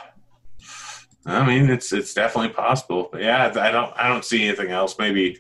I 1.25 1.45
mean, 1.45 1.69
it's 1.69 1.93
it's 1.93 2.13
definitely 2.13 2.49
possible. 2.53 3.09
But 3.11 3.21
yeah, 3.21 3.45
I 3.55 3.71
don't 3.71 3.93
I 3.95 4.07
don't 4.07 4.25
see 4.25 4.45
anything 4.47 4.71
else. 4.71 4.97
Maybe 4.97 5.37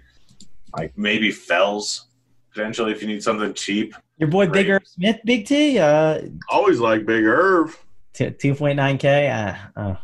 like 0.77 0.97
maybe 0.97 1.31
Fells 1.31 2.07
potentially 2.53 2.91
if 2.91 3.01
you 3.01 3.07
need 3.07 3.23
something 3.23 3.53
cheap. 3.53 3.95
Your 4.17 4.29
boy 4.29 4.45
Great. 4.45 4.53
Bigger 4.61 4.81
Smith, 4.85 5.19
Big 5.25 5.47
T, 5.47 5.79
uh, 5.79 6.21
Always 6.49 6.79
like 6.79 7.05
Big 7.05 7.23
Irv. 7.23 7.77
Two 8.13 8.55
point 8.55 8.75
nine 8.77 8.97
k. 8.97 9.27
Uh, 9.29 9.55
uh. 9.79 9.95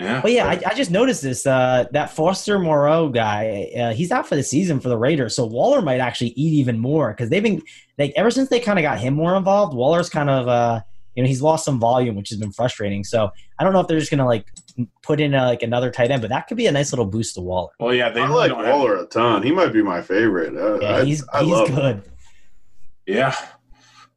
Yeah. 0.00 0.20
But 0.22 0.32
yeah, 0.32 0.46
I, 0.48 0.60
I 0.66 0.74
just 0.74 0.90
noticed 0.90 1.22
this. 1.22 1.46
Uh, 1.46 1.84
that 1.92 2.10
Foster 2.10 2.58
Moreau 2.58 3.08
guy, 3.10 3.70
uh, 3.78 3.92
he's 3.92 4.10
out 4.10 4.26
for 4.28 4.34
the 4.34 4.42
season 4.42 4.80
for 4.80 4.88
the 4.88 4.98
Raiders. 4.98 5.36
So 5.36 5.46
Waller 5.46 5.80
might 5.82 6.00
actually 6.00 6.30
eat 6.30 6.52
even 6.54 6.80
more 6.80 7.12
because 7.12 7.30
they've 7.30 7.42
been 7.42 7.62
like 7.96 8.12
ever 8.16 8.30
since 8.32 8.48
they 8.48 8.58
kind 8.58 8.76
of 8.78 8.82
got 8.82 8.98
him 8.98 9.14
more 9.14 9.36
involved. 9.36 9.72
Waller's 9.72 10.08
kind 10.10 10.28
of 10.28 10.48
uh, 10.48 10.80
you 11.14 11.22
know 11.22 11.28
he's 11.28 11.40
lost 11.42 11.64
some 11.64 11.78
volume, 11.78 12.16
which 12.16 12.30
has 12.30 12.40
been 12.40 12.50
frustrating. 12.50 13.04
So 13.04 13.30
I 13.56 13.62
don't 13.62 13.72
know 13.72 13.78
if 13.78 13.86
they're 13.86 14.00
just 14.00 14.10
gonna 14.10 14.26
like 14.26 14.46
put 15.02 15.20
in 15.20 15.32
a, 15.32 15.44
like 15.46 15.62
another 15.62 15.92
tight 15.92 16.10
end, 16.10 16.22
but 16.22 16.30
that 16.30 16.48
could 16.48 16.56
be 16.56 16.66
a 16.66 16.72
nice 16.72 16.90
little 16.90 17.06
boost 17.06 17.36
to 17.36 17.40
Waller. 17.40 17.70
well, 17.78 17.94
yeah, 17.94 18.10
they 18.10 18.20
I 18.22 18.26
like 18.26 18.50
don't 18.50 18.64
have- 18.64 18.74
Waller 18.74 18.96
a 18.96 19.06
ton. 19.06 19.44
He 19.44 19.52
might 19.52 19.72
be 19.72 19.80
my 19.80 20.02
favorite. 20.02 20.56
Uh, 20.56 20.80
Yeah, 20.80 20.96
I, 20.96 21.04
he's 21.04 21.24
I 21.32 21.44
he's 21.44 21.52
love 21.52 21.68
him. 21.68 21.74
good. 21.76 22.02
yeah. 23.06 23.36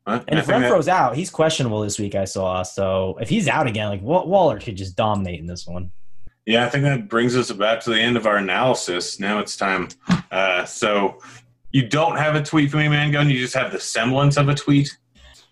Well, 0.07 0.23
And 0.27 0.39
I 0.39 0.41
if 0.41 0.47
think 0.47 0.61
that- 0.61 0.71
Renfro's 0.71 0.87
out, 0.87 1.15
he's 1.15 1.29
questionable 1.29 1.81
this 1.81 1.99
week. 1.99 2.15
I 2.15 2.25
saw. 2.25 2.63
So 2.63 3.17
if 3.21 3.27
he's 3.29 3.47
out 3.47 3.67
again, 3.67 3.89
like 3.89 4.01
Wa- 4.01 4.23
Waller 4.25 4.59
could 4.59 4.77
just 4.77 4.95
dominate 4.95 5.39
in 5.39 5.45
this 5.47 5.67
one. 5.67 5.91
Yeah, 6.45 6.65
I 6.65 6.69
think 6.69 6.85
that 6.85 7.09
brings 7.09 7.35
us 7.35 7.49
about 7.49 7.81
to 7.81 7.89
the 7.89 7.99
end 7.99 8.15
of 8.15 8.25
our 8.25 8.37
analysis. 8.37 9.19
Now 9.19 9.39
it's 9.39 9.57
time. 9.57 9.89
Uh, 10.31 10.63
so 10.63 11.19
you 11.71 11.85
don't 11.87 12.15
have 12.17 12.35
a 12.35 12.41
tweet 12.41 12.71
for 12.71 12.77
me, 12.77 12.87
man, 12.87 13.11
gun. 13.11 13.29
You 13.29 13.37
just 13.37 13.53
have 13.53 13.73
the 13.73 13.79
semblance 13.81 14.37
of 14.37 14.47
a 14.47 14.55
tweet. 14.55 14.89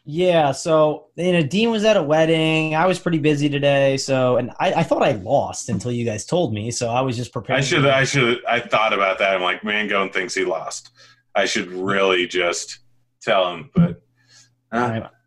Yeah, 0.08 0.52
so 0.52 1.08
you 1.16 1.34
know, 1.34 1.42
Dean 1.42 1.72
was 1.72 1.84
at 1.84 1.98
a 1.98 2.04
wedding. 2.04 2.76
I 2.76 2.86
was 2.86 3.00
pretty 3.00 3.18
busy 3.18 3.50
today, 3.50 3.98
so 3.98 4.38
and 4.38 4.52
I, 4.60 4.72
I 4.74 4.84
thought 4.84 5.02
I 5.02 5.14
lost 5.14 5.68
until 5.68 5.92
you 5.92 6.06
guys 6.06 6.26
told 6.26 6.54
me. 6.54 6.70
So 6.72 6.90
I 6.90 7.02
was 7.02 7.18
just 7.18 7.34
prepared. 7.34 7.58
I 7.60 7.62
should. 7.62 7.86
I 7.88 8.04
should. 8.04 8.46
I 8.46 8.60
thought 8.60 8.94
about 8.94 9.18
that. 9.20 9.34
I'm 9.36 9.42
like, 9.42 9.64
man, 9.64 9.90
thinks 10.12 10.36
he 10.36 10.46
lost. 10.46 10.92
I 11.34 11.46
should 11.46 11.70
really 11.72 12.28
just 12.28 12.80
tell 13.22 13.52
him, 13.52 13.72
but 13.76 14.02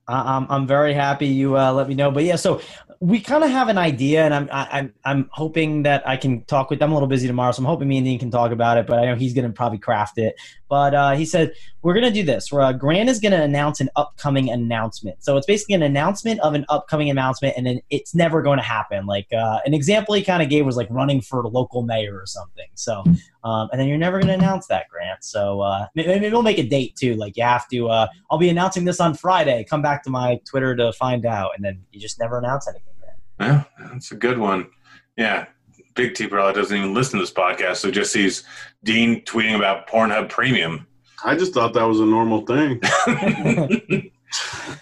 I, 0.09 0.37
I'm 0.37 0.47
I'm 0.51 0.67
very 0.67 0.95
happy 0.95 1.27
you 1.27 1.57
uh, 1.57 1.73
let 1.73 1.89
me 1.89 1.95
know. 1.95 2.11
But 2.11 2.25
yeah, 2.25 2.37
so 2.37 2.61
we 3.01 3.21
kind 3.21 3.45
of 3.45 3.51
have 3.51 3.69
an 3.69 3.79
idea, 3.79 4.25
and 4.25 4.35
I'm 4.35 4.49
I, 4.51 4.69
I'm 4.73 4.95
I'm 5.05 5.31
hoping 5.33 5.85
that 5.85 6.07
I 6.09 6.17
can 6.17 6.45
talk 6.45 6.71
with. 6.71 6.83
I'm 6.83 6.91
a 6.91 6.95
little 6.95 7.09
busy 7.09 7.27
tomorrow, 7.27 7.53
so 7.53 7.61
I'm 7.61 7.67
hoping 7.67 7.89
me 7.89 7.99
and 7.99 8.07
Dean 8.07 8.19
can 8.19 8.31
talk 8.31 8.51
about 8.51 8.79
it. 8.79 8.87
But 8.87 8.99
I 8.99 9.07
know 9.07 9.15
he's 9.15 9.35
going 9.35 9.47
to 9.47 9.53
probably 9.53 9.79
craft 9.79 10.19
it. 10.19 10.35
But 10.69 10.95
uh, 10.95 11.13
he 11.13 11.25
said 11.25 11.53
we're 11.83 11.95
going 11.95 12.07
to 12.07 12.13
do 12.13 12.25
this. 12.25 12.51
Where 12.51 12.63
uh, 12.63 12.73
Grant 12.73 13.09
is 13.09 13.21
going 13.21 13.33
to 13.33 13.43
announce 13.43 13.81
an 13.81 13.89
upcoming 13.97 14.51
announcement. 14.51 15.23
So 15.23 15.37
it's 15.37 15.47
basically 15.47 15.75
an 15.75 15.83
announcement 15.83 16.41
of 16.41 16.55
an 16.55 16.65
upcoming 16.69 17.11
announcement, 17.11 17.55
and 17.57 17.67
then 17.67 17.81
it's 17.91 18.15
never 18.15 18.43
going 18.43 18.59
to 18.59 18.65
happen. 18.65 19.07
Like 19.07 19.33
uh, 19.33 19.61
an 19.65 19.75
example 19.75 20.15
he 20.15 20.23
kind 20.23 20.43
of 20.43 20.49
gave 20.49 20.67
was 20.67 20.77
like 20.77 20.89
running 20.91 21.21
for 21.21 21.43
local 21.45 21.83
mayor 21.83 22.19
or 22.19 22.27
something. 22.27 22.69
So 22.75 23.05
um, 23.45 23.69
and 23.73 23.81
then 23.81 23.89
you're 23.89 23.99
never 23.99 24.19
going 24.19 24.29
to 24.29 24.35
announce 24.35 24.67
that, 24.67 24.89
Grant. 24.89 25.25
So 25.25 25.61
uh, 25.61 25.87
maybe, 25.95 26.31
we'll 26.31 26.43
make 26.43 26.59
a 26.59 26.67
date 26.67 26.97
too. 26.97 27.15
Like 27.15 27.37
you 27.37 27.45
have 27.45 27.69
to. 27.69 27.89
Uh, 27.89 28.07
I'll 28.31 28.39
be 28.39 28.49
announcing 28.49 28.85
this 28.85 29.01
on 29.01 29.15
Friday. 29.15 29.65
Come 29.69 29.83
back 29.83 30.03
to 30.05 30.11
my 30.11 30.41
Twitter 30.45 30.77
to 30.77 30.93
find 30.93 31.25
out, 31.25 31.53
and 31.57 31.65
then 31.65 31.83
you 31.93 32.01
just 32.01 32.19
never 32.19 32.39
announce 32.39 32.69
anything. 32.69 32.93
Grant. 33.01 33.67
yeah, 33.81 33.89
that's 33.91 34.13
a 34.13 34.17
good 34.17 34.39
one. 34.39 34.69
Yeah, 35.17 35.47
Big 35.95 36.15
T 36.15 36.27
probably 36.27 36.61
doesn't 36.61 36.77
even 36.77 36.95
listen 36.95 37.19
to 37.19 37.23
this 37.23 37.33
podcast, 37.33 37.77
so 37.77 37.91
just 37.91 38.13
sees 38.13 38.45
Dean 38.85 39.23
tweeting 39.23 39.57
about 39.57 39.89
Pornhub 39.89 40.29
Premium. 40.29 40.87
I 41.25 41.37
just 41.37 41.53
thought 41.53 41.75
that 41.75 41.85
was 41.85 42.01
a 42.01 42.07
normal 42.07 42.47
thing. 42.47 42.81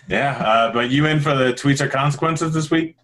Yeah, 0.08 0.36
uh, 0.38 0.72
but 0.72 0.90
you 0.90 1.06
in 1.06 1.20
for 1.20 1.34
the 1.34 1.52
tweets 1.52 1.80
or 1.80 1.88
consequences 1.88 2.54
this 2.54 2.70
week? 2.70 2.96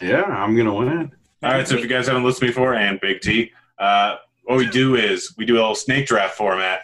Yeah, 0.00 0.22
I'm 0.22 0.56
gonna 0.56 0.74
win. 0.74 1.12
All 1.42 1.50
right, 1.50 1.66
so 1.66 1.74
if 1.74 1.82
you 1.82 1.88
guys 1.88 2.06
haven't 2.06 2.24
listened 2.24 2.48
before, 2.48 2.74
and 2.74 3.00
Big 3.00 3.20
T, 3.20 3.50
uh, 3.78 4.16
what 4.44 4.58
we 4.58 4.68
do 4.68 4.94
is 4.94 5.34
we 5.38 5.46
do 5.46 5.54
a 5.54 5.56
little 5.60 5.74
snake 5.74 6.06
draft 6.06 6.36
format. 6.36 6.82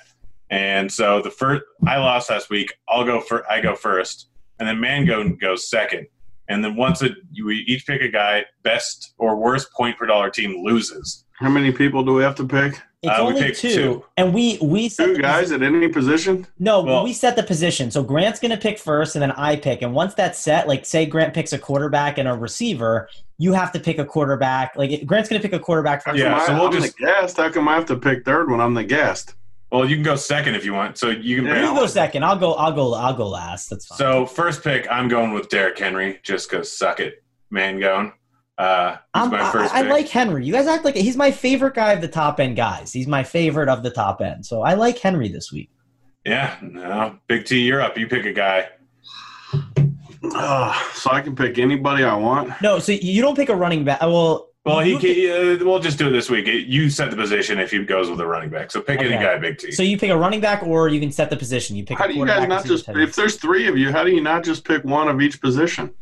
And 0.49 0.91
so 0.91 1.21
the 1.21 1.31
first, 1.31 1.63
I 1.87 1.99
lost 1.99 2.31
last 2.31 2.49
week. 2.49 2.73
I'll 2.89 3.05
go 3.05 3.21
for, 3.21 3.51
I 3.51 3.61
go 3.61 3.75
first, 3.75 4.29
and 4.59 4.69
then 4.69 4.77
Mangone 4.77 5.39
goes 5.39 5.69
second. 5.69 6.07
And 6.49 6.63
then 6.65 6.77
once 6.77 7.03
it, 7.03 7.13
we 7.45 7.57
each 7.67 7.87
pick 7.87 8.01
a 8.03 8.09
guy, 8.09 8.45
best 8.63 9.15
or 9.19 9.37
worst 9.37 9.73
point 9.73 9.99
per 9.99 10.07
dollar 10.07 10.31
team 10.31 10.65
loses. 10.65 11.25
How 11.41 11.49
many 11.51 11.71
people 11.73 12.03
do 12.05 12.15
we 12.15 12.23
have 12.23 12.35
to 12.37 12.47
pick? 12.47 12.81
It's 13.03 13.13
Uh, 13.19 13.25
we 13.27 13.35
only 13.35 13.53
two, 13.53 13.75
two. 13.75 14.05
and 14.17 14.33
we 14.33 14.59
we 14.63 14.89
set 14.89 15.07
Two 15.07 15.15
the- 15.17 15.23
guys 15.23 15.53
at 15.53 15.63
any 15.63 15.87
position? 15.89 16.47
No, 16.59 16.83
Well- 16.83 17.05
we 17.05 17.13
set 17.13 17.37
the 17.37 17.43
position. 17.43 17.91
So 17.91 18.03
Grant's 18.03 18.41
going 18.41 18.53
to 18.53 18.57
pick 18.57 18.79
first, 18.79 19.15
and 19.17 19.23
then 19.23 19.33
I 19.33 19.57
pick. 19.57 19.83
And 19.83 19.93
once 19.93 20.15
that's 20.15 20.39
set, 20.39 20.67
like 20.67 20.87
say 20.87 21.05
Grant 21.05 21.35
picks 21.35 21.53
a 21.53 21.59
quarterback 21.59 22.17
and 22.19 22.27
a 22.27 22.33
receiver, 22.35 23.09
you 23.39 23.53
have 23.53 23.71
to 23.73 23.81
pick 23.81 23.99
a 23.99 24.05
quarterback. 24.05 24.75
Like 24.77 25.05
Grant's 25.05 25.29
going 25.29 25.41
to 25.41 25.47
pick 25.47 25.55
a 25.55 25.63
quarterback 25.63 26.05
How 26.05 26.13
first. 26.13 26.23
Yeah, 26.23 26.37
I, 26.37 26.47
so 26.47 26.55
we'll 26.55 26.67
I'm 26.67 26.73
just- 26.73 26.97
the 26.97 27.05
guest. 27.05 27.37
How 27.37 27.51
come 27.51 27.69
I 27.69 27.75
have 27.75 27.87
to 27.87 27.97
pick 27.97 28.25
third 28.25 28.51
when 28.51 28.61
I'm 28.61 28.75
the 28.75 28.85
guest? 28.85 29.35
Well, 29.73 29.89
you 29.89 29.97
can 29.97 30.03
go 30.05 30.15
second 30.17 30.55
if 30.55 30.65
you 30.65 30.73
want. 30.73 30.97
So 30.97 31.11
you 31.11 31.37
can 31.37 31.47
Yeah. 31.47 31.55
pick. 31.55 31.63
You 31.65 31.75
go 31.75 31.87
second. 31.87 32.25
I'll 32.25 32.37
go. 32.39 32.55
I'll 32.55 32.73
go. 32.73 32.95
I'll 32.95 33.15
go 33.15 33.29
last. 33.29 33.69
That's 33.71 33.87
fine. 33.87 33.99
So 33.99 34.27
first 34.27 34.63
pick, 34.63 34.87
I'm 34.91 35.09
going 35.09 35.33
with 35.33 35.49
Derrick 35.49 35.79
Henry 35.79 36.21
just 36.23 36.49
because 36.51 36.71
suck 36.77 37.01
it, 37.01 37.23
Mangone. 37.53 38.13
Uh, 38.59 38.93
he's 38.93 38.99
I'm, 39.15 39.31
my 39.31 39.51
first 39.51 39.75
I 39.75 39.83
pick. 39.83 39.91
like 39.91 40.09
Henry. 40.09 40.47
You 40.47 40.53
guys 40.53 40.67
act 40.67 40.85
like 40.85 40.95
he's 40.95 41.17
my 41.17 41.31
favorite 41.31 41.75
guy 41.75 41.93
of 41.93 42.01
the 42.01 42.09
top 42.09 42.41
end 42.41 42.57
guys. 42.57 42.93
He's 42.93 43.07
my 43.07 43.23
favorite 43.23 43.69
of 43.69 43.83
the 43.83 43.91
top 43.91 44.23
end. 44.23 44.47
So 44.47 44.63
I 44.63 44.75
like 44.75 44.99
Henry 44.99 45.29
this 45.29 45.53
week. 45.53 45.69
Yeah, 46.25 46.57
no. 46.63 47.19
Big 47.29 47.45
T, 47.45 47.61
you're 47.61 47.81
up. 47.83 47.99
You 47.99 48.07
pick 48.07 48.25
a 48.25 48.33
guy. 48.33 48.69
Ah, 50.35 50.91
so 50.95 51.11
I 51.11 51.21
can 51.21 51.37
pick 51.37 51.59
anybody 51.59 52.03
I 52.05 52.15
want. 52.17 52.51
No, 52.63 52.79
so 52.79 52.93
you 52.93 53.23
don't 53.23 53.37
pick 53.37 53.49
a 53.49 53.55
running 53.57 53.85
back. 53.85 54.01
Well, 54.01 54.49
Well, 54.67 54.81
he 54.81 54.91
you 54.91 54.99
can, 54.99 55.63
uh, 55.63 55.65
we'll 55.65 55.79
just 55.79 55.97
do 55.97 56.09
it 56.09 56.11
this 56.11 56.29
week. 56.29 56.47
You 56.49 56.91
set 56.91 57.11
the 57.13 57.17
position 57.17 57.61
if 57.61 57.71
he 57.71 57.85
goes 57.85 58.11
with 58.11 58.21
a 58.21 58.27
running 58.27 58.51
back. 58.51 58.73
So 58.73 58.81
pick 58.81 58.99
any 58.99 59.11
guy, 59.11 59.39
Big 59.39 59.59
T. 59.59 59.71
So 59.71 59.85
you 59.85 59.97
pick 59.97 60.11
a 60.11 60.17
running 60.17 60.41
back, 60.41 60.65
or 60.65 60.89
you 60.89 60.99
can 60.99 61.13
set 61.13 61.31
the 61.31 61.37
position. 61.37 61.77
You 61.77 61.85
pick. 61.85 61.97
How 61.99 62.07
a 62.07 62.09
do 62.09 62.15
you 62.15 62.27
guys 62.27 62.49
not 62.49 62.67
just 62.67 62.89
if 62.89 63.15
there's 63.15 63.37
three 63.37 63.69
of 63.69 63.79
you, 63.79 63.93
how 63.93 64.03
do 64.03 64.11
you 64.11 64.21
not 64.21 64.43
just 64.45 64.65
pick 64.65 64.83
one 64.83 65.07
of 65.07 65.23
each 65.23 65.41
position? 65.41 65.95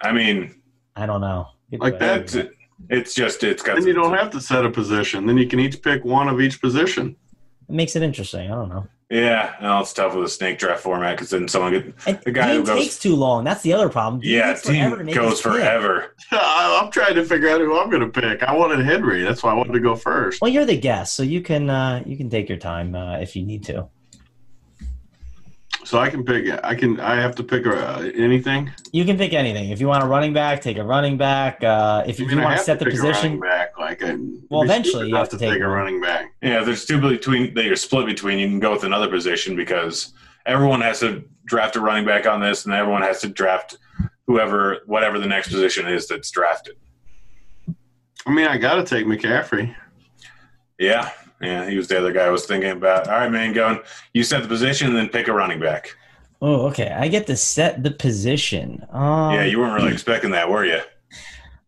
I 0.00 0.12
mean, 0.12 0.54
I 0.96 1.04
don't 1.04 1.20
know. 1.20 1.48
Good 1.70 1.80
Like 1.80 1.98
question. 1.98 2.40
it's, 2.40 2.50
it's 2.88 3.14
just 3.14 3.44
it's 3.44 3.62
got. 3.62 3.76
Then 3.76 3.86
you 3.86 3.92
don't 3.92 4.14
have 4.14 4.30
to 4.30 4.40
set 4.40 4.64
a 4.64 4.70
position. 4.70 5.26
Then 5.26 5.36
you 5.36 5.46
can 5.46 5.60
each 5.60 5.82
pick 5.82 6.06
one 6.06 6.28
of 6.28 6.40
each 6.40 6.58
position. 6.58 7.16
It 7.68 7.74
makes 7.74 7.96
it 7.96 8.02
interesting. 8.02 8.50
I 8.50 8.54
don't 8.54 8.70
know. 8.70 8.86
Yeah, 9.10 9.54
no, 9.60 9.80
it's 9.80 9.92
tough 9.92 10.14
with 10.14 10.24
a 10.24 10.28
snake 10.28 10.58
draft 10.58 10.82
format 10.82 11.16
because 11.16 11.30
then 11.30 11.46
someone 11.46 11.72
get 11.72 11.94
And 12.06 12.18
The 12.24 12.32
guy 12.32 12.48
who 12.48 12.56
Dean 12.58 12.64
goes- 12.64 12.78
takes 12.84 12.98
too 12.98 13.14
long. 13.14 13.44
That's 13.44 13.62
the 13.62 13.72
other 13.72 13.88
problem. 13.88 14.20
Dean 14.20 14.32
yeah, 14.32 14.52
takes 14.54 14.62
forever 14.66 15.04
team 15.04 15.14
goes 15.14 15.40
forever. 15.40 16.14
I- 16.32 16.80
I'm 16.82 16.90
trying 16.90 17.14
to 17.16 17.24
figure 17.24 17.48
out 17.50 17.60
who 17.60 17.78
I'm 17.78 17.90
going 17.90 18.10
to 18.10 18.20
pick. 18.20 18.42
I 18.42 18.54
wanted 18.54 18.84
Henry. 18.84 19.22
That's 19.22 19.42
why 19.42 19.50
I 19.50 19.54
wanted 19.54 19.72
to 19.74 19.80
go 19.80 19.94
first. 19.94 20.40
Well, 20.40 20.50
you're 20.50 20.64
the 20.64 20.78
guest, 20.78 21.14
so 21.14 21.22
you 21.22 21.42
can 21.42 21.68
uh, 21.70 22.02
you 22.06 22.16
can 22.16 22.30
take 22.30 22.48
your 22.48 22.58
time 22.58 22.94
uh, 22.94 23.18
if 23.18 23.36
you 23.36 23.44
need 23.44 23.64
to. 23.64 23.88
So 25.84 25.98
I 25.98 26.08
can 26.08 26.24
pick. 26.24 26.46
I 26.64 26.74
can. 26.74 26.98
I 26.98 27.16
have 27.16 27.34
to 27.36 27.42
pick 27.44 27.66
uh, 27.66 28.10
anything. 28.14 28.72
You 28.92 29.04
can 29.04 29.18
pick 29.18 29.34
anything. 29.34 29.68
If 29.70 29.80
you 29.80 29.86
want 29.86 30.02
a 30.02 30.06
running 30.06 30.32
back, 30.32 30.62
take 30.62 30.78
a 30.78 30.84
running 30.84 31.18
back. 31.18 31.62
Uh, 31.62 32.02
if 32.06 32.18
I 32.18 32.22
you, 32.22 32.28
mean, 32.28 32.38
I 32.38 32.44
want 32.44 32.52
to 32.52 32.56
have 32.56 32.64
set 32.64 32.78
the 32.78 32.86
pick 32.86 32.94
a 32.94 32.96
position, 32.96 33.38
back. 33.38 33.78
Like, 33.78 34.02
I, 34.02 34.16
Well, 34.48 34.62
eventually 34.62 35.08
you 35.08 35.16
have 35.16 35.28
to 35.28 35.38
take 35.38 35.60
a 35.60 35.68
running 35.68 36.00
back. 36.00 36.34
Yeah, 36.42 36.64
there's 36.64 36.86
two 36.86 37.00
between 37.00 37.52
that 37.54 37.64
you're 37.64 37.76
split 37.76 38.06
between. 38.06 38.38
You 38.38 38.48
can 38.48 38.60
go 38.60 38.72
with 38.72 38.84
another 38.84 39.08
position 39.08 39.56
because 39.56 40.14
everyone 40.46 40.80
has 40.80 41.00
to 41.00 41.24
draft 41.44 41.76
a 41.76 41.80
running 41.80 42.06
back 42.06 42.26
on 42.26 42.40
this, 42.40 42.64
and 42.64 42.74
everyone 42.74 43.02
has 43.02 43.20
to 43.20 43.28
draft 43.28 43.76
whoever, 44.26 44.80
whatever 44.86 45.18
the 45.18 45.26
next 45.26 45.48
position 45.48 45.86
is 45.86 46.08
that's 46.08 46.30
drafted. 46.30 46.76
I 48.26 48.32
mean, 48.32 48.46
I 48.46 48.56
got 48.56 48.76
to 48.76 48.84
take 48.84 49.06
McCaffrey. 49.06 49.74
Yeah, 50.78 51.10
yeah, 51.40 51.68
he 51.68 51.76
was 51.76 51.88
the 51.88 51.98
other 51.98 52.12
guy 52.12 52.24
I 52.24 52.30
was 52.30 52.46
thinking 52.46 52.70
about. 52.70 53.08
All 53.08 53.14
right, 53.18 53.30
man, 53.30 53.52
going. 53.52 53.80
You 54.12 54.22
set 54.22 54.42
the 54.42 54.48
position, 54.48 54.88
and 54.88 54.96
then 54.96 55.08
pick 55.08 55.28
a 55.28 55.32
running 55.32 55.60
back. 55.60 55.94
oh, 56.42 56.66
okay. 56.68 56.90
I 56.90 57.08
get 57.08 57.26
to 57.28 57.36
set 57.36 57.82
the 57.82 57.90
position. 57.90 58.84
Um, 58.90 59.34
yeah, 59.34 59.44
you 59.44 59.58
weren't 59.58 59.74
really 59.74 59.92
expecting 59.92 60.30
that, 60.32 60.48
were 60.48 60.64
you? 60.64 60.80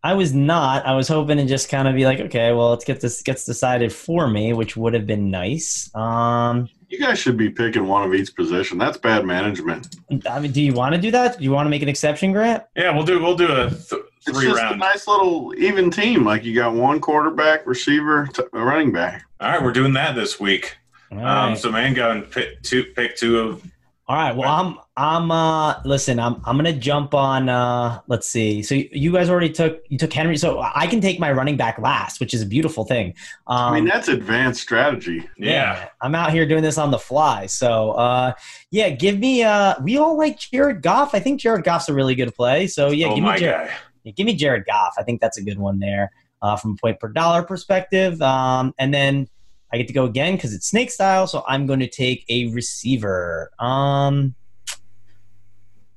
I 0.03 0.13
was 0.13 0.33
not. 0.33 0.85
I 0.85 0.93
was 0.95 1.07
hoping 1.07 1.37
to 1.37 1.45
just 1.45 1.69
kind 1.69 1.87
of 1.87 1.95
be 1.95 2.05
like, 2.05 2.19
okay, 2.19 2.53
well, 2.53 2.69
let's 2.69 2.85
get 2.85 3.01
this 3.01 3.21
gets 3.23 3.43
decided 3.45 3.91
for 3.91 4.27
me, 4.27 4.53
which 4.53 4.77
would 4.77 4.93
have 4.93 5.05
been 5.07 5.29
nice. 5.31 5.93
Um, 5.95 6.69
You 6.87 6.99
guys 6.99 7.19
should 7.19 7.35
be 7.35 7.49
picking 7.49 7.87
one 7.87 8.03
of 8.07 8.13
each 8.13 8.33
position. 8.35 8.77
That's 8.77 8.97
bad 8.97 9.25
management. 9.25 9.95
I 10.29 10.39
mean, 10.39 10.51
do 10.51 10.61
you 10.61 10.71
want 10.73 10.95
to 10.95 11.01
do 11.01 11.11
that? 11.11 11.39
Do 11.39 11.43
you 11.43 11.51
want 11.51 11.65
to 11.65 11.69
make 11.69 11.81
an 11.81 11.89
exception, 11.89 12.31
Grant? 12.31 12.63
Yeah, 12.75 12.95
we'll 12.95 13.05
do. 13.05 13.21
We'll 13.21 13.35
do 13.35 13.51
a 13.51 13.69
th- 13.69 14.01
It's 14.27 14.37
three 14.37 14.47
just 14.49 14.61
a 14.73 14.75
nice 14.75 15.07
little 15.07 15.53
even 15.57 15.89
team. 15.91 16.23
Like 16.25 16.43
you 16.43 16.53
got 16.55 16.73
one 16.73 16.99
quarterback, 16.99 17.65
receiver, 17.65 18.27
t- 18.33 18.43
a 18.53 18.59
running 18.63 18.91
back. 18.91 19.23
All 19.39 19.49
right, 19.51 19.61
we're 19.63 19.71
doing 19.73 19.93
that 19.93 20.15
this 20.15 20.39
week. 20.39 20.77
All 21.11 21.19
Um, 21.19 21.25
right. 21.25 21.57
so, 21.57 21.71
man, 21.71 21.93
go 21.93 22.11
and 22.11 22.29
pick 22.29 22.61
two. 22.63 22.83
Pick 22.95 23.15
two 23.15 23.39
of 23.39 23.63
All 24.09 24.15
right. 24.17 24.35
Well, 24.35 24.49
I'm 24.49 24.77
I'm 24.97 25.31
uh 25.31 25.79
listen, 25.85 26.19
I'm 26.19 26.41
I'm 26.45 26.55
gonna 26.57 26.73
jump 26.73 27.13
on 27.13 27.49
uh 27.49 27.99
let's 28.07 28.27
see. 28.27 28.63
So 28.63 28.73
you 28.75 29.11
guys 29.13 29.29
already 29.29 29.49
took 29.49 29.83
you 29.89 29.97
took 29.97 30.11
Henry, 30.11 30.35
so 30.37 30.59
I 30.75 30.87
can 30.87 30.99
take 31.01 31.19
my 31.19 31.31
running 31.31 31.55
back 31.55 31.77
last, 31.79 32.19
which 32.19 32.33
is 32.33 32.41
a 32.41 32.45
beautiful 32.45 32.83
thing. 32.83 33.13
Um, 33.47 33.57
I 33.57 33.75
mean, 33.75 33.85
that's 33.85 34.07
advanced 34.07 34.61
strategy. 34.61 35.27
Yeah. 35.37 35.89
I'm 36.01 36.15
out 36.15 36.31
here 36.31 36.45
doing 36.47 36.63
this 36.63 36.77
on 36.77 36.89
the 36.91 36.97
fly. 36.99 37.45
So 37.45 37.91
uh 37.91 38.33
yeah, 38.71 38.89
give 38.89 39.19
me 39.19 39.43
uh 39.43 39.75
we 39.83 39.97
all 39.97 40.17
like 40.17 40.39
Jared 40.39 40.81
Goff. 40.81 41.13
I 41.13 41.19
think 41.19 41.39
Jared 41.39 41.63
Goff's 41.63 41.87
a 41.89 41.93
really 41.93 42.15
good 42.15 42.33
play. 42.33 42.65
So 42.67 42.89
yeah, 42.91 43.07
oh 43.07 43.15
give 43.15 43.23
me 43.23 43.37
Jared 43.37 43.67
guy. 43.69 43.75
Yeah, 44.07 44.13
give 44.13 44.25
me 44.25 44.35
Jared 44.35 44.65
Goff. 44.65 44.95
I 44.97 45.03
think 45.03 45.19
that's 45.19 45.37
a 45.37 45.43
good 45.43 45.59
one 45.59 45.79
there 45.79 46.11
uh, 46.41 46.55
from 46.55 46.71
a 46.71 46.75
point 46.75 46.99
per 46.99 47.09
dollar 47.09 47.43
perspective. 47.43 48.21
Um, 48.21 48.73
and 48.79 48.93
then 48.93 49.27
I 49.73 49.77
get 49.77 49.87
to 49.87 49.93
go 49.93 50.05
again 50.05 50.35
because 50.35 50.53
it's 50.53 50.67
snake 50.67 50.91
style. 50.91 51.27
So 51.27 51.43
I'm 51.47 51.65
going 51.65 51.81
to 51.81 51.89
take 51.89 52.23
a 52.29 52.47
receiver. 52.47 53.51
Um, 53.59 54.33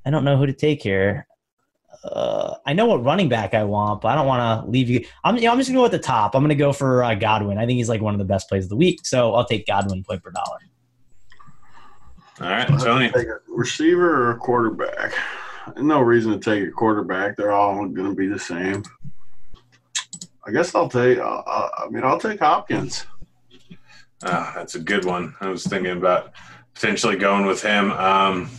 I 0.04 0.10
don't 0.10 0.24
know 0.24 0.36
who 0.36 0.46
to 0.46 0.52
take 0.52 0.82
here. 0.82 1.26
Uh, 2.02 2.56
I 2.66 2.72
know 2.72 2.86
what 2.86 3.04
running 3.04 3.28
back 3.28 3.54
I 3.54 3.62
want, 3.62 4.00
but 4.00 4.08
I 4.08 4.14
don't 4.16 4.26
want 4.26 4.64
to 4.64 4.70
leave 4.70 4.88
you. 4.88 5.04
I'm, 5.22 5.36
you 5.36 5.42
know, 5.42 5.52
I'm 5.52 5.58
just 5.58 5.68
going 5.68 5.76
to 5.76 5.80
go 5.82 5.84
at 5.84 5.92
the 5.92 5.98
top. 5.98 6.34
I'm 6.34 6.42
going 6.42 6.48
to 6.48 6.54
go 6.54 6.72
for 6.72 7.04
uh, 7.04 7.14
Godwin. 7.14 7.58
I 7.58 7.66
think 7.66 7.76
he's 7.76 7.90
like 7.90 8.00
one 8.00 8.14
of 8.14 8.18
the 8.18 8.24
best 8.24 8.48
plays 8.48 8.64
of 8.64 8.70
the 8.70 8.76
week. 8.76 9.06
So 9.06 9.34
I'll 9.34 9.44
take 9.44 9.66
Godwin 9.66 10.02
point 10.02 10.22
per 10.22 10.30
dollar. 10.30 10.58
All 12.40 12.48
right, 12.48 12.66
Tony. 12.80 13.10
Take 13.10 13.28
a 13.28 13.38
receiver 13.48 14.28
or 14.28 14.30
a 14.30 14.36
quarterback. 14.36 15.12
No 15.76 16.00
reason 16.00 16.32
to 16.32 16.38
take 16.38 16.66
a 16.66 16.70
quarterback. 16.70 17.36
They're 17.36 17.52
all 17.52 17.86
going 17.86 18.10
to 18.10 18.14
be 18.14 18.26
the 18.26 18.38
same. 18.38 18.82
I 20.46 20.52
guess 20.52 20.74
I'll 20.74 20.88
take. 20.88 21.18
Uh, 21.18 21.42
uh, 21.46 21.68
I 21.78 21.88
mean, 21.90 22.02
I'll 22.02 22.18
take 22.18 22.40
Hopkins. 22.40 23.06
Oh, 24.22 24.52
that's 24.54 24.74
a 24.74 24.80
good 24.80 25.04
one. 25.04 25.34
I 25.40 25.48
was 25.48 25.64
thinking 25.64 25.92
about 25.92 26.32
potentially 26.74 27.16
going 27.16 27.46
with 27.46 27.62
him. 27.62 27.90
Um, 27.92 28.50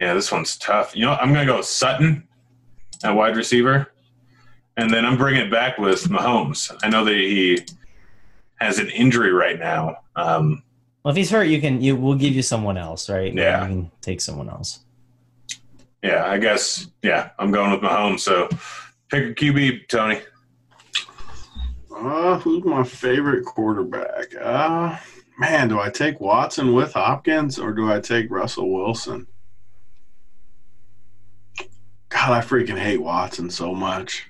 yeah, 0.00 0.14
this 0.14 0.32
one's 0.32 0.56
tough. 0.56 0.96
You 0.96 1.06
know, 1.06 1.12
I'm 1.12 1.32
going 1.32 1.46
to 1.46 1.52
go 1.52 1.60
Sutton 1.60 2.26
at 3.04 3.10
wide 3.10 3.36
receiver, 3.36 3.92
and 4.76 4.90
then 4.90 5.04
I'm 5.04 5.16
bringing 5.16 5.46
it 5.46 5.50
back 5.50 5.78
with 5.78 6.04
Mahomes. 6.04 6.74
I 6.82 6.88
know 6.88 7.04
that 7.04 7.14
he 7.14 7.66
has 8.60 8.78
an 8.78 8.88
injury 8.90 9.32
right 9.32 9.58
now. 9.58 9.96
Um, 10.16 10.62
Well, 11.02 11.12
if 11.12 11.16
he's 11.16 11.30
hurt, 11.30 11.44
you 11.44 11.60
can. 11.60 11.80
You 11.80 11.96
we'll 11.96 12.16
give 12.16 12.34
you 12.34 12.42
someone 12.42 12.76
else, 12.76 13.08
right? 13.08 13.32
Yeah. 13.32 13.62
you 13.62 13.68
can 13.68 13.90
take 14.02 14.20
someone 14.20 14.48
else. 14.50 14.80
yeah, 16.02 16.26
I 16.26 16.38
guess. 16.38 16.88
Yeah, 17.02 17.30
I'm 17.38 17.50
going 17.50 17.70
with 17.70 17.80
Mahomes. 17.80 18.20
So 18.20 18.48
pick 19.10 19.30
a 19.30 19.34
QB, 19.34 19.88
Tony. 19.88 20.20
Uh, 21.94 22.38
who's 22.38 22.64
my 22.64 22.82
favorite 22.84 23.44
quarterback? 23.44 24.34
Uh, 24.40 24.96
man, 25.38 25.68
do 25.68 25.80
I 25.80 25.90
take 25.90 26.20
Watson 26.20 26.72
with 26.74 26.94
Hopkins 26.94 27.58
or 27.58 27.72
do 27.72 27.92
I 27.92 28.00
take 28.00 28.30
Russell 28.30 28.70
Wilson? 28.72 29.26
God, 32.08 32.32
I 32.32 32.40
freaking 32.40 32.78
hate 32.78 33.02
Watson 33.02 33.50
so 33.50 33.74
much. 33.74 34.26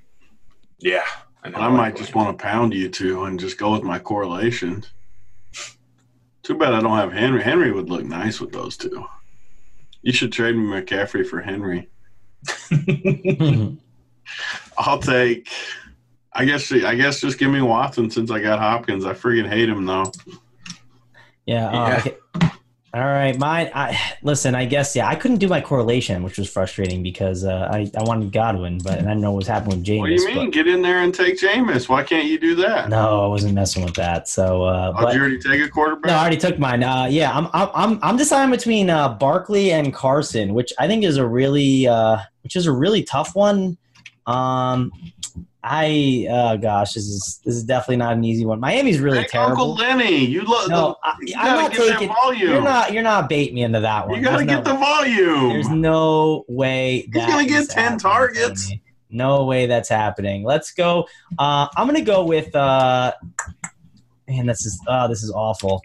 Yeah, 0.79 1.03
know, 1.45 1.59
I 1.59 1.69
might 1.69 1.97
just 1.97 2.15
want 2.15 2.37
to 2.37 2.43
pound 2.43 2.75
you 2.75 2.89
two 2.89 3.25
and 3.25 3.39
just 3.41 3.59
go 3.59 3.73
with 3.73 3.83
my 3.83 3.99
correlation. 3.99 4.85
Too 6.43 6.57
bad 6.57 6.73
I 6.73 6.81
don't 6.81 6.97
have 6.97 7.13
Henry. 7.13 7.43
Henry 7.43 7.71
would 7.73 7.91
look 7.91 8.05
nice 8.05 8.41
with 8.41 8.53
those 8.53 8.77
two. 8.77 9.05
You 10.03 10.13
should 10.13 10.33
trade 10.33 10.57
me 10.57 10.65
McCaffrey 10.65 11.27
for 11.27 11.41
Henry. 11.41 11.89
I'll 14.79 14.99
take. 14.99 15.49
I 16.33 16.45
guess. 16.45 16.73
I 16.73 16.95
guess 16.95 17.21
just 17.21 17.39
give 17.39 17.51
me 17.51 17.61
Watson 17.61 18.11
since 18.11 18.31
I 18.31 18.41
got 18.41 18.59
Hopkins. 18.59 19.05
I 19.05 19.13
freaking 19.13 19.49
hate 19.49 19.69
him 19.69 19.85
though. 19.85 20.11
Yeah. 21.45 21.69
uh, 21.69 22.03
Yeah. 22.07 22.13
All 22.93 23.01
right, 23.05 23.39
mine. 23.39 23.71
I 23.73 23.97
listen. 24.23 24.57
I 24.57 24.65
guess 24.65 24.97
yeah. 24.97 25.07
I 25.07 25.15
couldn't 25.15 25.37
do 25.39 25.47
my 25.47 25.61
correlation, 25.61 26.25
which 26.25 26.39
was 26.39 26.51
frustrating 26.51 27.05
because 27.05 27.45
uh, 27.45 27.69
I 27.73 27.89
I 27.97 28.03
wanted 28.03 28.33
Godwin, 28.33 28.79
but 28.83 28.99
and 28.99 29.07
I 29.07 29.11
didn't 29.13 29.21
know 29.21 29.31
what 29.31 29.37
was 29.39 29.47
happening 29.47 29.79
with 29.79 29.87
Jameis. 29.87 30.01
What 30.01 30.07
do 30.09 30.15
you 30.15 30.35
mean? 30.35 30.51
Get 30.51 30.67
in 30.67 30.83
there 30.83 30.99
and 30.99 31.15
take 31.15 31.39
Jameis. 31.39 31.89
Why 31.89 32.03
can't 32.03 32.27
you 32.27 32.41
do 32.41 32.57
that? 32.57 32.89
No, 32.89 33.25
I 33.25 33.29
wasn't 33.29 33.55
messing 33.55 33.85
with 33.85 33.95
that. 33.95 34.27
So, 34.27 34.65
uh, 34.65 34.93
Oh, 34.97 35.03
but 35.05 35.15
you 35.15 35.21
already 35.21 35.39
take 35.39 35.61
a 35.61 35.69
quarterback? 35.69 36.07
no, 36.09 36.15
I 36.17 36.21
already 36.21 36.37
took 36.37 36.59
mine. 36.59 36.83
Uh, 36.83 37.07
yeah, 37.09 37.31
I'm 37.31 37.47
I'm 37.53 37.69
I'm 37.75 37.99
I'm 38.03 38.17
deciding 38.17 38.51
between 38.51 38.91
uh, 38.91 39.11
Barkley 39.11 39.71
and 39.71 39.95
Carson, 39.95 40.53
which 40.53 40.73
I 40.81 40.89
think 40.89 41.05
is 41.05 41.17
a 41.17 41.27
really 41.27 41.87
uh, 41.87 42.19
which 42.43 42.57
is 42.57 42.67
a 42.67 42.73
really 42.73 43.05
tough 43.05 43.37
one. 43.37 43.79
Um, 44.27 44.91
I 45.63 46.27
oh 46.31 46.57
gosh, 46.57 46.95
this 46.95 47.05
is 47.05 47.41
this 47.45 47.55
is 47.55 47.65
definitely 47.65 47.97
not 47.97 48.15
an 48.15 48.25
easy 48.25 48.47
one. 48.47 48.61
Miami's 48.61 48.99
really 48.99 49.19
Take 49.19 49.31
terrible. 49.31 49.51
Uncle 49.53 49.75
Lenny. 49.75 50.25
You 50.25 50.41
look. 50.43 50.71
No, 50.71 50.97
I, 51.05 51.15
you 51.21 51.35
I'm 51.37 51.57
not 51.57 51.73
taking. 51.73 52.09
volume. 52.09 52.51
You're 52.51 52.63
not. 52.63 52.93
You're 52.95 53.03
not 53.03 53.29
baiting 53.29 53.55
me 53.57 53.63
into 53.63 53.81
that 53.81 54.09
one. 54.09 54.17
You 54.19 54.25
gotta 54.25 54.39
There's 54.39 54.49
get 54.49 54.65
no- 54.65 54.73
the 54.73 54.79
volume. 54.79 55.49
There's 55.51 55.69
no 55.69 56.45
way 56.49 57.09
He's 57.13 57.27
gonna 57.27 57.47
get 57.47 57.69
10 57.69 57.99
targets. 57.99 58.73
No 59.11 59.45
way 59.45 59.67
that's 59.67 59.89
happening. 59.89 60.45
Let's 60.45 60.73
go. 60.73 61.07
Uh, 61.39 61.67
I'm 61.77 61.87
gonna 61.87 62.01
go 62.01 62.25
with. 62.25 62.55
Uh, 62.55 63.13
man, 64.29 64.47
this 64.47 64.65
is 64.65 64.81
uh, 64.87 65.09
this 65.09 65.23
is 65.23 65.31
awful. 65.31 65.83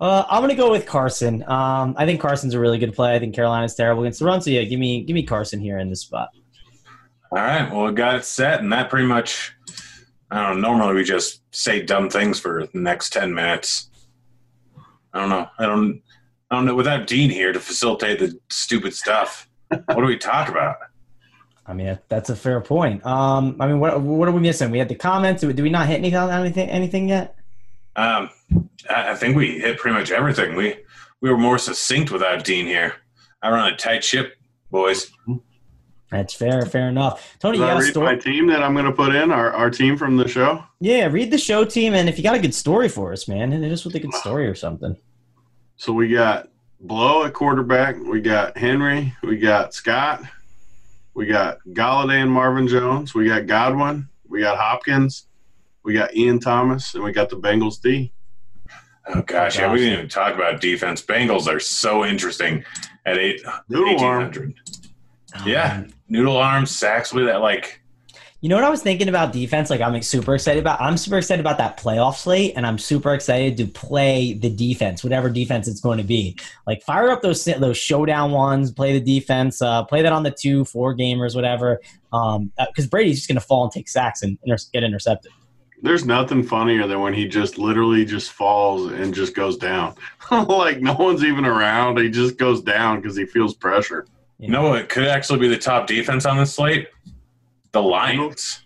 Uh, 0.00 0.24
I'm 0.28 0.42
gonna 0.42 0.54
go 0.54 0.70
with 0.70 0.84
Carson. 0.86 1.42
Um, 1.44 1.94
I 1.96 2.04
think 2.04 2.20
Carson's 2.20 2.52
a 2.52 2.60
really 2.60 2.78
good 2.78 2.92
play. 2.94 3.14
I 3.14 3.18
think 3.18 3.34
Carolina's 3.34 3.74
terrible 3.74 4.02
against 4.02 4.18
the 4.18 4.26
run. 4.26 4.42
So 4.42 4.50
yeah, 4.50 4.64
give 4.64 4.78
me 4.80 5.02
give 5.04 5.14
me 5.14 5.22
Carson 5.22 5.60
here 5.60 5.78
in 5.78 5.88
this 5.88 6.00
spot. 6.00 6.28
All 7.34 7.42
right. 7.42 7.68
Well, 7.68 7.86
we 7.86 7.92
got 7.92 8.14
it 8.14 8.24
set, 8.24 8.60
and 8.60 8.72
that 8.72 8.88
pretty 8.88 9.08
much. 9.08 9.52
I 10.30 10.46
don't 10.46 10.60
know. 10.60 10.68
Normally, 10.68 10.94
we 10.94 11.04
just 11.04 11.42
say 11.50 11.82
dumb 11.82 12.08
things 12.08 12.38
for 12.38 12.68
the 12.72 12.78
next 12.78 13.12
ten 13.12 13.34
minutes. 13.34 13.90
I 15.12 15.18
don't 15.20 15.30
know. 15.30 15.48
I 15.58 15.66
don't. 15.66 16.00
I 16.48 16.54
don't 16.54 16.64
know. 16.64 16.76
Without 16.76 17.08
Dean 17.08 17.30
here 17.30 17.52
to 17.52 17.58
facilitate 17.58 18.20
the 18.20 18.38
stupid 18.50 18.94
stuff, 18.94 19.48
what 19.68 19.96
do 19.96 20.04
we 20.04 20.16
talk 20.16 20.48
about? 20.48 20.76
I 21.66 21.72
mean, 21.72 21.98
that's 22.08 22.30
a 22.30 22.36
fair 22.36 22.60
point. 22.60 23.04
Um, 23.04 23.56
I 23.58 23.66
mean, 23.66 23.80
what 23.80 24.00
what 24.00 24.28
are 24.28 24.32
we 24.32 24.40
missing? 24.40 24.70
We 24.70 24.78
had 24.78 24.88
the 24.88 24.94
comments. 24.94 25.42
Do 25.42 25.48
we, 25.48 25.70
not 25.70 25.88
hit 25.88 25.98
anything 25.98 26.30
anything 26.30 26.68
anything 26.68 27.08
yet? 27.08 27.36
Um, 27.96 28.30
I, 28.88 29.10
I 29.10 29.14
think 29.16 29.36
we 29.36 29.58
hit 29.58 29.78
pretty 29.78 29.98
much 29.98 30.12
everything. 30.12 30.54
We 30.54 30.76
we 31.20 31.30
were 31.30 31.38
more 31.38 31.58
succinct 31.58 32.12
without 32.12 32.44
Dean 32.44 32.66
here. 32.66 32.94
I 33.42 33.50
run 33.50 33.72
a 33.72 33.76
tight 33.76 34.04
ship, 34.04 34.36
boys. 34.70 35.10
That's 36.14 36.32
fair. 36.32 36.64
Fair 36.64 36.88
enough. 36.90 37.36
Tony, 37.40 37.58
Did 37.58 37.64
you 37.64 37.66
I 37.66 37.72
got 37.72 37.76
a 37.80 37.82
read 37.82 37.90
story? 37.90 38.06
my 38.14 38.22
team 38.22 38.46
that 38.46 38.62
I'm 38.62 38.72
going 38.72 38.84
to 38.86 38.92
put 38.92 39.12
in? 39.16 39.32
Our, 39.32 39.50
our 39.52 39.68
team 39.68 39.96
from 39.96 40.16
the 40.16 40.28
show? 40.28 40.62
Yeah, 40.78 41.06
read 41.06 41.32
the 41.32 41.38
show 41.38 41.64
team, 41.64 41.92
and 41.92 42.08
if 42.08 42.16
you 42.18 42.22
got 42.22 42.36
a 42.36 42.38
good 42.38 42.54
story 42.54 42.88
for 42.88 43.12
us, 43.12 43.26
man, 43.26 43.50
hit 43.50 43.72
us 43.72 43.84
with 43.84 43.96
a 43.96 43.98
good 43.98 44.14
story 44.22 44.46
or 44.46 44.54
something. 44.54 44.96
So 45.76 45.92
we 45.92 46.08
got 46.08 46.48
Blough 46.78 47.24
at 47.24 47.32
quarterback. 47.32 47.96
We 47.98 48.20
got 48.20 48.56
Henry. 48.56 49.12
We 49.24 49.38
got 49.38 49.74
Scott. 49.74 50.22
We 51.14 51.26
got 51.26 51.58
Golladay 51.70 52.22
and 52.22 52.30
Marvin 52.30 52.68
Jones. 52.68 53.12
We 53.12 53.26
got 53.26 53.46
Godwin. 53.46 54.08
We 54.28 54.40
got 54.40 54.56
Hopkins. 54.56 55.26
We 55.82 55.94
got 55.94 56.14
Ian 56.14 56.38
Thomas. 56.38 56.94
And 56.94 57.02
we 57.02 57.10
got 57.10 57.28
the 57.28 57.36
Bengals 57.36 57.80
D. 57.82 58.12
Oh 59.08 59.20
gosh, 59.22 59.58
yeah, 59.58 59.70
we 59.72 59.80
didn't 59.80 59.94
even 59.94 60.08
talk 60.08 60.34
about 60.34 60.60
defense. 60.60 61.02
Bengals 61.02 61.46
are 61.46 61.60
so 61.60 62.04
interesting 62.04 62.64
at 63.04 63.18
eight 63.18 63.40
Noodle 63.68 63.94
eighteen 63.94 64.04
arm. 64.06 64.22
hundred. 64.22 64.54
Yeah, 65.44 65.78
um, 65.78 65.88
noodle 66.14 66.36
arms, 66.36 66.70
sacks 66.70 67.12
with 67.12 67.26
that. 67.26 67.40
Like, 67.40 67.80
You 68.40 68.48
know 68.48 68.54
what 68.54 68.64
I 68.64 68.70
was 68.70 68.82
thinking 68.82 69.08
about 69.08 69.32
defense? 69.32 69.68
Like 69.68 69.80
I'm 69.80 70.00
super 70.02 70.34
excited 70.34 70.60
about. 70.60 70.80
I'm 70.80 70.96
super 70.96 71.18
excited 71.18 71.40
about 71.40 71.58
that 71.58 71.78
playoff 71.78 72.16
slate, 72.16 72.52
and 72.56 72.64
I'm 72.66 72.78
super 72.78 73.12
excited 73.12 73.56
to 73.56 73.66
play 73.66 74.34
the 74.34 74.48
defense, 74.48 75.02
whatever 75.02 75.28
defense 75.28 75.66
it's 75.66 75.80
going 75.80 75.98
to 75.98 76.04
be. 76.04 76.38
Like 76.66 76.82
fire 76.82 77.10
up 77.10 77.20
those 77.20 77.44
those 77.44 77.76
showdown 77.76 78.30
ones, 78.30 78.70
play 78.70 78.98
the 78.98 79.04
defense, 79.18 79.60
uh, 79.60 79.84
play 79.84 80.02
that 80.02 80.12
on 80.12 80.22
the 80.22 80.30
two, 80.30 80.64
four 80.64 80.96
gamers, 80.96 81.34
whatever. 81.34 81.80
Um, 82.12 82.52
because 82.68 82.86
Brady's 82.86 83.16
just 83.16 83.28
going 83.28 83.40
to 83.40 83.46
fall 83.46 83.64
and 83.64 83.72
take 83.72 83.88
sacks 83.88 84.22
and 84.22 84.38
inter- 84.44 84.62
get 84.72 84.84
intercepted. 84.84 85.32
There's 85.82 86.06
nothing 86.06 86.44
funnier 86.44 86.86
than 86.86 87.00
when 87.00 87.12
he 87.12 87.26
just 87.26 87.58
literally 87.58 88.04
just 88.04 88.30
falls 88.30 88.92
and 88.92 89.12
just 89.12 89.34
goes 89.34 89.56
down. 89.58 89.96
like 90.30 90.80
no 90.80 90.94
one's 90.94 91.24
even 91.24 91.44
around. 91.44 91.98
He 91.98 92.08
just 92.08 92.38
goes 92.38 92.62
down 92.62 93.00
because 93.00 93.16
he 93.16 93.26
feels 93.26 93.54
pressure. 93.54 94.06
You 94.38 94.48
know 94.48 94.70
what 94.70 94.88
could 94.88 95.06
actually 95.06 95.38
be 95.38 95.48
the 95.48 95.58
top 95.58 95.86
defense 95.86 96.26
on 96.26 96.36
this 96.36 96.54
slate? 96.54 96.88
The 97.72 97.82
Lions. 97.82 98.60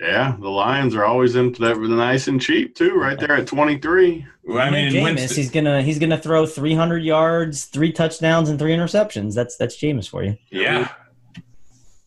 Yeah, 0.00 0.36
the 0.38 0.48
Lions 0.48 0.94
are 0.94 1.04
always 1.04 1.34
in 1.34 1.52
that 1.52 1.76
nice 1.78 2.28
and 2.28 2.40
cheap 2.40 2.76
too, 2.76 2.94
right 2.94 3.18
there 3.18 3.32
at 3.32 3.46
23. 3.48 4.24
I 4.56 4.70
mean, 4.70 4.92
Jameis, 4.92 5.02
Winston- 5.02 5.36
he's 5.36 5.50
gonna 5.50 5.82
he's 5.82 5.98
gonna 5.98 6.18
throw 6.18 6.46
300 6.46 7.02
yards, 7.02 7.64
three 7.64 7.92
touchdowns, 7.92 8.48
and 8.48 8.58
three 8.58 8.72
interceptions. 8.72 9.34
That's 9.34 9.56
that's 9.56 9.76
Jameis 9.76 10.08
for 10.08 10.22
you. 10.22 10.36
yeah, 10.50 10.88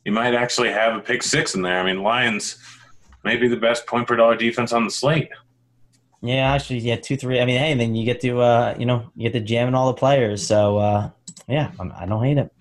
you 0.05 0.11
might 0.13 0.33
actually 0.33 0.71
have 0.71 0.95
a 0.95 0.99
pick 1.01 1.21
six 1.21 1.53
in 1.53 1.61
there. 1.61 1.79
I 1.79 1.83
mean, 1.83 2.01
Lions 2.01 2.57
may 3.23 3.35
be 3.35 3.47
the 3.47 3.57
best 3.57 3.85
point 3.85 4.07
per 4.07 4.15
dollar 4.15 4.37
defense 4.37 4.71
on 4.71 4.85
the 4.85 4.91
slate. 4.91 5.29
Yeah, 6.23 6.53
actually, 6.53 6.79
yeah, 6.79 6.97
two, 6.97 7.17
three. 7.17 7.41
I 7.41 7.45
mean, 7.45 7.57
hey, 7.57 7.73
then 7.73 7.95
you 7.95 8.05
get 8.05 8.21
to, 8.21 8.41
uh, 8.41 8.75
you 8.77 8.85
know, 8.85 9.09
you 9.15 9.29
get 9.29 9.37
to 9.39 9.43
jam 9.43 9.67
in 9.67 9.73
all 9.75 9.87
the 9.87 9.95
players. 9.95 10.45
So, 10.45 10.77
uh, 10.77 11.09
yeah, 11.51 11.71
I'm, 11.79 11.91
I 11.95 12.05
don't 12.05 12.23
hate 12.23 12.37
it. 12.37 12.51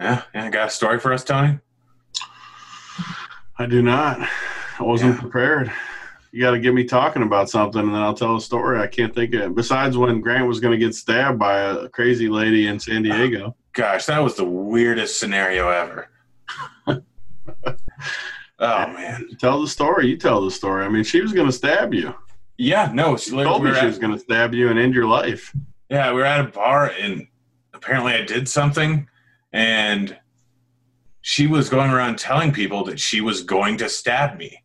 Yeah, 0.00 0.22
yeah. 0.34 0.50
Got 0.50 0.68
a 0.68 0.70
story 0.70 0.98
for 0.98 1.12
us, 1.12 1.22
Tony? 1.24 1.58
I 3.58 3.66
do 3.66 3.82
not. 3.82 4.18
I 4.78 4.82
wasn't 4.82 5.14
Yeah. 5.16 5.20
prepared. 5.20 5.72
you 6.32 6.40
got 6.40 6.52
to 6.52 6.58
get 6.58 6.72
me 6.74 6.84
talking 6.84 7.22
about 7.22 7.50
something, 7.50 7.80
and 7.82 7.94
then 7.94 8.00
I'll 8.02 8.14
tell 8.14 8.36
a 8.36 8.40
story. 8.40 8.80
I 8.80 8.86
can't 8.86 9.14
think 9.14 9.34
of 9.34 9.42
it. 9.42 9.54
Besides 9.54 9.96
when 9.98 10.20
Grant 10.22 10.46
was 10.48 10.60
going 10.60 10.72
to 10.72 10.84
get 10.84 10.94
stabbed 10.94 11.38
by 11.38 11.58
a 11.60 11.88
crazy 11.90 12.28
lady 12.28 12.66
in 12.66 12.80
San 12.80 12.98
uh, 13.10 13.14
Diego. 13.16 13.54
Gosh, 13.74 14.06
that 14.06 14.18
was 14.18 14.34
the 14.36 14.44
weirdest 14.44 15.20
scenario 15.20 15.68
ever. 15.68 16.08
oh 16.86 17.02
man. 18.58 19.28
Tell 19.38 19.60
the 19.60 19.68
story. 19.68 20.08
You 20.08 20.16
tell 20.16 20.42
the 20.44 20.50
story. 20.50 20.84
I 20.84 20.88
mean, 20.88 21.04
she 21.04 21.20
was 21.20 21.32
going 21.32 21.46
to 21.48 21.52
stab 21.52 21.92
you. 21.94 22.14
Yeah, 22.58 22.90
no, 22.94 23.16
she 23.16 23.30
Told 23.30 23.62
me 23.64 23.70
were 23.70 23.74
she 23.76 23.82
at- 23.82 23.86
was 23.86 23.98
going 23.98 24.12
to 24.12 24.18
stab 24.18 24.54
you 24.54 24.68
and 24.68 24.78
end 24.78 24.94
your 24.94 25.06
life. 25.06 25.54
Yeah, 25.88 26.08
we 26.12 26.20
were 26.20 26.24
at 26.24 26.40
a 26.40 26.44
bar 26.48 26.92
and 26.98 27.26
apparently 27.82 28.12
I 28.14 28.22
did 28.22 28.48
something 28.48 29.08
and 29.52 30.16
she 31.20 31.46
was 31.46 31.68
going 31.68 31.90
around 31.90 32.18
telling 32.18 32.52
people 32.52 32.84
that 32.84 33.00
she 33.00 33.20
was 33.20 33.42
going 33.42 33.76
to 33.78 33.88
stab 33.88 34.38
me. 34.38 34.58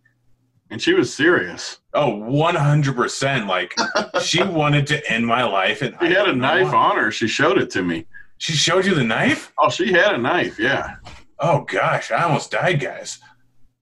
And 0.69 0.81
she 0.81 0.93
was 0.93 1.13
serious. 1.13 1.79
Oh, 1.93 2.11
100%. 2.11 3.47
Like 3.47 3.73
she 4.21 4.43
wanted 4.61 4.85
to 4.87 5.11
end 5.11 5.25
my 5.25 5.43
life. 5.43 5.81
And 5.81 5.95
She 5.99 6.07
I 6.07 6.09
had 6.09 6.27
a 6.29 6.35
knife 6.35 6.71
why. 6.73 6.91
on 6.91 6.97
her. 6.97 7.11
She 7.11 7.27
showed 7.27 7.57
it 7.57 7.69
to 7.71 7.81
me. 7.83 8.05
She 8.37 8.53
showed 8.53 8.85
you 8.85 8.93
the 8.93 9.03
knife? 9.03 9.51
Oh, 9.57 9.69
she 9.69 9.91
had 9.93 10.13
a 10.13 10.17
knife. 10.17 10.59
Yeah. 10.59 10.95
Oh, 11.39 11.61
gosh. 11.61 12.11
I 12.11 12.23
almost 12.23 12.51
died, 12.51 12.79
guys. 12.79 13.19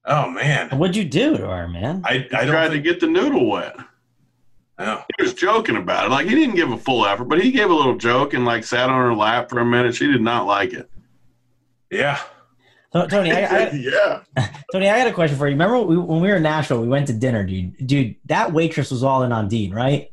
Oh, 0.06 0.30
man. 0.30 0.70
What'd 0.78 0.96
you 0.96 1.04
do 1.06 1.36
to 1.38 1.48
her, 1.48 1.68
man? 1.68 2.04
I, 2.06 2.28
I 2.34 2.46
tried 2.46 2.70
think. 2.72 2.84
to 2.84 2.92
get 2.92 3.00
the 3.00 3.08
noodle 3.08 3.50
wet. 3.50 3.76
Oh, 5.26 5.30
He 5.30 5.32
was 5.32 5.34
joking 5.34 5.76
about 5.78 6.06
it. 6.08 6.10
Like 6.12 6.28
he 6.28 6.36
didn't 6.36 6.56
give 6.56 6.72
a 6.72 6.78
full 6.78 7.06
effort, 7.06 7.26
but 7.26 7.42
he 7.42 7.52
gave 7.52 7.70
a 7.70 7.74
little 7.74 7.98
joke 7.98 8.34
and 8.34 8.46
like 8.46 8.64
sat 8.64 8.90
on 8.90 9.00
her 9.02 9.14
lap 9.14 9.50
for 9.50 9.60
a 9.60 9.66
minute. 9.66 9.96
She 9.96 10.08
did 10.08 10.22
not 10.22 10.46
like 10.46 10.74
it. 10.74 10.90
yeah. 11.92 12.20
To- 12.94 13.08
Tony, 13.08 13.32
I, 13.32 13.44
I, 13.46 13.72
yeah. 13.74 14.22
Tony, 14.72 14.90
I 14.90 15.00
got 15.00 15.08
a 15.08 15.14
question 15.14 15.38
for 15.38 15.48
you. 15.48 15.54
Remember 15.54 15.82
we, 15.82 15.98
when 15.98 16.22
we 16.22 16.30
were 16.30 16.38
in 16.38 16.44
Nashville, 16.44 16.82
we 16.82 16.88
went 16.88 17.08
to 17.08 17.14
dinner, 17.14 17.44
dude. 17.44 17.76
Dude, 17.86 18.16
that 18.26 18.54
waitress 18.54 18.92
was 18.92 19.04
all 19.04 19.24
in 19.24 19.32
on 19.34 19.48
Dean, 19.50 19.74
right? 19.74 20.12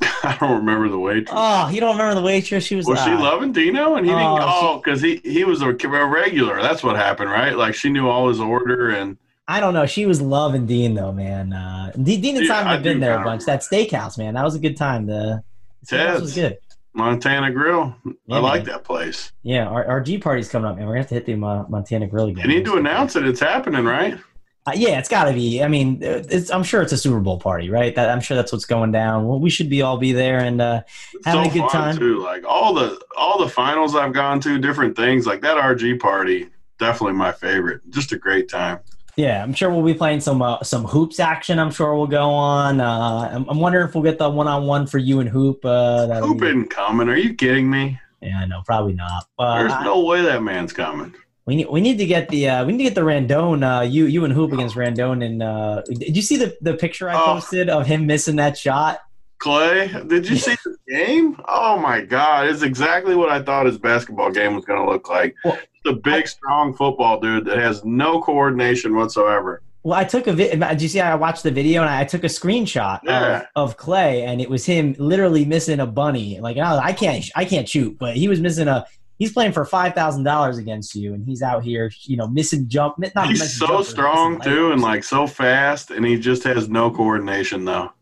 I 0.00 0.36
don't 0.38 0.58
remember 0.58 0.88
the 0.88 0.98
waitress. 0.98 1.30
Oh, 1.32 1.68
you 1.68 1.80
don't 1.80 1.96
remember 1.96 2.14
the 2.14 2.24
waitress? 2.26 2.64
She 2.64 2.76
was. 2.76 2.86
was 2.86 3.02
she 3.02 3.10
uh, 3.10 3.20
loving 3.20 3.50
Dino? 3.52 3.96
And 3.96 4.06
he 4.06 4.12
didn't. 4.12 4.24
Oh, 4.24 4.38
Oh, 4.74 4.80
because 4.84 5.00
he 5.00 5.20
he 5.24 5.44
was 5.44 5.62
a, 5.62 5.70
a 5.70 6.06
regular. 6.06 6.60
That's 6.60 6.82
what 6.84 6.96
happened, 6.96 7.30
right? 7.30 7.56
Like 7.56 7.74
she 7.74 7.88
knew 7.88 8.08
all 8.08 8.28
his 8.28 8.38
order 8.40 8.90
and 8.90 9.16
I 9.48 9.60
don't 9.60 9.74
know. 9.74 9.86
She 9.86 10.06
was 10.06 10.20
loving 10.20 10.66
Dean 10.66 10.94
though, 10.94 11.12
man. 11.12 11.52
Uh, 11.52 11.92
Dean, 11.94 12.20
Dean 12.20 12.36
and 12.36 12.46
Yeah, 12.46 12.52
Simon 12.52 12.68
I 12.68 12.72
have 12.74 12.82
been 12.82 13.00
there 13.00 13.20
a 13.20 13.24
bunch. 13.24 13.44
That 13.44 13.60
steakhouse, 13.60 14.18
man, 14.18 14.34
that 14.34 14.44
was 14.44 14.54
a 14.54 14.58
good 14.58 14.76
time. 14.76 15.06
The 15.06 15.42
the 15.82 15.96
steakhouse 15.96 16.20
was 16.20 16.34
good. 16.34 16.58
Montana 16.94 17.52
Grill. 17.52 17.94
Yeah, 18.04 18.36
I 18.36 18.38
like 18.38 18.64
man. 18.64 18.72
that 18.72 18.84
place. 18.84 19.30
Yeah, 19.42 19.66
our, 19.68 19.84
our 19.84 20.00
G 20.00 20.18
party's 20.18 20.48
coming 20.48 20.68
up, 20.68 20.76
man. 20.76 20.86
We're 20.86 20.94
gonna 20.94 21.02
have 21.02 21.08
to 21.10 21.14
hit 21.14 21.26
the 21.26 21.34
uh, 21.34 21.64
Montana 21.68 22.06
Grill 22.06 22.28
again. 22.28 22.48
You 22.48 22.56
need 22.56 22.64
to 22.64 22.76
announce 22.76 23.16
it. 23.16 23.26
It's 23.26 23.40
happening, 23.40 23.84
right? 23.84 24.18
Uh, 24.66 24.72
yeah, 24.74 24.98
it's 24.98 25.08
got 25.08 25.24
to 25.24 25.32
be. 25.32 25.62
I 25.62 25.68
mean, 25.68 26.02
uh, 26.02 26.24
it's, 26.28 26.50
I'm 26.50 26.64
sure 26.64 26.82
it's 26.82 26.92
a 26.92 26.96
Super 26.96 27.20
Bowl 27.20 27.38
party, 27.38 27.70
right? 27.70 27.94
That, 27.94 28.10
I'm 28.10 28.20
sure 28.20 28.36
that's 28.36 28.50
what's 28.50 28.64
going 28.64 28.90
down. 28.90 29.24
Well, 29.24 29.38
we 29.38 29.48
should 29.48 29.70
be 29.70 29.82
all 29.82 29.96
be 29.96 30.12
there 30.12 30.40
and 30.40 30.60
uh, 30.60 30.82
Having 31.24 31.44
so 31.44 31.50
a 31.50 31.62
good 31.62 31.70
time. 31.70 31.96
too. 31.96 32.20
Like 32.20 32.44
all 32.44 32.74
the 32.74 33.00
all 33.16 33.38
the 33.38 33.48
finals 33.48 33.94
I've 33.94 34.12
gone 34.12 34.40
to, 34.40 34.58
different 34.58 34.96
things 34.96 35.24
like 35.24 35.40
that 35.42 35.56
RG 35.56 36.00
party. 36.00 36.48
Definitely 36.78 37.12
my 37.12 37.30
favorite. 37.30 37.82
Just 37.90 38.10
a 38.12 38.18
great 38.18 38.48
time. 38.48 38.80
Yeah, 39.16 39.42
I'm 39.42 39.54
sure 39.54 39.70
we'll 39.70 39.82
be 39.84 39.94
playing 39.94 40.20
some 40.20 40.42
uh, 40.42 40.62
some 40.62 40.84
hoops 40.84 41.18
action. 41.20 41.58
I'm 41.58 41.70
sure 41.70 41.94
we'll 41.96 42.06
go 42.06 42.30
on. 42.30 42.80
Uh, 42.80 43.30
I'm, 43.32 43.48
I'm 43.48 43.58
wondering 43.60 43.88
if 43.88 43.94
we'll 43.94 44.04
get 44.04 44.18
the 44.18 44.28
one 44.28 44.46
on 44.48 44.66
one 44.66 44.86
for 44.86 44.98
you 44.98 45.20
and 45.20 45.28
Hoop. 45.28 45.64
Uh, 45.64 46.20
Hoop 46.20 46.40
be- 46.40 46.46
isn't 46.48 46.70
coming. 46.70 47.08
Are 47.08 47.16
you 47.16 47.34
kidding 47.34 47.70
me? 47.70 47.98
Yeah, 48.20 48.44
no, 48.46 48.62
probably 48.66 48.94
not. 48.94 49.26
Uh, 49.38 49.58
There's 49.58 49.84
no 49.84 50.04
way 50.04 50.22
that 50.22 50.42
man's 50.42 50.72
coming. 50.72 51.14
We 51.44 51.54
need 51.56 51.68
we 51.70 51.80
need 51.80 51.98
to 51.98 52.06
get 52.06 52.28
the 52.28 52.48
uh, 52.48 52.64
we 52.64 52.72
need 52.72 52.78
to 52.78 52.84
get 52.84 52.94
the 52.96 53.02
Randone. 53.02 53.62
Uh, 53.62 53.82
you 53.82 54.06
you 54.06 54.24
and 54.24 54.32
Hoop 54.34 54.52
against 54.52 54.74
Randone. 54.74 55.24
And 55.24 55.42
uh, 55.42 55.82
did 55.82 56.16
you 56.16 56.22
see 56.22 56.36
the 56.36 56.56
the 56.60 56.74
picture 56.74 57.08
I 57.08 57.14
Oh. 57.14 57.24
posted 57.34 57.68
of 57.68 57.86
him 57.86 58.06
missing 58.06 58.36
that 58.36 58.58
shot? 58.58 58.98
Clay, 59.38 59.88
did 60.08 60.26
you 60.28 60.34
see 60.36 60.56
the 60.64 60.76
game? 60.88 61.38
Oh 61.46 61.78
my 61.78 62.00
God, 62.00 62.46
it's 62.48 62.62
exactly 62.62 63.14
what 63.14 63.28
I 63.28 63.42
thought 63.42 63.66
his 63.66 63.76
basketball 63.78 64.30
game 64.30 64.54
was 64.56 64.64
going 64.64 64.82
to 64.84 64.90
look 64.90 65.10
like. 65.10 65.36
Well, 65.44 65.58
the 65.86 65.94
big, 65.94 66.28
strong 66.28 66.74
football 66.74 67.18
dude 67.20 67.44
that 67.46 67.58
has 67.58 67.84
no 67.84 68.20
coordination 68.20 68.94
whatsoever. 68.94 69.62
Well, 69.82 69.98
I 69.98 70.04
took 70.04 70.26
a 70.26 70.32
vid. 70.32 70.58
Did 70.60 70.82
you 70.82 70.88
see? 70.88 71.00
I 71.00 71.14
watched 71.14 71.42
the 71.44 71.50
video 71.52 71.80
and 71.82 71.90
I 71.90 72.04
took 72.04 72.24
a 72.24 72.28
screenshot 72.28 73.00
Yeah. 73.04 73.46
of, 73.54 73.70
of 73.70 73.76
Clay, 73.76 74.22
and 74.24 74.40
it 74.40 74.50
was 74.50 74.66
him 74.66 74.94
literally 74.98 75.44
missing 75.44 75.78
a 75.80 75.86
bunny. 75.86 76.40
Like 76.40 76.56
I, 76.58 76.76
I 76.78 76.92
can't 76.92 77.24
I 77.36 77.44
can't 77.44 77.68
shoot, 77.68 77.96
but 77.98 78.16
he 78.16 78.26
was 78.28 78.40
missing 78.40 78.66
a. 78.68 78.84
He's 79.18 79.32
playing 79.32 79.52
for 79.52 79.64
five 79.64 79.94
thousand 79.94 80.24
dollars 80.24 80.58
against 80.58 80.94
you, 80.96 81.14
and 81.14 81.24
he's 81.24 81.40
out 81.40 81.62
here, 81.64 81.90
you 82.02 82.16
know, 82.16 82.26
missing 82.28 82.68
jump. 82.68 82.96
Not 83.14 83.28
He's 83.28 83.56
so 83.56 83.66
jumpers, 83.66 83.88
strong 83.88 84.40
too, 84.40 84.72
and 84.72 84.82
like 84.82 85.04
so 85.04 85.26
fast, 85.26 85.90
and 85.92 86.04
he 86.04 86.18
just 86.18 86.42
has 86.42 86.68
no 86.68 86.90
coordination 86.90 87.64
though. 87.64 87.92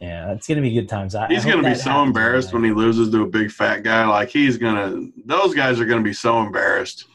yeah, 0.00 0.32
it's 0.32 0.46
gonna 0.46 0.60
be 0.60 0.72
good 0.72 0.88
times. 0.88 1.14
I, 1.16 1.26
He's 1.28 1.44
I 1.46 1.50
going 1.50 1.64
to 1.64 1.68
be 1.70 1.74
so 1.74 2.02
embarrassed 2.02 2.50
tonight. 2.50 2.60
when 2.60 2.70
he 2.70 2.76
loses 2.76 3.10
to 3.10 3.22
a 3.22 3.26
big 3.26 3.50
fat 3.50 3.82
guy. 3.82 4.06
Like 4.06 4.28
he's 4.28 4.56
going 4.58 4.76
to, 4.76 5.12
those 5.24 5.52
guys 5.54 5.80
are 5.80 5.84
going 5.86 5.98
to 6.02 6.04
be 6.08 6.12
so 6.14 6.40
embarrassed. 6.42 7.06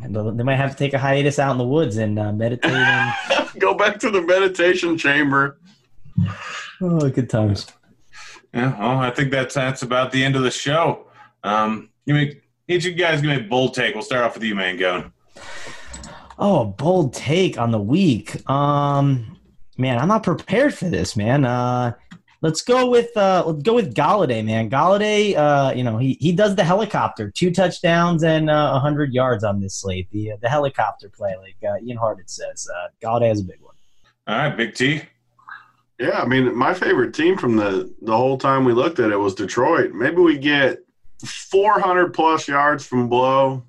They'll- 0.00 0.32
might 0.32 0.56
have 0.56 0.72
to 0.72 0.76
take 0.76 0.94
a 0.94 0.98
hiatus 0.98 1.38
out 1.38 1.52
in 1.52 1.58
the 1.58 1.64
woods 1.64 1.96
and 1.96 2.18
uh, 2.18 2.32
meditate. 2.32 2.70
And, 2.72 3.14
Go 3.58 3.74
back 3.74 3.98
to 4.00 4.10
the 4.10 4.20
meditation 4.22 4.98
chamber. 4.98 5.58
oh, 6.80 7.08
good 7.08 7.30
times. 7.30 7.66
Yeah, 8.52 8.78
well, 8.78 8.98
I 8.98 9.10
think 9.10 9.30
that's 9.30 9.54
that's 9.54 9.82
about 9.82 10.12
the 10.12 10.24
end 10.24 10.36
of 10.36 10.42
the 10.42 10.50
show. 10.50 11.06
Um, 11.42 11.90
you 12.04 12.14
make 12.14 12.42
each 12.68 12.84
of 12.86 12.92
you 12.92 12.96
guys 12.98 13.20
give 13.20 13.30
me 13.30 13.36
a 13.36 13.48
bold 13.48 13.74
take. 13.74 13.94
We'll 13.94 14.02
start 14.02 14.24
off 14.24 14.34
with 14.34 14.44
you, 14.44 14.54
Mangone. 14.54 15.12
Oh, 16.38 16.60
a 16.62 16.64
bold 16.66 17.14
take 17.14 17.58
on 17.58 17.70
the 17.70 17.80
week. 17.80 18.48
Um, 18.48 19.38
man, 19.78 19.98
I'm 19.98 20.08
not 20.08 20.22
prepared 20.22 20.74
for 20.74 20.88
this, 20.88 21.16
man. 21.16 21.44
Uh, 21.44 21.94
let's 22.46 22.62
go 22.62 22.88
with 22.88 23.14
uh, 23.16 23.42
let's 23.44 23.62
go 23.62 23.74
with 23.74 23.94
Golladay, 23.94 24.44
man. 24.44 24.70
Golladay, 24.70 25.36
uh, 25.36 25.72
you 25.74 25.82
know, 25.82 25.98
he 25.98 26.16
he 26.20 26.32
does 26.32 26.54
the 26.54 26.64
helicopter, 26.64 27.30
two 27.30 27.50
touchdowns 27.50 28.22
and 28.22 28.48
uh, 28.48 28.78
hundred 28.78 29.12
yards 29.12 29.42
on 29.42 29.60
this 29.60 29.74
slate. 29.74 30.08
The 30.12 30.32
uh, 30.32 30.36
the 30.40 30.48
helicopter 30.48 31.10
play, 31.10 31.34
like 31.36 31.56
uh, 31.68 31.84
Ian 31.84 31.98
Hartnett 31.98 32.30
says. 32.30 32.68
Uh, 32.72 32.88
Golladay 33.02 33.28
has 33.28 33.40
a 33.40 33.44
big 33.44 33.60
one. 33.60 33.74
All 34.28 34.38
right, 34.38 34.56
Big 34.56 34.74
T. 34.74 35.02
Yeah, 35.98 36.20
I 36.20 36.26
mean, 36.26 36.54
my 36.54 36.72
favorite 36.72 37.14
team 37.14 37.36
from 37.36 37.56
the 37.56 37.92
the 38.02 38.16
whole 38.16 38.38
time 38.38 38.64
we 38.64 38.72
looked 38.72 39.00
at 39.00 39.10
it 39.10 39.16
was 39.16 39.34
Detroit. 39.34 39.92
Maybe 39.92 40.18
we 40.18 40.38
get 40.38 40.78
400 41.24 42.14
plus 42.14 42.46
yards 42.46 42.86
from 42.86 43.08
Blough, 43.08 43.64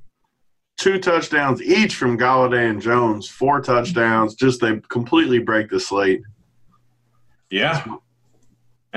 two 0.78 1.00
touchdowns 1.00 1.62
each 1.62 1.96
from 1.96 2.18
Golladay 2.18 2.70
and 2.70 2.82
Jones, 2.82 3.28
four 3.28 3.62
touchdowns. 3.62 4.36
Just 4.36 4.62
they 4.62 4.80
completely 4.90 5.40
break 5.40 5.70
the 5.70 5.80
slate. 5.80 6.22
Yeah. 7.50 7.84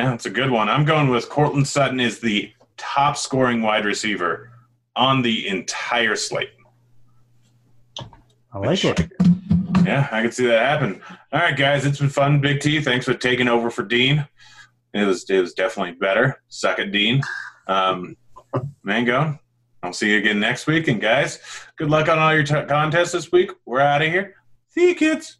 Yeah, 0.01 0.11
that's 0.13 0.25
a 0.25 0.31
good 0.31 0.51
one. 0.51 0.71
I'm 0.71 0.87
going 0.87 1.11
with 1.11 1.29
Courtland 1.29 1.69
Sutton 1.69 2.01
is 2.01 2.21
the 2.21 2.51
top 2.79 3.19
scoring 3.19 3.61
wide 3.61 3.85
receiver 3.85 4.51
on 4.97 5.21
the 5.21 5.47
entire 5.47 6.17
slate. 6.17 6.53
I 8.51 8.59
like 8.59 8.83
it. 8.83 9.13
Yeah, 9.85 10.09
I 10.11 10.23
can 10.23 10.33
see 10.33 10.47
that 10.47 10.61
happen. 10.61 11.03
All 11.33 11.41
right, 11.41 11.55
guys, 11.55 11.85
it's 11.85 11.99
been 11.99 12.09
fun. 12.09 12.41
Big 12.41 12.61
T, 12.61 12.81
thanks 12.81 13.05
for 13.05 13.13
taking 13.13 13.47
over 13.47 13.69
for 13.71 13.83
Dean. 13.83 14.27
It 14.95 15.05
was 15.05 15.29
it 15.29 15.39
was 15.39 15.53
definitely 15.53 15.93
better. 15.97 16.41
Second 16.49 16.93
Dean. 16.93 17.21
Um, 17.67 18.17
Mango, 18.83 19.39
I'll 19.83 19.93
see 19.93 20.13
you 20.13 20.19
again 20.19 20.41
next 20.41 20.67
week. 20.67 20.89
And 20.89 20.99
guys, 20.99 21.41
good 21.77 21.91
luck 21.91 22.09
on 22.09 22.19
all 22.19 22.33
your 22.33 22.45
t- 22.45 22.65
contests 22.67 23.13
this 23.13 23.31
week. 23.31 23.51
We're 23.67 23.81
out 23.81 24.01
of 24.01 24.09
here. 24.09 24.35
See 24.71 24.89
you, 24.89 24.95
kids. 24.95 25.40